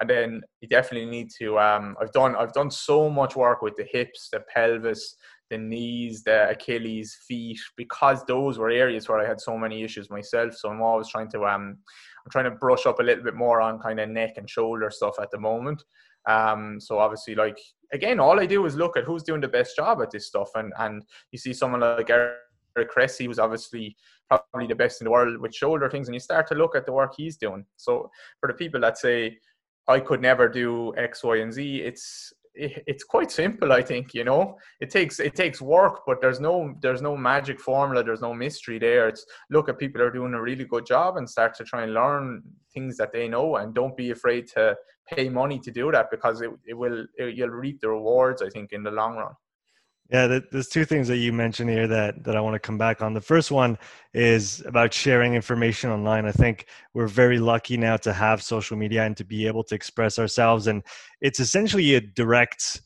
and 0.00 0.10
then 0.10 0.42
you 0.60 0.68
definitely 0.68 1.08
need 1.08 1.30
to 1.38 1.58
um, 1.58 1.96
i've 2.00 2.12
done 2.12 2.34
i've 2.36 2.52
done 2.52 2.70
so 2.70 3.08
much 3.08 3.36
work 3.36 3.62
with 3.62 3.76
the 3.76 3.86
hips 3.90 4.28
the 4.32 4.40
pelvis 4.52 5.16
the 5.50 5.58
knees 5.58 6.24
the 6.24 6.48
achilles 6.48 7.16
feet 7.28 7.60
because 7.76 8.24
those 8.24 8.58
were 8.58 8.70
areas 8.70 9.08
where 9.08 9.20
i 9.20 9.28
had 9.28 9.40
so 9.40 9.56
many 9.56 9.82
issues 9.82 10.10
myself 10.10 10.54
so 10.54 10.68
i'm 10.68 10.82
always 10.82 11.08
trying 11.08 11.30
to 11.30 11.44
um 11.44 11.76
i'm 12.24 12.30
trying 12.30 12.44
to 12.44 12.50
brush 12.50 12.86
up 12.86 12.98
a 12.98 13.02
little 13.02 13.22
bit 13.22 13.34
more 13.34 13.60
on 13.60 13.78
kind 13.78 14.00
of 14.00 14.08
neck 14.08 14.34
and 14.36 14.50
shoulder 14.50 14.90
stuff 14.90 15.14
at 15.20 15.30
the 15.30 15.38
moment 15.38 15.82
um 16.28 16.80
so 16.80 16.98
obviously 16.98 17.34
like 17.34 17.58
again 17.92 18.18
all 18.18 18.40
i 18.40 18.46
do 18.46 18.64
is 18.66 18.74
look 18.74 18.96
at 18.96 19.04
who's 19.04 19.22
doing 19.22 19.40
the 19.40 19.46
best 19.46 19.76
job 19.76 20.00
at 20.00 20.10
this 20.10 20.26
stuff 20.26 20.48
and 20.54 20.72
and 20.78 21.04
you 21.30 21.38
see 21.38 21.52
someone 21.52 21.80
like 21.80 22.10
Eric 22.10 22.38
Cressey 22.76 23.28
was 23.28 23.38
obviously 23.38 23.96
probably 24.28 24.66
the 24.66 24.74
best 24.74 25.00
in 25.00 25.04
the 25.04 25.10
world 25.10 25.40
with 25.40 25.54
shoulder 25.54 25.88
things, 25.88 26.08
and 26.08 26.14
you 26.14 26.20
start 26.20 26.46
to 26.48 26.54
look 26.54 26.74
at 26.74 26.86
the 26.86 26.92
work 26.92 27.14
he's 27.16 27.36
doing. 27.36 27.64
So 27.76 28.10
for 28.40 28.48
the 28.48 28.54
people 28.54 28.80
that 28.80 28.98
say, 28.98 29.38
I 29.86 30.00
could 30.00 30.22
never 30.22 30.48
do 30.48 30.94
X, 30.96 31.22
Y, 31.22 31.36
and 31.36 31.52
Z. 31.52 31.82
It's 31.82 32.32
it's 32.56 33.02
quite 33.02 33.32
simple 33.32 33.72
i 33.72 33.82
think 33.82 34.14
you 34.14 34.22
know 34.22 34.56
it 34.80 34.88
takes 34.88 35.18
it 35.18 35.34
takes 35.34 35.60
work 35.60 36.02
but 36.06 36.20
there's 36.20 36.38
no 36.38 36.72
there's 36.80 37.02
no 37.02 37.16
magic 37.16 37.60
formula 37.60 38.04
there's 38.04 38.20
no 38.20 38.32
mystery 38.32 38.78
there 38.78 39.08
it's 39.08 39.26
look 39.50 39.68
at 39.68 39.76
people 39.76 40.00
are 40.00 40.10
doing 40.10 40.34
a 40.34 40.40
really 40.40 40.64
good 40.64 40.86
job 40.86 41.16
and 41.16 41.28
start 41.28 41.52
to 41.52 41.64
try 41.64 41.82
and 41.82 41.94
learn 41.94 42.42
things 42.72 42.96
that 42.96 43.12
they 43.12 43.26
know 43.26 43.56
and 43.56 43.74
don't 43.74 43.96
be 43.96 44.12
afraid 44.12 44.46
to 44.46 44.76
pay 45.08 45.28
money 45.28 45.58
to 45.58 45.72
do 45.72 45.90
that 45.90 46.10
because 46.12 46.42
it, 46.42 46.50
it 46.64 46.74
will 46.74 47.04
it, 47.16 47.34
you'll 47.34 47.48
reap 47.48 47.80
the 47.80 47.88
rewards 47.88 48.40
i 48.40 48.48
think 48.48 48.72
in 48.72 48.84
the 48.84 48.90
long 48.90 49.16
run 49.16 49.34
yeah, 50.10 50.38
there's 50.52 50.68
two 50.68 50.84
things 50.84 51.08
that 51.08 51.16
you 51.16 51.32
mentioned 51.32 51.70
here 51.70 51.86
that, 51.88 52.24
that 52.24 52.36
I 52.36 52.40
want 52.40 52.54
to 52.54 52.58
come 52.58 52.76
back 52.76 53.00
on. 53.00 53.14
The 53.14 53.20
first 53.22 53.50
one 53.50 53.78
is 54.12 54.62
about 54.66 54.92
sharing 54.92 55.34
information 55.34 55.90
online. 55.90 56.26
I 56.26 56.32
think 56.32 56.66
we're 56.92 57.08
very 57.08 57.38
lucky 57.38 57.78
now 57.78 57.96
to 57.98 58.12
have 58.12 58.42
social 58.42 58.76
media 58.76 59.04
and 59.04 59.16
to 59.16 59.24
be 59.24 59.46
able 59.46 59.64
to 59.64 59.74
express 59.74 60.18
ourselves. 60.18 60.66
And 60.66 60.82
it's 61.22 61.40
essentially 61.40 61.94
a 61.94 62.02
direct 62.02 62.82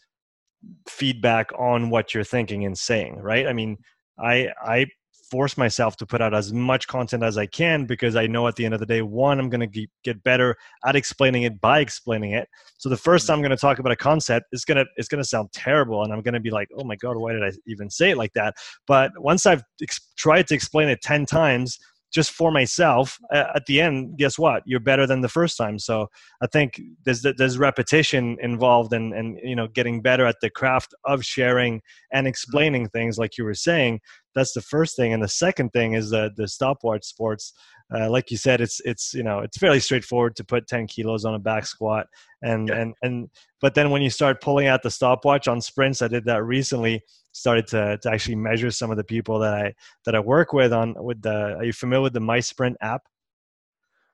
feedback 0.88 1.50
on 1.58 1.90
what 1.90 2.14
you're 2.14 2.24
thinking 2.24 2.64
and 2.64 2.78
saying, 2.78 3.16
right? 3.16 3.48
I 3.48 3.52
mean, 3.52 3.78
I 4.18 4.50
I 4.62 4.86
force 5.30 5.56
myself 5.56 5.96
to 5.96 6.06
put 6.06 6.20
out 6.20 6.34
as 6.34 6.52
much 6.52 6.86
content 6.86 7.22
as 7.22 7.36
I 7.36 7.46
can 7.46 7.86
because 7.86 8.16
I 8.16 8.26
know 8.26 8.46
at 8.46 8.56
the 8.56 8.64
end 8.64 8.74
of 8.74 8.80
the 8.80 8.86
day, 8.86 9.02
one, 9.02 9.38
I'm 9.38 9.48
going 9.48 9.68
to 9.68 9.86
get 10.04 10.22
better 10.22 10.56
at 10.86 10.96
explaining 10.96 11.42
it 11.42 11.60
by 11.60 11.80
explaining 11.80 12.32
it. 12.32 12.48
So 12.78 12.88
the 12.88 12.96
first 12.96 13.24
mm-hmm. 13.24 13.32
time 13.32 13.38
I'm 13.38 13.42
going 13.42 13.56
to 13.56 13.60
talk 13.60 13.78
about 13.78 13.92
a 13.92 13.96
concept, 13.96 14.46
it's 14.52 14.64
going 14.64 14.78
to 14.78 14.86
it's 14.96 15.08
going 15.08 15.22
to 15.22 15.28
sound 15.28 15.52
terrible, 15.52 16.02
and 16.02 16.12
I'm 16.12 16.22
going 16.22 16.34
to 16.34 16.40
be 16.40 16.50
like, 16.50 16.68
oh 16.76 16.84
my 16.84 16.96
god, 16.96 17.16
why 17.16 17.32
did 17.32 17.42
I 17.42 17.52
even 17.66 17.90
say 17.90 18.10
it 18.10 18.16
like 18.16 18.32
that? 18.34 18.54
But 18.86 19.12
once 19.16 19.46
I've 19.46 19.62
ex- 19.82 20.12
tried 20.16 20.46
to 20.48 20.54
explain 20.54 20.88
it 20.88 21.02
ten 21.02 21.26
times, 21.26 21.78
just 22.12 22.30
for 22.30 22.50
myself 22.50 23.18
at 23.32 23.66
the 23.66 23.80
end 23.80 24.16
guess 24.16 24.38
what? 24.38 24.62
You're 24.66 24.80
better 24.80 25.06
than 25.06 25.20
the 25.20 25.28
first 25.28 25.56
time. 25.56 25.78
So 25.78 26.08
i 26.40 26.46
think 26.46 26.80
there's 27.04 27.22
there's 27.22 27.58
repetition 27.58 28.36
involved 28.40 28.92
and 28.92 29.12
and 29.12 29.38
you 29.42 29.56
know 29.56 29.68
getting 29.68 30.00
better 30.00 30.24
at 30.24 30.36
the 30.40 30.50
craft 30.50 30.94
of 31.04 31.24
sharing 31.24 31.80
and 32.12 32.24
mm-hmm. 32.24 32.28
explaining 32.28 32.88
things 32.88 33.18
like 33.18 33.36
you 33.36 33.44
were 33.44 33.54
saying 33.54 34.00
that's 34.38 34.52
the 34.52 34.62
first 34.62 34.96
thing 34.96 35.12
and 35.12 35.22
the 35.22 35.28
second 35.28 35.70
thing 35.70 35.94
is 35.94 36.10
the 36.10 36.30
the 36.36 36.46
stopwatch 36.46 37.04
sports 37.04 37.52
uh, 37.94 38.08
like 38.10 38.30
you 38.30 38.36
said 38.36 38.60
it's 38.60 38.80
it's 38.84 39.14
you 39.14 39.22
know 39.22 39.40
it's 39.40 39.58
fairly 39.58 39.80
straightforward 39.80 40.36
to 40.36 40.44
put 40.44 40.66
10 40.66 40.86
kilos 40.86 41.24
on 41.24 41.34
a 41.34 41.38
back 41.38 41.66
squat 41.66 42.06
and 42.42 42.68
yeah. 42.68 42.76
and 42.76 42.94
and 43.02 43.30
but 43.60 43.74
then 43.74 43.90
when 43.90 44.02
you 44.02 44.10
start 44.10 44.40
pulling 44.40 44.66
out 44.66 44.82
the 44.82 44.90
stopwatch 44.90 45.48
on 45.48 45.60
sprints 45.60 46.02
i 46.02 46.08
did 46.08 46.24
that 46.24 46.44
recently 46.44 47.02
started 47.38 47.66
to, 47.68 47.98
to 47.98 48.10
actually 48.10 48.34
measure 48.34 48.70
some 48.70 48.90
of 48.90 48.96
the 48.96 49.04
people 49.04 49.38
that 49.38 49.54
I 49.54 49.74
that 50.04 50.14
I 50.14 50.20
work 50.20 50.52
with 50.52 50.72
on 50.72 50.94
with 50.98 51.22
the. 51.22 51.56
Are 51.56 51.64
you 51.64 51.72
familiar 51.72 52.02
with 52.02 52.12
the 52.12 52.20
MySprint 52.20 52.74
app? 52.80 53.02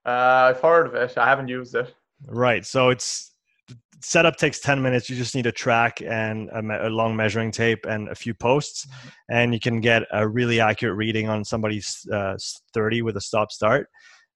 Uh, 0.07 0.53
I've 0.53 0.61
heard 0.61 0.87
of 0.87 0.95
it. 0.95 1.17
I 1.17 1.27
haven't 1.27 1.49
used 1.49 1.75
it. 1.75 1.95
Right. 2.27 2.65
So 2.65 2.91
it's 2.91 3.33
setup 4.05 4.37
takes 4.37 4.61
10 4.61 4.83
minutes. 4.83 5.09
You 5.09 5.17
just 5.17 5.35
need 5.35 5.47
a 5.47 5.53
track 5.53 6.03
and 6.03 6.51
a, 6.51 6.89
a, 6.89 6.91
long 6.91 7.17
measuring 7.17 7.51
tape 7.51 7.87
and 7.87 8.09
a 8.09 8.15
few 8.15 8.35
posts 8.35 8.87
mm-hmm. 8.87 9.09
and 9.31 9.55
you 9.55 9.61
can 9.61 9.81
get 9.81 10.03
a 10.13 10.29
really 10.29 10.61
accurate 10.61 10.97
reading 10.97 11.29
on 11.29 11.45
somebody's 11.45 12.07
uh, 12.13 12.37
30 12.75 13.03
with 13.03 13.17
a 13.17 13.21
stop 13.21 13.51
start 13.51 13.89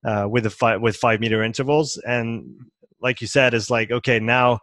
uh, 0.06 0.26
with 0.28 0.46
a 0.46 0.50
five 0.50 0.80
with 0.80 0.96
five 0.96 1.20
meter 1.20 1.42
intervals. 1.42 2.00
And 2.06 2.58
like 3.00 3.20
you 3.20 3.26
said 3.26 3.54
is 3.54 3.70
like 3.70 3.90
okay 3.90 4.18
now 4.18 4.58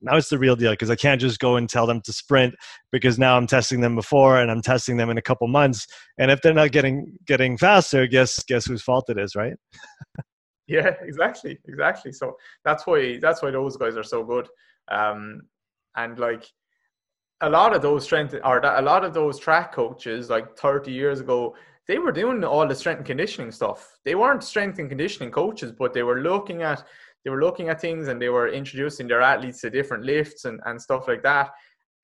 now 0.00 0.16
it's 0.16 0.28
the 0.28 0.38
real 0.38 0.54
deal 0.54 0.70
because 0.70 0.90
i 0.90 0.94
can't 0.94 1.20
just 1.20 1.40
go 1.40 1.56
and 1.56 1.68
tell 1.68 1.86
them 1.86 2.00
to 2.00 2.12
sprint 2.12 2.54
because 2.92 3.18
now 3.18 3.36
i'm 3.36 3.48
testing 3.48 3.80
them 3.80 3.96
before 3.96 4.40
and 4.40 4.48
i'm 4.50 4.62
testing 4.62 4.96
them 4.96 5.10
in 5.10 5.18
a 5.18 5.22
couple 5.22 5.48
months. 5.48 5.86
And 6.18 6.30
if 6.30 6.40
they're 6.40 6.54
not 6.54 6.70
getting 6.70 7.16
getting 7.26 7.58
faster 7.58 8.06
guess 8.06 8.42
guess 8.44 8.64
whose 8.66 8.82
fault 8.82 9.10
it 9.10 9.18
is 9.18 9.34
right 9.34 9.54
Yeah, 10.70 10.94
exactly, 11.02 11.58
exactly. 11.66 12.12
So 12.12 12.36
that's 12.64 12.86
why 12.86 13.18
that's 13.20 13.42
why 13.42 13.50
those 13.50 13.76
guys 13.76 13.96
are 13.96 14.04
so 14.04 14.22
good. 14.24 14.48
Um, 14.90 15.42
and 15.96 16.18
like 16.18 16.44
a 17.40 17.50
lot 17.50 17.74
of 17.74 17.82
those 17.82 18.04
strength 18.04 18.34
or 18.44 18.58
a 18.58 18.82
lot 18.82 19.04
of 19.04 19.12
those 19.12 19.38
track 19.38 19.72
coaches, 19.72 20.30
like 20.30 20.56
30 20.56 20.92
years 20.92 21.20
ago, 21.20 21.54
they 21.88 21.98
were 21.98 22.12
doing 22.12 22.44
all 22.44 22.66
the 22.68 22.74
strength 22.74 22.98
and 22.98 23.06
conditioning 23.06 23.50
stuff. 23.50 23.98
They 24.04 24.14
weren't 24.14 24.44
strength 24.44 24.78
and 24.78 24.88
conditioning 24.88 25.32
coaches, 25.32 25.72
but 25.72 25.92
they 25.92 26.04
were 26.04 26.20
looking 26.20 26.62
at 26.62 26.84
they 27.24 27.30
were 27.30 27.40
looking 27.42 27.68
at 27.68 27.80
things 27.80 28.08
and 28.08 28.22
they 28.22 28.30
were 28.30 28.48
introducing 28.48 29.06
their 29.08 29.20
athletes 29.20 29.60
to 29.60 29.70
different 29.70 30.04
lifts 30.04 30.44
and, 30.46 30.60
and 30.64 30.80
stuff 30.80 31.06
like 31.08 31.22
that. 31.22 31.50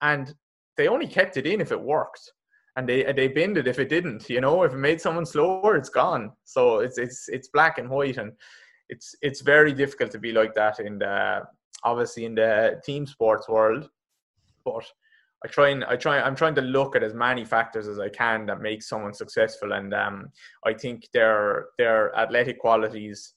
And 0.03 0.35
they 0.77 0.89
only 0.89 1.07
kept 1.07 1.37
it 1.39 1.47
in 1.47 1.61
if 1.61 1.73
it 1.73 1.81
worked 1.81 2.33
and 2.77 2.89
they 2.89 3.11
they 3.13 3.29
binned 3.29 3.57
it 3.57 3.67
if 3.67 3.79
it 3.79 3.89
didn't. 3.89 4.29
You 4.29 4.41
know, 4.41 4.63
if 4.63 4.73
it 4.73 4.79
made 4.79 5.01
someone 5.01 5.27
slower, 5.27 5.77
it's 5.77 5.89
gone. 5.89 6.33
So 6.45 6.79
it's 6.81 6.99
it's 6.99 7.29
it's 7.29 7.49
black 7.49 7.79
and 7.79 7.89
white, 7.89 8.19
and 8.19 8.33
it's 8.89 9.15
it's 9.23 9.41
very 9.41 9.73
difficult 9.73 10.11
to 10.13 10.19
be 10.19 10.33
like 10.33 10.55
that 10.55 10.79
in 10.79 10.99
the 10.99 11.43
obviously 11.83 12.25
in 12.25 12.35
the 12.35 12.81
team 12.85 13.07
sports 13.07 13.49
world. 13.49 13.89
But 14.65 14.85
I 15.45 15.49
try 15.49 15.71
and 15.71 15.85
I 15.85 15.97
try 15.97 16.21
I'm 16.21 16.37
trying 16.37 16.55
to 16.57 16.63
look 16.63 16.97
at 16.97 17.03
as 17.03 17.15
many 17.15 17.45
factors 17.45 17.89
as 17.89 17.99
I 17.99 18.11
can 18.11 18.47
that 18.47 18.61
make 18.61 18.83
someone 18.83 19.15
successful, 19.15 19.73
and 19.73 19.95
um, 19.95 20.29
I 20.65 20.75
think 20.75 21.09
their 21.13 21.67
their 21.79 22.15
athletic 22.17 22.59
qualities 22.59 23.35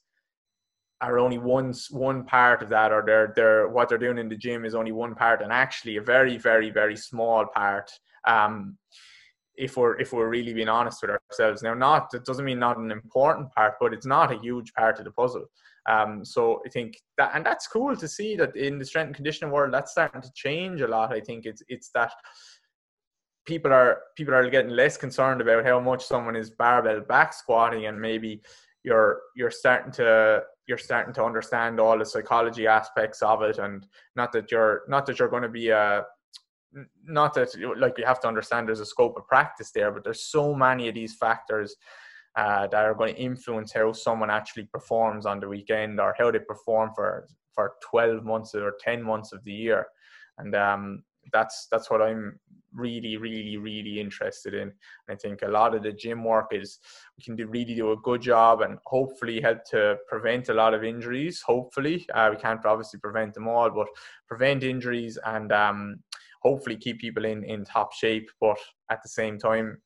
are 1.00 1.18
only 1.18 1.38
one 1.38 1.72
one 1.90 2.24
part 2.24 2.62
of 2.62 2.68
that, 2.68 2.92
or 2.92 3.02
their 3.06 3.32
their 3.34 3.68
what 3.68 3.88
they're 3.88 3.96
doing 3.96 4.18
in 4.18 4.28
the 4.28 4.36
gym 4.36 4.66
is 4.66 4.74
only 4.74 4.92
one 4.92 5.14
part, 5.14 5.40
and 5.40 5.50
actually 5.50 5.96
a 5.96 6.02
very 6.02 6.36
very 6.36 6.70
very 6.70 6.96
small 6.96 7.46
part. 7.46 7.90
Um, 8.26 8.76
if 9.60 9.76
we're 9.76 9.98
if 10.00 10.12
we're 10.12 10.28
really 10.28 10.54
being 10.54 10.68
honest 10.68 11.02
with 11.02 11.10
ourselves. 11.10 11.62
Now 11.62 11.74
not 11.74 12.12
it 12.14 12.24
doesn't 12.24 12.44
mean 12.44 12.58
not 12.58 12.78
an 12.78 12.90
important 12.90 13.52
part 13.52 13.74
but 13.80 13.92
it's 13.92 14.06
not 14.06 14.32
a 14.32 14.38
huge 14.38 14.72
part 14.72 14.98
of 14.98 15.04
the 15.04 15.10
puzzle. 15.10 15.46
Um, 15.88 16.24
so 16.24 16.60
i 16.66 16.68
think 16.68 16.98
that 17.16 17.30
and 17.34 17.44
that's 17.44 17.66
cool 17.66 17.96
to 17.96 18.06
see 18.06 18.36
that 18.36 18.54
in 18.54 18.78
the 18.78 18.84
strength 18.84 19.08
and 19.08 19.16
conditioning 19.16 19.50
world 19.50 19.72
that's 19.72 19.92
starting 19.92 20.22
to 20.22 20.32
change 20.34 20.80
a 20.80 20.88
lot. 20.88 21.12
I 21.12 21.20
think 21.20 21.46
it's 21.46 21.62
it's 21.68 21.90
that 21.94 22.12
people 23.46 23.72
are 23.72 24.02
people 24.16 24.34
are 24.34 24.48
getting 24.50 24.70
less 24.70 24.96
concerned 24.96 25.40
about 25.40 25.64
how 25.64 25.80
much 25.80 26.04
someone 26.04 26.36
is 26.36 26.50
barbell 26.50 27.00
back 27.00 27.32
squatting 27.32 27.86
and 27.86 28.00
maybe 28.00 28.40
you're 28.84 29.20
you're 29.36 29.50
starting 29.50 29.92
to 29.92 30.42
you're 30.66 30.78
starting 30.78 31.12
to 31.14 31.24
understand 31.24 31.80
all 31.80 31.98
the 31.98 32.04
psychology 32.04 32.66
aspects 32.66 33.22
of 33.22 33.42
it 33.42 33.58
and 33.58 33.86
not 34.14 34.30
that 34.32 34.50
you're 34.50 34.82
not 34.88 35.04
that 35.06 35.18
you're 35.18 35.28
going 35.28 35.42
to 35.42 35.48
be 35.48 35.68
a 35.70 36.04
not 37.04 37.34
that 37.34 37.48
like 37.78 37.98
you 37.98 38.04
have 38.04 38.20
to 38.20 38.28
understand 38.28 38.68
there's 38.68 38.80
a 38.80 38.86
scope 38.86 39.16
of 39.16 39.26
practice 39.26 39.70
there, 39.72 39.90
but 39.90 40.04
there's 40.04 40.22
so 40.22 40.54
many 40.54 40.88
of 40.88 40.94
these 40.94 41.14
factors 41.14 41.76
uh, 42.36 42.66
that 42.68 42.84
are 42.84 42.94
going 42.94 43.14
to 43.14 43.20
influence 43.20 43.72
how 43.72 43.92
someone 43.92 44.30
actually 44.30 44.64
performs 44.64 45.26
on 45.26 45.40
the 45.40 45.48
weekend 45.48 46.00
or 46.00 46.14
how 46.18 46.30
they 46.30 46.38
perform 46.38 46.90
for 46.94 47.26
for 47.52 47.72
12 47.82 48.24
months 48.24 48.54
or 48.54 48.74
10 48.80 49.02
months 49.02 49.32
of 49.32 49.42
the 49.44 49.52
year, 49.52 49.86
and 50.38 50.54
um, 50.54 51.02
that's 51.32 51.66
that's 51.70 51.90
what 51.90 52.02
I'm 52.02 52.38
really 52.72 53.16
really 53.16 53.56
really 53.56 53.98
interested 54.00 54.54
in. 54.54 54.72
I 55.08 55.16
think 55.16 55.42
a 55.42 55.48
lot 55.48 55.74
of 55.74 55.82
the 55.82 55.92
gym 55.92 56.22
work 56.22 56.50
is 56.52 56.78
we 57.18 57.24
can 57.24 57.34
do 57.34 57.48
really 57.48 57.74
do 57.74 57.92
a 57.92 57.96
good 57.96 58.22
job 58.22 58.60
and 58.60 58.78
hopefully 58.86 59.40
help 59.40 59.64
to 59.70 59.96
prevent 60.08 60.48
a 60.48 60.54
lot 60.54 60.74
of 60.74 60.84
injuries. 60.84 61.42
Hopefully, 61.42 62.06
uh, 62.14 62.28
we 62.30 62.40
can't 62.40 62.64
obviously 62.64 63.00
prevent 63.00 63.34
them 63.34 63.48
all, 63.48 63.70
but 63.70 63.88
prevent 64.28 64.62
injuries 64.62 65.18
and 65.26 65.50
um, 65.50 65.96
hopefully 66.40 66.76
keep 66.76 67.00
people 67.00 67.24
in 67.24 67.44
in 67.44 67.64
top 67.64 67.92
shape. 67.92 68.30
But 68.40 68.58
at 68.90 69.02
the 69.02 69.08
same 69.08 69.38
time, 69.38 69.80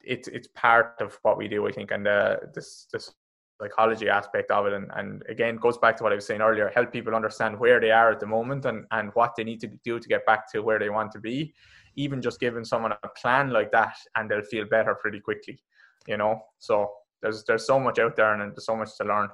it's 0.00 0.28
it's 0.28 0.48
part 0.54 0.94
of 1.00 1.18
what 1.22 1.38
we 1.38 1.48
do, 1.48 1.66
I 1.66 1.72
think, 1.72 1.90
and 1.90 2.06
uh, 2.06 2.36
this 2.54 2.86
this 2.92 3.12
psychology 3.60 4.10
aspect 4.10 4.50
of 4.50 4.66
it. 4.66 4.74
And, 4.74 4.90
and 4.96 5.22
again 5.30 5.56
goes 5.56 5.78
back 5.78 5.96
to 5.96 6.02
what 6.02 6.12
I 6.12 6.16
was 6.16 6.26
saying 6.26 6.42
earlier 6.42 6.70
help 6.74 6.92
people 6.92 7.14
understand 7.14 7.58
where 7.58 7.80
they 7.80 7.90
are 7.90 8.12
at 8.12 8.20
the 8.20 8.26
moment 8.26 8.66
and, 8.66 8.84
and 8.90 9.10
what 9.14 9.32
they 9.34 9.44
need 9.44 9.60
to 9.60 9.68
do 9.82 9.98
to 9.98 10.08
get 10.08 10.26
back 10.26 10.52
to 10.52 10.60
where 10.60 10.78
they 10.78 10.90
want 10.90 11.10
to 11.12 11.20
be. 11.20 11.54
Even 11.96 12.20
just 12.20 12.38
giving 12.38 12.66
someone 12.66 12.92
a 12.92 13.08
plan 13.16 13.48
like 13.48 13.72
that 13.72 13.96
and 14.14 14.30
they'll 14.30 14.42
feel 14.42 14.66
better 14.66 14.94
pretty 14.94 15.20
quickly 15.20 15.58
you 16.06 16.16
know? 16.16 16.40
So 16.58 16.90
there's 17.22 17.44
there's 17.44 17.66
so 17.66 17.78
much 17.78 17.98
out 17.98 18.16
there 18.16 18.32
and 18.32 18.52
there's 18.52 18.66
so 18.66 18.76
much 18.76 18.96
to 18.98 19.04
learn 19.04 19.28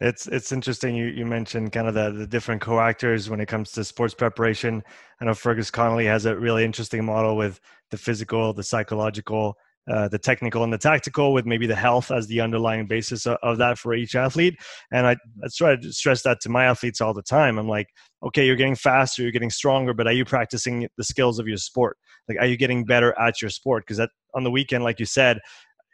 it's 0.00 0.26
it's 0.26 0.52
interesting 0.52 0.94
you, 0.94 1.06
you 1.06 1.24
mentioned 1.24 1.72
kind 1.72 1.88
of 1.88 1.94
the, 1.94 2.10
the 2.10 2.26
different 2.26 2.60
co-actors 2.60 3.30
when 3.30 3.40
it 3.40 3.46
comes 3.46 3.72
to 3.72 3.84
sports 3.84 4.14
preparation. 4.14 4.82
I 5.20 5.24
know 5.24 5.34
Fergus 5.34 5.70
Connolly 5.70 6.06
has 6.06 6.26
a 6.26 6.36
really 6.36 6.64
interesting 6.64 7.04
model 7.04 7.36
with 7.36 7.60
the 7.90 7.96
physical, 7.96 8.52
the 8.52 8.62
psychological, 8.62 9.56
uh, 9.90 10.08
the 10.08 10.18
technical 10.18 10.64
and 10.64 10.72
the 10.72 10.78
tactical 10.78 11.32
with 11.32 11.46
maybe 11.46 11.66
the 11.66 11.74
health 11.74 12.10
as 12.10 12.26
the 12.26 12.40
underlying 12.40 12.86
basis 12.86 13.24
of, 13.24 13.38
of, 13.42 13.56
that 13.56 13.78
for 13.78 13.94
each 13.94 14.14
athlete. 14.14 14.56
And 14.92 15.06
I, 15.06 15.12
I 15.12 15.48
try 15.56 15.76
to 15.76 15.92
stress 15.92 16.22
that 16.22 16.40
to 16.42 16.48
my 16.50 16.64
athletes 16.64 17.00
all 17.00 17.14
the 17.14 17.22
time. 17.22 17.58
I'm 17.58 17.68
like, 17.68 17.86
okay, 18.22 18.44
you're 18.44 18.56
getting 18.56 18.74
faster, 18.74 19.22
you're 19.22 19.32
getting 19.32 19.50
stronger, 19.50 19.94
but 19.94 20.06
are 20.06 20.12
you 20.12 20.24
practicing 20.24 20.88
the 20.98 21.04
skills 21.04 21.38
of 21.38 21.46
your 21.46 21.56
sport? 21.56 21.96
Like, 22.28 22.38
are 22.38 22.46
you 22.46 22.56
getting 22.56 22.84
better 22.84 23.18
at 23.18 23.40
your 23.40 23.50
sport? 23.50 23.84
Because 23.84 23.98
that 23.98 24.10
on 24.34 24.42
the 24.42 24.50
weekend, 24.50 24.82
like 24.84 24.98
you 24.98 25.06
said, 25.06 25.38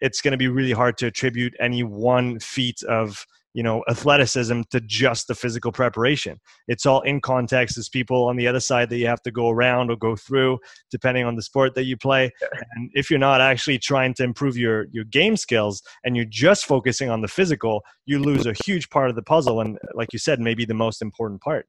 it's 0.01 0.23
going 0.23 0.33
to 0.33 0.39
be 0.39 0.49
really 0.49 0.73
hard 0.73 0.97
to 0.99 1.07
attribute 1.07 1.55
any 1.61 1.83
one 1.85 2.41
feat 2.41 2.83
of 2.85 3.25
you 3.55 3.63
know 3.63 3.83
athleticism 3.89 4.63
to 4.71 4.81
just 4.81 5.29
the 5.29 5.35
physical 5.35 5.73
preparation. 5.73 6.41
It's 6.69 6.87
all 6.87 7.01
in 7.03 7.21
context. 7.21 7.77
There's 7.77 7.89
people 7.89 8.25
on 8.25 8.37
the 8.37 8.47
other 8.47 8.61
side 8.61 8.91
that 8.91 8.97
you 8.97 9.07
have 9.07 9.23
to 9.23 9.31
go 9.31 9.51
around 9.51 9.91
or 9.91 9.97
go 9.97 10.17
through 10.17 10.59
depending 10.91 11.25
on 11.25 11.37
the 11.37 11.43
sport 11.43 11.75
that 11.75 11.85
you 11.85 11.97
play. 11.97 12.31
And 12.77 12.91
if 12.95 13.11
you're 13.11 13.19
not 13.19 13.41
actually 13.41 13.79
trying 13.79 14.15
to 14.15 14.25
improve 14.25 14.57
your 14.57 14.87
your 14.93 15.05
game 15.05 15.37
skills 15.37 15.83
and 16.05 16.17
you're 16.17 16.25
just 16.27 16.65
focusing 16.67 17.11
on 17.11 17.21
the 17.21 17.29
physical 17.29 17.83
you 18.07 18.19
lose 18.19 18.47
a 18.47 18.55
huge 18.65 18.89
part 18.91 19.11
of 19.11 19.17
the 19.17 19.23
puzzle 19.23 19.61
and 19.61 19.79
like 19.95 20.13
you 20.13 20.19
said 20.19 20.41
maybe 20.41 20.65
the 20.65 20.75
most 20.75 21.03
important 21.03 21.41
part. 21.41 21.67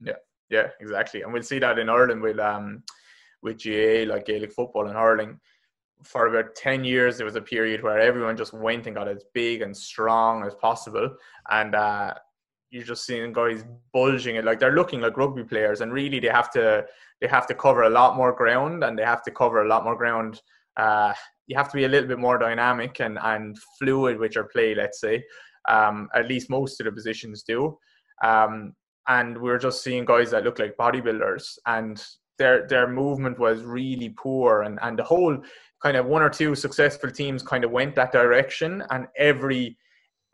Yeah. 0.00 0.14
Yeah 0.48 0.68
exactly. 0.80 1.22
And 1.22 1.32
we'll 1.32 1.42
see 1.42 1.58
that 1.58 1.78
in 1.78 1.88
ireland 1.88 2.22
with 2.22 2.38
um 2.38 2.82
with 3.42 3.58
GA 3.58 4.04
like 4.04 4.26
Gaelic 4.26 4.52
football 4.52 4.86
and 4.86 4.96
hurling 4.96 5.40
for 6.02 6.26
about 6.26 6.54
10 6.54 6.84
years 6.84 7.16
there 7.16 7.26
was 7.26 7.36
a 7.36 7.42
period 7.42 7.82
where 7.82 7.98
everyone 7.98 8.36
just 8.36 8.52
went 8.52 8.86
and 8.86 8.96
got 8.96 9.08
as 9.08 9.24
big 9.34 9.62
and 9.62 9.76
strong 9.76 10.44
as 10.44 10.54
possible. 10.54 11.10
And 11.50 11.74
uh, 11.74 12.14
you're 12.70 12.84
just 12.84 13.04
seeing 13.04 13.32
guys 13.32 13.64
bulging 13.92 14.36
it. 14.36 14.44
Like 14.44 14.58
they're 14.58 14.74
looking 14.74 15.00
like 15.00 15.16
rugby 15.16 15.44
players 15.44 15.80
and 15.80 15.92
really 15.92 16.20
they 16.20 16.28
have 16.28 16.50
to 16.52 16.86
they 17.20 17.26
have 17.26 17.46
to 17.48 17.54
cover 17.54 17.82
a 17.82 17.90
lot 17.90 18.16
more 18.16 18.32
ground 18.32 18.82
and 18.82 18.98
they 18.98 19.04
have 19.04 19.22
to 19.24 19.30
cover 19.30 19.62
a 19.62 19.68
lot 19.68 19.84
more 19.84 19.96
ground. 19.96 20.40
Uh, 20.76 21.12
you 21.46 21.56
have 21.56 21.70
to 21.70 21.76
be 21.76 21.84
a 21.84 21.88
little 21.88 22.08
bit 22.08 22.18
more 22.18 22.38
dynamic 22.38 23.00
and, 23.00 23.18
and 23.22 23.58
fluid 23.78 24.18
with 24.18 24.34
your 24.34 24.44
play 24.44 24.74
let's 24.74 25.00
say. 25.00 25.22
Um, 25.68 26.08
at 26.14 26.28
least 26.28 26.48
most 26.48 26.80
of 26.80 26.86
the 26.86 26.92
positions 26.92 27.42
do. 27.42 27.76
Um, 28.24 28.74
and 29.08 29.36
we're 29.40 29.58
just 29.58 29.82
seeing 29.82 30.04
guys 30.04 30.30
that 30.30 30.44
look 30.44 30.58
like 30.58 30.76
bodybuilders 30.76 31.58
and 31.66 32.02
their 32.38 32.66
their 32.68 32.88
movement 32.88 33.38
was 33.38 33.62
really 33.62 34.08
poor 34.10 34.62
and 34.62 34.78
and 34.82 34.98
the 34.98 35.04
whole 35.04 35.36
kind 35.82 35.96
of 35.96 36.06
one 36.06 36.22
or 36.22 36.30
two 36.30 36.54
successful 36.54 37.10
teams 37.10 37.42
kind 37.42 37.64
of 37.64 37.70
went 37.70 37.94
that 37.96 38.12
direction 38.12 38.82
and 38.90 39.06
every 39.16 39.76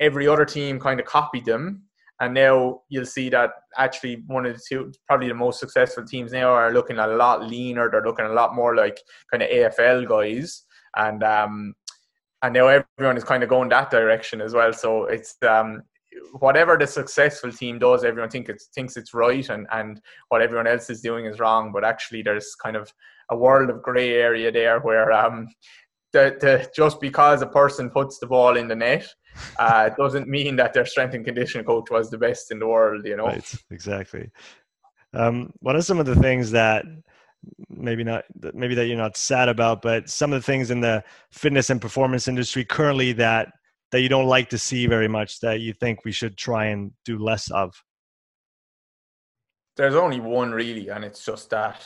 every 0.00 0.28
other 0.28 0.44
team 0.44 0.78
kind 0.78 1.00
of 1.00 1.06
copied 1.06 1.44
them. 1.44 1.82
And 2.20 2.32
now 2.32 2.80
you'll 2.88 3.06
see 3.06 3.28
that 3.30 3.50
actually 3.76 4.22
one 4.26 4.46
of 4.46 4.54
the 4.54 4.62
two 4.66 4.92
probably 5.06 5.28
the 5.28 5.34
most 5.34 5.60
successful 5.60 6.04
teams 6.04 6.32
now 6.32 6.50
are 6.50 6.72
looking 6.72 6.98
a 6.98 7.06
lot 7.06 7.46
leaner. 7.46 7.90
They're 7.90 8.04
looking 8.04 8.26
a 8.26 8.32
lot 8.32 8.54
more 8.54 8.74
like 8.74 8.98
kind 9.30 9.42
of 9.42 9.50
afl 9.50 10.08
guys. 10.08 10.64
And 10.96 11.22
um 11.22 11.74
and 12.42 12.54
now 12.54 12.68
everyone 12.68 13.16
is 13.16 13.24
kind 13.24 13.42
of 13.42 13.48
going 13.48 13.68
that 13.70 13.90
direction 13.90 14.40
as 14.40 14.54
well. 14.54 14.72
So 14.72 15.04
it's 15.04 15.36
um 15.42 15.82
whatever 16.38 16.76
the 16.78 16.86
successful 16.86 17.52
team 17.52 17.78
does, 17.78 18.04
everyone 18.04 18.30
think 18.30 18.48
it's, 18.48 18.66
thinks 18.74 18.96
it's 18.96 19.14
right, 19.14 19.48
and, 19.48 19.66
and 19.72 20.00
what 20.28 20.42
everyone 20.42 20.66
else 20.66 20.90
is 20.90 21.00
doing 21.00 21.26
is 21.26 21.38
wrong. 21.38 21.72
But 21.72 21.84
actually, 21.84 22.22
there's 22.22 22.54
kind 22.54 22.76
of 22.76 22.92
a 23.30 23.36
world 23.36 23.70
of 23.70 23.82
grey 23.82 24.14
area 24.14 24.50
there 24.52 24.80
where 24.80 25.12
um, 25.12 25.48
the, 26.12 26.36
the, 26.40 26.70
just 26.74 27.00
because 27.00 27.42
a 27.42 27.46
person 27.46 27.90
puts 27.90 28.18
the 28.18 28.26
ball 28.26 28.56
in 28.56 28.68
the 28.68 28.76
net 28.76 29.06
uh, 29.58 29.90
doesn't 29.90 30.28
mean 30.28 30.56
that 30.56 30.72
their 30.72 30.86
strength 30.86 31.14
and 31.14 31.24
conditioning 31.24 31.66
coach 31.66 31.90
was 31.90 32.10
the 32.10 32.18
best 32.18 32.50
in 32.50 32.58
the 32.58 32.66
world. 32.66 33.04
You 33.04 33.16
know, 33.16 33.26
right? 33.26 33.54
Exactly. 33.70 34.30
Um, 35.12 35.52
what 35.60 35.76
are 35.76 35.82
some 35.82 36.00
of 36.00 36.06
the 36.06 36.16
things 36.16 36.50
that 36.52 36.84
maybe 37.68 38.02
not 38.02 38.24
maybe 38.54 38.74
that 38.74 38.86
you're 38.86 38.96
not 38.96 39.16
sad 39.16 39.48
about, 39.48 39.82
but 39.82 40.08
some 40.08 40.32
of 40.32 40.40
the 40.40 40.46
things 40.46 40.70
in 40.70 40.80
the 40.80 41.04
fitness 41.32 41.70
and 41.70 41.80
performance 41.80 42.28
industry 42.28 42.64
currently 42.64 43.12
that 43.12 43.52
that 43.92 44.00
you 44.00 44.08
don't 44.08 44.26
like 44.26 44.50
to 44.50 44.58
see 44.58 44.86
very 44.86 45.08
much 45.08 45.40
that 45.40 45.60
you 45.60 45.72
think 45.72 46.04
we 46.04 46.12
should 46.12 46.36
try 46.36 46.66
and 46.66 46.92
do 47.04 47.18
less 47.18 47.50
of? 47.50 47.74
there's 49.76 49.94
only 49.94 50.20
one 50.20 50.52
really, 50.52 50.88
and 50.88 51.04
it's 51.04 51.24
just 51.24 51.50
that 51.50 51.84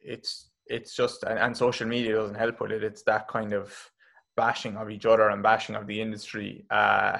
it's 0.00 0.47
it's 0.68 0.94
just 0.94 1.24
and, 1.24 1.38
and 1.38 1.56
social 1.56 1.86
media 1.86 2.14
doesn't 2.14 2.36
help 2.36 2.60
with 2.60 2.72
it. 2.72 2.84
It's 2.84 3.02
that 3.04 3.28
kind 3.28 3.52
of 3.52 3.74
bashing 4.36 4.76
of 4.76 4.90
each 4.90 5.06
other 5.06 5.30
and 5.30 5.42
bashing 5.42 5.74
of 5.74 5.86
the 5.86 6.00
industry. 6.00 6.64
Uh, 6.70 7.18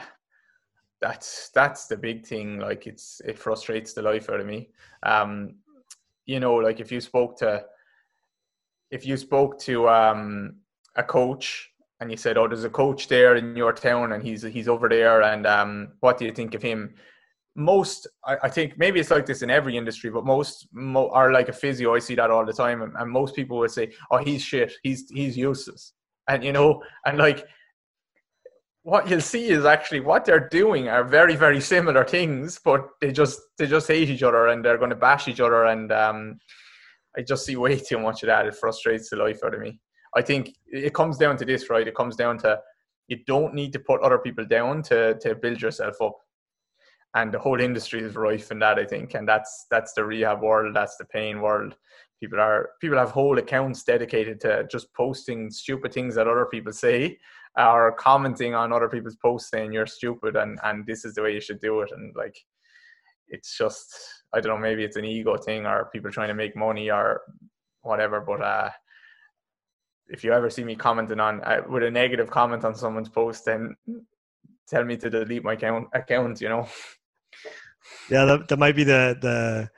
that's 1.01 1.51
that's 1.51 1.87
the 1.87 1.97
big 1.97 2.27
thing. 2.27 2.59
Like 2.59 2.87
it's 2.87 3.21
it 3.25 3.39
frustrates 3.39 3.93
the 3.93 4.03
life 4.03 4.31
out 4.31 4.41
of 4.41 4.47
me. 4.47 4.71
Um, 5.03 5.57
you 6.27 6.41
know, 6.41 6.55
like 6.55 6.81
if 6.81 6.93
you 6.93 7.01
spoke 7.01 7.39
to 7.39 7.65
if 8.91 9.07
you 9.07 9.17
spoke 9.17 9.59
to 9.61 9.89
um, 9.89 10.57
a 10.97 11.03
coach 11.03 11.71
and 12.01 12.11
you 12.11 12.17
said, 12.17 12.39
"Oh, 12.39 12.49
there's 12.49 12.65
a 12.65 12.71
coach 12.71 13.09
there 13.09 13.37
in 13.37 13.57
your 13.57 13.73
town, 13.73 14.13
and 14.13 14.23
he's 14.23 14.43
he's 14.43 14.69
over 14.69 14.89
there, 14.89 15.23
and 15.23 15.47
um, 15.47 15.93
what 16.01 16.19
do 16.19 16.25
you 16.25 16.33
think 16.33 16.55
of 16.55 16.63
him?" 16.63 16.95
Most 17.59 18.07
I, 18.25 18.37
I, 18.45 18.49
think 18.49 18.79
maybe 18.79 19.01
it's 19.01 19.11
like 19.11 19.27
this 19.27 19.43
in 19.43 19.51
every 19.51 19.77
industry 19.77 20.11
but 20.11 20.25
most 20.25 20.69
mo- 20.73 21.11
are 21.11 21.33
like 21.33 21.49
a 21.49 21.53
physio. 21.53 21.95
I 21.95 21.99
see 21.99 22.15
that 22.15 22.31
all 22.31 22.47
the 22.47 22.53
time. 22.53 22.83
And, 22.83 22.95
and, 22.97 23.11
most 23.11 23.35
people 23.35 23.59
would 23.59 23.73
say 23.73 23.93
oh 24.11 24.19
he's 24.19 24.43
shit. 24.43 24.73
He's 24.85 25.11
he's 25.11 25.37
useless. 25.37 25.93
And 26.29 26.45
you 26.45 26.53
know 26.53 26.83
and 27.05 27.19
like 27.19 27.45
what 28.83 29.11
you'll 29.11 29.21
see 29.21 29.49
is 29.49 29.65
actually 29.65 30.01
what 30.01 30.25
they're 30.25 30.49
doing 30.49 30.89
are 30.89 31.03
very 31.03 31.35
very 31.35 31.61
similar 31.61 32.05
things 32.05 32.61
but 32.65 32.89
they 33.01 33.11
just 33.11 33.41
they 33.59 33.67
just 33.67 33.89
hate 33.89 34.09
each 34.09 34.23
other 34.23 34.47
and 34.47 34.65
they're 34.65 34.79
going 34.79 34.91
to 34.91 34.97
bash 34.97 35.27
each 35.27 35.41
other. 35.41 35.65
And 35.65 35.91
um 35.91 36.39
i 37.17 37.23
just 37.23 37.45
see 37.45 37.57
way 37.57 37.77
too 37.77 37.99
much 37.99 38.23
of 38.23 38.29
that. 38.29 38.47
It 38.47 38.55
frustrates 38.55 39.11
the 39.11 39.17
life 39.17 39.41
out 39.45 39.55
of 39.55 39.61
me. 39.61 39.81
I 40.17 40.23
think 40.23 40.51
it 40.69 40.95
comes 40.95 41.19
down 41.19 41.37
to 41.39 41.45
this 41.45 41.69
right? 41.71 41.89
It 41.89 41.97
comes 41.97 42.15
down 42.15 42.39
to 42.39 42.61
you 43.09 43.19
don't 43.27 43.53
need 43.55 43.73
to 43.73 43.81
put 43.81 44.01
other 44.03 44.19
people 44.19 44.47
down 44.47 44.83
to 44.85 45.19
to 45.19 45.35
build 45.35 45.61
yourself 45.61 46.01
up 46.01 46.15
and 47.15 47.33
the 47.33 47.39
whole 47.39 47.61
industry 47.61 48.01
is 48.01 48.17
rife 48.17 48.51
in 48.51 48.59
that 48.61 48.79
I 48.79 48.85
think, 48.85 49.15
and 49.15 49.27
that's 49.27 49.67
that's 49.71 49.93
the 49.95 50.05
rehab 50.05 50.43
world, 50.43 50.75
that's 50.75 50.97
the 50.97 51.05
pain 51.07 51.41
world. 51.41 51.77
People 52.21 52.41
are 52.41 52.71
people 52.81 52.99
have 52.99 53.11
whole 53.11 53.39
accounts 53.39 53.83
dedicated 53.85 54.41
to 54.43 54.67
just 54.71 54.93
posting 54.95 55.51
stupid 55.51 55.93
things 55.93 56.15
that 56.15 56.29
other 56.29 56.47
people 56.47 56.73
say, 56.73 57.19
or 57.57 57.93
commenting 57.93 58.55
on 58.55 58.73
other 58.73 58.89
people's 58.89 59.17
posts 59.17 59.51
saying 59.51 59.73
you're 59.73 59.87
stupid 59.87 60.37
and 60.37 60.59
and 60.65 60.87
this 60.87 61.05
is 61.05 61.15
the 61.15 61.23
way 61.23 61.33
you 61.33 61.41
should 61.41 61.61
do 61.61 61.81
it, 61.81 61.91
and 61.93 62.15
like 62.17 62.37
it's 63.29 63.57
just 63.57 63.97
I 64.35 64.41
don't 64.41 64.55
know 64.57 64.59
maybe 64.59 64.85
it's 64.85 64.97
an 64.97 65.05
ego 65.05 65.37
thing 65.37 65.67
or 65.67 65.91
people 65.93 66.11
trying 66.11 66.29
to 66.29 66.35
make 66.35 66.57
money 66.57 66.91
or 66.91 67.23
whatever, 67.83 68.21
but 68.21 68.43
uh 68.43 68.71
if 70.09 70.25
you 70.25 70.33
ever 70.33 70.51
see 70.51 70.65
me 70.65 70.75
commenting 70.75 71.21
on 71.21 71.43
uh, 71.43 71.63
with 71.69 71.83
a 71.83 71.91
negative 71.91 72.31
comment 72.31 72.65
on 72.65 72.75
someone's 72.75 73.09
post, 73.09 73.45
then 73.45 73.77
tell 74.67 74.85
me 74.85 74.97
to 74.97 75.11
delete 75.11 75.45
my 75.45 75.55
account. 75.55 75.89
Account, 75.93 76.41
you 76.41 76.49
know. 76.49 76.69
yeah 78.11 78.25
that, 78.25 78.49
that 78.49 78.59
might 78.59 78.77
be 78.77 78.85
the 78.85 79.17
the 79.21 79.71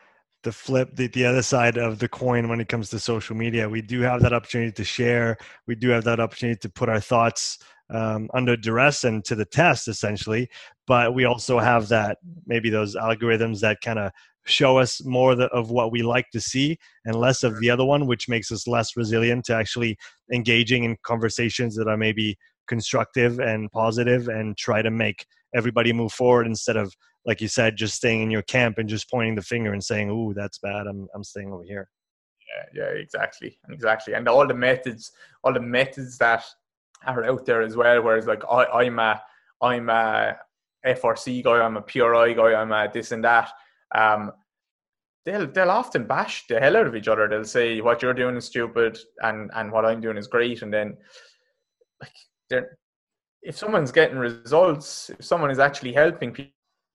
the 0.43 0.53
flip 0.53 0.97
the, 0.97 1.09
the 1.09 1.27
other 1.27 1.43
side 1.43 1.77
of 1.77 1.99
the 1.99 2.09
coin 2.09 2.49
when 2.49 2.61
it 2.61 2.69
comes 2.69 2.89
to 2.91 2.99
social 2.99 3.37
media. 3.37 3.69
We 3.69 3.83
do 3.83 4.01
have 4.01 4.23
that 4.23 4.33
opportunity 4.33 4.73
to 4.73 4.85
share. 4.85 5.37
We 5.67 5.75
do 5.75 5.91
have 5.91 6.05
that 6.05 6.21
opportunity 6.21 6.59
to 6.61 6.69
put 6.71 6.89
our 6.89 7.01
thoughts 7.01 7.59
um, 7.91 8.31
under 8.33 8.57
duress 8.57 9.05
and 9.05 9.25
to 9.27 9.35
the 9.35 9.45
test 9.45 9.89
essentially. 9.89 10.49
But 10.87 11.15
we 11.15 11.25
also 11.25 11.59
have 11.59 11.89
that 11.89 12.19
maybe 12.47 12.71
those 12.71 12.97
algorithms 12.97 13.61
that 13.61 13.81
kind 13.83 13.99
of 13.99 14.13
show 14.47 14.79
us 14.79 15.05
more 15.05 15.33
of 15.33 15.71
what 15.71 15.93
we 15.93 16.03
like 16.03 16.31
to 16.31 16.41
see 16.41 16.79
and 17.05 17.15
less 17.15 17.43
of 17.43 17.61
the 17.61 17.69
other 17.69 17.85
one 17.85 18.07
which 18.07 18.29
makes 18.29 18.51
us 18.51 18.67
less 18.67 18.97
resilient 18.97 19.45
to 19.45 19.55
actually 19.55 19.99
engaging 20.33 20.85
in 20.85 20.97
conversations 21.03 21.77
that 21.77 21.87
are 21.87 21.99
maybe 21.99 22.37
constructive 22.67 23.39
and 23.39 23.71
positive 23.71 24.29
and 24.29 24.57
try 24.57 24.81
to 24.81 24.91
make 24.91 25.27
everybody 25.55 25.93
move 25.93 26.13
forward 26.13 26.47
instead 26.47 26.77
of 26.77 26.95
like 27.27 27.41
you 27.41 27.49
said, 27.49 27.77
just 27.77 27.97
staying 27.97 28.23
in 28.23 28.31
your 28.31 28.43
camp 28.43 28.79
and 28.79 28.89
just 28.89 29.11
pointing 29.11 29.35
the 29.35 29.43
finger 29.43 29.73
and 29.73 29.85
saying, 29.85 30.11
"Ooh, 30.11 30.35
that's 30.35 30.59
bad. 30.59 30.87
I'm 30.87 31.09
I'm 31.15 31.25
staying 31.25 31.53
over 31.53 31.65
here." 31.65 31.89
Yeah, 32.75 32.83
yeah, 32.83 32.91
exactly, 32.91 33.59
exactly. 33.71 34.15
And 34.15 34.29
all 34.29 34.47
the 34.47 34.55
methods, 34.55 35.13
all 35.45 35.53
the 35.53 35.61
methods 35.61 36.19
that 36.19 36.45
are 37.07 37.25
out 37.25 37.47
there 37.47 37.63
as 37.63 37.77
well. 37.77 38.03
Whereas, 38.03 38.27
like, 38.27 38.43
I, 38.51 38.65
I'm 38.65 38.99
a 38.99 39.23
I'm 39.61 39.89
a 39.91 40.37
FRC 40.87 41.45
guy, 41.45 41.61
I'm 41.61 41.77
a 41.77 41.83
PRI 41.83 42.33
guy, 42.33 42.55
I'm 42.55 42.73
a 42.73 42.91
this 42.93 43.13
and 43.13 43.25
that. 43.25 43.53
Um, 43.95 44.33
they'll 45.27 45.47
they'll 45.47 45.71
often 45.71 46.07
bash 46.07 46.47
the 46.49 46.59
hell 46.59 46.77
out 46.77 46.87
of 46.87 46.97
each 46.97 47.09
other. 47.09 47.29
They'll 47.29 47.45
say 47.45 47.81
what 47.81 48.03
you're 48.03 48.15
doing 48.15 48.37
is 48.37 48.47
stupid 48.47 48.99
and 49.23 49.51
and 49.55 49.71
what 49.71 49.85
I'm 49.85 50.01
doing 50.01 50.17
is 50.17 50.27
great, 50.27 50.63
and 50.63 50.73
then 50.73 50.97
like 52.01 52.15
they're 52.49 52.79
if 53.43 53.57
someone's 53.57 53.93
getting 53.93 54.19
results, 54.19 55.11
if 55.11 55.25
someone 55.25 55.51
is 55.51 55.59
actually 55.59 55.93
helping 55.93 56.33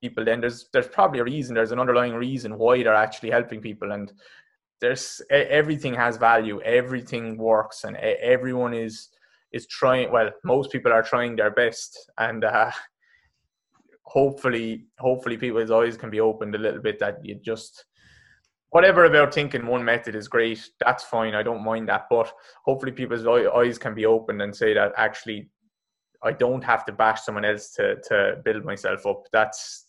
people 0.05 0.25
then 0.25 0.41
there's 0.41 0.69
there's 0.73 0.87
probably 0.97 1.19
a 1.19 1.23
reason 1.23 1.55
there's 1.55 1.71
an 1.71 1.79
underlying 1.79 2.13
reason 2.13 2.57
why 2.57 2.81
they're 2.81 3.03
actually 3.05 3.31
helping 3.37 3.61
people 3.61 3.91
and 3.91 4.11
there's 4.81 5.21
everything 5.29 5.93
has 5.93 6.17
value 6.17 6.61
everything 6.61 7.37
works 7.37 7.83
and 7.85 7.95
everyone 7.97 8.73
is 8.73 9.09
is 9.51 9.67
trying 9.67 10.11
well 10.11 10.29
most 10.43 10.71
people 10.71 10.91
are 10.91 11.03
trying 11.03 11.35
their 11.35 11.51
best 11.51 12.11
and 12.17 12.43
uh, 12.43 12.71
hopefully 14.03 14.85
hopefully 14.99 15.37
people's 15.37 15.71
eyes 15.71 15.97
can 15.97 16.09
be 16.09 16.19
opened 16.19 16.55
a 16.55 16.63
little 16.65 16.81
bit 16.81 16.99
that 16.99 17.17
you 17.23 17.35
just 17.43 17.85
whatever 18.69 19.05
about 19.05 19.33
thinking 19.33 19.65
one 19.65 19.83
method 19.83 20.15
is 20.15 20.27
great 20.27 20.69
that's 20.79 21.03
fine 21.05 21.33
i 21.33 21.41
don't 21.41 21.63
mind 21.63 21.87
that 21.87 22.05
but 22.09 22.31
hopefully 22.65 22.91
people's 22.91 23.25
eyes 23.25 23.77
can 23.77 23.95
be 23.95 24.05
opened 24.05 24.41
and 24.41 24.55
say 24.55 24.73
that 24.73 24.91
actually 24.97 25.49
i 26.23 26.31
don't 26.31 26.63
have 26.63 26.85
to 26.85 26.91
bash 26.91 27.21
someone 27.23 27.45
else 27.45 27.71
to 27.71 27.95
to 28.01 28.35
build 28.43 28.63
myself 28.65 29.05
up 29.05 29.23
that's 29.31 29.84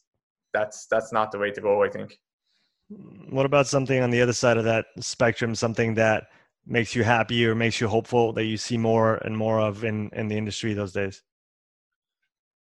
that's 0.56 0.86
that's 0.86 1.12
not 1.12 1.30
the 1.30 1.38
way 1.38 1.50
to 1.50 1.60
go. 1.60 1.84
I 1.84 1.88
think. 1.88 2.18
What 3.30 3.46
about 3.46 3.66
something 3.66 4.00
on 4.02 4.10
the 4.10 4.22
other 4.22 4.32
side 4.32 4.56
of 4.56 4.64
that 4.64 4.86
spectrum? 5.00 5.54
Something 5.54 5.94
that 5.94 6.28
makes 6.66 6.94
you 6.94 7.04
happy 7.04 7.46
or 7.46 7.54
makes 7.54 7.80
you 7.80 7.88
hopeful 7.88 8.32
that 8.32 8.44
you 8.44 8.56
see 8.56 8.78
more 8.78 9.16
and 9.16 9.36
more 9.36 9.60
of 9.60 9.84
in 9.84 10.10
in 10.12 10.28
the 10.28 10.36
industry 10.36 10.72
those 10.72 10.92
days? 10.92 11.22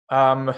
Um, 0.10 0.54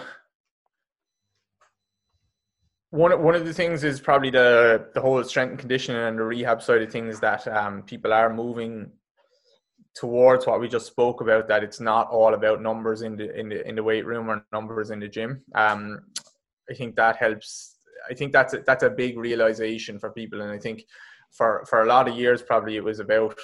one 2.92 3.22
one 3.22 3.36
of 3.36 3.46
the 3.46 3.54
things 3.54 3.84
is 3.84 4.00
probably 4.00 4.30
the 4.30 4.88
the 4.94 5.02
whole 5.02 5.24
strength 5.24 5.52
and 5.52 5.60
conditioning 5.60 6.02
and 6.02 6.18
the 6.18 6.24
rehab 6.24 6.62
side 6.62 6.82
of 6.82 6.92
things 6.92 7.20
that 7.20 7.48
um, 7.48 7.84
people 7.84 8.14
are 8.14 8.34
moving 8.34 8.92
towards 9.96 10.46
what 10.48 10.60
we 10.60 10.68
just 10.68 10.88
spoke 10.88 11.22
about 11.22 11.48
that 11.48 11.64
it's 11.64 11.80
not 11.80 12.10
all 12.10 12.34
about 12.34 12.62
numbers 12.62 13.02
in 13.02 13.18
the 13.18 13.38
in 13.38 13.50
the 13.50 13.68
in 13.68 13.76
the 13.76 13.84
weight 13.84 14.06
room 14.06 14.30
or 14.30 14.46
numbers 14.54 14.92
in 14.92 15.00
the 15.00 15.08
gym 15.08 15.42
um 15.56 16.00
I 16.70 16.74
think 16.74 16.96
that 16.96 17.18
helps. 17.18 17.76
I 18.10 18.14
think 18.14 18.32
that's 18.32 18.54
a, 18.54 18.60
that's 18.66 18.84
a 18.84 18.90
big 18.90 19.18
realization 19.18 20.00
for 20.00 20.12
people, 20.12 20.42
and 20.42 20.52
I 20.52 20.58
think 20.58 20.86
for 21.32 21.66
for 21.70 21.84
a 21.84 21.86
lot 21.86 22.08
of 22.08 22.16
years 22.16 22.42
probably 22.42 22.76
it 22.76 22.84
was 22.84 23.00
about 23.00 23.38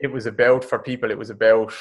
it 0.00 0.12
was 0.12 0.26
about 0.26 0.62
for 0.62 0.78
people 0.78 1.10
it 1.10 1.16
was 1.16 1.30
about 1.30 1.72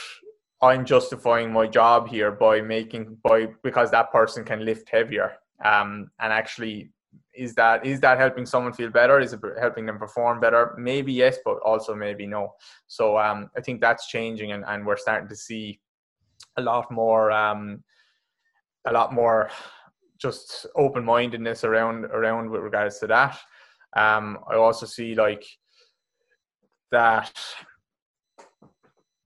I'm 0.61 0.85
justifying 0.85 1.51
my 1.51 1.67
job 1.67 2.07
here 2.07 2.31
by 2.31 2.61
making 2.61 3.17
by 3.23 3.47
because 3.63 3.91
that 3.91 4.11
person 4.11 4.43
can 4.43 4.63
lift 4.65 4.89
heavier. 4.89 5.33
Um, 5.63 6.09
and 6.19 6.31
actually, 6.31 6.91
is 7.33 7.53
that 7.55 7.85
is 7.85 7.99
that 8.01 8.17
helping 8.17 8.45
someone 8.45 8.73
feel 8.73 8.89
better? 8.89 9.19
Is 9.19 9.33
it 9.33 9.41
helping 9.59 9.85
them 9.85 9.99
perform 9.99 10.39
better? 10.39 10.73
Maybe 10.77 11.11
yes, 11.13 11.37
but 11.43 11.57
also 11.57 11.93
maybe 11.93 12.25
no. 12.25 12.53
So 12.87 13.17
um, 13.17 13.49
I 13.57 13.61
think 13.61 13.81
that's 13.81 14.07
changing, 14.07 14.53
and, 14.53 14.63
and 14.65 14.85
we're 14.85 14.97
starting 14.97 15.27
to 15.29 15.35
see 15.35 15.79
a 16.57 16.61
lot 16.61 16.89
more 16.91 17.31
um, 17.31 17.83
a 18.87 18.93
lot 18.93 19.13
more 19.13 19.49
just 20.17 20.65
open 20.75 21.03
mindedness 21.03 21.63
around 21.63 22.05
around 22.05 22.49
with 22.49 22.61
regards 22.61 22.99
to 22.99 23.07
that. 23.07 23.37
Um, 23.95 24.39
I 24.49 24.55
also 24.55 24.85
see 24.85 25.15
like 25.15 25.45
that 26.91 27.33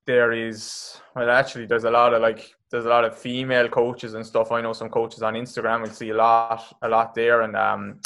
there 0.06 0.32
is 0.32 1.00
well 1.16 1.30
actually 1.30 1.66
there's 1.68 1.84
a 1.84 1.92
lot 1.92 2.14
of 2.14 2.22
like 2.22 2.52
there's 2.72 2.86
a 2.86 2.90
lot 2.90 3.06
of 3.06 3.18
female 3.18 3.68
coaches 3.68 4.14
and 4.14 4.26
stuff. 4.26 4.52
I 4.52 4.62
know 4.62 4.74
some 4.74 4.90
coaches 4.90 5.24
on 5.24 5.34
Instagram. 5.34 5.84
We 5.84 5.90
see 5.90 6.10
a 6.10 6.16
lot 6.16 6.78
a 6.82 6.90
lot 6.90 7.16
there, 7.16 7.42
and 7.42 7.56
um, 7.56 8.00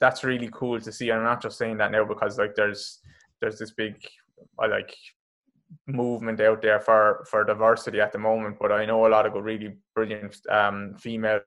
that's 0.00 0.24
really 0.24 0.50
cool 0.52 0.80
to 0.80 0.92
see. 0.92 1.10
I'm 1.10 1.24
not 1.24 1.42
just 1.42 1.58
saying 1.58 1.78
that 1.78 1.92
now 1.92 2.04
because 2.04 2.38
like 2.38 2.54
there's 2.54 3.00
there's 3.40 3.58
this 3.58 3.72
big 3.72 3.96
I 4.58 4.66
like 4.66 4.94
movement 5.86 6.40
out 6.40 6.62
there 6.62 6.80
for 6.80 7.24
for 7.30 7.44
diversity 7.44 8.00
at 8.00 8.12
the 8.12 8.18
moment. 8.18 8.56
But 8.60 8.72
I 8.72 8.86
know 8.86 9.06
a 9.06 9.08
lot 9.08 9.26
of 9.26 9.32
good, 9.32 9.44
really 9.44 9.76
brilliant 9.94 10.38
um, 10.50 10.94
female 10.98 11.40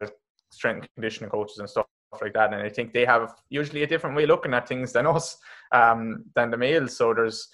strength 0.51 0.81
and 0.81 0.93
conditioning 0.95 1.29
coaches 1.29 1.59
and 1.59 1.69
stuff 1.69 1.85
like 2.21 2.33
that. 2.33 2.53
And 2.53 2.61
I 2.61 2.69
think 2.69 2.93
they 2.93 3.05
have 3.05 3.33
usually 3.49 3.83
a 3.83 3.87
different 3.87 4.15
way 4.15 4.23
of 4.23 4.29
looking 4.29 4.53
at 4.53 4.67
things 4.67 4.93
than 4.93 5.07
us, 5.07 5.37
um, 5.71 6.25
than 6.35 6.51
the 6.51 6.57
males. 6.57 6.95
So 6.95 7.13
there's 7.13 7.47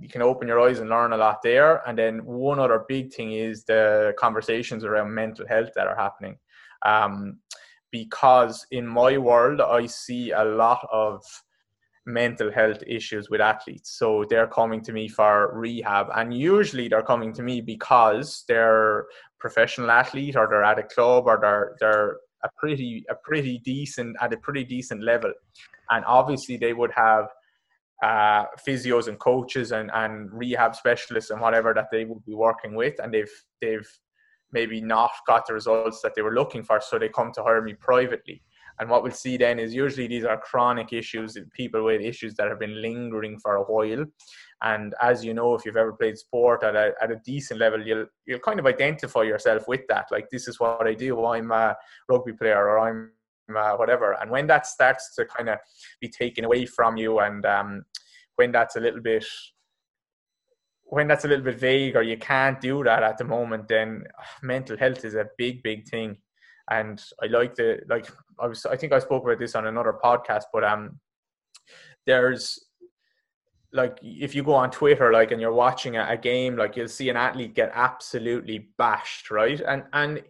you 0.00 0.08
can 0.08 0.22
open 0.22 0.46
your 0.46 0.60
eyes 0.60 0.78
and 0.78 0.90
learn 0.90 1.12
a 1.12 1.16
lot 1.16 1.42
there. 1.42 1.86
And 1.88 1.98
then 1.98 2.24
one 2.24 2.60
other 2.60 2.84
big 2.88 3.12
thing 3.12 3.32
is 3.32 3.64
the 3.64 4.14
conversations 4.16 4.84
around 4.84 5.12
mental 5.12 5.46
health 5.46 5.70
that 5.74 5.88
are 5.88 5.96
happening. 5.96 6.38
Um, 6.86 7.38
because 7.90 8.66
in 8.70 8.86
my 8.86 9.18
world, 9.18 9.60
I 9.60 9.86
see 9.86 10.30
a 10.30 10.44
lot 10.44 10.86
of 10.92 11.24
mental 12.06 12.50
health 12.50 12.82
issues 12.86 13.28
with 13.30 13.40
athletes. 13.40 13.98
So 13.98 14.24
they're 14.28 14.46
coming 14.46 14.82
to 14.82 14.92
me 14.92 15.08
for 15.08 15.52
rehab, 15.54 16.08
and 16.14 16.32
usually 16.32 16.88
they're 16.88 17.02
coming 17.02 17.32
to 17.34 17.42
me 17.42 17.60
because 17.60 18.44
they're 18.48 19.06
professional 19.38 19.90
athlete 19.90 20.36
or 20.36 20.48
they're 20.48 20.64
at 20.64 20.78
a 20.78 20.82
club 20.82 21.24
or 21.26 21.38
they're 21.40 21.76
they're 21.80 22.16
a 22.44 22.48
pretty 22.58 23.04
a 23.10 23.14
pretty 23.14 23.58
decent 23.58 24.16
at 24.20 24.32
a 24.32 24.36
pretty 24.36 24.64
decent 24.64 25.02
level, 25.02 25.32
and 25.90 26.04
obviously 26.04 26.56
they 26.56 26.72
would 26.72 26.92
have 26.92 27.28
uh, 28.02 28.44
physios 28.66 29.08
and 29.08 29.18
coaches 29.18 29.72
and, 29.72 29.90
and 29.92 30.32
rehab 30.32 30.74
specialists 30.74 31.30
and 31.30 31.40
whatever 31.40 31.74
that 31.74 31.88
they 31.90 32.04
would 32.04 32.24
be 32.24 32.34
working 32.34 32.74
with, 32.74 32.94
and 33.02 33.12
they've 33.12 33.32
they've 33.60 33.88
maybe 34.52 34.80
not 34.80 35.10
got 35.26 35.46
the 35.46 35.54
results 35.54 36.00
that 36.02 36.14
they 36.14 36.22
were 36.22 36.34
looking 36.34 36.62
for, 36.62 36.80
so 36.80 36.98
they 36.98 37.08
come 37.08 37.32
to 37.32 37.42
hire 37.42 37.62
me 37.62 37.74
privately. 37.74 38.42
And 38.80 38.88
what 38.88 39.02
we'll 39.02 39.12
see 39.12 39.36
then 39.36 39.58
is 39.58 39.74
usually 39.74 40.06
these 40.06 40.24
are 40.24 40.38
chronic 40.38 40.92
issues, 40.92 41.36
people 41.52 41.84
with 41.84 42.00
issues 42.00 42.34
that 42.34 42.48
have 42.48 42.60
been 42.60 42.80
lingering 42.80 43.38
for 43.40 43.56
a 43.56 43.62
while. 43.64 44.04
And 44.62 44.94
as 45.00 45.24
you 45.24 45.34
know, 45.34 45.54
if 45.54 45.64
you've 45.64 45.76
ever 45.76 45.92
played 45.92 46.18
sport 46.18 46.64
at 46.64 46.74
a, 46.74 46.92
at 47.00 47.12
a 47.12 47.20
decent 47.24 47.60
level, 47.60 47.84
you'll 47.84 48.06
you'll 48.26 48.40
kind 48.40 48.58
of 48.58 48.66
identify 48.66 49.22
yourself 49.22 49.68
with 49.68 49.82
that. 49.88 50.06
Like 50.10 50.28
this 50.30 50.48
is 50.48 50.58
what 50.58 50.86
I 50.86 50.94
do. 50.94 51.24
I'm 51.24 51.50
a 51.52 51.76
rugby 52.08 52.32
player, 52.32 52.68
or 52.68 52.78
I'm 52.80 53.12
uh, 53.56 53.76
whatever. 53.76 54.16
And 54.20 54.30
when 54.30 54.46
that 54.48 54.66
starts 54.66 55.14
to 55.14 55.24
kind 55.26 55.48
of 55.48 55.58
be 56.00 56.08
taken 56.08 56.44
away 56.44 56.66
from 56.66 56.96
you, 56.96 57.20
and 57.20 57.46
um, 57.46 57.84
when 58.36 58.50
that's 58.50 58.76
a 58.76 58.80
little 58.80 59.00
bit 59.00 59.24
when 60.90 61.06
that's 61.06 61.24
a 61.24 61.28
little 61.28 61.44
bit 61.44 61.60
vague 61.60 61.96
or 61.96 62.02
you 62.02 62.16
can't 62.16 62.60
do 62.60 62.82
that 62.82 63.02
at 63.02 63.18
the 63.18 63.24
moment, 63.24 63.68
then 63.68 64.04
mental 64.42 64.76
health 64.76 65.04
is 65.04 65.14
a 65.14 65.28
big, 65.36 65.62
big 65.62 65.86
thing. 65.86 66.16
And 66.70 67.02
I 67.22 67.26
like 67.26 67.54
the 67.54 67.80
like 67.88 68.06
I 68.40 68.46
was 68.46 68.64
I 68.66 68.76
think 68.76 68.92
I 68.92 68.98
spoke 68.98 69.22
about 69.22 69.38
this 69.38 69.54
on 69.54 69.66
another 69.66 69.94
podcast, 70.02 70.44
but 70.52 70.64
um 70.64 70.98
there's 72.06 72.58
like 73.72 73.98
if 74.02 74.34
you 74.34 74.42
go 74.42 74.54
on 74.54 74.70
Twitter 74.70 75.12
like 75.12 75.30
and 75.30 75.40
you're 75.40 75.52
watching 75.52 75.96
a, 75.96 76.06
a 76.08 76.16
game, 76.16 76.56
like 76.56 76.76
you'll 76.76 76.88
see 76.88 77.08
an 77.08 77.16
athlete 77.16 77.54
get 77.54 77.70
absolutely 77.74 78.70
bashed, 78.78 79.30
right? 79.30 79.60
And 79.60 79.84
and 79.92 80.22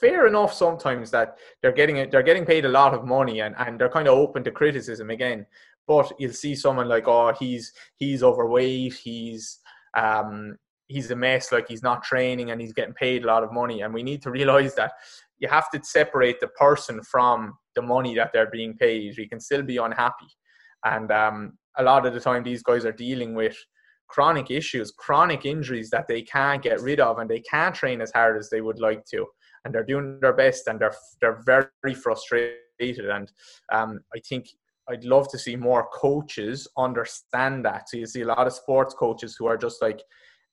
fair 0.00 0.26
enough 0.26 0.52
sometimes 0.52 1.10
that 1.10 1.38
they're 1.60 1.72
getting 1.72 1.96
it 1.96 2.10
they're 2.10 2.22
getting 2.22 2.44
paid 2.44 2.64
a 2.64 2.68
lot 2.68 2.94
of 2.94 3.04
money 3.04 3.40
and, 3.40 3.54
and 3.58 3.80
they're 3.80 3.88
kind 3.88 4.06
of 4.06 4.16
open 4.16 4.44
to 4.44 4.50
criticism 4.50 5.10
again. 5.10 5.46
But 5.86 6.12
you'll 6.18 6.32
see 6.32 6.54
someone 6.54 6.88
like 6.88 7.08
oh 7.08 7.32
he's 7.38 7.72
he's 7.96 8.22
overweight 8.22 8.94
he's 8.94 9.58
um 9.96 10.56
he's 10.88 11.10
a 11.10 11.16
mess 11.16 11.52
like 11.52 11.68
he's 11.68 11.82
not 11.82 12.02
training 12.02 12.50
and 12.50 12.60
he's 12.60 12.72
getting 12.72 12.94
paid 12.94 13.24
a 13.24 13.26
lot 13.26 13.44
of 13.44 13.52
money. 13.52 13.82
And 13.82 13.92
we 13.92 14.02
need 14.02 14.22
to 14.22 14.30
realize 14.38 14.74
that 14.74 14.92
you 15.38 15.48
have 15.48 15.70
to 15.70 15.80
separate 15.82 16.40
the 16.40 16.48
person 16.48 17.02
from 17.02 17.54
the 17.74 17.82
money 17.82 18.14
that 18.16 18.32
they're 18.32 18.50
being 18.50 18.74
paid. 18.76 19.16
You 19.16 19.28
can 19.28 19.40
still 19.40 19.62
be 19.62 19.76
unhappy. 19.76 20.26
And 20.84 21.12
um, 21.12 21.57
a 21.78 21.82
lot 21.82 22.06
of 22.06 22.14
the 22.14 22.20
time 22.20 22.42
these 22.42 22.62
guys 22.62 22.84
are 22.84 22.92
dealing 22.92 23.34
with 23.34 23.56
chronic 24.08 24.50
issues 24.50 24.92
chronic 24.92 25.44
injuries 25.44 25.90
that 25.90 26.08
they 26.08 26.22
can't 26.22 26.62
get 26.62 26.80
rid 26.80 27.00
of 27.00 27.18
and 27.18 27.28
they 27.28 27.40
can't 27.40 27.74
train 27.74 28.00
as 28.00 28.12
hard 28.12 28.38
as 28.38 28.48
they 28.50 28.60
would 28.60 28.78
like 28.78 29.04
to 29.04 29.26
and 29.64 29.74
they're 29.74 29.84
doing 29.84 30.18
their 30.20 30.32
best 30.32 30.66
and 30.66 30.80
they're 30.80 30.94
they're 31.20 31.42
very 31.44 31.94
frustrated 31.94 32.54
and 32.80 33.32
um, 33.72 34.00
i 34.14 34.18
think 34.28 34.46
I'd 34.90 35.04
love 35.04 35.28
to 35.32 35.38
see 35.38 35.54
more 35.54 35.86
coaches 35.92 36.66
understand 36.78 37.62
that. 37.66 37.90
So 37.90 37.98
you 37.98 38.06
see 38.06 38.22
a 38.22 38.26
lot 38.26 38.46
of 38.46 38.54
sports 38.54 38.94
coaches 38.94 39.36
who 39.38 39.46
are 39.46 39.58
just 39.58 39.82
like, 39.82 40.00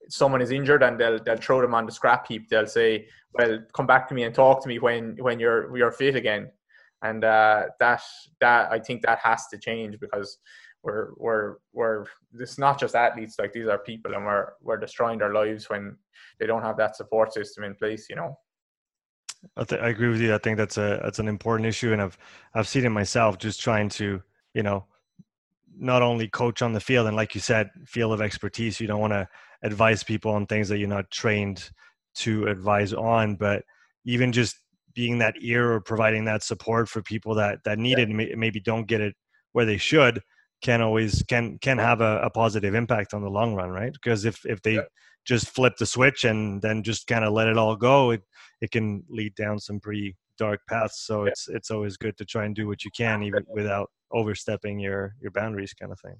someone 0.10 0.41
is 0.41 0.52
injured 0.52 0.84
and 0.84 0.99
they'll 0.99 1.19
they'll 1.23 1.38
throw 1.38 1.61
them 1.61 1.73
on 1.73 1.85
the 1.85 1.91
scrap 1.91 2.27
heap. 2.27 2.49
They'll 2.49 2.68
say, 2.68 3.07
"Well, 3.34 3.60
come 3.73 3.88
back 3.88 4.07
to 4.10 4.14
me 4.14 4.23
and 4.23 4.34
talk 4.34 4.61
to 4.64 4.68
me 4.68 4.80
when 4.80 5.15
when 5.19 5.39
you're 5.39 5.76
you're 5.77 5.91
fit 5.91 6.15
again." 6.15 6.52
And 7.02 7.23
uh, 7.23 7.68
that 7.80 8.02
that 8.41 8.72
I 8.72 8.80
think 8.80 9.02
that 9.03 9.19
has 9.19 9.47
to 9.47 9.57
change 9.57 9.99
because 9.99 10.38
we're 10.85 11.09
we're 11.17 11.55
we're 11.73 12.05
it's 12.39 12.57
not 12.57 12.79
just 12.79 12.95
athletes 12.95 13.35
like 13.39 13.51
these 13.51 13.67
are 13.67 13.79
people 13.79 14.13
and 14.13 14.23
we're 14.23 14.53
we're 14.61 14.77
destroying 14.77 15.17
their 15.17 15.33
lives 15.33 15.69
when 15.69 15.97
they 16.39 16.45
don't 16.45 16.61
have 16.61 16.77
that 16.77 16.95
support 16.95 17.33
system 17.33 17.63
in 17.63 17.75
place. 17.75 18.07
You 18.09 18.17
know. 18.17 18.37
I, 19.57 19.63
th- 19.63 19.81
I 19.81 19.89
agree 19.89 20.09
with 20.09 20.21
you. 20.21 20.33
I 20.33 20.37
think 20.37 20.57
that's 20.57 20.77
a 20.77 21.01
that's 21.03 21.19
an 21.19 21.27
important 21.27 21.67
issue, 21.67 21.91
and 21.91 22.01
I've 22.01 22.17
I've 22.53 22.67
seen 22.67 22.85
it 22.85 22.89
myself. 22.89 23.37
Just 23.37 23.59
trying 23.59 23.89
to 23.89 24.21
you 24.53 24.63
know 24.63 24.85
not 25.77 26.01
only 26.01 26.27
coach 26.27 26.61
on 26.61 26.71
the 26.71 26.79
field 26.79 27.07
and 27.07 27.17
like 27.17 27.35
you 27.35 27.41
said, 27.41 27.69
field 27.85 28.13
of 28.13 28.21
expertise. 28.21 28.79
You 28.79 28.87
don't 28.87 29.01
want 29.01 29.13
to 29.13 29.27
advise 29.63 30.03
people 30.03 30.31
on 30.31 30.45
things 30.45 30.69
that 30.69 30.77
you're 30.77 30.87
not 30.87 31.11
trained 31.11 31.69
to 32.15 32.47
advise 32.47 32.93
on, 32.93 33.35
but 33.35 33.63
even 34.05 34.31
just 34.31 34.55
being 34.93 35.17
that 35.17 35.35
ear 35.41 35.73
or 35.73 35.81
providing 35.81 36.23
that 36.25 36.43
support 36.43 36.87
for 36.87 37.01
people 37.01 37.35
that 37.35 37.63
that 37.65 37.79
need 37.79 37.97
yeah. 37.97 38.05
it 38.05 38.37
maybe 38.37 38.59
don't 38.59 38.87
get 38.87 39.01
it 39.01 39.15
where 39.51 39.65
they 39.65 39.77
should 39.77 40.21
can 40.61 40.82
always 40.82 41.23
can 41.23 41.57
can 41.60 41.77
have 41.77 42.02
a, 42.02 42.19
a 42.22 42.30
positive 42.30 42.73
impact 42.73 43.14
on 43.14 43.22
the 43.22 43.30
long 43.30 43.53
run 43.53 43.69
right 43.69 43.94
because 43.94 44.26
if 44.26 44.45
if 44.45 44.61
they 44.61 44.76
yeah. 44.76 44.82
just 45.26 45.49
flip 45.49 45.73
the 45.77 45.86
switch 45.86 46.26
and 46.26 46.61
then 46.61 46.82
just 46.82 47.07
kind 47.07 47.23
of 47.23 47.34
let 47.34 47.48
it 47.48 47.57
all 47.57 47.76
go 47.76 48.11
it 48.11 48.22
it 48.61 48.72
can 48.72 49.03
lead 49.10 49.36
down 49.36 49.60
some 49.60 49.80
pretty 49.80 50.15
dark 50.38 50.61
paths. 50.68 51.06
So 51.06 51.23
yeah. 51.23 51.32
it's 51.32 51.48
it's 51.48 51.72
always 51.72 51.98
good 51.98 52.18
to 52.18 52.26
try 52.26 52.45
and 52.45 52.56
do 52.56 52.68
what 52.68 52.84
you 52.84 52.91
can, 52.95 53.23
even 53.23 53.44
without 53.48 53.90
overstepping 54.11 54.80
your 54.80 55.15
your 55.22 55.32
boundaries, 55.32 55.73
kind 55.73 55.91
of 55.91 55.99
thing. 55.99 56.15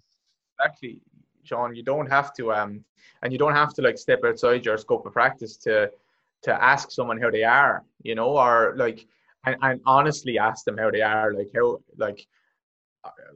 Exactly, 0.60 1.02
John. 1.44 1.76
You 1.76 1.84
don't 1.84 2.10
have 2.10 2.34
to 2.36 2.53
um, 2.53 2.84
and 3.22 3.32
you 3.32 3.40
don't 3.40 3.53
have 3.53 3.74
to 3.76 3.82
like 3.82 3.98
step 3.98 4.22
outside 4.26 4.66
your 4.66 4.78
scope 4.78 5.06
of 5.06 5.14
practice 5.14 5.57
to 5.57 5.91
to 6.44 6.64
ask 6.64 6.91
someone 6.91 7.20
how 7.20 7.32
they 7.32 7.44
are, 7.44 7.84
you 8.03 8.16
know, 8.16 8.38
or 8.38 8.74
like 8.78 9.06
and, 9.45 9.56
and 9.62 9.82
honestly 9.86 10.38
ask 10.38 10.66
them 10.66 10.78
how 10.78 10.91
they 10.91 11.02
are, 11.02 11.34
like 11.34 11.49
how 11.56 11.80
like 11.98 12.26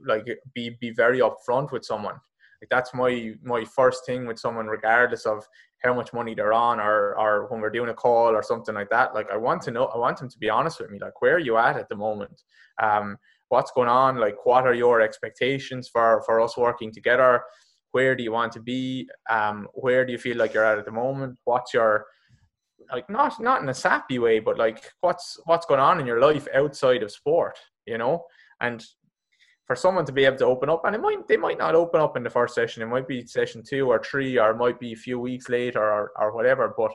like 0.06 0.28
be 0.54 0.78
be 0.80 0.92
very 0.92 1.20
upfront 1.20 1.72
with 1.72 1.86
someone. 1.86 2.16
Like 2.62 2.70
that's 2.70 2.94
my 2.94 3.34
my 3.42 3.64
first 3.64 4.06
thing 4.06 4.26
with 4.26 4.40
someone 4.40 4.68
regardless 4.68 5.26
of 5.26 5.46
how 5.84 5.94
much 5.94 6.12
money 6.14 6.36
they're 6.36 6.54
on 6.54 6.80
or 6.80 7.18
or 7.18 7.48
when 7.50 7.62
we're 7.62 7.70
doing 7.70 7.90
a 7.90 7.94
call 7.94 8.36
or 8.36 8.44
something 8.44 8.76
like 8.76 8.90
that. 8.90 9.14
Like 9.14 9.30
i 9.32 9.38
want 9.38 9.62
to 9.64 9.72
know 9.72 9.86
i 9.86 9.98
want 9.98 10.18
them 10.18 10.30
to 10.30 10.38
be 10.38 10.50
honest 10.50 10.80
with 10.80 10.90
me. 10.90 11.00
Like 11.00 11.22
where 11.22 11.36
are 11.36 11.40
you 11.40 11.58
at 11.58 11.78
at 11.78 11.90
the 11.90 11.96
moment? 11.96 12.42
Um 12.82 13.18
what's 13.50 13.72
going 13.72 13.90
on? 13.90 14.18
Like 14.18 14.46
what 14.46 14.66
are 14.66 14.74
your 14.74 15.02
expectations 15.02 15.88
for 15.88 16.22
for 16.26 16.42
us 16.42 16.58
working 16.58 16.92
together? 16.92 17.42
Where 17.92 18.16
do 18.16 18.24
you 18.24 18.32
want 18.32 18.52
to 18.54 18.62
be? 18.62 19.10
Um 19.30 19.68
where 19.74 20.06
do 20.06 20.12
you 20.12 20.18
feel 20.18 20.38
like 20.38 20.54
you're 20.54 20.66
at 20.66 20.80
at 20.80 20.86
the 20.86 20.92
moment? 20.92 21.40
What's 21.46 21.74
your 21.74 22.06
like 22.92 23.10
not 23.10 23.40
not 23.40 23.62
in 23.62 23.70
a 23.70 23.74
sappy 23.74 24.20
way 24.20 24.40
but 24.40 24.58
like 24.58 24.92
what's 25.02 25.40
what's 25.46 25.66
going 25.66 25.80
on 25.80 26.00
in 26.00 26.08
your 26.08 26.20
life 26.20 26.48
outside 26.56 27.04
of 27.04 27.12
sport 27.12 27.58
you 27.90 27.98
know? 27.98 28.24
And 28.62 28.86
for 29.70 29.76
someone 29.76 30.04
to 30.04 30.12
be 30.12 30.26
able 30.26 30.36
to 30.36 30.48
open 30.48 30.68
up, 30.68 30.84
and 30.86 30.96
it 30.96 31.00
might 31.00 31.28
they 31.28 31.38
might 31.38 31.60
not 31.60 31.76
open 31.76 32.02
up 32.02 32.18
in 32.18 32.24
the 32.24 32.30
first 32.30 32.56
session. 32.56 32.82
It 32.82 32.88
might 32.88 33.08
be 33.08 33.24
session 33.28 33.62
two 33.62 33.88
or 33.88 34.02
three, 34.04 34.36
or 34.40 34.50
it 34.50 34.58
might 34.58 34.80
be 34.80 34.94
a 34.94 34.96
few 34.96 35.20
weeks 35.20 35.48
later, 35.48 35.80
or 35.80 36.12
or 36.18 36.34
whatever. 36.34 36.74
But 36.76 36.92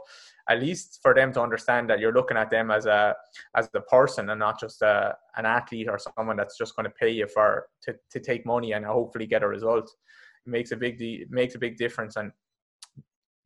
at 0.48 0.58
least 0.60 0.98
for 1.00 1.14
them 1.14 1.32
to 1.34 1.40
understand 1.40 1.88
that 1.88 2.00
you're 2.00 2.12
looking 2.12 2.36
at 2.36 2.50
them 2.50 2.72
as 2.72 2.86
a 2.86 3.14
as 3.54 3.70
the 3.70 3.82
person 3.82 4.28
and 4.30 4.40
not 4.40 4.58
just 4.58 4.82
a, 4.82 5.16
an 5.36 5.46
athlete 5.46 5.86
or 5.88 6.00
someone 6.00 6.36
that's 6.36 6.58
just 6.58 6.74
going 6.74 6.82
to 6.82 6.90
pay 6.90 7.10
you 7.10 7.28
for 7.28 7.68
to, 7.82 7.94
to 8.10 8.18
take 8.18 8.44
money 8.44 8.72
and 8.72 8.84
hopefully 8.84 9.28
get 9.28 9.44
a 9.44 9.48
result. 9.48 9.88
It 10.44 10.50
makes 10.50 10.72
a 10.72 10.76
big 10.76 11.00
it 11.00 11.30
makes 11.30 11.54
a 11.54 11.60
big 11.60 11.76
difference 11.76 12.16
and 12.16 12.32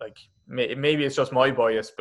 like 0.01 0.17
maybe 0.47 1.05
it's 1.05 1.17
just 1.17 1.33
my 1.33 1.51
bias 1.51 1.93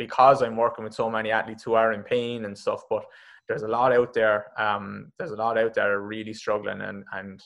because 0.00 0.42
I'm 0.42 0.56
working 0.56 0.82
with 0.82 0.94
so 0.94 1.08
many 1.08 1.30
athletes 1.30 1.62
who 1.62 1.74
are 1.74 1.92
in 1.92 2.02
pain 2.02 2.44
and 2.44 2.58
stuff 2.58 2.82
but 2.90 3.04
there's 3.48 3.62
a 3.62 3.68
lot 3.68 3.92
out 3.92 4.12
there. 4.14 4.46
Um, 4.60 5.12
there's 5.18 5.32
a 5.32 5.36
lot 5.36 5.58
out 5.58 5.74
there 5.74 6.00
really 6.00 6.32
struggling, 6.32 6.80
and 6.80 7.04
and 7.12 7.42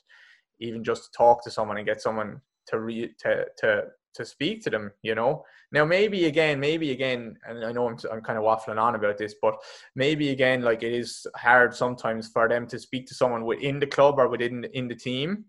even 0.61 0.85
just 0.85 1.05
to 1.05 1.17
talk 1.17 1.43
to 1.45 1.51
someone 1.51 1.77
and 1.77 1.87
get 1.87 2.01
someone 2.01 2.41
to 2.69 2.81
re 2.81 3.13
to 3.21 3.45
to 3.59 3.85
to 4.15 4.25
speak 4.25 4.63
to 4.63 4.71
them. 4.71 4.93
You 5.03 5.15
know, 5.15 5.45
now 5.73 5.85
maybe 5.85 6.27
again, 6.27 6.61
maybe 6.61 6.93
again, 6.93 7.37
and 7.47 7.65
I 7.65 7.73
know 7.73 7.89
I'm 7.89 7.99
I'm 8.11 8.21
kind 8.21 8.39
of 8.39 8.45
waffling 8.45 8.81
on 8.81 8.95
about 8.95 9.19
this, 9.19 9.35
but 9.41 9.55
maybe 9.95 10.31
again, 10.31 10.63
like 10.63 10.83
it 10.83 10.93
is 10.93 11.27
hard 11.37 11.75
sometimes 11.75 12.29
for 12.29 12.49
them 12.49 12.67
to 12.69 12.79
speak 12.79 13.07
to 13.07 13.15
someone 13.15 13.45
within 13.45 13.79
the 13.79 13.87
club 13.87 14.19
or 14.19 14.29
within 14.29 14.65
in 14.73 14.89
the 14.89 14.95
team 14.95 15.45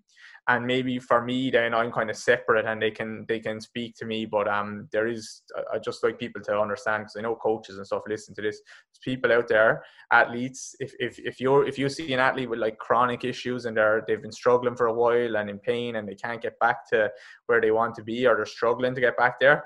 and 0.47 0.65
maybe 0.65 0.97
for 0.99 1.23
me 1.23 1.49
then 1.49 1.73
i'm 1.73 1.91
kind 1.91 2.09
of 2.09 2.15
separate 2.15 2.65
and 2.65 2.81
they 2.81 2.91
can 2.91 3.25
they 3.27 3.39
can 3.39 3.59
speak 3.59 3.95
to 3.95 4.05
me 4.05 4.25
but 4.25 4.47
um 4.47 4.87
there 4.91 5.07
is 5.07 5.41
i 5.73 5.77
just 5.77 6.03
like 6.03 6.19
people 6.19 6.41
to 6.41 6.57
understand 6.57 7.03
because 7.03 7.15
i 7.17 7.21
know 7.21 7.35
coaches 7.35 7.77
and 7.77 7.85
stuff 7.85 8.03
listen 8.07 8.33
to 8.33 8.41
this 8.41 8.61
There's 8.61 8.99
people 9.03 9.31
out 9.31 9.47
there 9.47 9.83
athletes 10.11 10.75
if, 10.79 10.93
if 10.99 11.19
if 11.19 11.39
you're 11.39 11.67
if 11.67 11.77
you 11.77 11.89
see 11.89 12.13
an 12.13 12.19
athlete 12.19 12.49
with 12.49 12.59
like 12.59 12.77
chronic 12.77 13.23
issues 13.23 13.65
and 13.65 13.75
they're 13.75 14.03
they've 14.07 14.21
been 14.21 14.31
struggling 14.31 14.75
for 14.75 14.87
a 14.87 14.93
while 14.93 15.37
and 15.37 15.49
in 15.49 15.59
pain 15.59 15.97
and 15.97 16.07
they 16.07 16.15
can't 16.15 16.41
get 16.41 16.57
back 16.59 16.87
to 16.89 17.09
where 17.47 17.61
they 17.61 17.71
want 17.71 17.95
to 17.95 18.03
be 18.03 18.25
or 18.25 18.35
they're 18.35 18.45
struggling 18.45 18.95
to 18.95 19.01
get 19.01 19.17
back 19.17 19.39
there 19.39 19.65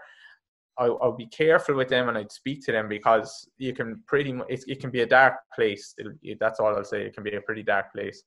I'll, 0.77 0.97
I'll, 1.01 1.11
be 1.15 1.27
careful 1.27 1.75
with 1.75 1.89
them 1.89 2.07
and 2.07 2.17
I'd 2.17 2.31
speak 2.31 2.65
to 2.65 2.71
them 2.71 2.87
because 2.87 3.47
you 3.57 3.73
can 3.73 4.01
pretty 4.07 4.31
much 4.31 4.47
it, 4.49 4.63
it 4.67 4.79
can 4.79 4.89
be 4.89 5.01
a 5.01 5.05
dark 5.05 5.35
place. 5.53 5.93
It, 5.97 6.39
that's 6.39 6.61
all 6.61 6.73
I'll 6.73 6.85
say. 6.85 7.03
It 7.03 7.13
can 7.13 7.23
be 7.23 7.35
a 7.35 7.41
pretty 7.41 7.61
dark 7.61 7.91
place 7.93 8.23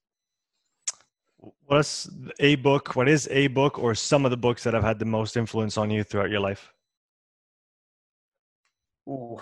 what's 1.66 2.08
a 2.40 2.56
book 2.56 2.94
what 2.96 3.08
is 3.08 3.28
a 3.30 3.46
book 3.48 3.78
or 3.78 3.94
some 3.94 4.24
of 4.24 4.30
the 4.30 4.36
books 4.36 4.64
that 4.64 4.74
have 4.74 4.82
had 4.82 4.98
the 4.98 5.04
most 5.04 5.36
influence 5.36 5.76
on 5.76 5.90
you 5.90 6.02
throughout 6.04 6.30
your 6.30 6.40
life 6.40 6.72
Ooh, 9.08 9.38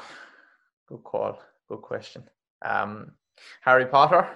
good 0.89 1.05
call 1.05 1.39
good 1.69 1.83
question 1.83 2.25
um, 2.65 3.13
harry 3.61 3.87
potter 3.87 4.29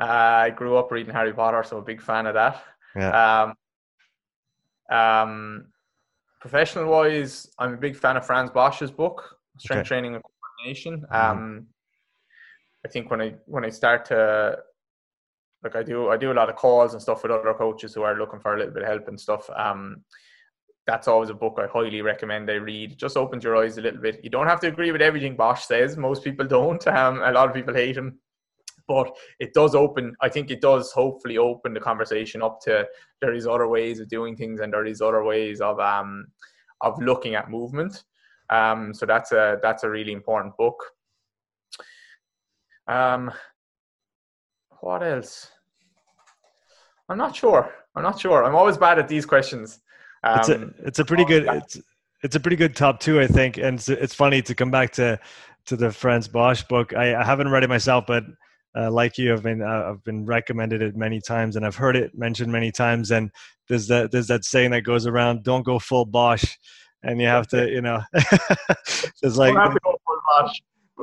uh, 0.00 0.44
i 0.44 0.50
grew 0.50 0.76
up 0.76 0.90
reading 0.90 1.12
harry 1.12 1.32
potter 1.32 1.62
so 1.62 1.78
a 1.78 1.82
big 1.82 2.00
fan 2.00 2.26
of 2.26 2.34
that 2.34 2.62
yeah. 2.94 3.52
um, 4.90 4.96
um, 4.96 5.66
professional 6.40 6.86
wise 6.86 7.48
i'm 7.58 7.74
a 7.74 7.76
big 7.76 7.96
fan 7.96 8.16
of 8.16 8.24
Frans 8.24 8.50
Bosch's 8.50 8.90
book 8.90 9.38
strength 9.58 9.80
okay. 9.80 9.88
training 9.88 10.14
and 10.14 10.22
coordination 10.24 11.00
mm-hmm. 11.00 11.30
um, 11.30 11.66
I 12.86 12.88
think 12.88 13.10
when 13.10 13.20
I 13.20 13.34
when 13.46 13.64
I 13.64 13.70
start 13.70 14.04
to 14.06 14.58
like 15.62 15.76
I 15.76 15.82
do 15.82 16.08
I 16.08 16.16
do 16.16 16.32
a 16.32 16.34
lot 16.34 16.48
of 16.48 16.56
calls 16.56 16.92
and 16.92 17.02
stuff 17.02 17.22
with 17.22 17.32
other 17.32 17.54
coaches 17.54 17.94
who 17.94 18.02
are 18.02 18.18
looking 18.18 18.40
for 18.40 18.54
a 18.54 18.58
little 18.58 18.74
bit 18.74 18.82
of 18.82 18.88
help 18.88 19.08
and 19.08 19.20
stuff. 19.20 19.48
Um, 19.54 20.04
that's 20.86 21.08
always 21.08 21.30
a 21.30 21.34
book 21.34 21.58
I 21.58 21.66
highly 21.66 22.00
recommend 22.00 22.48
they 22.48 22.58
read. 22.58 22.96
Just 22.96 23.16
opens 23.16 23.42
your 23.42 23.56
eyes 23.56 23.76
a 23.76 23.80
little 23.80 24.00
bit. 24.00 24.20
You 24.22 24.30
don't 24.30 24.46
have 24.46 24.60
to 24.60 24.68
agree 24.68 24.92
with 24.92 25.02
everything 25.02 25.34
Bosch 25.34 25.64
says. 25.64 25.96
Most 25.96 26.22
people 26.22 26.46
don't. 26.46 26.84
Um, 26.96 27.22
a 27.22 27.32
lot 27.32 27.48
of 27.48 27.54
people 27.54 27.74
hate 27.74 27.96
him, 27.96 28.20
but 28.86 29.10
it 29.40 29.52
does 29.52 29.74
open. 29.74 30.14
I 30.20 30.28
think 30.28 30.50
it 30.50 30.60
does 30.60 30.92
hopefully 30.92 31.38
open 31.38 31.74
the 31.74 31.80
conversation 31.80 32.42
up 32.42 32.60
to 32.62 32.86
there 33.20 33.34
is 33.34 33.46
other 33.46 33.66
ways 33.68 33.98
of 33.98 34.08
doing 34.08 34.36
things 34.36 34.60
and 34.60 34.72
there 34.72 34.86
is 34.86 35.00
other 35.00 35.24
ways 35.24 35.60
of 35.60 35.80
um 35.80 36.26
of 36.82 37.00
looking 37.02 37.34
at 37.34 37.50
movement. 37.50 38.04
Um, 38.50 38.94
so 38.94 39.06
that's 39.06 39.32
a 39.32 39.58
that's 39.62 39.82
a 39.82 39.90
really 39.90 40.12
important 40.12 40.56
book. 40.56 40.80
Um, 42.86 43.32
what 44.80 45.02
else? 45.02 45.50
I'm 47.08 47.18
not 47.18 47.36
sure. 47.36 47.72
I'm 47.94 48.02
not 48.02 48.20
sure. 48.20 48.44
I'm 48.44 48.54
always 48.54 48.76
bad 48.76 48.98
at 48.98 49.08
these 49.08 49.24
questions. 49.24 49.80
Um, 50.24 50.38
it's 50.38 50.48
a 50.48 50.56
um, 50.56 50.74
it's 50.84 50.98
a 50.98 51.04
pretty 51.04 51.24
good 51.24 51.46
it's 51.46 51.78
it's 52.22 52.36
a 52.36 52.40
pretty 52.40 52.56
good 52.56 52.74
top 52.74 53.00
two, 53.00 53.20
I 53.20 53.26
think. 53.26 53.58
And 53.58 53.78
it's, 53.78 53.88
it's 53.88 54.14
funny 54.14 54.42
to 54.42 54.54
come 54.54 54.70
back 54.70 54.92
to 54.92 55.18
to 55.66 55.76
the 55.76 55.90
Frans 55.90 56.28
Bosch 56.28 56.62
book. 56.64 56.94
I, 56.94 57.14
I 57.14 57.24
haven't 57.24 57.50
read 57.50 57.64
it 57.64 57.68
myself, 57.68 58.04
but 58.06 58.24
uh, 58.76 58.90
like 58.90 59.16
you, 59.18 59.32
I've 59.32 59.42
been 59.42 59.62
uh, 59.62 59.90
I've 59.90 60.04
been 60.04 60.24
recommended 60.24 60.82
it 60.82 60.96
many 60.96 61.20
times, 61.20 61.56
and 61.56 61.64
I've 61.64 61.76
heard 61.76 61.96
it 61.96 62.16
mentioned 62.16 62.52
many 62.52 62.70
times. 62.70 63.10
And 63.10 63.30
there's 63.68 63.86
that 63.88 64.10
there's 64.10 64.26
that 64.26 64.44
saying 64.44 64.72
that 64.72 64.82
goes 64.82 65.06
around: 65.06 65.44
"Don't 65.44 65.64
go 65.64 65.78
full 65.78 66.04
Bosch," 66.04 66.44
and 67.02 67.20
you 67.20 67.26
have 67.26 67.46
to, 67.48 67.68
you 67.70 67.80
know, 67.80 68.00
it's 68.12 69.36
like 69.36 69.52
you 69.52 69.54
don't 69.54 69.62
have 69.62 69.74
to 69.74 69.80
go 69.82 69.96
full 70.06 70.18
Bosch. 70.28 70.60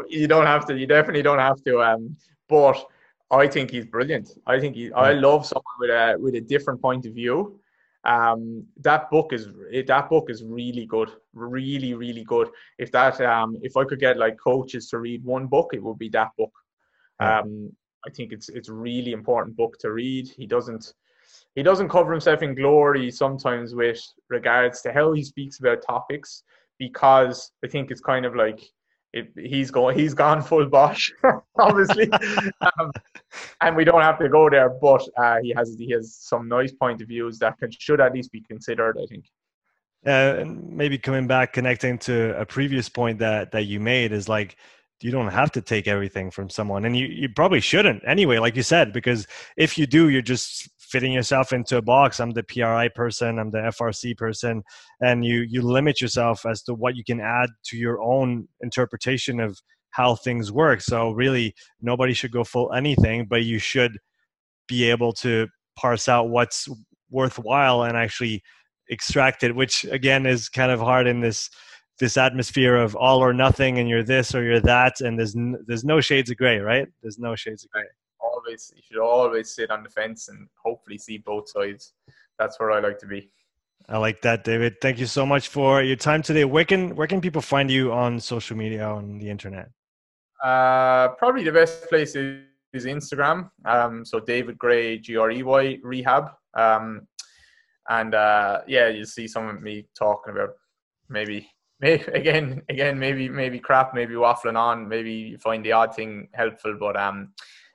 You 0.08 0.28
don't 0.28 0.46
have 0.46 0.66
to. 0.68 0.78
You 0.78 0.86
definitely 0.86 1.24
don't 1.24 1.40
have 1.40 1.64
to. 1.64 1.82
Um, 1.82 2.16
but 2.48 2.86
I 3.34 3.48
think 3.48 3.72
he's 3.72 3.86
brilliant. 3.86 4.30
I 4.46 4.60
think 4.60 4.76
he. 4.76 4.92
I 4.94 5.14
love 5.14 5.46
someone 5.46 5.78
with 5.80 5.90
a 5.90 6.16
with 6.20 6.36
a 6.36 6.42
different 6.42 6.82
point 6.82 7.06
of 7.06 7.14
view. 7.14 7.60
Um, 8.06 8.66
that 8.82 9.10
book 9.10 9.34
is 9.34 9.48
that 9.88 10.10
book 10.10 10.30
is 10.30 10.44
really 10.44 10.86
good, 10.86 11.10
really 11.34 11.94
really 11.94 12.24
good. 12.24 12.50
If 12.78 12.92
that 12.92 13.20
um, 13.22 13.58
if 13.62 13.78
I 13.78 13.86
could 13.86 14.00
get 14.00 14.18
like 14.18 14.38
coaches 14.38 14.90
to 14.90 15.00
read 15.00 15.24
one 15.24 15.48
book, 15.48 15.72
it 15.74 15.82
would 15.82 15.98
be 15.98 16.10
that 16.10 16.30
book. 16.38 16.54
Um, 17.20 17.72
I 18.06 18.10
think 18.12 18.34
it's 18.34 18.50
it's 18.50 18.70
really 18.70 19.14
important 19.14 19.56
book 19.56 19.78
to 19.80 19.92
read. 19.92 20.28
He 20.28 20.46
doesn't 20.46 20.94
he 21.56 21.64
doesn't 21.64 21.90
cover 21.90 22.12
himself 22.12 22.42
in 22.42 22.56
glory 22.56 23.12
sometimes 23.12 23.76
with 23.76 24.02
regards 24.30 24.82
to 24.82 24.92
how 24.92 25.14
he 25.14 25.24
speaks 25.24 25.60
about 25.60 25.86
topics 25.86 26.44
because 26.80 27.52
I 27.64 27.68
think 27.68 27.92
it's 27.92 28.02
kind 28.02 28.26
of 28.26 28.36
like 28.36 28.62
it, 29.14 29.32
he's 29.38 29.70
going 29.72 29.98
he's 29.98 30.14
gone 30.14 30.42
full 30.42 30.66
Bosch 30.66 31.12
obviously. 31.60 32.10
Um, 32.80 32.92
and 33.62 33.76
we 33.76 33.84
don't 33.84 34.02
have 34.02 34.20
to 34.20 34.30
go 34.30 34.50
there 34.50 34.70
but 34.70 35.02
uh, 35.18 35.38
he 35.42 35.54
has 35.56 35.76
he 35.78 35.92
has 35.92 36.16
some 36.16 36.48
nice 36.48 36.72
point 36.72 37.02
of 37.02 37.08
views 37.08 37.40
that 37.40 37.58
can, 37.58 37.70
should 37.72 38.00
at 38.02 38.14
least 38.14 38.32
be 38.32 38.42
considered 38.42 38.98
I 39.02 39.06
think. 39.06 39.26
Uh, 40.06 40.42
and 40.42 40.70
maybe 40.70 40.98
coming 40.98 41.28
back 41.28 41.54
connecting 41.54 41.98
to 41.98 42.38
a 42.40 42.46
previous 42.46 42.90
point 42.90 43.20
that 43.20 43.52
that 43.52 43.64
you 43.64 43.80
made 43.80 44.12
is 44.12 44.28
like 44.28 44.58
you 45.02 45.12
don't 45.12 45.28
have 45.28 45.52
to 45.52 45.62
take 45.62 45.88
everything 45.88 46.32
from 46.32 46.50
someone 46.50 46.86
and 46.86 46.96
you, 46.98 47.06
you 47.08 47.28
probably 47.30 47.60
shouldn't 47.60 48.02
anyway 48.08 48.40
like 48.40 48.56
you 48.56 48.64
said 48.64 48.94
because 48.94 49.28
if 49.58 49.78
you 49.78 49.86
do 49.86 50.10
you're 50.10 50.22
just 50.22 50.70
fitting 50.94 51.12
yourself 51.12 51.52
into 51.52 51.78
a 51.78 51.82
box. 51.82 52.20
I'm 52.20 52.32
the 52.32 52.44
pri 52.44 52.88
person 52.90 53.40
i'm 53.40 53.50
the 53.50 53.64
frc 53.78 54.16
person 54.16 54.62
and 55.02 55.26
you 55.26 55.38
you 55.54 55.64
limit 55.64 56.00
yourself 56.00 56.46
as 56.46 56.62
to 56.64 56.76
what 56.76 56.96
you 56.96 57.04
can 57.04 57.20
add 57.20 57.50
to 57.70 57.78
your 57.78 58.00
own 58.02 58.48
interpretation 58.62 59.40
of 59.40 59.60
how 59.90 60.16
things 60.16 60.52
work. 60.52 60.82
So 60.82 61.12
really 61.12 61.56
nobody 61.82 62.14
should 62.14 62.32
go 62.32 62.44
full 62.44 62.72
anything 62.74 63.26
but 63.26 63.44
you 63.44 63.58
should 63.58 63.98
be 64.68 64.90
able 64.92 65.14
to 65.26 65.48
parse 65.76 66.08
out 66.08 66.30
what's 66.30 66.70
worthwhile 67.10 67.84
and 67.84 67.98
actually 67.98 68.44
extract 68.90 69.44
it 69.44 69.56
which 69.56 69.86
again 69.86 70.28
is 70.28 70.48
kind 70.48 70.72
of 70.72 70.80
hard 70.80 71.08
in 71.08 71.22
this 71.22 71.50
this 72.00 72.18
atmosphere 72.18 72.76
of 72.76 72.96
all 72.96 73.20
or 73.20 73.34
nothing 73.34 73.80
and 73.80 73.90
you're 73.90 74.04
this 74.04 74.36
or 74.36 74.44
you're 74.44 74.60
that 74.60 75.02
and 75.02 75.18
there's 75.18 75.36
n- 75.36 75.64
there's 75.68 75.86
no 75.86 76.00
shades 76.02 76.30
of 76.30 76.38
gray 76.38 76.60
right? 76.60 76.88
There's 77.02 77.18
no 77.18 77.36
shades 77.36 77.64
of 77.64 77.72
gray 77.72 77.90
always 78.24 78.72
you 78.76 78.82
should 78.86 79.02
always 79.02 79.54
sit 79.54 79.72
on 79.72 79.84
the 79.84 79.90
fence 79.90 80.30
and 80.30 80.48
hopefully 80.64 80.98
see 80.98 81.18
both 81.18 81.50
sides. 81.50 81.94
That's 82.40 82.60
where 82.60 82.72
i 82.72 82.80
like 82.80 83.00
to 83.00 83.08
be. 83.08 83.30
I 83.90 83.98
like 83.98 84.22
that 84.22 84.44
david. 84.44 84.80
Thank 84.82 85.00
you 85.00 85.06
so 85.06 85.26
much 85.26 85.50
for 85.50 85.82
your 85.82 85.96
time 85.96 86.22
today. 86.22 86.46
Where 86.46 86.66
can 86.66 86.96
where 86.96 87.08
can 87.08 87.22
people 87.22 87.42
find 87.42 87.70
you 87.70 87.92
on 87.92 88.20
social 88.20 88.58
media 88.58 88.86
on 88.86 89.18
the 89.20 89.30
internet? 89.30 89.70
Uh 90.44 91.10
probably 91.20 91.44
the 91.44 91.52
best 91.52 91.90
place 91.90 92.16
is, 92.16 92.42
is 92.74 92.86
instagram. 92.86 93.50
Um 93.66 94.06
so 94.06 94.20
david 94.20 94.58
grey 94.58 94.98
g-r-e-y 94.98 95.80
rehab. 95.84 96.32
Um 96.56 97.08
and 97.90 98.16
uh 98.16 98.62
yeah 98.68 98.88
you'll 98.88 99.06
see 99.06 99.28
some 99.28 99.48
of 99.50 99.62
me 99.62 99.86
talking 99.98 100.34
about 100.34 100.52
maybe 101.10 101.50
maybe 101.84 102.04
again, 102.14 102.62
again, 102.70 102.98
maybe 102.98 103.30
maybe 103.30 103.60
crap, 103.60 103.94
maybe 103.94 104.16
waffling 104.16 104.58
on, 104.58 104.88
maybe 104.88 105.14
you 105.14 105.38
find 105.38 105.64
the 105.64 105.74
odd 105.74 105.96
thing 105.96 106.30
helpful, 106.34 106.76
but 106.80 106.96
um, 106.96 107.34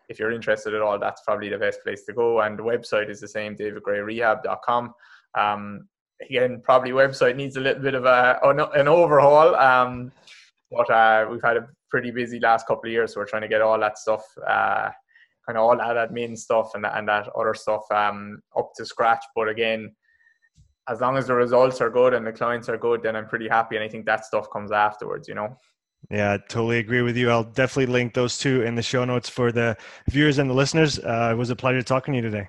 if 0.09 0.19
you're 0.19 0.33
interested 0.33 0.75
at 0.75 0.83
all, 0.83 0.99
that's 0.99 1.23
probably 1.23 1.49
the 1.49 1.59
best 1.59 1.83
place 1.83 2.05
to 2.05 2.13
go. 2.13 2.41
And 2.41 2.59
the 2.59 2.63
website 2.63 3.11
is 3.11 3.21
the 3.21 3.29
same, 3.29 3.57
davidgreyrehab.com. 3.57 4.95
Um, 5.39 5.89
again, 6.23 6.61
probably 6.63 6.91
website 6.91 7.37
needs 7.37 7.57
a 7.57 7.61
little 7.61 7.83
bit 7.83 7.95
of 7.95 8.05
a 8.05 8.41
an 8.43 8.89
overhaul. 8.89 9.55
Um, 9.55 10.13
but 10.71 10.91
uh, 10.91 11.27
we've 11.31 11.43
had 11.43 11.57
a 11.57 11.69
pretty 11.91 12.11
busy 12.11 12.41
last 12.41 12.67
couple 12.67 12.89
of 12.89 12.93
years, 12.93 13.15
so 13.15 13.21
we're 13.21 13.27
trying 13.27 13.43
to 13.43 13.49
get 13.49 13.63
all 13.63 13.79
that 13.79 13.99
stuff, 13.99 14.25
uh, 14.47 14.91
kind 15.47 15.57
of 15.57 15.59
all 15.59 15.77
that 15.77 16.11
admin 16.11 16.37
stuff 16.37 16.73
and 16.75 16.85
and 16.85 17.09
that 17.09 17.29
other 17.37 17.55
stuff 17.55 17.83
um, 17.91 18.41
up 18.57 18.71
to 18.77 18.85
scratch. 18.85 19.25
But 19.35 19.49
again, 19.49 19.95
as 20.89 21.01
long 21.01 21.17
as 21.17 21.27
the 21.27 21.35
results 21.35 21.81
are 21.81 21.91
good 21.91 22.15
and 22.15 22.27
the 22.27 22.33
clients 22.33 22.69
are 22.69 22.79
good, 22.79 23.03
then 23.03 23.15
I'm 23.15 23.29
pretty 23.29 23.49
happy. 23.49 23.77
And 23.77 23.85
I 23.85 23.89
think 23.89 24.07
that 24.07 24.25
stuff 24.25 24.51
comes 24.51 24.73
afterwards, 24.73 25.29
you 25.29 25.35
know. 25.35 25.57
Yeah, 26.11 26.35
I 26.35 26.39
totally 26.39 26.79
agree 26.79 27.03
with 27.03 27.17
you. 27.17 27.31
I'll 27.31 27.45
definitely 27.45 27.93
link 27.93 28.15
those 28.15 28.39
two 28.39 28.63
in 28.63 28.75
the 28.75 28.83
show 28.83 29.05
notes 29.05 29.29
for 29.29 29.53
the 29.53 29.77
viewers 30.09 30.39
and 30.39 30.49
the 30.49 30.55
listeners. 30.55 30.99
Uh, 30.99 31.31
it 31.33 31.37
was 31.37 31.51
a 31.51 31.57
pleasure 31.57 31.83
talking 31.83 32.13
to 32.13 32.17
you 32.17 32.23
today. 32.23 32.49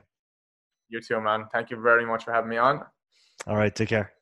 You 0.88 1.02
too, 1.02 1.20
man. 1.22 1.46
Thank 1.52 1.70
you 1.70 1.82
very 1.82 2.06
much 2.06 2.24
for 2.24 2.34
having 2.34 2.50
me 2.50 2.58
on. 2.58 2.84
All 3.48 3.58
right, 3.58 3.74
take 3.74 3.90
care. 3.90 4.14